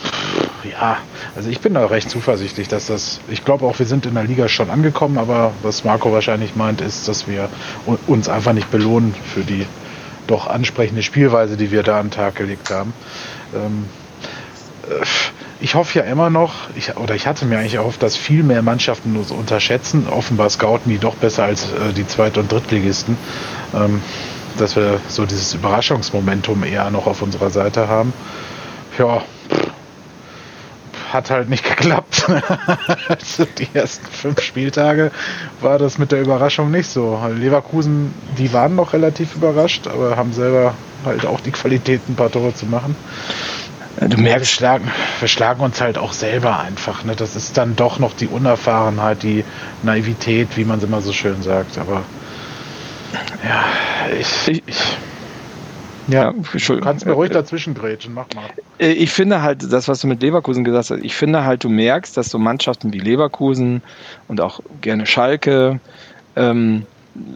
ja, 0.69 0.97
also 1.35 1.49
ich 1.49 1.59
bin 1.59 1.73
da 1.73 1.85
recht 1.85 2.09
zuversichtlich, 2.09 2.67
dass 2.67 2.87
das, 2.87 3.19
ich 3.29 3.43
glaube 3.43 3.65
auch, 3.65 3.79
wir 3.79 3.85
sind 3.85 4.05
in 4.05 4.13
der 4.13 4.23
Liga 4.23 4.47
schon 4.47 4.69
angekommen, 4.69 5.17
aber 5.17 5.53
was 5.63 5.83
Marco 5.83 6.11
wahrscheinlich 6.11 6.55
meint, 6.55 6.81
ist, 6.81 7.07
dass 7.07 7.27
wir 7.27 7.49
uns 8.05 8.29
einfach 8.29 8.53
nicht 8.53 8.69
belohnen 8.69 9.15
für 9.33 9.41
die 9.41 9.65
doch 10.27 10.47
ansprechende 10.47 11.03
Spielweise, 11.03 11.57
die 11.57 11.71
wir 11.71 11.83
da 11.83 11.99
an 11.99 12.07
den 12.07 12.11
Tag 12.11 12.35
gelegt 12.35 12.69
haben. 12.69 12.93
Ähm, 13.55 13.85
äh, 14.89 15.05
ich 15.59 15.75
hoffe 15.75 15.99
ja 15.99 16.05
immer 16.05 16.29
noch, 16.29 16.69
ich, 16.75 16.95
oder 16.97 17.15
ich 17.15 17.27
hatte 17.27 17.45
mir 17.45 17.59
eigentlich 17.59 17.75
erhofft, 17.75 18.03
dass 18.03 18.15
viel 18.15 18.43
mehr 18.43 18.61
Mannschaften 18.61 19.15
uns 19.15 19.31
unterschätzen. 19.31 20.07
Offenbar 20.07 20.49
scouten 20.49 20.91
die 20.91 20.99
doch 20.99 21.15
besser 21.15 21.45
als 21.45 21.71
äh, 21.71 21.93
die 21.95 22.05
Zweit- 22.05 22.37
und 22.37 22.51
Drittligisten. 22.51 23.17
Ähm, 23.73 24.01
dass 24.57 24.75
wir 24.75 24.99
so 25.07 25.25
dieses 25.25 25.53
Überraschungsmomentum 25.53 26.63
eher 26.63 26.89
noch 26.89 27.05
auf 27.07 27.21
unserer 27.21 27.49
Seite 27.49 27.87
haben. 27.87 28.13
Ja, 28.97 29.21
hat 31.11 31.29
halt 31.29 31.49
nicht 31.49 31.63
geklappt. 31.77 32.27
also 33.07 33.45
die 33.57 33.67
ersten 33.73 34.07
fünf 34.07 34.41
Spieltage 34.41 35.11
war 35.61 35.77
das 35.79 35.97
mit 35.97 36.11
der 36.11 36.21
Überraschung 36.21 36.71
nicht 36.71 36.89
so. 36.89 37.19
Leverkusen, 37.35 38.13
die 38.37 38.51
waren 38.53 38.75
noch 38.75 38.93
relativ 38.93 39.35
überrascht, 39.35 39.87
aber 39.87 40.17
haben 40.17 40.33
selber 40.33 40.73
halt 41.05 41.25
auch 41.25 41.39
die 41.39 41.51
Qualität, 41.51 42.01
ein 42.09 42.15
paar 42.15 42.31
Tore 42.31 42.53
zu 42.53 42.65
machen. 42.65 42.95
Du 43.99 44.17
merkst, 44.17 44.41
wir 44.41 44.45
schlagen, 44.45 44.91
wir 45.19 45.27
schlagen 45.27 45.61
uns 45.61 45.81
halt 45.81 45.97
auch 45.97 46.13
selber 46.13 46.59
einfach. 46.59 47.03
Ne? 47.03 47.15
Das 47.15 47.35
ist 47.35 47.57
dann 47.57 47.75
doch 47.75 47.97
noch 47.97 48.13
die 48.13 48.27
Unerfahrenheit, 48.27 49.23
die 49.23 49.43
Naivität, 49.81 50.55
wie 50.55 50.65
man 50.65 50.77
es 50.77 50.83
immer 50.83 51.01
so 51.01 51.11
schön 51.11 51.41
sagt. 51.41 51.77
Aber 51.79 52.03
ja, 53.43 53.65
ich, 54.19 54.47
ich, 54.47 54.63
ich 54.67 54.97
ja, 56.07 56.31
du 56.31 56.79
kannst 56.79 57.05
mir 57.05 57.11
ruhig 57.11 57.31
dazwischen 57.31 57.73
grätschen, 57.73 58.13
mach 58.13 58.27
mal. 58.33 58.45
Äh, 58.79 58.91
ich 58.91 59.11
finde 59.11 59.41
halt, 59.41 59.71
das, 59.71 59.87
was 59.87 59.99
du 59.99 60.07
mit 60.07 60.21
Leverkusen 60.21 60.63
gesagt 60.63 60.89
hast, 60.89 61.03
ich 61.03 61.15
finde 61.15 61.43
halt, 61.43 61.63
du 61.63 61.69
merkst, 61.69 62.15
dass 62.15 62.29
so 62.29 62.39
Mannschaften 62.39 62.93
wie 62.93 62.99
Leverkusen 62.99 63.81
und 64.27 64.39
auch 64.39 64.61
gerne 64.79 65.05
Schalke 65.05 65.79
ähm, 66.37 66.85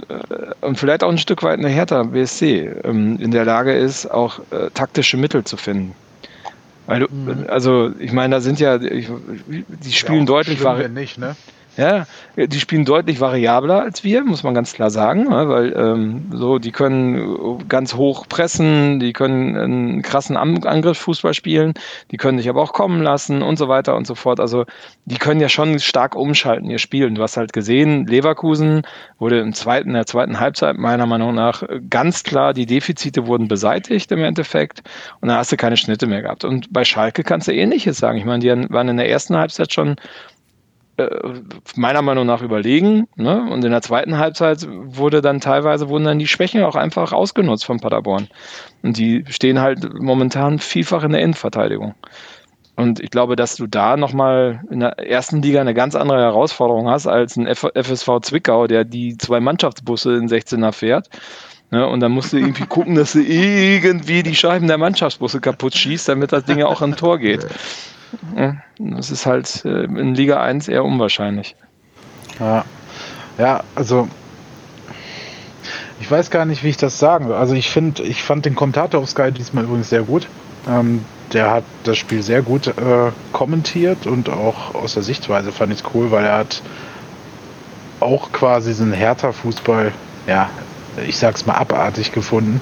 äh, 0.07 0.65
und 0.65 0.77
vielleicht 0.79 1.03
auch 1.03 1.09
ein 1.09 1.17
Stück 1.17 1.43
weit 1.43 1.59
eine 1.59 1.67
Hertha 1.67 2.03
BSC 2.03 2.71
ähm, 2.83 3.17
in 3.19 3.31
der 3.31 3.43
Lage 3.43 3.73
ist, 3.73 4.09
auch 4.09 4.39
äh, 4.51 4.69
taktische 4.73 5.17
Mittel 5.17 5.43
zu 5.43 5.57
finden. 5.57 5.93
Weil 6.87 7.01
du, 7.01 7.07
mhm. 7.09 7.45
also 7.47 7.91
ich 7.99 8.11
meine, 8.11 8.35
da 8.35 8.41
sind 8.41 8.59
ja, 8.59 8.81
ich, 8.81 9.07
die 9.47 9.91
spielen 9.91 10.19
ja, 10.19 10.25
deutlich 10.25 10.63
nicht, 10.89 11.17
ne? 11.17 11.35
Ja, 11.77 12.05
die 12.35 12.59
spielen 12.59 12.83
deutlich 12.83 13.21
variabler 13.21 13.81
als 13.81 14.03
wir, 14.03 14.25
muss 14.25 14.43
man 14.43 14.53
ganz 14.53 14.73
klar 14.73 14.89
sagen, 14.89 15.29
ne, 15.29 15.47
weil 15.47 15.73
ähm, 15.73 16.29
so 16.33 16.59
die 16.59 16.73
können 16.73 17.65
ganz 17.69 17.93
hoch 17.93 18.27
pressen, 18.27 18.99
die 18.99 19.13
können 19.13 19.55
einen 19.55 20.01
krassen 20.01 20.35
Angriffsfußball 20.35 21.33
spielen, 21.33 21.73
die 22.11 22.17
können 22.17 22.39
sich 22.39 22.49
aber 22.49 22.61
auch 22.61 22.73
kommen 22.73 23.01
lassen 23.01 23.41
und 23.41 23.57
so 23.57 23.69
weiter 23.69 23.95
und 23.95 24.05
so 24.05 24.15
fort. 24.15 24.41
Also 24.41 24.65
die 25.05 25.17
können 25.17 25.39
ja 25.39 25.47
schon 25.47 25.79
stark 25.79 26.15
umschalten 26.15 26.69
ihr 26.69 26.77
Spiel. 26.77 27.09
du 27.09 27.21
hast 27.21 27.37
halt 27.37 27.53
gesehen, 27.53 28.05
Leverkusen 28.05 28.81
wurde 29.17 29.39
im 29.39 29.53
zweiten, 29.53 29.89
in 29.89 29.95
der 29.95 30.05
zweiten 30.05 30.41
Halbzeit 30.41 30.77
meiner 30.77 31.05
Meinung 31.05 31.33
nach 31.33 31.63
ganz 31.89 32.23
klar, 32.23 32.53
die 32.53 32.65
Defizite 32.65 33.27
wurden 33.27 33.47
beseitigt 33.47 34.11
im 34.11 34.23
Endeffekt 34.23 34.81
und 35.21 35.29
da 35.29 35.37
hast 35.37 35.53
du 35.53 35.57
keine 35.57 35.77
Schnitte 35.77 36.05
mehr 36.05 36.21
gehabt. 36.21 36.43
Und 36.43 36.73
bei 36.73 36.83
Schalke 36.83 37.23
kannst 37.23 37.47
du 37.47 37.53
ähnliches 37.53 37.97
sagen. 37.97 38.17
Ich 38.17 38.25
meine, 38.25 38.39
die 38.39 38.73
waren 38.73 38.89
in 38.89 38.97
der 38.97 39.09
ersten 39.09 39.37
Halbzeit 39.37 39.71
schon 39.71 39.91
äh, 39.91 39.95
meiner 41.75 42.01
Meinung 42.01 42.25
nach 42.25 42.41
überlegen. 42.41 43.07
Ne? 43.15 43.47
Und 43.49 43.63
in 43.63 43.71
der 43.71 43.81
zweiten 43.81 44.17
Halbzeit 44.17 44.67
wurde 44.69 45.21
dann 45.21 45.39
teilweise 45.39 45.89
wurden 45.89 46.05
dann 46.05 46.19
die 46.19 46.27
Schwächen 46.27 46.63
auch 46.63 46.75
einfach 46.75 47.13
ausgenutzt 47.13 47.65
von 47.65 47.79
Paderborn. 47.79 48.27
Und 48.83 48.97
die 48.97 49.23
stehen 49.29 49.59
halt 49.59 49.93
momentan 49.99 50.59
vielfach 50.59 51.03
in 51.03 51.11
der 51.11 51.21
Innenverteidigung. 51.21 51.95
Und 52.75 52.99
ich 52.99 53.11
glaube, 53.11 53.35
dass 53.35 53.55
du 53.55 53.67
da 53.67 53.97
nochmal 53.97 54.61
in 54.71 54.79
der 54.79 54.97
ersten 54.97 55.41
Liga 55.41 55.61
eine 55.61 55.73
ganz 55.73 55.95
andere 55.95 56.19
Herausforderung 56.19 56.89
hast 56.89 57.05
als 57.05 57.37
ein 57.37 57.47
FSV 57.47 58.21
Zwickau, 58.21 58.67
der 58.67 58.85
die 58.85 59.17
zwei 59.17 59.39
Mannschaftsbusse 59.39 60.15
in 60.15 60.27
16er 60.27 60.71
fährt. 60.71 61.09
Ne? 61.69 61.87
Und 61.87 61.99
dann 61.99 62.11
musst 62.11 62.33
du 62.33 62.37
irgendwie 62.37 62.65
gucken, 62.67 62.95
dass 62.95 63.13
du 63.13 63.19
irgendwie 63.21 64.23
die 64.23 64.35
Scheiben 64.35 64.67
der 64.67 64.77
Mannschaftsbusse 64.77 65.41
kaputt 65.41 65.75
schießt, 65.75 66.09
damit 66.09 66.31
das 66.31 66.45
Ding 66.45 66.59
ja 66.59 66.67
auch 66.67 66.81
ein 66.81 66.95
Tor 66.95 67.19
geht. 67.19 67.45
Das 68.79 69.11
ist 69.11 69.25
halt 69.25 69.63
äh, 69.65 69.83
in 69.83 70.15
Liga 70.15 70.41
1 70.41 70.67
eher 70.67 70.83
unwahrscheinlich. 70.83 71.55
Ja, 72.39 72.65
ja 73.37 73.63
also 73.75 74.07
ich 75.99 76.09
weiß 76.09 76.31
gar 76.31 76.45
nicht, 76.45 76.63
wie 76.63 76.69
ich 76.69 76.77
das 76.77 76.99
sagen 76.99 77.27
soll. 77.27 77.37
Also 77.37 77.53
ich 77.53 77.69
finde, 77.69 78.03
ich 78.03 78.23
fand 78.23 78.45
den 78.45 78.55
Kommentator 78.55 79.01
auf 79.01 79.09
Sky 79.09 79.31
diesmal 79.31 79.65
übrigens 79.65 79.89
sehr 79.89 80.03
gut. 80.03 80.27
Ähm, 80.67 81.05
der 81.31 81.51
hat 81.51 81.63
das 81.83 81.97
Spiel 81.97 82.21
sehr 82.21 82.41
gut 82.41 82.67
äh, 82.67 83.11
kommentiert 83.31 84.05
und 84.05 84.29
auch 84.29 84.75
aus 84.75 84.95
der 84.95 85.03
Sichtweise 85.03 85.51
fand 85.51 85.71
ich 85.71 85.79
es 85.79 85.85
cool, 85.93 86.11
weil 86.11 86.25
er 86.25 86.39
hat 86.39 86.61
auch 87.99 88.31
quasi 88.31 88.69
diesen 88.69 88.91
härter 88.91 89.31
Fußball, 89.31 89.93
ja, 90.27 90.49
ich 91.07 91.17
sag's 91.17 91.45
mal 91.45 91.53
abartig 91.53 92.11
gefunden 92.11 92.59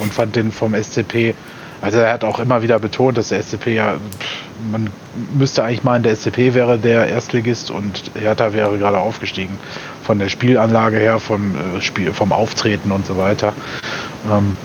und 0.00 0.12
fand 0.12 0.36
den 0.36 0.52
vom 0.52 0.74
SCP 0.74 1.34
also 1.80 1.98
er 1.98 2.12
hat 2.12 2.24
auch 2.24 2.38
immer 2.38 2.62
wieder 2.62 2.78
betont, 2.78 3.16
dass 3.16 3.28
der 3.28 3.42
SCP 3.42 3.74
ja, 3.74 3.96
man 4.70 4.90
müsste 5.34 5.64
eigentlich 5.64 5.84
meinen, 5.84 6.02
der 6.02 6.16
SCP 6.16 6.54
wäre 6.54 6.78
der 6.78 7.08
Erstligist 7.08 7.70
und 7.70 8.10
Hertha 8.14 8.52
wäre 8.52 8.78
gerade 8.78 8.98
aufgestiegen. 8.98 9.58
Von 10.02 10.18
der 10.18 10.28
Spielanlage 10.28 10.98
her, 10.98 11.20
vom, 11.20 11.54
äh, 11.54 11.80
Spiel, 11.80 12.12
vom 12.12 12.32
Auftreten 12.32 12.92
und 12.92 13.06
so 13.06 13.16
weiter. 13.16 13.52
Ähm, 14.30 14.56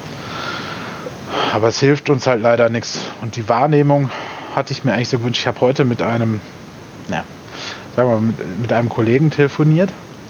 aber 1.53 1.67
es 1.67 1.79
hilft 1.79 2.09
uns 2.09 2.27
halt 2.27 2.41
leider 2.41 2.69
nichts. 2.69 2.99
Und 3.21 3.35
die 3.35 3.47
Wahrnehmung 3.47 4.09
hatte 4.55 4.73
ich 4.73 4.83
mir 4.83 4.93
eigentlich 4.93 5.09
so 5.09 5.19
gewünscht. 5.19 5.41
Ich 5.41 5.47
habe 5.47 5.61
heute 5.61 5.85
mit 5.85 6.01
einem, 6.01 6.41
ja, 7.09 7.23
sagen 7.95 8.09
wir 8.09 8.15
mal, 8.15 8.21
mit, 8.21 8.59
mit 8.61 8.73
einem 8.73 8.89
Kollegen 8.89 9.31
telefoniert 9.31 9.89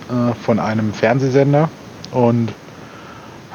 äh, 0.10 0.34
von 0.44 0.60
einem 0.60 0.94
Fernsehsender 0.94 1.70
und 2.12 2.54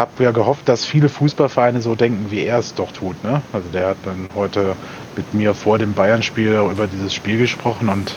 habe 0.01 0.25
ja 0.25 0.31
gehofft, 0.31 0.69
dass 0.69 0.87
viele 0.87 1.11
Fußballvereine 1.11 1.83
so 1.83 1.95
denken, 1.95 2.31
wie 2.31 2.45
er 2.45 2.59
es 2.59 2.75
doch 2.75 2.91
tut. 2.91 3.23
Ne? 3.23 3.43
Also 3.53 3.69
der 3.69 3.89
hat 3.89 3.99
dann 4.05 4.29
heute 4.35 4.75
mit 5.17 5.35
mir 5.35 5.55
vor 5.55 5.79
dem 5.79 5.93
Bayern-Spiel 5.93 6.53
über 6.71 6.87
dieses 6.87 7.15
Spiel 7.15 7.39
gesprochen 7.39 7.89
und 7.89 8.15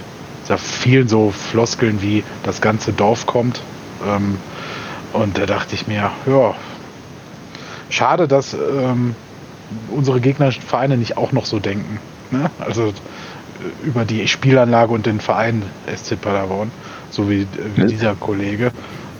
da 0.47 0.57
fielen 0.57 1.07
so 1.07 1.31
Floskeln 1.31 2.01
wie 2.01 2.23
das 2.43 2.61
ganze 2.61 2.93
Dorf 2.93 3.25
kommt. 3.25 3.61
Ähm, 4.05 4.37
und 5.13 5.37
da 5.37 5.45
dachte 5.45 5.75
ich 5.75 5.87
mir, 5.87 6.11
ja, 6.25 6.55
schade, 7.89 8.27
dass 8.27 8.53
ähm, 8.53 9.15
unsere 9.89 10.19
gegnerischen 10.19 10.63
Vereine 10.63 10.97
nicht 10.97 11.17
auch 11.17 11.31
noch 11.31 11.45
so 11.45 11.59
denken. 11.59 11.99
Ne? 12.31 12.49
Also 12.59 12.87
äh, 12.87 12.93
über 13.85 14.05
die 14.05 14.27
Spielanlage 14.27 14.91
und 14.91 15.05
den 15.05 15.19
Verein 15.19 15.63
SC 15.95 16.19
Paderborn, 16.19 16.71
so 17.09 17.29
wie, 17.29 17.47
wie 17.75 17.85
dieser 17.85 18.15
Kollege. 18.15 18.71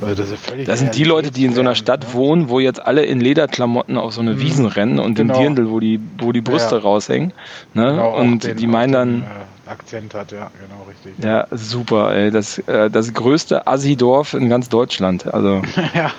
Also 0.03 0.23
das, 0.23 0.65
das 0.65 0.79
sind 0.79 0.95
die 0.95 1.03
Leute, 1.03 1.31
die 1.31 1.45
in 1.45 1.53
so 1.53 1.61
einer 1.61 1.75
Stadt 1.75 2.03
ne? 2.03 2.13
wohnen, 2.13 2.49
wo 2.49 2.59
jetzt 2.59 2.81
alle 2.81 3.03
in 3.05 3.19
Lederklamotten 3.19 3.97
auf 3.97 4.13
so 4.13 4.21
eine 4.21 4.33
mhm. 4.33 4.41
Wiesen 4.41 4.65
rennen 4.65 4.99
und 4.99 5.15
genau. 5.15 5.33
den 5.33 5.55
Dirndl, 5.55 5.71
wo 5.71 5.79
die, 5.79 5.99
wo 6.19 6.31
die 6.31 6.41
Brüste 6.41 6.75
ja. 6.75 6.81
raushängen. 6.81 7.33
Ne? 7.73 7.85
Genau, 7.85 8.17
und 8.17 8.43
den, 8.43 8.57
die 8.57 8.67
meinen 8.67 8.93
dann. 8.93 9.11
Den, 9.11 9.23
äh, 9.23 9.25
Akzent 9.65 10.13
hat, 10.13 10.33
ja, 10.33 10.51
genau, 10.59 10.85
richtig. 10.89 11.23
Ja, 11.23 11.47
super, 11.51 12.13
ey. 12.13 12.31
Das, 12.31 12.57
äh, 12.59 12.89
das 12.89 13.13
größte 13.13 13.65
Assi-Dorf 13.65 14.33
in 14.33 14.49
ganz 14.49 14.67
Deutschland. 14.67 15.33
Also. 15.33 15.61
ja, 15.93 16.11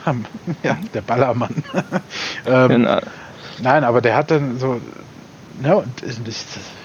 ja, 0.63 0.79
der 0.95 1.01
Ballermann. 1.03 1.55
ähm, 2.47 2.69
genau. 2.69 3.01
Nein, 3.63 3.85
aber 3.85 4.01
der 4.01 4.17
hat 4.17 4.31
dann 4.31 4.59
so. 4.59 4.81
Ja, 5.63 5.75
und 5.75 6.03
ich, 6.03 6.17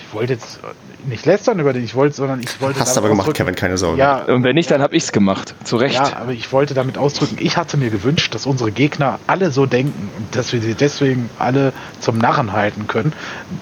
ich 0.10 0.16
wollte 0.16 0.34
jetzt 0.34 0.60
nicht 1.08 1.26
lästern 1.28 1.60
über 1.60 1.72
den, 1.72 1.84
ich 1.84 1.94
wollte, 1.94 2.16
sondern 2.16 2.40
ich 2.40 2.60
wollte. 2.60 2.80
Hast 2.80 2.98
aber 2.98 3.10
gemacht, 3.10 3.32
Kevin, 3.36 3.54
keine 3.54 3.78
Sorge. 3.78 4.00
Ja, 4.00 4.24
und 4.24 4.44
wenn 4.44 4.56
nicht, 4.56 4.72
dann 4.72 4.82
habe 4.82 4.96
ich 4.96 5.04
es 5.04 5.12
gemacht. 5.12 5.54
Zu 5.64 5.78
Recht. 5.78 5.96
Ja, 5.96 6.18
aber 6.18 6.32
ich 6.32 6.52
wollte 6.52 6.74
damit 6.74 6.98
ausdrücken, 6.98 7.38
ich 7.40 7.58
hatte 7.58 7.78
mir 7.78 7.92
gewünscht, 7.92 8.34
dass 8.34 8.48
unsere 8.48 8.72
Gegner 8.72 9.20
alle 9.28 9.52
so 9.52 9.68
denken 9.68 10.10
und 10.18 10.36
dass 10.36 10.52
wir 10.52 10.62
sie 10.62 10.74
deswegen 10.74 11.30
alle 11.38 11.74
zum 12.00 12.18
Narren 12.18 12.54
halten 12.54 12.88
können. 12.88 13.14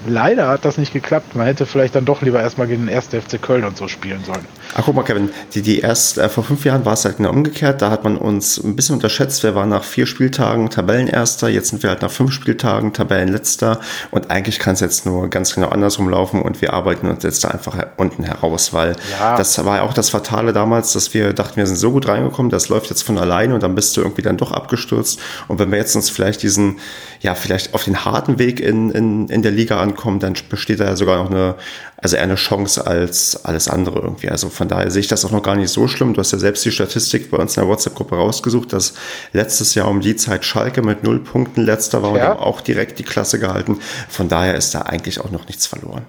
Leider 0.07 0.47
hat 0.47 0.63
das 0.63 0.77
nicht 0.77 0.93
geklappt. 0.93 1.35
Man 1.35 1.47
hätte 1.47 1.65
vielleicht 1.65 1.95
dann 1.95 2.05
doch 2.05 2.21
lieber 2.21 2.39
erstmal 2.39 2.67
gegen 2.67 2.87
den 2.87 2.95
1. 2.95 3.07
FC 3.07 3.41
Köln 3.41 3.65
und 3.65 3.75
so 3.75 3.89
spielen 3.89 4.23
sollen. 4.23 4.45
Ach, 4.73 4.83
guck 4.85 4.95
mal, 4.95 5.03
Kevin, 5.03 5.29
die, 5.53 5.61
die 5.61 5.79
erst 5.79 6.17
äh, 6.17 6.29
vor 6.29 6.45
fünf 6.45 6.63
Jahren 6.63 6.85
war 6.85 6.93
es 6.93 7.03
halt 7.03 7.17
genau 7.17 7.31
umgekehrt. 7.31 7.81
Da 7.81 7.91
hat 7.91 8.05
man 8.05 8.15
uns 8.17 8.57
ein 8.57 8.77
bisschen 8.77 8.95
unterschätzt. 8.95 9.43
Wir 9.43 9.53
waren 9.53 9.69
nach 9.69 9.83
vier 9.83 10.05
Spieltagen 10.05 10.69
Tabellenerster. 10.69 11.49
Jetzt 11.49 11.69
sind 11.69 11.83
wir 11.83 11.89
halt 11.89 12.01
nach 12.01 12.11
fünf 12.11 12.31
Spieltagen 12.31 12.93
Tabellenletzter. 12.93 13.81
Und 14.11 14.31
eigentlich 14.31 14.59
kann 14.59 14.75
es 14.75 14.79
jetzt 14.79 15.05
nur 15.05 15.29
ganz 15.29 15.53
genau 15.53 15.67
andersrum 15.67 16.09
laufen 16.09 16.36
und 16.41 16.61
wir 16.61 16.73
arbeiten 16.73 17.07
uns 17.07 17.23
jetzt 17.23 17.43
da 17.43 17.49
einfach 17.49 17.77
unten 17.97 18.23
heraus, 18.23 18.73
weil 18.73 18.95
ja. 19.19 19.37
das 19.37 19.63
war 19.65 19.77
ja 19.77 19.81
auch 19.83 19.93
das 19.93 20.09
Fatale 20.09 20.53
damals, 20.53 20.93
dass 20.93 21.13
wir 21.13 21.33
dachten, 21.33 21.57
wir 21.57 21.67
sind 21.67 21.77
so 21.77 21.91
gut 21.91 22.07
reingekommen, 22.07 22.49
das 22.49 22.69
läuft 22.69 22.89
jetzt 22.89 23.03
von 23.03 23.17
alleine 23.17 23.53
und 23.53 23.63
dann 23.63 23.75
bist 23.75 23.95
du 23.97 24.01
irgendwie 24.01 24.21
dann 24.21 24.37
doch 24.37 24.51
abgestürzt. 24.51 25.19
Und 25.47 25.59
wenn 25.59 25.71
wir 25.71 25.77
jetzt 25.77 25.95
uns 25.95 26.09
vielleicht 26.09 26.43
diesen, 26.43 26.79
ja, 27.21 27.35
vielleicht 27.35 27.73
auf 27.73 27.83
den 27.83 28.05
harten 28.05 28.39
Weg 28.39 28.59
in, 28.59 28.89
in, 28.91 29.27
in 29.29 29.41
der 29.41 29.51
Liga 29.51 29.79
ankommen, 29.79 30.19
dann 30.19 30.35
besteht 30.49 30.79
da 30.79 30.85
ja 30.85 30.95
sogar 30.95 31.23
noch 31.23 31.29
eine, 31.29 31.55
also 31.97 32.15
eher 32.15 32.23
eine 32.23 32.35
Chance 32.35 32.85
als 32.85 33.45
alles 33.45 33.67
andere 33.67 33.99
irgendwie. 33.99 34.29
Also 34.29 34.49
von 34.49 34.67
daher 34.67 34.91
sehe 34.91 34.99
ich 34.99 35.07
das 35.07 35.25
auch 35.25 35.31
noch 35.31 35.43
gar 35.43 35.55
nicht 35.55 35.69
so 35.69 35.87
schlimm. 35.87 36.13
Du 36.13 36.19
hast 36.19 36.31
ja 36.31 36.37
selbst 36.37 36.63
die 36.63 36.71
Statistik 36.71 37.31
bei 37.31 37.37
uns 37.37 37.57
in 37.57 37.63
der 37.63 37.69
WhatsApp-Gruppe 37.69 38.15
rausgesucht, 38.15 38.71
dass 38.71 38.93
letztes 39.33 39.73
Jahr 39.75 39.87
um 39.87 40.01
die 40.01 40.15
Zeit 40.15 40.45
Schalke 40.45 40.81
mit 40.81 41.03
null 41.03 41.19
Punkten 41.19 41.61
letzter 41.61 42.03
war 42.03 42.15
ja. 42.17 42.31
und 42.33 42.39
auch 42.39 42.61
direkt 42.61 42.99
die 42.99 43.03
Klasse 43.03 43.39
gehalten. 43.39 43.79
Von 44.09 44.29
daher 44.29 44.55
ist 44.55 44.75
da 44.75 44.81
eigentlich 44.81 45.19
auch 45.19 45.31
noch 45.31 45.47
nichts 45.47 45.65
verloren. 45.65 46.05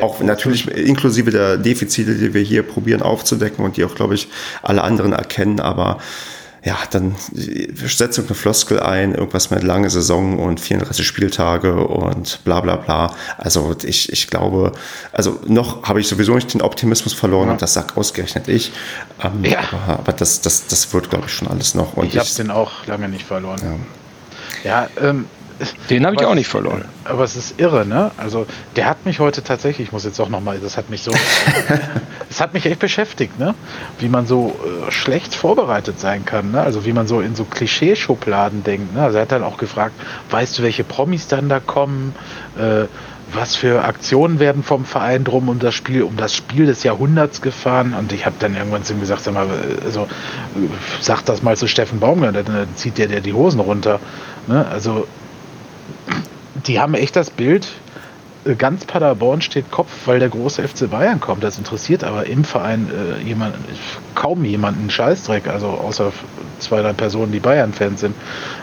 Auch 0.00 0.20
natürlich 0.20 0.68
inklusive 0.68 1.30
der 1.30 1.56
Defizite, 1.56 2.14
die 2.14 2.34
wir 2.34 2.42
hier 2.42 2.62
probieren 2.62 3.02
aufzudecken 3.02 3.64
und 3.64 3.76
die 3.76 3.84
auch, 3.84 3.94
glaube 3.94 4.14
ich, 4.14 4.28
alle 4.62 4.82
anderen 4.82 5.12
erkennen, 5.12 5.60
aber 5.60 5.98
ja, 6.66 6.76
dann 6.90 7.14
setzt 7.32 8.18
eine 8.18 8.34
Floskel 8.34 8.80
ein, 8.80 9.14
irgendwas 9.14 9.50
mit 9.50 9.62
lange 9.62 9.88
Saison 9.88 10.40
und 10.40 10.58
34 10.58 11.06
Spieltage 11.06 11.76
und 11.76 12.40
bla 12.42 12.60
bla 12.60 12.74
bla. 12.74 13.14
Also 13.38 13.76
ich, 13.84 14.12
ich 14.12 14.26
glaube, 14.26 14.72
also 15.12 15.38
noch 15.46 15.84
habe 15.84 16.00
ich 16.00 16.08
sowieso 16.08 16.34
nicht 16.34 16.52
den 16.52 16.62
Optimismus 16.62 17.14
verloren 17.14 17.46
ja. 17.46 17.52
und 17.52 17.62
das 17.62 17.74
sagt 17.74 17.96
ausgerechnet 17.96 18.48
ich. 18.48 18.72
Ähm, 19.22 19.44
ja. 19.44 19.60
Aber, 19.70 20.00
aber, 20.00 20.12
das, 20.12 20.40
das, 20.40 20.66
das 20.66 20.92
wird, 20.92 21.08
glaube 21.08 21.26
ich, 21.28 21.32
schon 21.32 21.46
alles 21.46 21.76
noch. 21.76 21.96
Und 21.96 22.06
ich 22.06 22.18
habe 22.18 22.28
den 22.36 22.50
auch 22.50 22.84
lange 22.86 23.08
nicht 23.08 23.26
verloren. 23.26 23.60
Ja, 24.64 24.88
ja 24.98 25.08
ähm, 25.08 25.26
den 25.90 26.04
habe 26.04 26.16
ich 26.16 26.24
auch 26.24 26.34
nicht 26.34 26.48
verloren. 26.48 26.84
Aber 27.04 27.24
es 27.24 27.36
ist 27.36 27.60
irre, 27.60 27.86
ne? 27.86 28.10
Also 28.16 28.46
der 28.76 28.86
hat 28.86 29.06
mich 29.06 29.20
heute 29.20 29.42
tatsächlich, 29.42 29.88
ich 29.88 29.92
muss 29.92 30.04
jetzt 30.04 30.20
auch 30.20 30.28
nochmal, 30.28 30.58
das 30.58 30.76
hat 30.76 30.90
mich 30.90 31.02
so, 31.02 31.12
das 32.28 32.40
hat 32.40 32.54
mich 32.54 32.66
echt 32.66 32.78
beschäftigt, 32.78 33.38
ne? 33.38 33.54
Wie 33.98 34.08
man 34.08 34.26
so 34.26 34.54
äh, 34.88 34.90
schlecht 34.90 35.34
vorbereitet 35.34 35.98
sein 36.00 36.24
kann, 36.24 36.50
ne? 36.50 36.60
Also 36.60 36.84
wie 36.84 36.92
man 36.92 37.06
so 37.06 37.20
in 37.20 37.34
so 37.34 37.44
Klischeeschubladen 37.44 38.64
denkt, 38.64 38.94
ne? 38.94 39.02
Also 39.02 39.18
er 39.18 39.22
hat 39.22 39.32
dann 39.32 39.44
auch 39.44 39.56
gefragt, 39.56 39.94
weißt 40.30 40.58
du, 40.58 40.62
welche 40.62 40.84
Promis 40.84 41.28
dann 41.28 41.48
da 41.48 41.60
kommen? 41.60 42.14
Äh, 42.58 42.86
was 43.32 43.56
für 43.56 43.84
Aktionen 43.84 44.38
werden 44.38 44.62
vom 44.62 44.84
Verein 44.84 45.24
drum 45.24 45.48
um 45.48 45.58
das 45.58 45.74
Spiel, 45.74 46.02
um 46.02 46.16
das 46.16 46.34
Spiel 46.34 46.66
des 46.66 46.82
Jahrhunderts 46.82 47.42
gefahren. 47.42 47.94
Und 47.94 48.12
ich 48.12 48.24
habe 48.24 48.36
dann 48.38 48.54
irgendwann 48.54 48.84
zu 48.84 48.92
ihm 48.92 49.00
gesagt, 49.00 49.22
sag 49.22 49.34
mal, 49.34 49.48
also 49.84 50.06
sag 51.00 51.22
das 51.24 51.42
mal 51.42 51.56
zu 51.56 51.66
Steffen 51.66 51.98
Baumgart, 51.98 52.36
dann 52.36 52.68
zieht 52.76 52.98
der, 52.98 53.08
der 53.08 53.20
die 53.20 53.32
Hosen 53.32 53.60
runter. 53.60 54.00
Ne? 54.46 54.66
Also 54.66 55.06
die 56.66 56.80
haben 56.80 56.94
echt 56.94 57.16
das 57.16 57.30
Bild, 57.30 57.68
ganz 58.58 58.84
Paderborn 58.84 59.40
steht 59.40 59.70
Kopf, 59.70 59.90
weil 60.06 60.20
der 60.20 60.28
große 60.28 60.66
FC 60.66 60.88
Bayern 60.88 61.20
kommt. 61.20 61.42
Das 61.42 61.58
interessiert 61.58 62.04
aber 62.04 62.26
im 62.26 62.44
Verein 62.44 62.88
äh, 62.90 63.22
jemand, 63.22 63.56
kaum 64.14 64.44
jemanden 64.44 64.88
Scheißdreck, 64.88 65.48
also 65.48 65.66
außer 65.68 66.12
zwei, 66.60 66.82
drei 66.82 66.92
Personen, 66.92 67.32
die 67.32 67.40
Bayern-Fans 67.40 68.00
sind. 68.00 68.14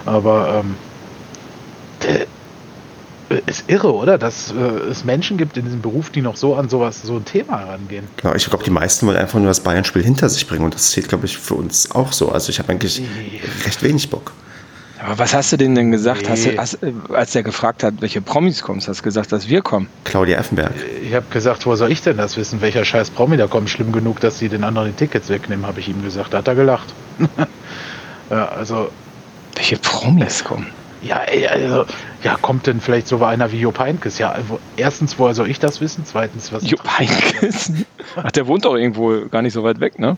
Aber 0.05 0.63
ähm, 0.63 0.75
der, 2.03 2.27
ist 3.45 3.65
irre, 3.67 3.93
oder? 3.93 4.17
Dass 4.17 4.51
äh, 4.51 4.89
es 4.89 5.03
Menschen 5.03 5.37
gibt 5.37 5.57
in 5.57 5.65
diesem 5.65 5.81
Beruf, 5.81 6.09
die 6.09 6.21
noch 6.21 6.35
so 6.35 6.55
an 6.55 6.69
sowas, 6.69 7.01
so 7.01 7.15
ein 7.15 7.25
Thema 7.25 7.59
herangehen. 7.59 8.07
Genau, 8.17 8.35
ich 8.35 8.45
glaube, 8.45 8.63
die 8.63 8.69
meisten 8.69 9.07
wollen 9.07 9.17
einfach 9.17 9.39
nur 9.39 9.47
das 9.47 9.61
Bayern-Spiel 9.61 10.03
hinter 10.03 10.29
sich 10.29 10.47
bringen 10.47 10.65
und 10.65 10.75
das 10.75 10.91
zählt, 10.91 11.09
glaube 11.09 11.25
ich, 11.25 11.37
für 11.37 11.55
uns 11.55 11.91
auch 11.91 12.11
so. 12.11 12.31
Also 12.31 12.49
ich 12.49 12.59
habe 12.59 12.69
eigentlich 12.69 13.01
recht 13.65 13.81
wenig 13.83 14.09
Bock. 14.09 14.33
Aber 15.03 15.19
was 15.19 15.33
hast 15.33 15.51
du 15.51 15.57
denen 15.57 15.75
denn 15.75 15.91
gesagt, 15.91 16.23
nee. 16.23 16.29
hast 16.29 16.45
du, 16.45 16.57
hast, 16.57 16.79
als 17.13 17.31
der 17.31 17.43
gefragt 17.43 17.83
hat, 17.83 17.95
welche 17.99 18.21
Promis 18.21 18.61
kommst? 18.61 18.87
Hast 18.87 18.99
du 18.99 19.03
gesagt, 19.03 19.31
dass 19.31 19.49
wir 19.49 19.61
kommen? 19.61 19.87
Claudia 20.05 20.37
Effenberg. 20.37 20.71
Ich 21.03 21.13
habe 21.13 21.25
gesagt, 21.29 21.65
wo 21.65 21.75
soll 21.75 21.91
ich 21.91 22.01
denn 22.01 22.17
das 22.17 22.37
wissen, 22.37 22.61
welcher 22.61 22.85
scheiß 22.85 23.09
Promi 23.09 23.35
da 23.35 23.47
kommt? 23.47 23.69
Schlimm 23.69 23.91
genug, 23.91 24.21
dass 24.21 24.39
sie 24.39 24.47
den 24.47 24.63
anderen 24.63 24.89
die 24.89 24.93
Tickets 24.93 25.29
wegnehmen, 25.29 25.65
habe 25.65 25.81
ich 25.81 25.89
ihm 25.89 26.01
gesagt. 26.03 26.33
Da 26.33 26.37
hat 26.37 26.47
er 26.47 26.55
gelacht. 26.55 26.93
ja, 28.29 28.47
also. 28.47 28.89
Welche 29.55 29.77
Promis 29.77 30.43
kommen? 30.43 30.67
Ja, 31.03 31.21
also, 31.51 31.85
ja, 32.23 32.37
kommt 32.41 32.67
denn 32.67 32.79
vielleicht 32.79 33.07
so 33.07 33.23
einer 33.23 33.51
wie 33.51 33.59
Jupp 33.59 33.79
Heynckes? 33.79 34.19
Ja, 34.19 34.31
also, 34.31 34.59
erstens, 34.77 35.19
woher 35.19 35.33
soll 35.33 35.49
ich 35.49 35.59
das 35.59 35.81
wissen? 35.81 36.05
Zweitens, 36.05 36.53
was. 36.53 36.69
Jupp 36.69 36.83
Heynckes? 36.97 37.73
Ach, 38.15 38.31
der 38.31 38.47
wohnt 38.47 38.65
doch 38.65 38.75
irgendwo 38.75 39.27
gar 39.29 39.41
nicht 39.41 39.53
so 39.53 39.63
weit 39.63 39.79
weg, 39.79 39.99
ne? 39.99 40.17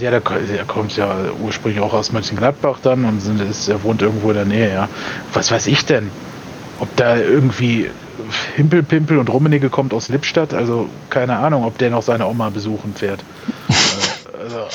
Ja, 0.00 0.10
der, 0.10 0.20
der 0.20 0.64
kommt 0.64 0.96
ja 0.96 1.16
ursprünglich 1.40 1.80
auch 1.80 1.92
aus 1.92 2.12
Mönchengladbach 2.12 2.78
dann 2.82 3.04
und 3.04 3.40
ist, 3.40 3.68
er 3.68 3.82
wohnt 3.84 4.02
irgendwo 4.02 4.30
in 4.30 4.36
der 4.36 4.44
Nähe, 4.44 4.72
ja. 4.72 4.88
Was 5.32 5.50
weiß 5.50 5.66
ich 5.68 5.84
denn? 5.84 6.10
Ob 6.80 6.94
da 6.96 7.16
irgendwie 7.16 7.90
Himpelpimpel 8.56 9.18
und 9.18 9.28
Rummenigge 9.28 9.70
kommt 9.70 9.94
aus 9.94 10.08
Lippstadt, 10.08 10.54
also 10.54 10.88
keine 11.10 11.36
Ahnung, 11.36 11.64
ob 11.64 11.78
der 11.78 11.90
noch 11.90 12.02
seine 12.02 12.26
Oma 12.26 12.50
besuchen 12.50 12.94
fährt. 12.94 13.22
also. 14.42 14.66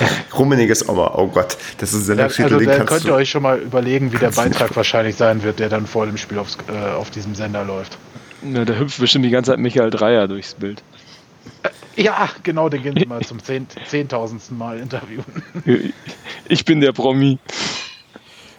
Rummeniges 0.38 0.88
Oma, 0.88 1.14
oh 1.16 1.28
Gott, 1.28 1.56
das 1.78 1.92
ist 1.92 2.10
ein 2.10 2.18
ja, 2.18 2.24
Also 2.24 2.58
da 2.58 2.84
könnt 2.84 3.04
ihr 3.04 3.14
euch 3.14 3.30
schon 3.30 3.42
mal 3.42 3.58
überlegen, 3.58 4.12
wie 4.12 4.18
der 4.18 4.30
Beitrag 4.30 4.74
wahrscheinlich 4.76 5.16
sein 5.16 5.42
wird, 5.42 5.58
der 5.58 5.68
dann 5.68 5.86
vor 5.86 6.06
dem 6.06 6.16
Spiel 6.16 6.38
aufs, 6.38 6.58
äh, 6.68 6.94
auf 6.94 7.10
diesem 7.10 7.34
Sender 7.34 7.64
läuft. 7.64 7.98
Ja, 8.42 8.64
da 8.64 8.74
hüpft 8.74 9.00
bestimmt 9.00 9.24
die 9.24 9.30
ganze 9.30 9.52
Zeit 9.52 9.58
Michael 9.58 9.90
Dreier 9.90 10.28
durchs 10.28 10.54
Bild. 10.54 10.82
Äh, 11.62 12.02
ja, 12.02 12.28
genau, 12.42 12.68
den 12.68 12.82
gehen 12.82 12.96
Sie 12.98 13.06
mal 13.06 13.22
zum 13.22 13.38
zehntausendsten 13.86 14.56
Mal 14.56 14.78
interviewen. 14.78 15.24
Ich 16.46 16.66
bin 16.66 16.82
der 16.82 16.92
Promi. 16.92 17.38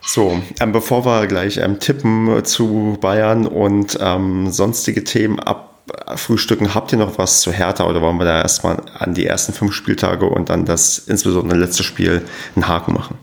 So, 0.01 0.41
ähm, 0.59 0.71
bevor 0.71 1.05
wir 1.05 1.27
gleich 1.27 1.57
ähm, 1.57 1.79
tippen 1.79 2.43
zu 2.43 2.97
Bayern 2.99 3.45
und 3.45 3.95
ähm, 4.01 4.51
sonstige 4.51 5.03
Themen 5.03 5.39
ab 5.39 5.74
Frühstücken. 6.15 6.73
Habt 6.73 6.91
ihr 6.91 6.97
noch 6.97 7.17
was 7.17 7.41
zu 7.41 7.51
Hertha 7.51 7.85
oder 7.85 8.01
wollen 8.01 8.17
wir 8.17 8.25
da 8.25 8.41
erstmal 8.41 8.81
an 8.97 9.13
die 9.13 9.25
ersten 9.25 9.53
fünf 9.53 9.73
Spieltage 9.73 10.25
und 10.25 10.49
dann 10.49 10.65
das 10.65 10.97
insbesondere 10.97 11.59
letzte 11.59 11.83
Spiel 11.83 12.23
einen 12.55 12.67
Haken 12.67 12.93
machen? 12.93 13.17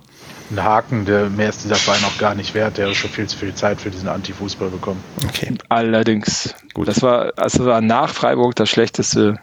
Ein 0.51 0.63
Haken, 0.63 1.05
der 1.07 1.31
mehr 1.31 1.49
ist 1.49 1.65
dieser 1.65 1.77
Verein 1.77 2.05
auch 2.05 2.19
gar 2.19 2.35
nicht 2.35 2.55
wert. 2.55 2.79
Der 2.79 2.89
hat 2.89 2.95
schon 2.95 3.11
viel 3.11 3.27
zu 3.27 3.39
viel 3.39 3.55
Zeit 3.55 3.81
für 3.81 3.91
diesen 3.91 4.09
Anti-Fußball 4.09 4.69
bekommen. 4.69 5.03
Okay. 5.27 5.55
Allerdings. 5.69 6.55
Gut. 6.75 6.89
Das 6.89 7.03
war, 7.03 7.33
also 7.37 7.65
war 7.65 7.81
nach 7.81 8.11
Freiburg 8.11 8.55
das 8.57 8.69
schlechteste, 8.69 9.39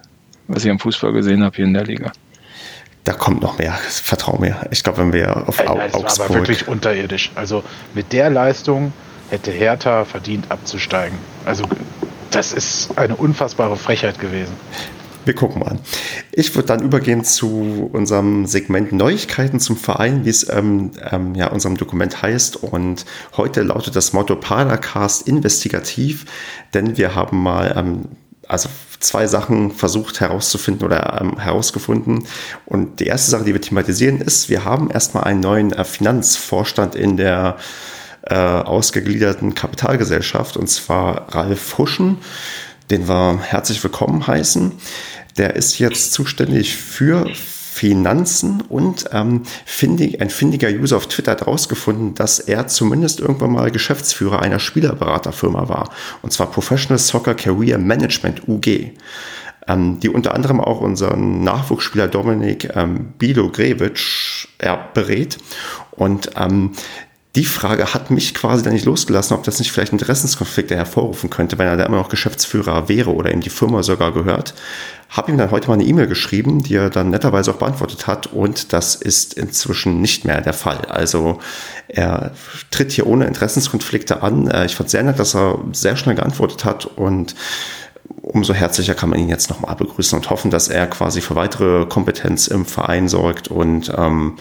was 0.48 0.64
ich 0.64 0.72
am 0.72 0.80
Fußball 0.80 1.12
gesehen 1.12 1.44
habe 1.44 1.56
hier 1.56 1.66
in 1.66 1.74
der 1.74 1.86
Liga. 1.86 2.12
Da 3.06 3.14
kommt 3.14 3.42
noch 3.42 3.58
mehr, 3.58 3.74
vertrau 3.74 4.38
mir. 4.38 4.68
Ich 4.70 4.84
glaube, 4.84 5.00
wenn 5.00 5.14
wir 5.14 5.48
auf 5.48 5.60
Au 5.68 5.78
das 5.78 5.94
Augsburg... 5.96 6.30
aber 6.30 6.40
wirklich 6.40 6.68
unterirdisch. 6.68 7.32
Also 7.34 7.64
mit 7.96 8.14
der 8.14 8.30
Leistung 8.30 8.94
hätte 9.32 9.52
Hertha 9.52 10.06
verdient 10.06 10.52
abzusteigen. 10.52 11.18
Also 11.44 11.64
das 12.32 12.54
ist 12.54 12.98
eine 12.98 13.16
unfassbare 13.16 13.78
Frechheit 13.78 14.20
gewesen. 14.20 14.54
Wir 15.26 15.36
gucken 15.36 15.60
mal. 15.60 15.78
Ich 16.32 16.56
würde 16.56 16.68
dann 16.68 16.82
übergehen 16.82 17.24
zu 17.24 17.90
unserem 17.92 18.46
Segment 18.46 18.94
Neuigkeiten 18.94 19.60
zum 19.60 19.78
Verein, 19.78 20.26
wie 20.26 20.30
es 20.30 20.50
ähm, 20.50 20.92
ähm, 21.12 21.36
ja 21.36 21.48
unserem 21.48 21.78
Dokument 21.78 22.22
heißt. 22.22 22.56
Und 22.56 23.06
heute 23.36 23.62
lautet 23.62 23.96
das 23.96 24.14
Motto 24.14 24.36
Padercast 24.36 25.28
investigativ, 25.28 26.26
denn 26.74 26.98
wir 26.98 27.16
haben 27.16 27.44
mal 27.44 27.76
ähm, 27.78 28.06
also 28.48 28.70
zwei 29.00 29.28
Sachen 29.28 29.72
versucht 29.72 30.20
herauszufinden 30.20 30.86
oder 30.86 31.20
ähm, 31.22 31.38
herausgefunden. 31.38 32.26
Und 32.66 33.00
die 33.00 33.06
erste 33.06 33.30
Sache, 33.30 33.44
die 33.44 33.54
wir 33.54 33.62
thematisieren, 33.62 34.22
ist, 34.22 34.50
wir 34.50 34.66
haben 34.66 34.90
erstmal 34.90 35.26
einen 35.26 35.42
neuen 35.42 35.74
äh, 35.74 35.84
Finanzvorstand 35.84 36.96
in 36.96 37.18
der 37.18 37.58
äh, 38.24 38.36
ausgegliederten 38.36 39.56
Kapitalgesellschaft, 39.56 40.58
und 40.58 40.68
zwar 40.68 41.34
Ralf 41.34 41.78
Huschen, 41.78 42.18
den 42.90 43.08
wir 43.08 43.40
herzlich 43.42 43.84
willkommen 43.84 44.26
heißen. 44.28 44.74
Der 45.38 45.56
ist 45.56 45.80
jetzt 45.80 46.14
zuständig 46.14 46.76
für 46.76 47.28
Finanzen 47.34 48.62
und 48.62 49.06
ähm, 49.14 49.44
findig, 49.66 50.20
ein 50.22 50.30
findiger 50.30 50.70
User 50.70 50.98
auf 50.98 51.08
Twitter 51.08 51.32
hat 51.32 51.42
herausgefunden, 51.42 52.14
dass 52.14 52.40
er 52.40 52.68
zumindest 52.68 53.22
irgendwann 53.22 53.54
mal 53.54 53.72
Geschäftsführer 53.72 54.42
einer 54.42 54.60
Spielerberaterfirma 54.60 55.70
war, 55.70 55.90
und 56.22 56.34
zwar 56.34 56.52
Professional 56.52 57.00
Soccer 57.00 57.36
Career 57.36 57.78
Management 57.78 58.48
UG 58.50 58.92
ähm, 59.70 60.00
die 60.00 60.10
unter 60.10 60.34
anderem 60.34 60.60
auch 60.60 60.82
unseren 60.82 61.44
Nachwuchsspieler 61.44 62.08
Dominik 62.08 62.70
ähm, 62.76 63.14
Bilo 63.18 63.52
äh, 63.58 63.76
berät. 64.94 65.38
Und 65.92 66.32
ähm, 66.36 66.72
die 67.36 67.46
Frage 67.46 67.94
hat 67.94 68.10
mich 68.10 68.34
quasi 68.34 68.64
dann 68.64 68.74
nicht 68.74 68.86
losgelassen, 68.86 69.38
ob 69.38 69.44
das 69.44 69.60
nicht 69.60 69.72
vielleicht 69.72 69.92
Interessenskonflikte 69.92 70.76
hervorrufen 70.76 71.30
könnte, 71.30 71.60
wenn 71.60 71.68
er 71.68 71.78
da 71.78 71.86
immer 71.86 71.98
noch 71.98 72.10
Geschäftsführer 72.10 72.90
wäre 72.90 73.14
oder 73.14 73.32
ihm 73.32 73.42
die 73.42 73.52
Firma 73.52 73.84
sogar 73.84 74.12
gehört. 74.12 74.56
Habe 75.10 75.32
ihm 75.32 75.38
dann 75.38 75.52
heute 75.52 75.68
mal 75.68 75.76
eine 75.76 75.84
E-Mail 75.84 76.08
geschrieben, 76.08 76.64
die 76.64 76.76
er 76.76 76.90
dann 76.90 77.12
netterweise 77.12 77.52
auch 77.52 77.58
beantwortet 77.58 78.08
hat 78.08 78.28
und 78.28 78.74
das 78.74 78.96
ist 78.96 79.36
inzwischen 79.36 80.02
nicht 80.02 80.26
mehr 80.26 80.42
der 80.42 80.54
Fall. 80.54 80.86
Also 80.86 81.40
er 81.88 82.32
tritt 82.72 82.92
hier 82.92 83.06
ohne 83.06 83.26
Interessenskonflikte 83.26 84.24
an. 84.24 84.48
Äh, 84.48 84.66
ich 84.66 84.76
fand 84.76 84.90
sehr 84.90 85.04
nett, 85.04 85.20
dass 85.20 85.36
er 85.36 85.60
sehr 85.72 85.98
schnell 85.98 86.16
geantwortet 86.16 86.66
hat 86.66 86.86
und 86.86 87.36
umso 88.22 88.56
herzlicher 88.56 88.96
kann 88.96 89.10
man 89.10 89.20
ihn 89.20 89.30
jetzt 89.30 89.52
nochmal 89.52 89.76
begrüßen 89.76 90.18
und 90.18 90.30
hoffen, 90.32 90.50
dass 90.50 90.68
er 90.68 90.88
quasi 90.88 91.22
für 91.22 91.36
weitere 91.36 91.86
Kompetenz 91.86 92.48
im 92.48 92.66
Verein 92.66 93.08
sorgt 93.08 93.50
und 93.50 93.94
ähm, 93.96 94.38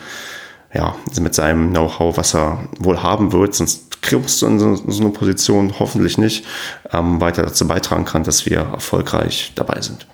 ja, 0.72 0.94
mit 1.18 1.34
seinem 1.34 1.70
Know-how, 1.70 2.16
was 2.16 2.34
er 2.34 2.68
wohl 2.78 3.02
haben 3.02 3.32
wird, 3.32 3.54
sonst 3.54 4.02
kriegst 4.02 4.42
du 4.42 4.46
in 4.46 4.58
so, 4.58 4.74
so 4.76 5.02
eine 5.02 5.10
Position 5.10 5.74
hoffentlich 5.78 6.18
nicht, 6.18 6.44
ähm, 6.92 7.20
weiter 7.20 7.42
dazu 7.42 7.66
beitragen 7.66 8.04
kann, 8.04 8.24
dass 8.24 8.46
wir 8.46 8.58
erfolgreich 8.58 9.52
dabei 9.54 9.80
sind. 9.80 10.06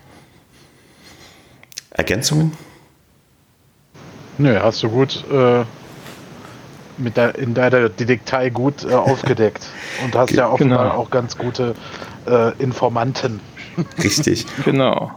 Ergänzungen? 1.91 2.53
Nö, 4.37 4.59
hast 4.59 4.83
du 4.83 4.89
gut 4.89 5.23
äh, 5.31 5.63
mit 6.97 7.15
der, 7.17 7.35
in 7.35 7.53
deiner 7.53 7.89
Detail 7.89 8.49
gut 8.49 8.83
äh, 8.83 8.93
aufgedeckt 8.93 9.67
und 10.03 10.15
hast 10.15 10.31
ja 10.31 10.47
auch, 10.47 10.57
genau. 10.57 10.89
auch 10.91 11.09
ganz 11.09 11.37
gute 11.37 11.75
äh, 12.27 12.51
Informanten. 12.61 13.39
Richtig. 14.01 14.45
genau. 14.63 15.11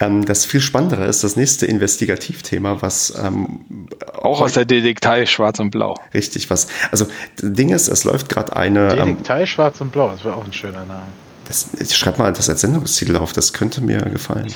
Ähm, 0.00 0.24
das 0.24 0.44
viel 0.44 0.60
Spannendere 0.60 1.06
ist 1.06 1.22
das 1.22 1.36
nächste 1.36 1.66
Investigativthema, 1.66 2.82
was 2.82 3.14
ähm, 3.22 3.88
auch 4.20 4.40
aus 4.40 4.54
der 4.54 4.64
Detektei 4.64 5.24
Schwarz 5.26 5.60
und 5.60 5.70
Blau. 5.70 5.94
Richtig, 6.12 6.50
was. 6.50 6.66
Also, 6.90 7.06
das 7.36 7.52
Ding 7.52 7.70
ist, 7.70 7.86
es 7.88 8.02
läuft 8.04 8.28
gerade 8.28 8.56
eine. 8.56 8.88
Detektei 8.88 9.42
ähm, 9.42 9.46
Schwarz 9.46 9.80
und 9.80 9.92
Blau, 9.92 10.10
das 10.10 10.24
wäre 10.24 10.34
auch 10.36 10.44
ein 10.44 10.52
schöner 10.52 10.84
Name. 10.84 11.06
Das, 11.46 11.68
ich 11.78 11.96
schreibe 11.96 12.18
mal 12.18 12.32
das 12.32 12.48
als 12.48 12.62
Sendungstitel 12.62 13.16
auf, 13.16 13.32
das 13.32 13.52
könnte 13.52 13.82
mir 13.82 14.00
gefallen. 14.00 14.52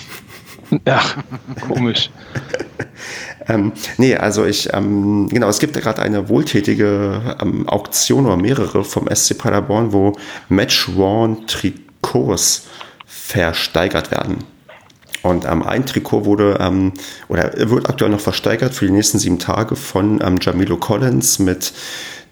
Ach, 0.87 1.17
komisch. 1.61 2.11
ähm, 3.49 3.73
nee, 3.97 4.17
also 4.17 4.45
ich, 4.45 4.75
ähm, 4.75 5.29
genau, 5.31 5.49
es 5.49 5.61
gibt 5.61 5.75
gerade 5.75 6.03
eine 6.03 6.29
wohltätige 6.29 7.37
ähm, 7.41 7.69
Auktion 7.69 8.27
oder 8.27 8.37
mehrere 8.37 8.83
vom 8.85 9.09
SC 9.15 9.39
Paderborn, 9.39 9.93
wo 9.93 10.17
Match-Worn-Trikots 10.49 12.67
versteigert 13.07 14.11
werden. 14.11 14.45
Und 15.23 15.45
ähm, 15.45 15.63
ein 15.63 15.85
Trikot 15.85 16.25
wurde 16.25 16.59
ähm, 16.61 16.93
oder 17.29 17.53
wird 17.57 17.89
aktuell 17.89 18.11
noch 18.11 18.21
versteigert 18.21 18.75
für 18.75 18.87
die 18.87 18.93
nächsten 18.93 19.19
sieben 19.19 19.39
Tage 19.39 19.77
von 19.77 20.21
ähm, 20.23 20.39
Jamilo 20.41 20.77
Collins 20.77 21.39
mit 21.39 21.73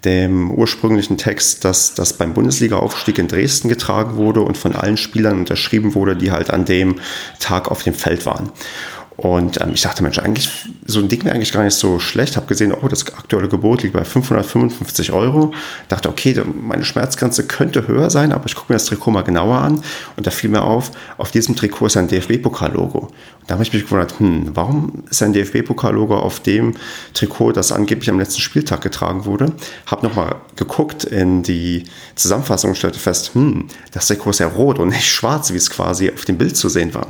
dem 0.05 0.51
ursprünglichen 0.51 1.17
Text, 1.17 1.65
dass 1.65 1.95
das 1.95 2.13
beim 2.13 2.33
Bundesliga-Aufstieg 2.33 3.17
in 3.17 3.27
Dresden 3.27 3.67
getragen 3.67 4.15
wurde 4.15 4.41
und 4.41 4.57
von 4.57 4.75
allen 4.75 4.97
Spielern 4.97 5.39
unterschrieben 5.39 5.95
wurde, 5.95 6.15
die 6.15 6.31
halt 6.31 6.51
an 6.51 6.65
dem 6.65 6.95
Tag 7.39 7.69
auf 7.69 7.83
dem 7.83 7.93
Feld 7.93 8.25
waren. 8.25 8.51
Und 9.17 9.59
ähm, 9.61 9.71
ich 9.73 9.81
dachte, 9.81 10.03
Mensch, 10.03 10.19
eigentlich 10.19 10.49
so 10.85 10.99
ein 10.99 11.07
Ding 11.07 11.25
wäre 11.25 11.33
eigentlich 11.33 11.51
gar 11.51 11.63
nicht 11.63 11.73
so 11.73 11.97
schlecht. 11.97 12.37
Habe 12.37 12.45
gesehen, 12.45 12.71
oh, 12.71 12.87
das 12.87 13.05
aktuelle 13.17 13.49
Gebot 13.49 13.81
liegt 13.81 13.95
bei 13.95 14.05
555 14.05 15.11
Euro. 15.11 15.53
Dachte, 15.89 16.07
okay, 16.07 16.39
meine 16.61 16.85
Schmerzgrenze 16.85 17.47
könnte 17.47 17.87
höher 17.87 18.11
sein, 18.11 18.31
aber 18.31 18.45
ich 18.45 18.53
gucke 18.53 18.71
mir 18.71 18.75
das 18.75 18.85
Trikot 18.85 19.09
mal 19.09 19.23
genauer 19.23 19.57
an. 19.57 19.81
Und 20.15 20.27
da 20.27 20.31
fiel 20.31 20.51
mir 20.51 20.61
auf, 20.61 20.91
auf 21.17 21.31
diesem 21.31 21.55
Trikot 21.55 21.87
ist 21.87 21.97
ein 21.97 22.07
DFB-Pokal-Logo. 22.07 22.99
Und 22.99 23.11
da 23.47 23.55
habe 23.55 23.63
ich 23.63 23.73
mich 23.73 23.85
gewundert, 23.85 24.19
hm, 24.19 24.51
warum 24.53 25.03
ist 25.09 25.23
ein 25.23 25.33
DFB-Pokal-Logo 25.33 26.15
auf 26.15 26.39
dem 26.39 26.75
Trikot, 27.15 27.53
das 27.53 27.71
angeblich 27.71 28.11
am 28.11 28.19
letzten 28.19 28.41
Spieltag 28.41 28.81
getragen 28.81 29.25
wurde? 29.25 29.51
Habe 29.87 30.05
nochmal 30.05 30.35
geguckt 30.55 31.05
in 31.05 31.41
die 31.41 31.85
Zusammenfassung 32.13 32.69
und 32.71 32.75
stellte 32.75 32.99
fest, 32.99 33.31
hm, 33.33 33.67
das 33.91 34.07
Trikot 34.07 34.29
ist 34.29 34.39
ja 34.39 34.47
rot 34.47 34.77
und 34.77 34.89
nicht 34.89 35.07
schwarz, 35.07 35.51
wie 35.51 35.57
es 35.57 35.71
quasi 35.71 36.11
auf 36.11 36.25
dem 36.25 36.37
Bild 36.37 36.55
zu 36.55 36.69
sehen 36.69 36.93
war. 36.93 37.07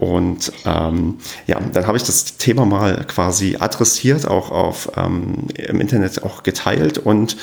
Und 0.00 0.50
ähm, 0.64 1.18
ja, 1.46 1.60
dann 1.60 1.86
habe 1.86 1.98
ich 1.98 2.04
das 2.04 2.38
Thema 2.38 2.64
mal 2.64 3.04
quasi 3.06 3.58
adressiert, 3.60 4.26
auch 4.26 4.50
auf 4.50 4.90
ähm, 4.96 5.48
im 5.54 5.78
Internet 5.78 6.22
auch 6.22 6.42
geteilt. 6.42 6.96
Und 6.96 7.36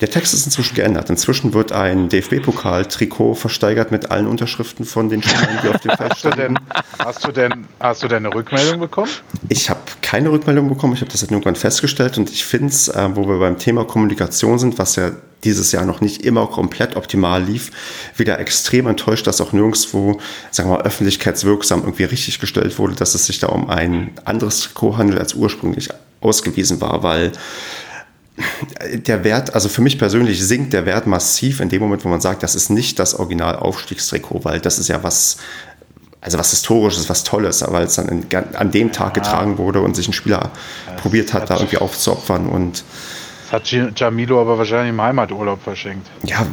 der 0.00 0.10
Text 0.10 0.34
ist 0.34 0.44
inzwischen 0.44 0.74
geändert. 0.74 1.08
Inzwischen 1.08 1.54
wird 1.54 1.72
ein 1.72 2.08
DFB-Pokal-Trikot 2.08 3.34
versteigert 3.34 3.90
mit 3.90 4.10
allen 4.10 4.26
Unterschriften 4.26 4.84
von 4.84 5.08
den 5.08 5.22
Spielern, 5.22 5.58
die 5.62 5.68
auf 5.68 5.80
dem 5.80 5.90
Feld 5.96 6.16
stehen. 6.16 6.58
Hast 6.98 7.26
du 7.26 7.32
denn, 7.32 7.66
hast 7.80 8.02
du 8.02 8.08
denn 8.08 8.26
eine 8.26 8.34
Rückmeldung 8.34 8.80
bekommen? 8.80 9.10
Ich 9.48 9.70
habe 9.70 9.80
keine 10.02 10.30
Rückmeldung 10.30 10.68
bekommen. 10.68 10.92
Ich 10.92 11.00
habe 11.00 11.10
das 11.10 11.22
halt 11.22 11.30
irgendwann 11.30 11.56
festgestellt 11.56 12.18
und 12.18 12.30
ich 12.30 12.44
finde 12.44 12.68
es, 12.68 12.88
äh, 12.88 13.08
wo 13.14 13.26
wir 13.26 13.38
beim 13.38 13.58
Thema 13.58 13.84
Kommunikation 13.84 14.58
sind, 14.58 14.78
was 14.78 14.96
ja 14.96 15.12
dieses 15.44 15.72
Jahr 15.72 15.86
noch 15.86 16.00
nicht 16.00 16.24
immer 16.24 16.46
komplett 16.46 16.96
optimal 16.96 17.42
lief, 17.42 17.70
wieder 18.16 18.38
extrem 18.38 18.86
enttäuscht, 18.88 19.26
dass 19.26 19.40
auch 19.40 19.52
nirgendwo, 19.52 20.20
sagen 20.50 20.70
wir 20.70 20.78
mal, 20.78 20.84
öffentlichkeitswirksam 20.84 21.80
irgendwie 21.80 22.04
richtig 22.04 22.40
gestellt 22.40 22.78
wurde, 22.78 22.96
dass 22.96 23.14
es 23.14 23.26
sich 23.26 23.38
da 23.38 23.48
um 23.48 23.70
ein 23.70 24.10
anderes 24.24 24.60
Trikot 24.60 24.98
handelt, 24.98 25.18
als 25.18 25.34
ursprünglich 25.34 25.88
ausgewiesen 26.20 26.80
war, 26.80 27.02
weil 27.02 27.32
der 28.92 29.24
Wert, 29.24 29.54
also 29.54 29.68
für 29.68 29.82
mich 29.82 29.98
persönlich 29.98 30.44
sinkt 30.44 30.72
der 30.72 30.86
Wert 30.86 31.06
massiv 31.06 31.60
in 31.60 31.68
dem 31.68 31.80
Moment, 31.80 32.04
wo 32.04 32.08
man 32.08 32.20
sagt, 32.20 32.42
das 32.42 32.54
ist 32.54 32.70
nicht 32.70 32.98
das 32.98 33.14
Original-Aufstiegstrikot, 33.14 34.40
weil 34.44 34.60
das 34.60 34.78
ist 34.78 34.88
ja 34.88 35.02
was, 35.02 35.38
also 36.20 36.38
was 36.38 36.50
Historisches, 36.50 37.08
was 37.08 37.24
Tolles, 37.24 37.64
weil 37.68 37.84
es 37.84 37.94
dann 37.94 38.08
in, 38.08 38.26
an 38.54 38.70
dem 38.70 38.92
Tag 38.92 39.16
ja. 39.16 39.22
getragen 39.22 39.58
wurde 39.58 39.80
und 39.80 39.96
sich 39.96 40.08
ein 40.08 40.12
Spieler 40.12 40.50
das 40.86 41.00
probiert 41.00 41.32
hat, 41.32 41.48
da 41.48 41.56
irgendwie 41.56 41.78
aufzuopfern 41.78 42.46
und 42.46 42.84
das 43.50 43.52
hat 43.52 43.70
Jamilo 43.70 44.40
aber 44.40 44.58
wahrscheinlich 44.58 44.90
im 44.90 45.00
Heimaturlaub 45.00 45.62
verschenkt. 45.62 46.08
Ja, 46.24 46.44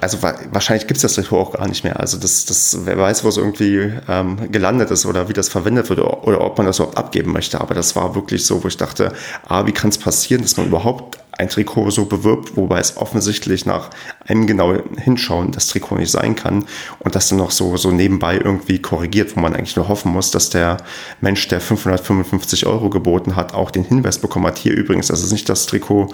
also 0.00 0.22
wahrscheinlich 0.22 0.86
gibt 0.86 0.96
es 0.96 1.02
das 1.02 1.14
Trikot 1.14 1.38
auch 1.38 1.52
gar 1.52 1.68
nicht 1.68 1.84
mehr. 1.84 2.00
Also 2.00 2.18
das, 2.18 2.46
das 2.46 2.78
wer 2.84 2.96
weiß, 2.96 3.24
wo 3.24 3.28
es 3.28 3.36
irgendwie 3.36 3.92
ähm, 4.08 4.50
gelandet 4.50 4.90
ist 4.90 5.04
oder 5.04 5.28
wie 5.28 5.34
das 5.34 5.48
verwendet 5.50 5.90
wird 5.90 6.00
oder, 6.00 6.26
oder 6.26 6.40
ob 6.40 6.56
man 6.56 6.66
das 6.66 6.78
überhaupt 6.78 6.96
abgeben 6.96 7.32
möchte. 7.32 7.60
Aber 7.60 7.74
das 7.74 7.94
war 7.94 8.14
wirklich 8.14 8.46
so, 8.46 8.64
wo 8.64 8.68
ich 8.68 8.76
dachte, 8.76 9.12
ah, 9.48 9.66
wie 9.66 9.72
kann 9.72 9.90
es 9.90 9.98
passieren, 9.98 10.42
dass 10.42 10.56
man 10.56 10.66
überhaupt 10.66 11.18
ein 11.38 11.48
Trikot 11.48 11.90
so 11.90 12.04
bewirbt, 12.04 12.56
wobei 12.56 12.80
es 12.80 12.96
offensichtlich 12.96 13.66
nach 13.66 13.90
einem 14.26 14.46
genauen 14.46 14.96
Hinschauen 14.96 15.52
das 15.52 15.68
Trikot 15.68 15.96
nicht 15.96 16.10
sein 16.10 16.36
kann 16.36 16.64
und 16.98 17.14
das 17.14 17.28
dann 17.28 17.38
noch 17.38 17.50
so, 17.50 17.76
so 17.76 17.90
nebenbei 17.90 18.36
irgendwie 18.36 18.80
korrigiert, 18.80 19.36
wo 19.36 19.40
man 19.40 19.54
eigentlich 19.54 19.76
nur 19.76 19.88
hoffen 19.88 20.12
muss, 20.12 20.30
dass 20.30 20.50
der 20.50 20.78
Mensch, 21.20 21.48
der 21.48 21.60
555 21.60 22.66
Euro 22.66 22.90
geboten 22.90 23.36
hat, 23.36 23.54
auch 23.54 23.70
den 23.70 23.84
Hinweis 23.84 24.18
bekommen 24.18 24.46
hat, 24.46 24.58
hier 24.58 24.74
übrigens, 24.74 25.08
das 25.08 25.22
ist 25.22 25.32
nicht 25.32 25.48
das 25.48 25.66
Trikot, 25.66 26.12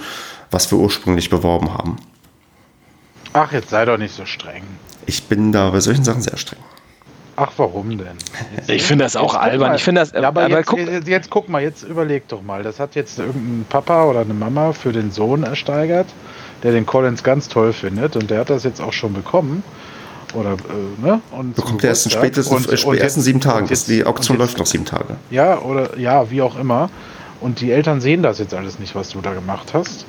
was 0.51 0.71
wir 0.71 0.79
ursprünglich 0.79 1.31
beworben 1.31 1.73
haben. 1.73 1.97
Ach, 3.33 3.53
jetzt 3.53 3.71
sei 3.71 3.85
doch 3.85 3.99
nicht 3.99 4.15
so 4.15 4.25
streng. 4.25 4.63
Ich 5.05 5.25
bin 5.25 5.53
da 5.53 5.71
bei 5.71 5.81
solchen 5.81 6.05
Sachen 6.05 6.23
sehr 6.23 6.37
streng. 6.37 6.61
Ach, 7.37 7.53
warum 7.59 7.99
denn? 7.99 8.07
Jetzt, 8.57 8.69
ich 8.71 8.83
finde 8.83 9.05
das 9.05 9.15
auch 9.15 9.35
albern. 9.35 9.75
Ich 9.75 9.85
finde 9.85 10.01
das. 10.01 10.13
Ja, 10.13 10.29
aber, 10.29 10.45
aber 10.45 10.59
jetzt, 10.59 10.67
guck, 10.67 10.79
jetzt, 10.79 11.09
jetzt, 11.09 11.31
guck 11.31 11.49
mal, 11.49 11.63
jetzt 11.63 11.83
überleg 11.83 12.27
doch 12.29 12.43
mal. 12.43 12.63
Das 12.63 12.81
hat 12.81 12.95
jetzt 12.95 13.19
irgendein 13.19 13.67
Papa 13.69 14.05
oder 14.05 14.21
eine 14.21 14.35
Mama 14.35 14.73
für 14.73 14.93
den 14.93 15.11
Sohn 15.11 15.43
ersteigert, 15.43 16.07
der 16.63 16.73
den 16.73 16.87
Collins 16.87 17.23
ganz 17.23 17.49
toll 17.49 17.73
findet 17.73 18.17
und 18.17 18.31
der 18.31 18.41
hat 18.41 18.51
das 18.51 18.65
jetzt 18.65 18.81
auch 18.81 18.93
schon 18.93 19.13
bekommen. 19.13 19.63
Oder, 20.35 20.53
äh, 20.53 21.07
ne? 21.07 21.21
Und 21.31 21.55
Bekommt 21.55 21.85
er 21.85 21.91
erst 21.91 22.07
in 22.07 22.13
spätestens, 22.13 22.67
und, 22.67 22.85
und 22.85 22.99
ersten 22.99 23.21
sieben 23.21 23.41
Tagen. 23.41 23.67
Jetzt, 23.69 23.89
die 23.89 24.05
Auktion 24.05 24.39
läuft 24.39 24.59
noch 24.59 24.67
sieben 24.67 24.85
Tage. 24.85 25.17
Ja, 25.31 25.59
oder 25.61 25.99
ja, 25.99 26.31
wie 26.31 26.43
auch 26.43 26.59
immer. 26.59 26.91
Und 27.41 27.61
die 27.61 27.71
Eltern 27.71 28.01
sehen 28.01 28.23
das 28.23 28.39
jetzt 28.39 28.55
alles 28.55 28.79
nicht, 28.79 28.95
was 28.95 29.11
du 29.11 29.21
da 29.21 29.35
gemacht 29.35 29.73
hast. 29.75 30.07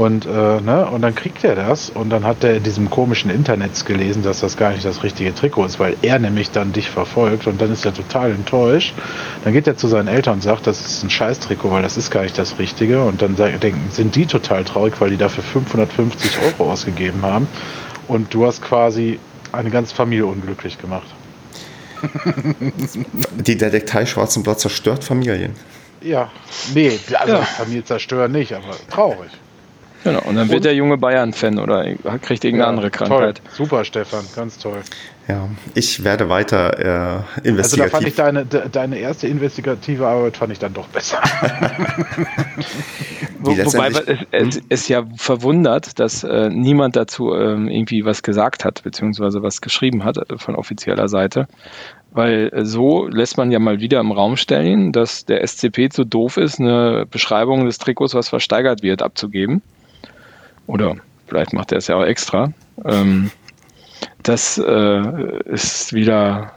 Und, 0.00 0.24
äh, 0.24 0.30
ne, 0.30 0.88
und 0.90 1.02
dann 1.02 1.14
kriegt 1.14 1.44
er 1.44 1.54
das 1.54 1.90
und 1.90 2.08
dann 2.08 2.24
hat 2.24 2.42
er 2.42 2.56
in 2.56 2.62
diesem 2.62 2.88
komischen 2.88 3.30
Internet 3.30 3.84
gelesen, 3.84 4.22
dass 4.22 4.40
das 4.40 4.56
gar 4.56 4.70
nicht 4.72 4.82
das 4.82 5.02
richtige 5.02 5.34
Trikot 5.34 5.66
ist, 5.66 5.78
weil 5.78 5.94
er 6.00 6.18
nämlich 6.18 6.50
dann 6.50 6.72
dich 6.72 6.88
verfolgt 6.88 7.46
und 7.46 7.60
dann 7.60 7.70
ist 7.70 7.84
er 7.84 7.92
total 7.92 8.30
enttäuscht. 8.30 8.94
Dann 9.44 9.52
geht 9.52 9.66
er 9.66 9.76
zu 9.76 9.88
seinen 9.88 10.08
Eltern 10.08 10.36
und 10.36 10.40
sagt, 10.42 10.66
das 10.66 10.80
ist 10.80 11.02
ein 11.02 11.10
Scheiß-Trikot, 11.10 11.70
weil 11.70 11.82
das 11.82 11.98
ist 11.98 12.10
gar 12.10 12.22
nicht 12.22 12.38
das 12.38 12.58
Richtige. 12.58 13.02
Und 13.02 13.20
dann 13.20 13.36
denken, 13.36 13.90
sind 13.90 14.16
die 14.16 14.24
total 14.24 14.64
traurig, 14.64 14.94
weil 15.00 15.10
die 15.10 15.18
dafür 15.18 15.44
550 15.44 16.30
Euro 16.46 16.72
ausgegeben 16.72 17.20
haben. 17.20 17.46
Und 18.08 18.32
du 18.32 18.46
hast 18.46 18.62
quasi 18.62 19.18
eine 19.52 19.68
ganze 19.68 19.94
Familie 19.94 20.24
unglücklich 20.24 20.78
gemacht. 20.78 21.08
Die 23.34 23.58
Detektei 23.58 24.06
Schwarzenblatt 24.06 24.60
zerstört 24.60 25.04
Familien. 25.04 25.56
Ja, 26.00 26.30
nee, 26.72 26.98
also 27.12 27.34
ja. 27.34 27.42
Familie 27.42 27.84
zerstören 27.84 28.32
nicht, 28.32 28.54
aber 28.54 28.74
traurig. 28.88 29.30
Genau, 30.04 30.22
und 30.22 30.36
dann 30.36 30.48
wird 30.48 30.64
der 30.64 30.74
junge 30.74 30.96
Bayern-Fan 30.96 31.58
oder 31.58 31.84
kriegt 32.22 32.44
irgendeine 32.44 32.58
ja, 32.58 32.66
andere 32.68 32.90
Krankheit. 32.90 33.42
Toll. 33.44 33.52
Super, 33.52 33.84
Stefan, 33.84 34.24
ganz 34.34 34.58
toll. 34.58 34.80
Ja, 35.28 35.48
ich 35.74 36.02
werde 36.02 36.28
weiter 36.28 37.24
äh, 37.44 37.48
investigativ. 37.48 37.62
Also 37.62 37.76
da 37.76 37.88
fand 37.88 38.08
ich 38.08 38.14
deine, 38.14 38.44
deine 38.46 38.98
erste 38.98 39.28
investigative 39.28 40.06
Arbeit 40.06 40.36
fand 40.36 40.52
ich 40.52 40.58
dann 40.58 40.74
doch 40.74 40.88
besser. 40.88 41.20
Wo, 43.42 43.52
wobei 43.52 43.88
es, 43.88 44.02
es, 44.32 44.62
es, 44.68 44.88
ja 44.88 45.06
verwundert, 45.16 45.98
dass 45.98 46.24
äh, 46.24 46.50
niemand 46.50 46.96
dazu 46.96 47.32
ähm, 47.34 47.68
irgendwie 47.68 48.04
was 48.04 48.22
gesagt 48.22 48.66
hat, 48.66 48.82
beziehungsweise 48.82 49.42
was 49.42 49.62
geschrieben 49.62 50.04
hat 50.04 50.18
äh, 50.18 50.36
von 50.36 50.56
offizieller 50.56 51.08
Seite. 51.08 51.48
Weil 52.10 52.50
äh, 52.52 52.66
so 52.66 53.06
lässt 53.06 53.38
man 53.38 53.50
ja 53.50 53.58
mal 53.58 53.80
wieder 53.80 54.00
im 54.00 54.12
Raum 54.12 54.36
stellen, 54.36 54.92
dass 54.92 55.24
der 55.24 55.46
SCP 55.46 55.88
zu 55.90 56.04
doof 56.04 56.36
ist, 56.36 56.60
eine 56.60 57.06
Beschreibung 57.10 57.64
des 57.64 57.78
Trikots, 57.78 58.14
was 58.14 58.28
versteigert 58.28 58.82
wird, 58.82 59.00
abzugeben. 59.00 59.62
Oder 60.70 60.96
vielleicht 61.26 61.52
macht 61.52 61.72
er 61.72 61.78
es 61.78 61.88
ja 61.88 61.96
auch 61.96 62.04
extra. 62.04 62.52
Ähm, 62.84 63.30
das 64.22 64.56
äh, 64.56 65.38
ist 65.46 65.92
wieder 65.92 66.52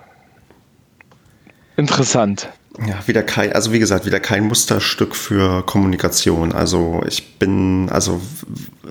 interessant. 1.77 2.49
Ja, 2.87 3.07
wieder 3.07 3.23
kein, 3.23 3.53
also 3.53 3.71
wie 3.71 3.79
gesagt, 3.79 4.05
wieder 4.05 4.19
kein 4.19 4.43
Musterstück 4.45 5.15
für 5.15 5.63
Kommunikation. 5.65 6.51
Also 6.51 7.01
ich 7.07 7.37
bin, 7.39 7.89
also 7.89 8.21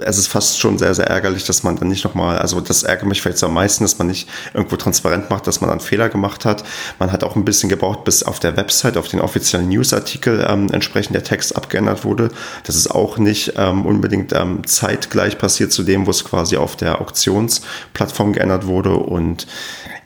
es 0.04 0.18
ist 0.18 0.28
fast 0.28 0.58
schon 0.58 0.78
sehr, 0.78 0.94
sehr 0.94 1.06
ärgerlich, 1.06 1.44
dass 1.44 1.62
man 1.62 1.76
dann 1.76 1.88
nicht 1.88 2.04
nochmal, 2.04 2.38
also 2.38 2.60
das 2.60 2.82
ärgert 2.82 3.06
mich 3.06 3.22
vielleicht 3.22 3.38
so 3.38 3.46
am 3.46 3.54
meisten, 3.54 3.84
dass 3.84 3.98
man 3.98 4.06
nicht 4.06 4.28
irgendwo 4.54 4.76
transparent 4.76 5.30
macht, 5.30 5.46
dass 5.46 5.60
man 5.60 5.70
einen 5.70 5.80
Fehler 5.80 6.08
gemacht 6.08 6.44
hat. 6.44 6.64
Man 6.98 7.12
hat 7.12 7.24
auch 7.24 7.36
ein 7.36 7.44
bisschen 7.44 7.68
gebraucht, 7.68 8.04
bis 8.04 8.22
auf 8.22 8.40
der 8.40 8.56
Website, 8.56 8.96
auf 8.96 9.08
den 9.08 9.20
offiziellen 9.20 9.68
Newsartikel 9.68 10.46
ähm, 10.48 10.68
entsprechend 10.72 11.14
der 11.14 11.24
Text 11.24 11.56
abgeändert 11.56 12.04
wurde. 12.04 12.30
Das 12.64 12.76
ist 12.76 12.90
auch 12.90 13.18
nicht 13.18 13.54
ähm, 13.56 13.86
unbedingt 13.86 14.32
ähm, 14.32 14.66
zeitgleich 14.66 15.38
passiert 15.38 15.72
zu 15.72 15.82
dem, 15.82 16.06
wo 16.06 16.10
es 16.10 16.24
quasi 16.24 16.56
auf 16.56 16.76
der 16.76 17.00
Auktionsplattform 17.00 18.32
geändert 18.32 18.66
wurde. 18.66 18.94
Und 18.94 19.46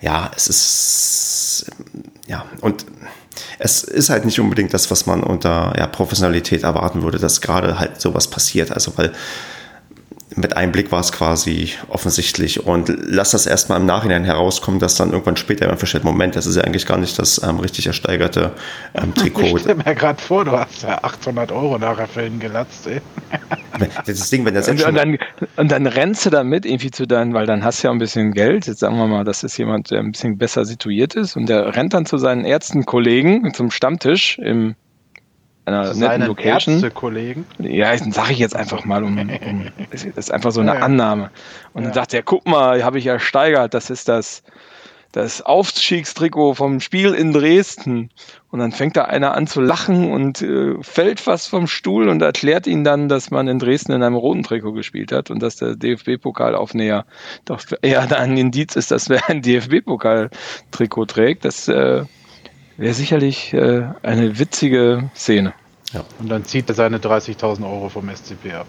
ja, 0.00 0.30
es 0.36 0.48
ist, 0.48 1.66
ja, 2.26 2.44
und 2.60 2.86
es 3.58 3.84
ist 3.84 4.10
halt 4.10 4.24
nicht 4.24 4.40
unbedingt 4.40 4.72
das, 4.74 4.90
was 4.90 5.06
man 5.06 5.22
unter 5.22 5.74
ja, 5.76 5.86
Professionalität 5.86 6.62
erwarten 6.62 7.02
würde, 7.02 7.18
dass 7.18 7.40
gerade 7.40 7.78
halt 7.78 8.00
sowas 8.00 8.28
passiert. 8.28 8.70
Also 8.72 8.92
weil 8.96 9.12
mit 10.36 10.56
einem 10.56 10.70
Blick 10.70 10.92
war 10.92 11.00
es 11.00 11.12
quasi 11.12 11.72
offensichtlich 11.88 12.64
und 12.64 12.92
lass 12.98 13.30
das 13.30 13.46
erstmal 13.46 13.80
im 13.80 13.86
Nachhinein 13.86 14.24
herauskommen, 14.24 14.78
dass 14.78 14.94
dann 14.94 15.10
irgendwann 15.10 15.36
später 15.36 15.62
jemand 15.62 15.78
versteht, 15.78 16.04
Moment, 16.04 16.36
das 16.36 16.46
ist 16.46 16.56
ja 16.56 16.62
eigentlich 16.62 16.86
gar 16.86 16.98
nicht 16.98 17.18
das 17.18 17.42
ähm, 17.42 17.58
richtig 17.58 17.86
ersteigerte 17.86 18.52
ähm, 18.94 19.14
Trikot. 19.14 19.56
Ich 19.56 19.60
stell 19.62 19.76
mir 19.76 19.94
gerade 19.94 20.20
vor, 20.20 20.44
du 20.44 20.52
hast 20.52 20.82
ja 20.82 21.02
800 21.02 21.50
Euro 21.52 21.78
nachher 21.78 22.06
für 22.06 22.26
ihn 22.26 22.38
gelatzt, 22.38 22.86
ey. 22.86 23.00
Das 24.06 24.30
Ding, 24.30 24.44
wenn 24.44 24.54
das 24.54 24.68
und, 24.68 24.82
und, 24.82 24.94
dann, 24.94 25.18
und 25.56 25.70
dann 25.70 25.86
rennst 25.86 26.24
du 26.26 26.30
damit 26.30 26.64
irgendwie 26.64 26.90
zu 26.90 27.06
deinen, 27.06 27.34
weil 27.34 27.46
dann 27.46 27.64
hast 27.64 27.82
du 27.82 27.88
ja 27.88 27.92
ein 27.92 27.98
bisschen 27.98 28.32
Geld, 28.32 28.66
jetzt 28.66 28.80
sagen 28.80 28.96
wir 28.96 29.06
mal, 29.06 29.24
das 29.24 29.42
ist 29.42 29.56
jemand, 29.56 29.90
der 29.90 30.00
ein 30.00 30.12
bisschen 30.12 30.38
besser 30.38 30.64
situiert 30.64 31.14
ist 31.14 31.36
und 31.36 31.48
der 31.48 31.76
rennt 31.76 31.92
dann 31.94 32.06
zu 32.06 32.18
seinen 32.18 32.44
Ärztenkollegen 32.44 33.52
zum 33.52 33.70
Stammtisch 33.70 34.38
im 34.38 34.76
einer 35.66 35.94
netten 35.94 36.26
Location. 36.26 36.94
Kollegen. 36.94 37.44
Ja, 37.58 37.96
sage 37.98 38.32
ich 38.32 38.38
jetzt 38.38 38.54
einfach 38.54 38.84
mal, 38.84 39.02
um, 39.02 39.18
um, 39.18 39.66
das 39.90 40.04
ist 40.04 40.32
einfach 40.32 40.52
so 40.52 40.60
eine 40.60 40.74
ja, 40.74 40.80
Annahme. 40.80 41.30
Und 41.72 41.82
ja. 41.82 41.88
dann 41.88 41.94
sagt 41.94 42.14
er, 42.14 42.22
guck 42.22 42.46
mal, 42.46 42.84
habe 42.84 42.98
ich 42.98 43.06
ersteigert, 43.06 43.74
das 43.74 43.90
ist 43.90 44.08
das, 44.08 44.42
das 45.12 45.42
Aufstiegstrikot 45.42 46.54
vom 46.54 46.78
Spiel 46.80 47.14
in 47.14 47.32
Dresden. 47.32 48.10
Und 48.50 48.60
dann 48.60 48.70
fängt 48.70 48.96
da 48.96 49.06
einer 49.06 49.34
an 49.34 49.46
zu 49.46 49.60
lachen 49.60 50.12
und 50.12 50.40
äh, 50.40 50.74
fällt 50.82 51.20
fast 51.20 51.48
vom 51.48 51.66
Stuhl 51.66 52.08
und 52.08 52.22
erklärt 52.22 52.66
ihnen 52.66 52.84
dann, 52.84 53.08
dass 53.08 53.30
man 53.30 53.48
in 53.48 53.58
Dresden 53.58 53.92
in 53.92 54.02
einem 54.02 54.14
roten 54.14 54.44
Trikot 54.44 54.72
gespielt 54.72 55.10
hat 55.10 55.30
und 55.30 55.42
dass 55.42 55.56
der 55.56 55.74
DFB-Pokalaufnäher 55.74 57.06
doch 57.44 57.60
eher 57.82 58.18
ein 58.18 58.36
Indiz 58.36 58.76
ist, 58.76 58.92
dass 58.92 59.08
wer 59.08 59.28
ein 59.28 59.42
DFB-Pokal-Trikot 59.42 61.06
trägt. 61.06 61.44
Das 61.44 61.66
äh, 61.66 62.04
wäre 62.76 62.94
sicherlich 62.94 63.52
äh, 63.52 63.84
eine 64.02 64.38
witzige 64.38 65.10
Szene. 65.14 65.52
Ja. 65.92 66.04
Und 66.18 66.28
dann 66.28 66.44
zieht 66.44 66.68
er 66.68 66.74
seine 66.74 66.98
30.000 66.98 67.64
Euro 67.64 67.88
vom 67.88 68.08
SCP 68.14 68.52
ab. 68.52 68.66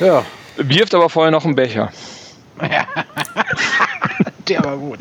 Ja. 0.00 0.24
Wirft 0.56 0.94
aber 0.94 1.08
vorher 1.08 1.30
noch 1.30 1.44
einen 1.44 1.54
Becher. 1.54 1.90
Der 4.48 4.64
war 4.64 4.76
gut. 4.76 4.98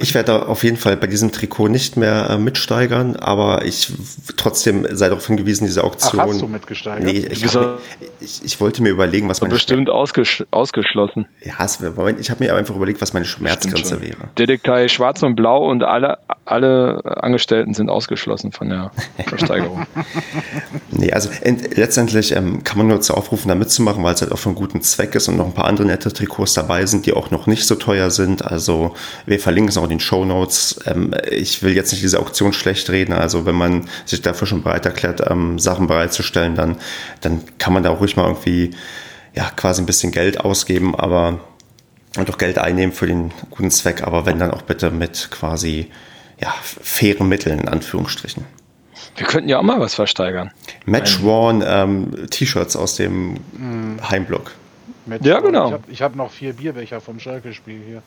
Ich 0.00 0.14
werde 0.14 0.46
auf 0.46 0.62
jeden 0.62 0.76
Fall 0.76 0.96
bei 0.96 1.06
diesem 1.06 1.32
Trikot 1.32 1.68
nicht 1.68 1.96
mehr 1.96 2.30
äh, 2.30 2.38
mitsteigern, 2.38 3.16
aber 3.16 3.64
ich 3.64 3.92
trotzdem 4.36 4.86
sei 4.90 5.08
darauf 5.08 5.26
hingewiesen, 5.26 5.66
diese 5.66 5.82
Auktion. 5.82 6.20
Ach, 6.20 6.28
hast 6.28 6.40
du 6.40 6.46
mitgesteigert? 6.46 7.04
Nee, 7.04 7.26
ich, 7.30 7.44
hab, 7.54 7.80
ich, 8.20 8.44
ich, 8.44 8.60
wollte 8.60 8.82
mir 8.82 8.90
überlegen, 8.90 9.28
was 9.28 9.40
meine 9.40 9.54
Bestimmt 9.54 9.90
ausgesch 9.90 10.44
ausgeschlossen. 10.50 11.26
Ja, 11.42 11.54
es, 11.64 11.80
Moment, 11.80 12.20
ich 12.20 12.30
habe 12.30 12.44
mir 12.44 12.54
einfach 12.54 12.76
überlegt, 12.76 13.00
was 13.00 13.12
meine 13.12 13.24
Schmerzgrenze 13.24 14.00
wäre. 14.00 14.28
Detektei 14.38 14.88
Schwarz 14.88 15.22
und 15.22 15.34
Blau 15.34 15.68
und 15.68 15.82
alle, 15.82 16.18
alle 16.44 17.02
Angestellten 17.04 17.74
sind 17.74 17.90
ausgeschlossen 17.90 18.52
von 18.52 18.68
der 18.68 18.92
Versteigerung. 19.26 19.86
nee, 20.92 21.12
also 21.12 21.28
letztendlich 21.44 22.36
ähm, 22.36 22.62
kann 22.62 22.78
man 22.78 22.86
nur 22.86 22.98
dazu 22.98 23.14
aufrufen, 23.14 23.48
da 23.48 23.54
mitzumachen, 23.54 24.04
weil 24.04 24.14
es 24.14 24.22
halt 24.22 24.32
auch 24.32 24.38
für 24.38 24.48
einen 24.48 24.56
guten 24.56 24.80
Zweck 24.82 25.14
ist 25.14 25.28
und 25.28 25.36
noch 25.36 25.46
ein 25.46 25.54
paar 25.54 25.66
andere 25.66 25.86
nette 25.86 26.12
Trikots 26.12 26.54
dabei 26.54 26.86
sind, 26.86 27.06
die 27.06 27.12
auch 27.12 27.30
noch 27.30 27.46
nicht 27.46 27.66
so 27.66 27.74
teuer 27.74 28.10
sind. 28.10 28.44
Also 28.44 28.94
wir 29.26 29.40
verlinken 29.40 29.70
es 29.70 29.76
auch 29.76 29.87
in 29.88 29.98
den 29.98 30.00
Show 30.00 30.24
Notes. 30.24 30.80
Ähm, 30.86 31.14
ich 31.30 31.62
will 31.62 31.74
jetzt 31.74 31.92
nicht 31.92 32.02
diese 32.02 32.20
Auktion 32.20 32.52
schlecht 32.52 32.90
reden. 32.90 33.12
Also 33.12 33.46
wenn 33.46 33.54
man 33.54 33.88
sich 34.04 34.22
dafür 34.22 34.46
schon 34.46 34.62
bereit 34.62 34.86
erklärt, 34.86 35.22
ähm, 35.28 35.58
Sachen 35.58 35.86
bereitzustellen, 35.86 36.54
dann, 36.54 36.76
dann 37.20 37.42
kann 37.58 37.72
man 37.72 37.82
da 37.82 37.90
auch 37.90 38.00
ruhig 38.00 38.16
mal 38.16 38.26
irgendwie 38.26 38.72
ja, 39.34 39.50
quasi 39.56 39.82
ein 39.82 39.86
bisschen 39.86 40.12
Geld 40.12 40.40
ausgeben, 40.40 40.94
aber 40.94 41.40
und 42.16 42.30
auch 42.30 42.38
Geld 42.38 42.58
einnehmen 42.58 42.92
für 42.92 43.06
den 43.06 43.32
guten 43.50 43.70
Zweck, 43.70 44.02
aber 44.02 44.26
wenn 44.26 44.38
dann 44.38 44.50
auch 44.50 44.62
bitte 44.62 44.90
mit 44.90 45.28
quasi 45.30 45.90
ja, 46.40 46.52
fairen 46.62 47.28
Mitteln 47.28 47.60
in 47.60 47.68
Anführungsstrichen. 47.68 48.44
Wir 49.16 49.26
könnten 49.26 49.48
ja 49.48 49.58
auch 49.58 49.62
mal 49.62 49.80
was 49.80 49.94
versteigern. 49.94 50.50
Match 50.86 51.22
Worn 51.22 51.62
ähm, 51.66 52.26
T-Shirts 52.30 52.76
aus 52.76 52.96
dem 52.96 53.34
mm. 53.34 54.00
Heimblock. 54.10 54.52
Match 55.06 55.24
ja, 55.24 55.40
genau. 55.40 55.80
Ich 55.88 56.02
habe 56.02 56.12
hab 56.12 56.16
noch 56.16 56.30
vier 56.30 56.52
Bierbecher 56.52 57.00
vom 57.00 57.18
Schalke-Spiel 57.18 57.80
hier. 57.86 58.02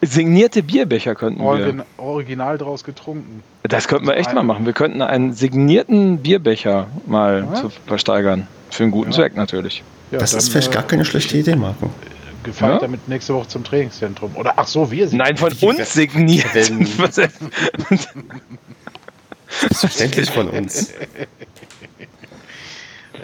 Signierte 0.00 0.62
Bierbecher 0.62 1.14
könnten 1.14 1.42
Origin, 1.42 1.78
wir. 1.78 1.84
Original 1.98 2.56
draus 2.56 2.84
getrunken. 2.84 3.42
Das 3.64 3.86
könnten 3.86 4.06
wir 4.06 4.16
echt 4.16 4.32
mal 4.32 4.42
machen. 4.42 4.64
Wir 4.64 4.72
könnten 4.72 5.02
einen 5.02 5.34
signierten 5.34 6.18
Bierbecher 6.18 6.86
mal 7.06 7.46
ja? 7.52 7.60
zu 7.60 7.70
versteigern. 7.86 8.46
Für 8.70 8.84
einen 8.84 8.92
guten 8.92 9.10
ja. 9.10 9.16
Zweck 9.16 9.36
natürlich. 9.36 9.82
Ja, 10.10 10.18
das 10.18 10.30
dann, 10.30 10.38
ist 10.38 10.48
vielleicht 10.50 10.70
äh, 10.70 10.74
gar 10.74 10.84
keine 10.84 11.04
schlechte 11.04 11.36
Idee, 11.36 11.56
Marco. 11.56 11.90
Gefällt 12.44 12.72
ja? 12.72 12.78
damit 12.78 13.08
nächste 13.08 13.34
Woche 13.34 13.48
zum 13.48 13.62
Trainingszentrum. 13.64 14.36
Oder 14.36 14.54
ach 14.56 14.66
so, 14.66 14.90
wir 14.90 15.06
sind. 15.08 15.18
Nein, 15.18 15.36
von 15.36 15.52
uns 15.52 15.92
signiert. 15.92 16.46
Selbstverständlich 19.48 20.30
von 20.30 20.48
uns. 20.48 20.92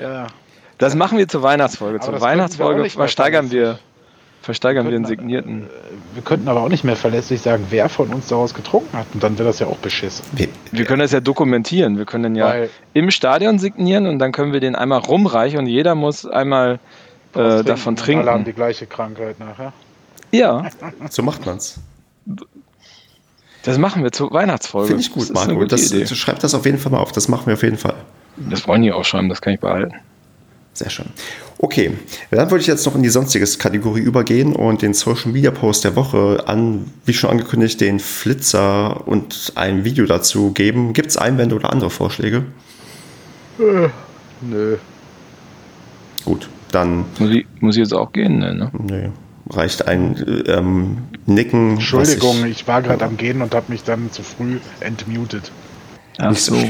ja. 0.01 0.27
Das 0.79 0.95
machen 0.95 1.19
wir 1.19 1.29
zur 1.29 1.43
Weihnachtsfolge. 1.43 2.01
zur 2.01 2.21
Weihnachtsfolge 2.21 2.89
versteigern 2.89 3.51
wir 3.51 3.79
versteigern 4.43 4.87
wir, 4.87 4.93
wir 4.93 4.97
einen 4.97 5.05
signierten. 5.07 5.63
Äh, 5.63 6.15
wir 6.15 6.23
könnten 6.23 6.49
aber 6.49 6.63
auch 6.63 6.69
nicht 6.69 6.85
mehr 6.85 6.97
verlässlich 6.97 7.41
sagen, 7.41 7.67
wer 7.71 7.89
von 7.89 8.09
uns 8.13 8.29
daraus 8.29 8.55
getrunken 8.55 8.97
hat. 8.97 9.07
Und 9.15 9.23
dann 9.23 9.39
wäre 9.39 9.49
das 9.49 9.59
ja 9.59 9.67
auch 9.67 9.79
beschissen. 9.79 10.25
Wir, 10.33 10.49
wir 10.73 10.85
können 10.85 11.01
das 11.01 11.13
ja 11.13 11.21
dokumentieren. 11.21 11.99
Wir 11.99 12.07
können 12.07 12.35
ja 12.35 12.47
Weil 12.47 12.71
im 12.95 13.11
Stadion 13.11 13.59
signieren 13.59 14.07
und 14.07 14.19
dann 14.19 14.33
können 14.33 14.53
wir 14.53 14.61
den 14.61 14.75
einmal 14.75 15.01
rumreichen 15.01 15.59
und 15.59 15.67
jeder 15.67 15.95
muss 15.95 16.27
einmal 16.27 16.79
äh, 17.35 17.63
davon 17.63 17.97
trinken. 17.97 18.23
Alle 18.23 18.33
haben 18.33 18.45
die 18.45 18.53
gleiche 18.53 18.87
Krankheit 18.87 19.39
nachher. 19.39 19.73
Ja. 20.33 20.69
so 21.11 21.23
macht 21.23 21.47
man's. 21.47 21.81
Das 23.63 23.79
machen 23.79 24.03
wir 24.03 24.13
zur 24.13 24.33
Weihnachtsfolge. 24.33 24.89
Finde 24.89 25.03
ich 25.03 25.13
gut, 25.13 25.33
Marco. 25.35 25.65
Das, 25.65 25.91
schreib 26.17 26.39
das 26.39 26.55
auf 26.55 26.65
jeden 26.65 26.79
Fall 26.79 26.93
mal 26.93 26.99
auf. 26.99 27.13
Das 27.13 27.29
machen 27.29 27.47
wir 27.47 27.55
auf 27.55 27.63
jeden 27.63 27.77
Fall. 27.77 27.97
Das 28.37 28.67
wollen 28.67 28.83
die 28.83 28.93
auch 28.93 29.05
schreiben, 29.05 29.29
das 29.29 29.43
kann 29.43 29.53
ich 29.53 29.61
behalten. 29.61 29.95
Sehr 30.73 30.91
schön. 30.91 31.07
Okay, 31.59 31.93
dann 32.31 32.51
würde 32.51 32.63
ich 32.63 32.67
jetzt 32.67 32.87
noch 32.87 32.95
in 32.95 33.03
die 33.03 33.11
sonstige 33.11 33.45
Kategorie 33.59 34.01
übergehen 34.01 34.55
und 34.55 34.81
den 34.81 34.95
Social 34.95 35.31
Media 35.31 35.51
Post 35.51 35.85
der 35.85 35.95
Woche 35.95 36.45
an, 36.47 36.91
wie 37.05 37.13
schon 37.13 37.31
angekündigt, 37.31 37.81
den 37.81 37.99
Flitzer 37.99 39.07
und 39.07 39.53
ein 39.57 39.85
Video 39.85 40.07
dazu 40.07 40.53
geben. 40.53 40.95
Gibt 40.95 41.11
es 41.11 41.17
Einwände 41.17 41.55
oder 41.55 41.71
andere 41.71 41.91
Vorschläge? 41.91 42.45
Äh, 43.59 43.89
nö. 44.41 44.79
Gut, 46.25 46.49
dann. 46.73 47.05
Muss 47.19 47.31
ich, 47.31 47.47
muss 47.61 47.77
ich 47.77 47.81
jetzt 47.81 47.93
auch 47.93 48.13
gehen? 48.13 48.39
Ne? 48.39 48.71
Nö. 48.73 49.09
Reicht 49.51 49.87
ein 49.87 50.45
ähm, 50.47 50.99
Nicken. 51.27 51.73
Entschuldigung, 51.73 52.45
ich, 52.45 52.61
ich, 52.63 52.69
war 52.69 52.83
gerade 52.83 53.05
am 53.05 53.17
Gehen 53.17 53.43
und 53.43 53.55
habe 53.55 53.71
mich 53.71 53.83
dann 53.83 54.11
zu 54.13 54.23
früh 54.23 54.61
entmutet. 54.81 55.51
Ach 56.19 56.37
so. 56.37 56.55
so 56.55 56.67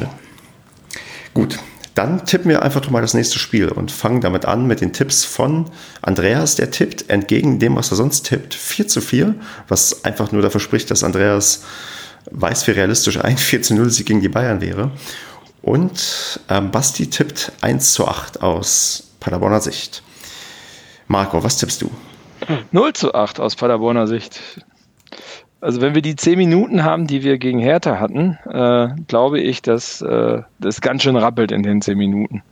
Gut, 1.35 1.59
dann 1.95 2.25
tippen 2.25 2.49
wir 2.51 2.63
einfach 2.63 2.89
mal 2.91 3.03
das 3.03 3.15
nächste 3.15 3.39
Spiel 3.39 3.69
und 3.69 3.91
fangen 3.91 4.21
damit 4.21 4.45
an 4.45 4.67
mit 4.67 4.81
den 4.81 4.93
Tipps 4.93 5.25
von 5.25 5.71
Andreas, 6.03 6.55
der 6.55 6.71
tippt 6.71 7.11
entgegen 7.11 7.59
dem, 7.59 7.77
was 7.77 7.91
er 7.91 7.97
sonst 7.97 8.23
tippt, 8.23 8.55
4 8.55 8.89
zu 8.89 9.01
4, 9.01 9.35
was 9.69 10.05
einfach 10.05 10.33
nur 10.33 10.43
dafür 10.43 10.61
spricht, 10.61 10.91
dass 10.91 11.05
Andreas 11.05 11.65
weiß, 12.31 12.67
wie 12.67 12.73
realistisch 12.73 13.19
ein 13.19 13.37
4 13.39 13.63
zu 13.63 13.75
0 13.75 13.91
Sieg 13.91 14.07
gegen 14.07 14.21
die 14.21 14.29
Bayern 14.29 14.61
wäre. 14.61 14.91
Und 15.63 16.41
ähm, 16.49 16.71
Basti 16.71 17.09
tippt 17.09 17.53
1 17.61 17.93
zu 17.93 18.09
8 18.09 18.43
aus 18.43 19.11
Paderborner 19.21 19.61
Sicht. 19.61 20.03
Marco, 21.07 21.43
was 21.43 21.59
tippst 21.59 21.83
du? 21.83 21.91
0 22.71 22.93
zu 22.95 23.15
8 23.15 23.41
aus 23.41 23.57
Paderborner 23.57 24.07
Sicht. 24.07 24.41
Also 25.61 25.81
wenn 25.83 25.95
wir 25.95 26.03
die 26.03 26.17
zehn 26.17 26.39
Minuten 26.39 26.85
haben, 26.85 27.07
die 27.07 27.23
wir 27.23 27.37
gegen 27.39 27.59
Hertha 27.59 28.01
hatten, 28.01 28.39
äh, 28.49 28.89
glaube 29.09 29.41
ich, 29.41 29.61
dass 29.61 30.01
äh, 30.01 30.43
das 30.59 30.81
ganz 30.81 31.03
schön 31.03 31.17
rappelt 31.17 31.53
in 31.53 31.63
den 31.63 31.83
zehn 31.83 31.99
Minuten. 31.99 32.43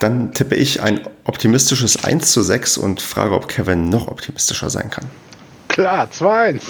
Dann 0.00 0.32
tippe 0.32 0.54
ich 0.54 0.82
ein 0.82 1.00
optimistisches 1.24 2.02
1 2.02 2.32
zu 2.32 2.40
6 2.40 2.78
und 2.78 3.02
frage, 3.02 3.34
ob 3.34 3.48
Kevin 3.48 3.90
noch 3.90 4.08
optimistischer 4.08 4.70
sein 4.70 4.90
kann. 4.90 5.04
Klar, 5.68 6.08
2-1. 6.10 6.62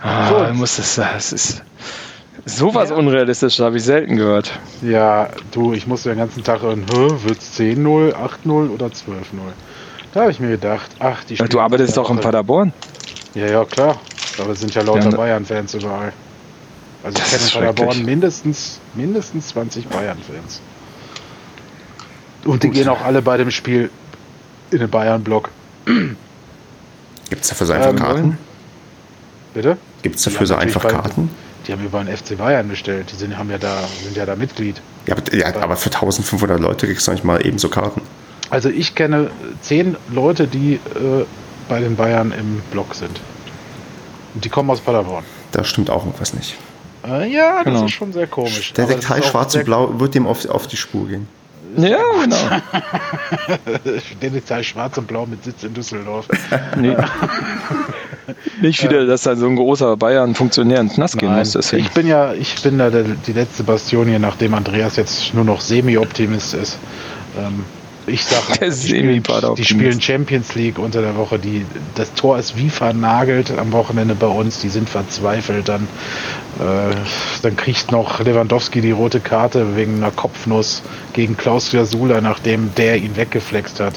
ah, 0.00 0.48
so. 0.48 0.54
muss 0.54 0.76
das, 0.76 0.94
das 0.94 1.32
ist 1.32 1.62
sowas 2.46 2.90
ja. 2.90 2.96
unrealistisch, 2.96 3.60
habe 3.60 3.76
ich 3.76 3.84
selten 3.84 4.16
gehört. 4.16 4.58
Ja, 4.82 5.28
du, 5.52 5.74
ich 5.74 5.86
musste 5.86 6.08
den 6.08 6.18
ganzen 6.18 6.42
Tag 6.42 6.62
hören, 6.62 6.88
wird 6.88 7.38
es 7.38 7.58
10-0, 7.58 8.14
8-0 8.14 8.70
oder 8.70 8.86
12-0? 8.86 8.92
Da 10.12 10.22
habe 10.22 10.30
ich 10.30 10.40
mir 10.40 10.50
gedacht, 10.50 10.90
ach, 10.98 11.24
die 11.24 11.34
Du 11.36 11.60
arbeitest 11.60 11.96
doch 11.96 12.10
in 12.10 12.18
Paderborn. 12.20 12.72
Ja, 13.34 13.46
ja, 13.46 13.64
klar. 13.64 14.00
Aber 14.38 14.52
es 14.52 14.60
sind 14.60 14.74
ja 14.74 14.82
lauter 14.82 15.10
ja, 15.10 15.16
Bayern-Fans 15.16 15.74
überall. 15.74 16.12
Also 17.02 17.18
ich 17.18 17.30
kenne 17.30 17.42
in 17.42 17.50
Paderborn 17.50 18.04
mindestens, 18.04 18.80
mindestens 18.94 19.48
20 19.48 19.88
Bayern-Fans. 19.88 20.60
Und 22.44 22.62
die 22.62 22.68
Gut. 22.68 22.76
gehen 22.76 22.88
auch 22.88 23.02
alle 23.02 23.20
bei 23.20 23.36
dem 23.36 23.50
Spiel 23.50 23.90
in 24.70 24.78
den 24.78 24.90
Bayern-Block. 24.90 25.50
Gibt 25.84 27.42
es 27.42 27.48
dafür 27.48 27.66
so 27.66 27.72
einfach 27.74 27.90
ähm, 27.90 27.96
Karten? 27.96 28.38
Bitte? 29.54 29.76
Gibt 30.02 30.16
es 30.16 30.22
dafür 30.22 30.46
so 30.46 30.54
einfach 30.54 30.82
Karten? 30.86 31.30
Die 31.66 31.72
haben 31.72 31.84
über 31.84 32.02
den 32.02 32.16
FC 32.16 32.38
Bayern 32.38 32.68
bestellt. 32.68 33.12
Die 33.12 33.16
sind, 33.16 33.36
haben 33.36 33.50
ja 33.50 33.58
da, 33.58 33.80
sind 34.02 34.16
ja 34.16 34.24
da 34.24 34.36
Mitglied. 34.36 34.80
Ja, 35.06 35.16
aber, 35.16 35.34
ja, 35.34 35.54
aber 35.60 35.76
für 35.76 35.90
1500 35.90 36.58
Leute 36.58 36.86
kriegst 36.86 37.06
du 37.06 37.12
nicht 37.12 37.24
mal 37.24 37.44
ebenso 37.44 37.68
Karten. 37.68 38.00
Also 38.50 38.68
ich 38.70 38.94
kenne 38.94 39.30
zehn 39.60 39.96
Leute, 40.10 40.46
die 40.46 40.74
äh, 40.74 41.24
bei 41.68 41.80
den 41.80 41.96
Bayern 41.96 42.32
im 42.32 42.60
Block 42.70 42.94
sind. 42.94 43.20
Und 44.34 44.44
die 44.44 44.48
kommen 44.48 44.70
aus 44.70 44.80
Paderborn. 44.80 45.24
Da 45.52 45.64
stimmt 45.64 45.90
auch 45.90 46.04
irgendwas 46.04 46.34
nicht. 46.34 46.56
Äh, 47.06 47.32
ja, 47.32 47.62
genau. 47.62 47.82
das 47.82 47.90
ist 47.90 47.96
schon 47.96 48.12
sehr 48.12 48.26
komisch. 48.26 48.72
Der 48.74 48.86
Detail 48.86 49.22
Schwarz 49.22 49.54
und 49.54 49.64
Blau 49.64 49.98
wird 49.98 50.14
dem 50.14 50.26
auf, 50.26 50.48
auf 50.48 50.66
die 50.66 50.76
Spur 50.76 51.08
gehen. 51.08 51.28
Ja, 51.76 51.98
genau. 52.22 52.36
Der 54.22 54.30
Detail 54.30 54.62
Schwarz 54.62 54.98
und 54.98 55.06
Blau 55.06 55.26
mit 55.26 55.44
Sitz 55.44 55.62
in 55.62 55.74
Düsseldorf. 55.74 56.26
nee. 56.76 56.96
Nicht 58.60 58.82
wieder, 58.82 59.06
dass 59.06 59.22
da 59.22 59.36
so 59.36 59.46
ein 59.46 59.56
großer 59.56 59.96
Bayern-Funktionär 59.96 60.80
ins 60.80 60.98
Nass 60.98 61.16
gehen 61.16 61.34
muss. 61.34 61.52
Deswegen. 61.52 61.84
Ich 61.84 61.92
bin 61.92 62.06
ja, 62.06 62.32
ich 62.32 62.62
bin 62.62 62.78
da 62.78 62.90
der, 62.90 63.04
die 63.04 63.32
letzte 63.32 63.64
Bastion 63.64 64.08
hier, 64.08 64.18
nachdem 64.18 64.54
Andreas 64.54 64.96
jetzt 64.96 65.34
nur 65.34 65.44
noch 65.44 65.60
Semi-Optimist 65.60 66.54
ist. 66.54 66.78
Ähm, 67.38 67.64
ich 68.08 68.24
sage, 68.24 68.70
die, 68.70 68.72
spielen, 68.72 69.22
die 69.56 69.64
spielen 69.64 70.00
Champions 70.00 70.54
League 70.54 70.78
unter 70.78 71.00
der 71.00 71.16
Woche. 71.16 71.38
Die, 71.38 71.64
das 71.94 72.14
Tor 72.14 72.38
ist 72.38 72.56
wie 72.56 72.70
vernagelt 72.70 73.56
am 73.56 73.72
Wochenende 73.72 74.14
bei 74.14 74.26
uns. 74.26 74.60
Die 74.60 74.68
sind 74.68 74.88
verzweifelt. 74.88 75.68
Dann, 75.68 75.88
äh, 76.58 76.94
dann 77.42 77.56
kriegt 77.56 77.92
noch 77.92 78.20
Lewandowski 78.20 78.80
die 78.80 78.90
rote 78.90 79.20
Karte 79.20 79.76
wegen 79.76 79.96
einer 79.96 80.10
Kopfnuss 80.10 80.82
gegen 81.12 81.36
Klaus 81.36 81.72
Jasula, 81.72 82.20
nachdem 82.20 82.74
der 82.76 82.96
ihn 82.96 83.16
weggeflext 83.16 83.80
hat. 83.80 83.94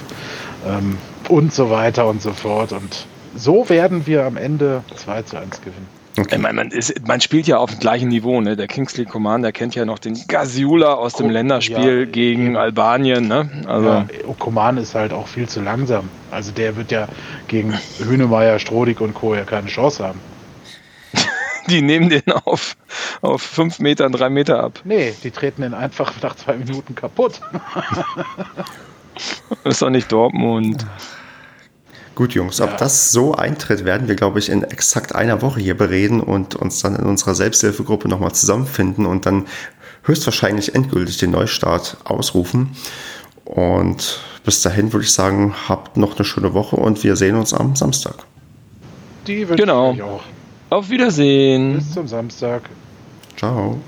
Ähm, 0.67 0.97
und 1.29 1.53
so 1.53 1.69
weiter 1.69 2.07
und 2.07 2.21
so 2.21 2.33
fort. 2.33 2.71
Und 2.73 3.05
so 3.35 3.69
werden 3.69 4.05
wir 4.05 4.25
am 4.25 4.37
Ende 4.37 4.83
2 4.95 5.21
zu 5.23 5.37
1 5.37 5.61
gewinnen. 5.61 6.00
Okay. 6.17 6.37
Man, 6.37 6.55
man, 6.55 6.71
ist, 6.71 7.07
man, 7.07 7.21
spielt 7.21 7.47
ja 7.47 7.57
auf 7.57 7.71
dem 7.71 7.79
gleichen 7.79 8.09
Niveau. 8.09 8.41
Ne? 8.41 8.57
Der 8.57 8.67
Kingsley 8.67 9.05
Coman, 9.05 9.49
kennt 9.53 9.75
ja 9.75 9.85
noch 9.85 9.99
den 9.99 10.19
Gaziula 10.27 10.93
aus 10.93 11.13
dem 11.13 11.29
Länderspiel 11.29 11.99
ja, 11.99 12.05
gegen 12.05 12.55
ja. 12.55 12.61
Albanien. 12.61 13.27
Ne? 13.27 13.49
Also 13.65 13.87
ja, 13.87 14.07
Coman 14.37 14.77
ist 14.77 14.93
halt 14.93 15.13
auch 15.13 15.27
viel 15.27 15.47
zu 15.47 15.61
langsam. 15.61 16.09
Also 16.29 16.51
der 16.51 16.75
wird 16.75 16.91
ja 16.91 17.07
gegen 17.47 17.73
Hünemeyer, 17.99 18.59
Strodig 18.59 18.99
und 18.99 19.13
Co. 19.13 19.35
ja 19.35 19.43
keine 19.43 19.67
Chance 19.67 20.05
haben. 20.05 20.19
die 21.67 21.81
nehmen 21.81 22.09
den 22.09 22.29
auf, 22.43 22.75
auf 23.21 23.41
fünf 23.41 23.79
Metern, 23.79 24.11
drei 24.11 24.29
Meter 24.29 24.61
ab. 24.61 24.81
Nee, 24.83 25.13
die 25.23 25.31
treten 25.31 25.61
den 25.61 25.73
einfach 25.73 26.13
nach 26.21 26.35
zwei 26.35 26.57
Minuten 26.57 26.93
kaputt. 26.93 27.39
Ist 29.63 29.81
doch 29.81 29.89
nicht 29.89 30.11
Dortmund. 30.11 30.85
Gut, 32.21 32.35
Jungs, 32.35 32.61
ob 32.61 32.69
Ja. 32.69 32.77
das 32.77 33.11
so 33.11 33.33
eintritt, 33.33 33.83
werden 33.83 34.07
wir, 34.07 34.13
glaube 34.13 34.37
ich, 34.37 34.49
in 34.49 34.61
exakt 34.61 35.15
einer 35.15 35.41
Woche 35.41 35.59
hier 35.59 35.75
bereden 35.75 36.21
und 36.21 36.53
uns 36.53 36.79
dann 36.79 36.95
in 36.95 37.05
unserer 37.05 37.33
Selbsthilfegruppe 37.33 38.07
nochmal 38.07 38.31
zusammenfinden 38.31 39.07
und 39.07 39.25
dann 39.25 39.47
höchstwahrscheinlich 40.03 40.75
endgültig 40.75 41.17
den 41.17 41.31
Neustart 41.31 41.97
ausrufen. 42.03 42.75
Und 43.43 44.19
bis 44.43 44.61
dahin 44.61 44.93
würde 44.93 45.03
ich 45.03 45.11
sagen, 45.11 45.55
habt 45.67 45.97
noch 45.97 46.15
eine 46.15 46.23
schöne 46.23 46.53
Woche 46.53 46.75
und 46.75 47.03
wir 47.03 47.15
sehen 47.15 47.35
uns 47.37 47.55
am 47.55 47.75
Samstag. 47.75 48.13
Die 49.25 49.49
wünsche 49.49 49.63
Genau. 49.63 49.93
ich 49.93 50.03
auch. 50.03 50.21
Auf 50.69 50.91
Wiedersehen. 50.91 51.73
Bis 51.77 51.91
zum 51.91 52.07
Samstag. 52.07 52.69
Ciao. 53.35 53.79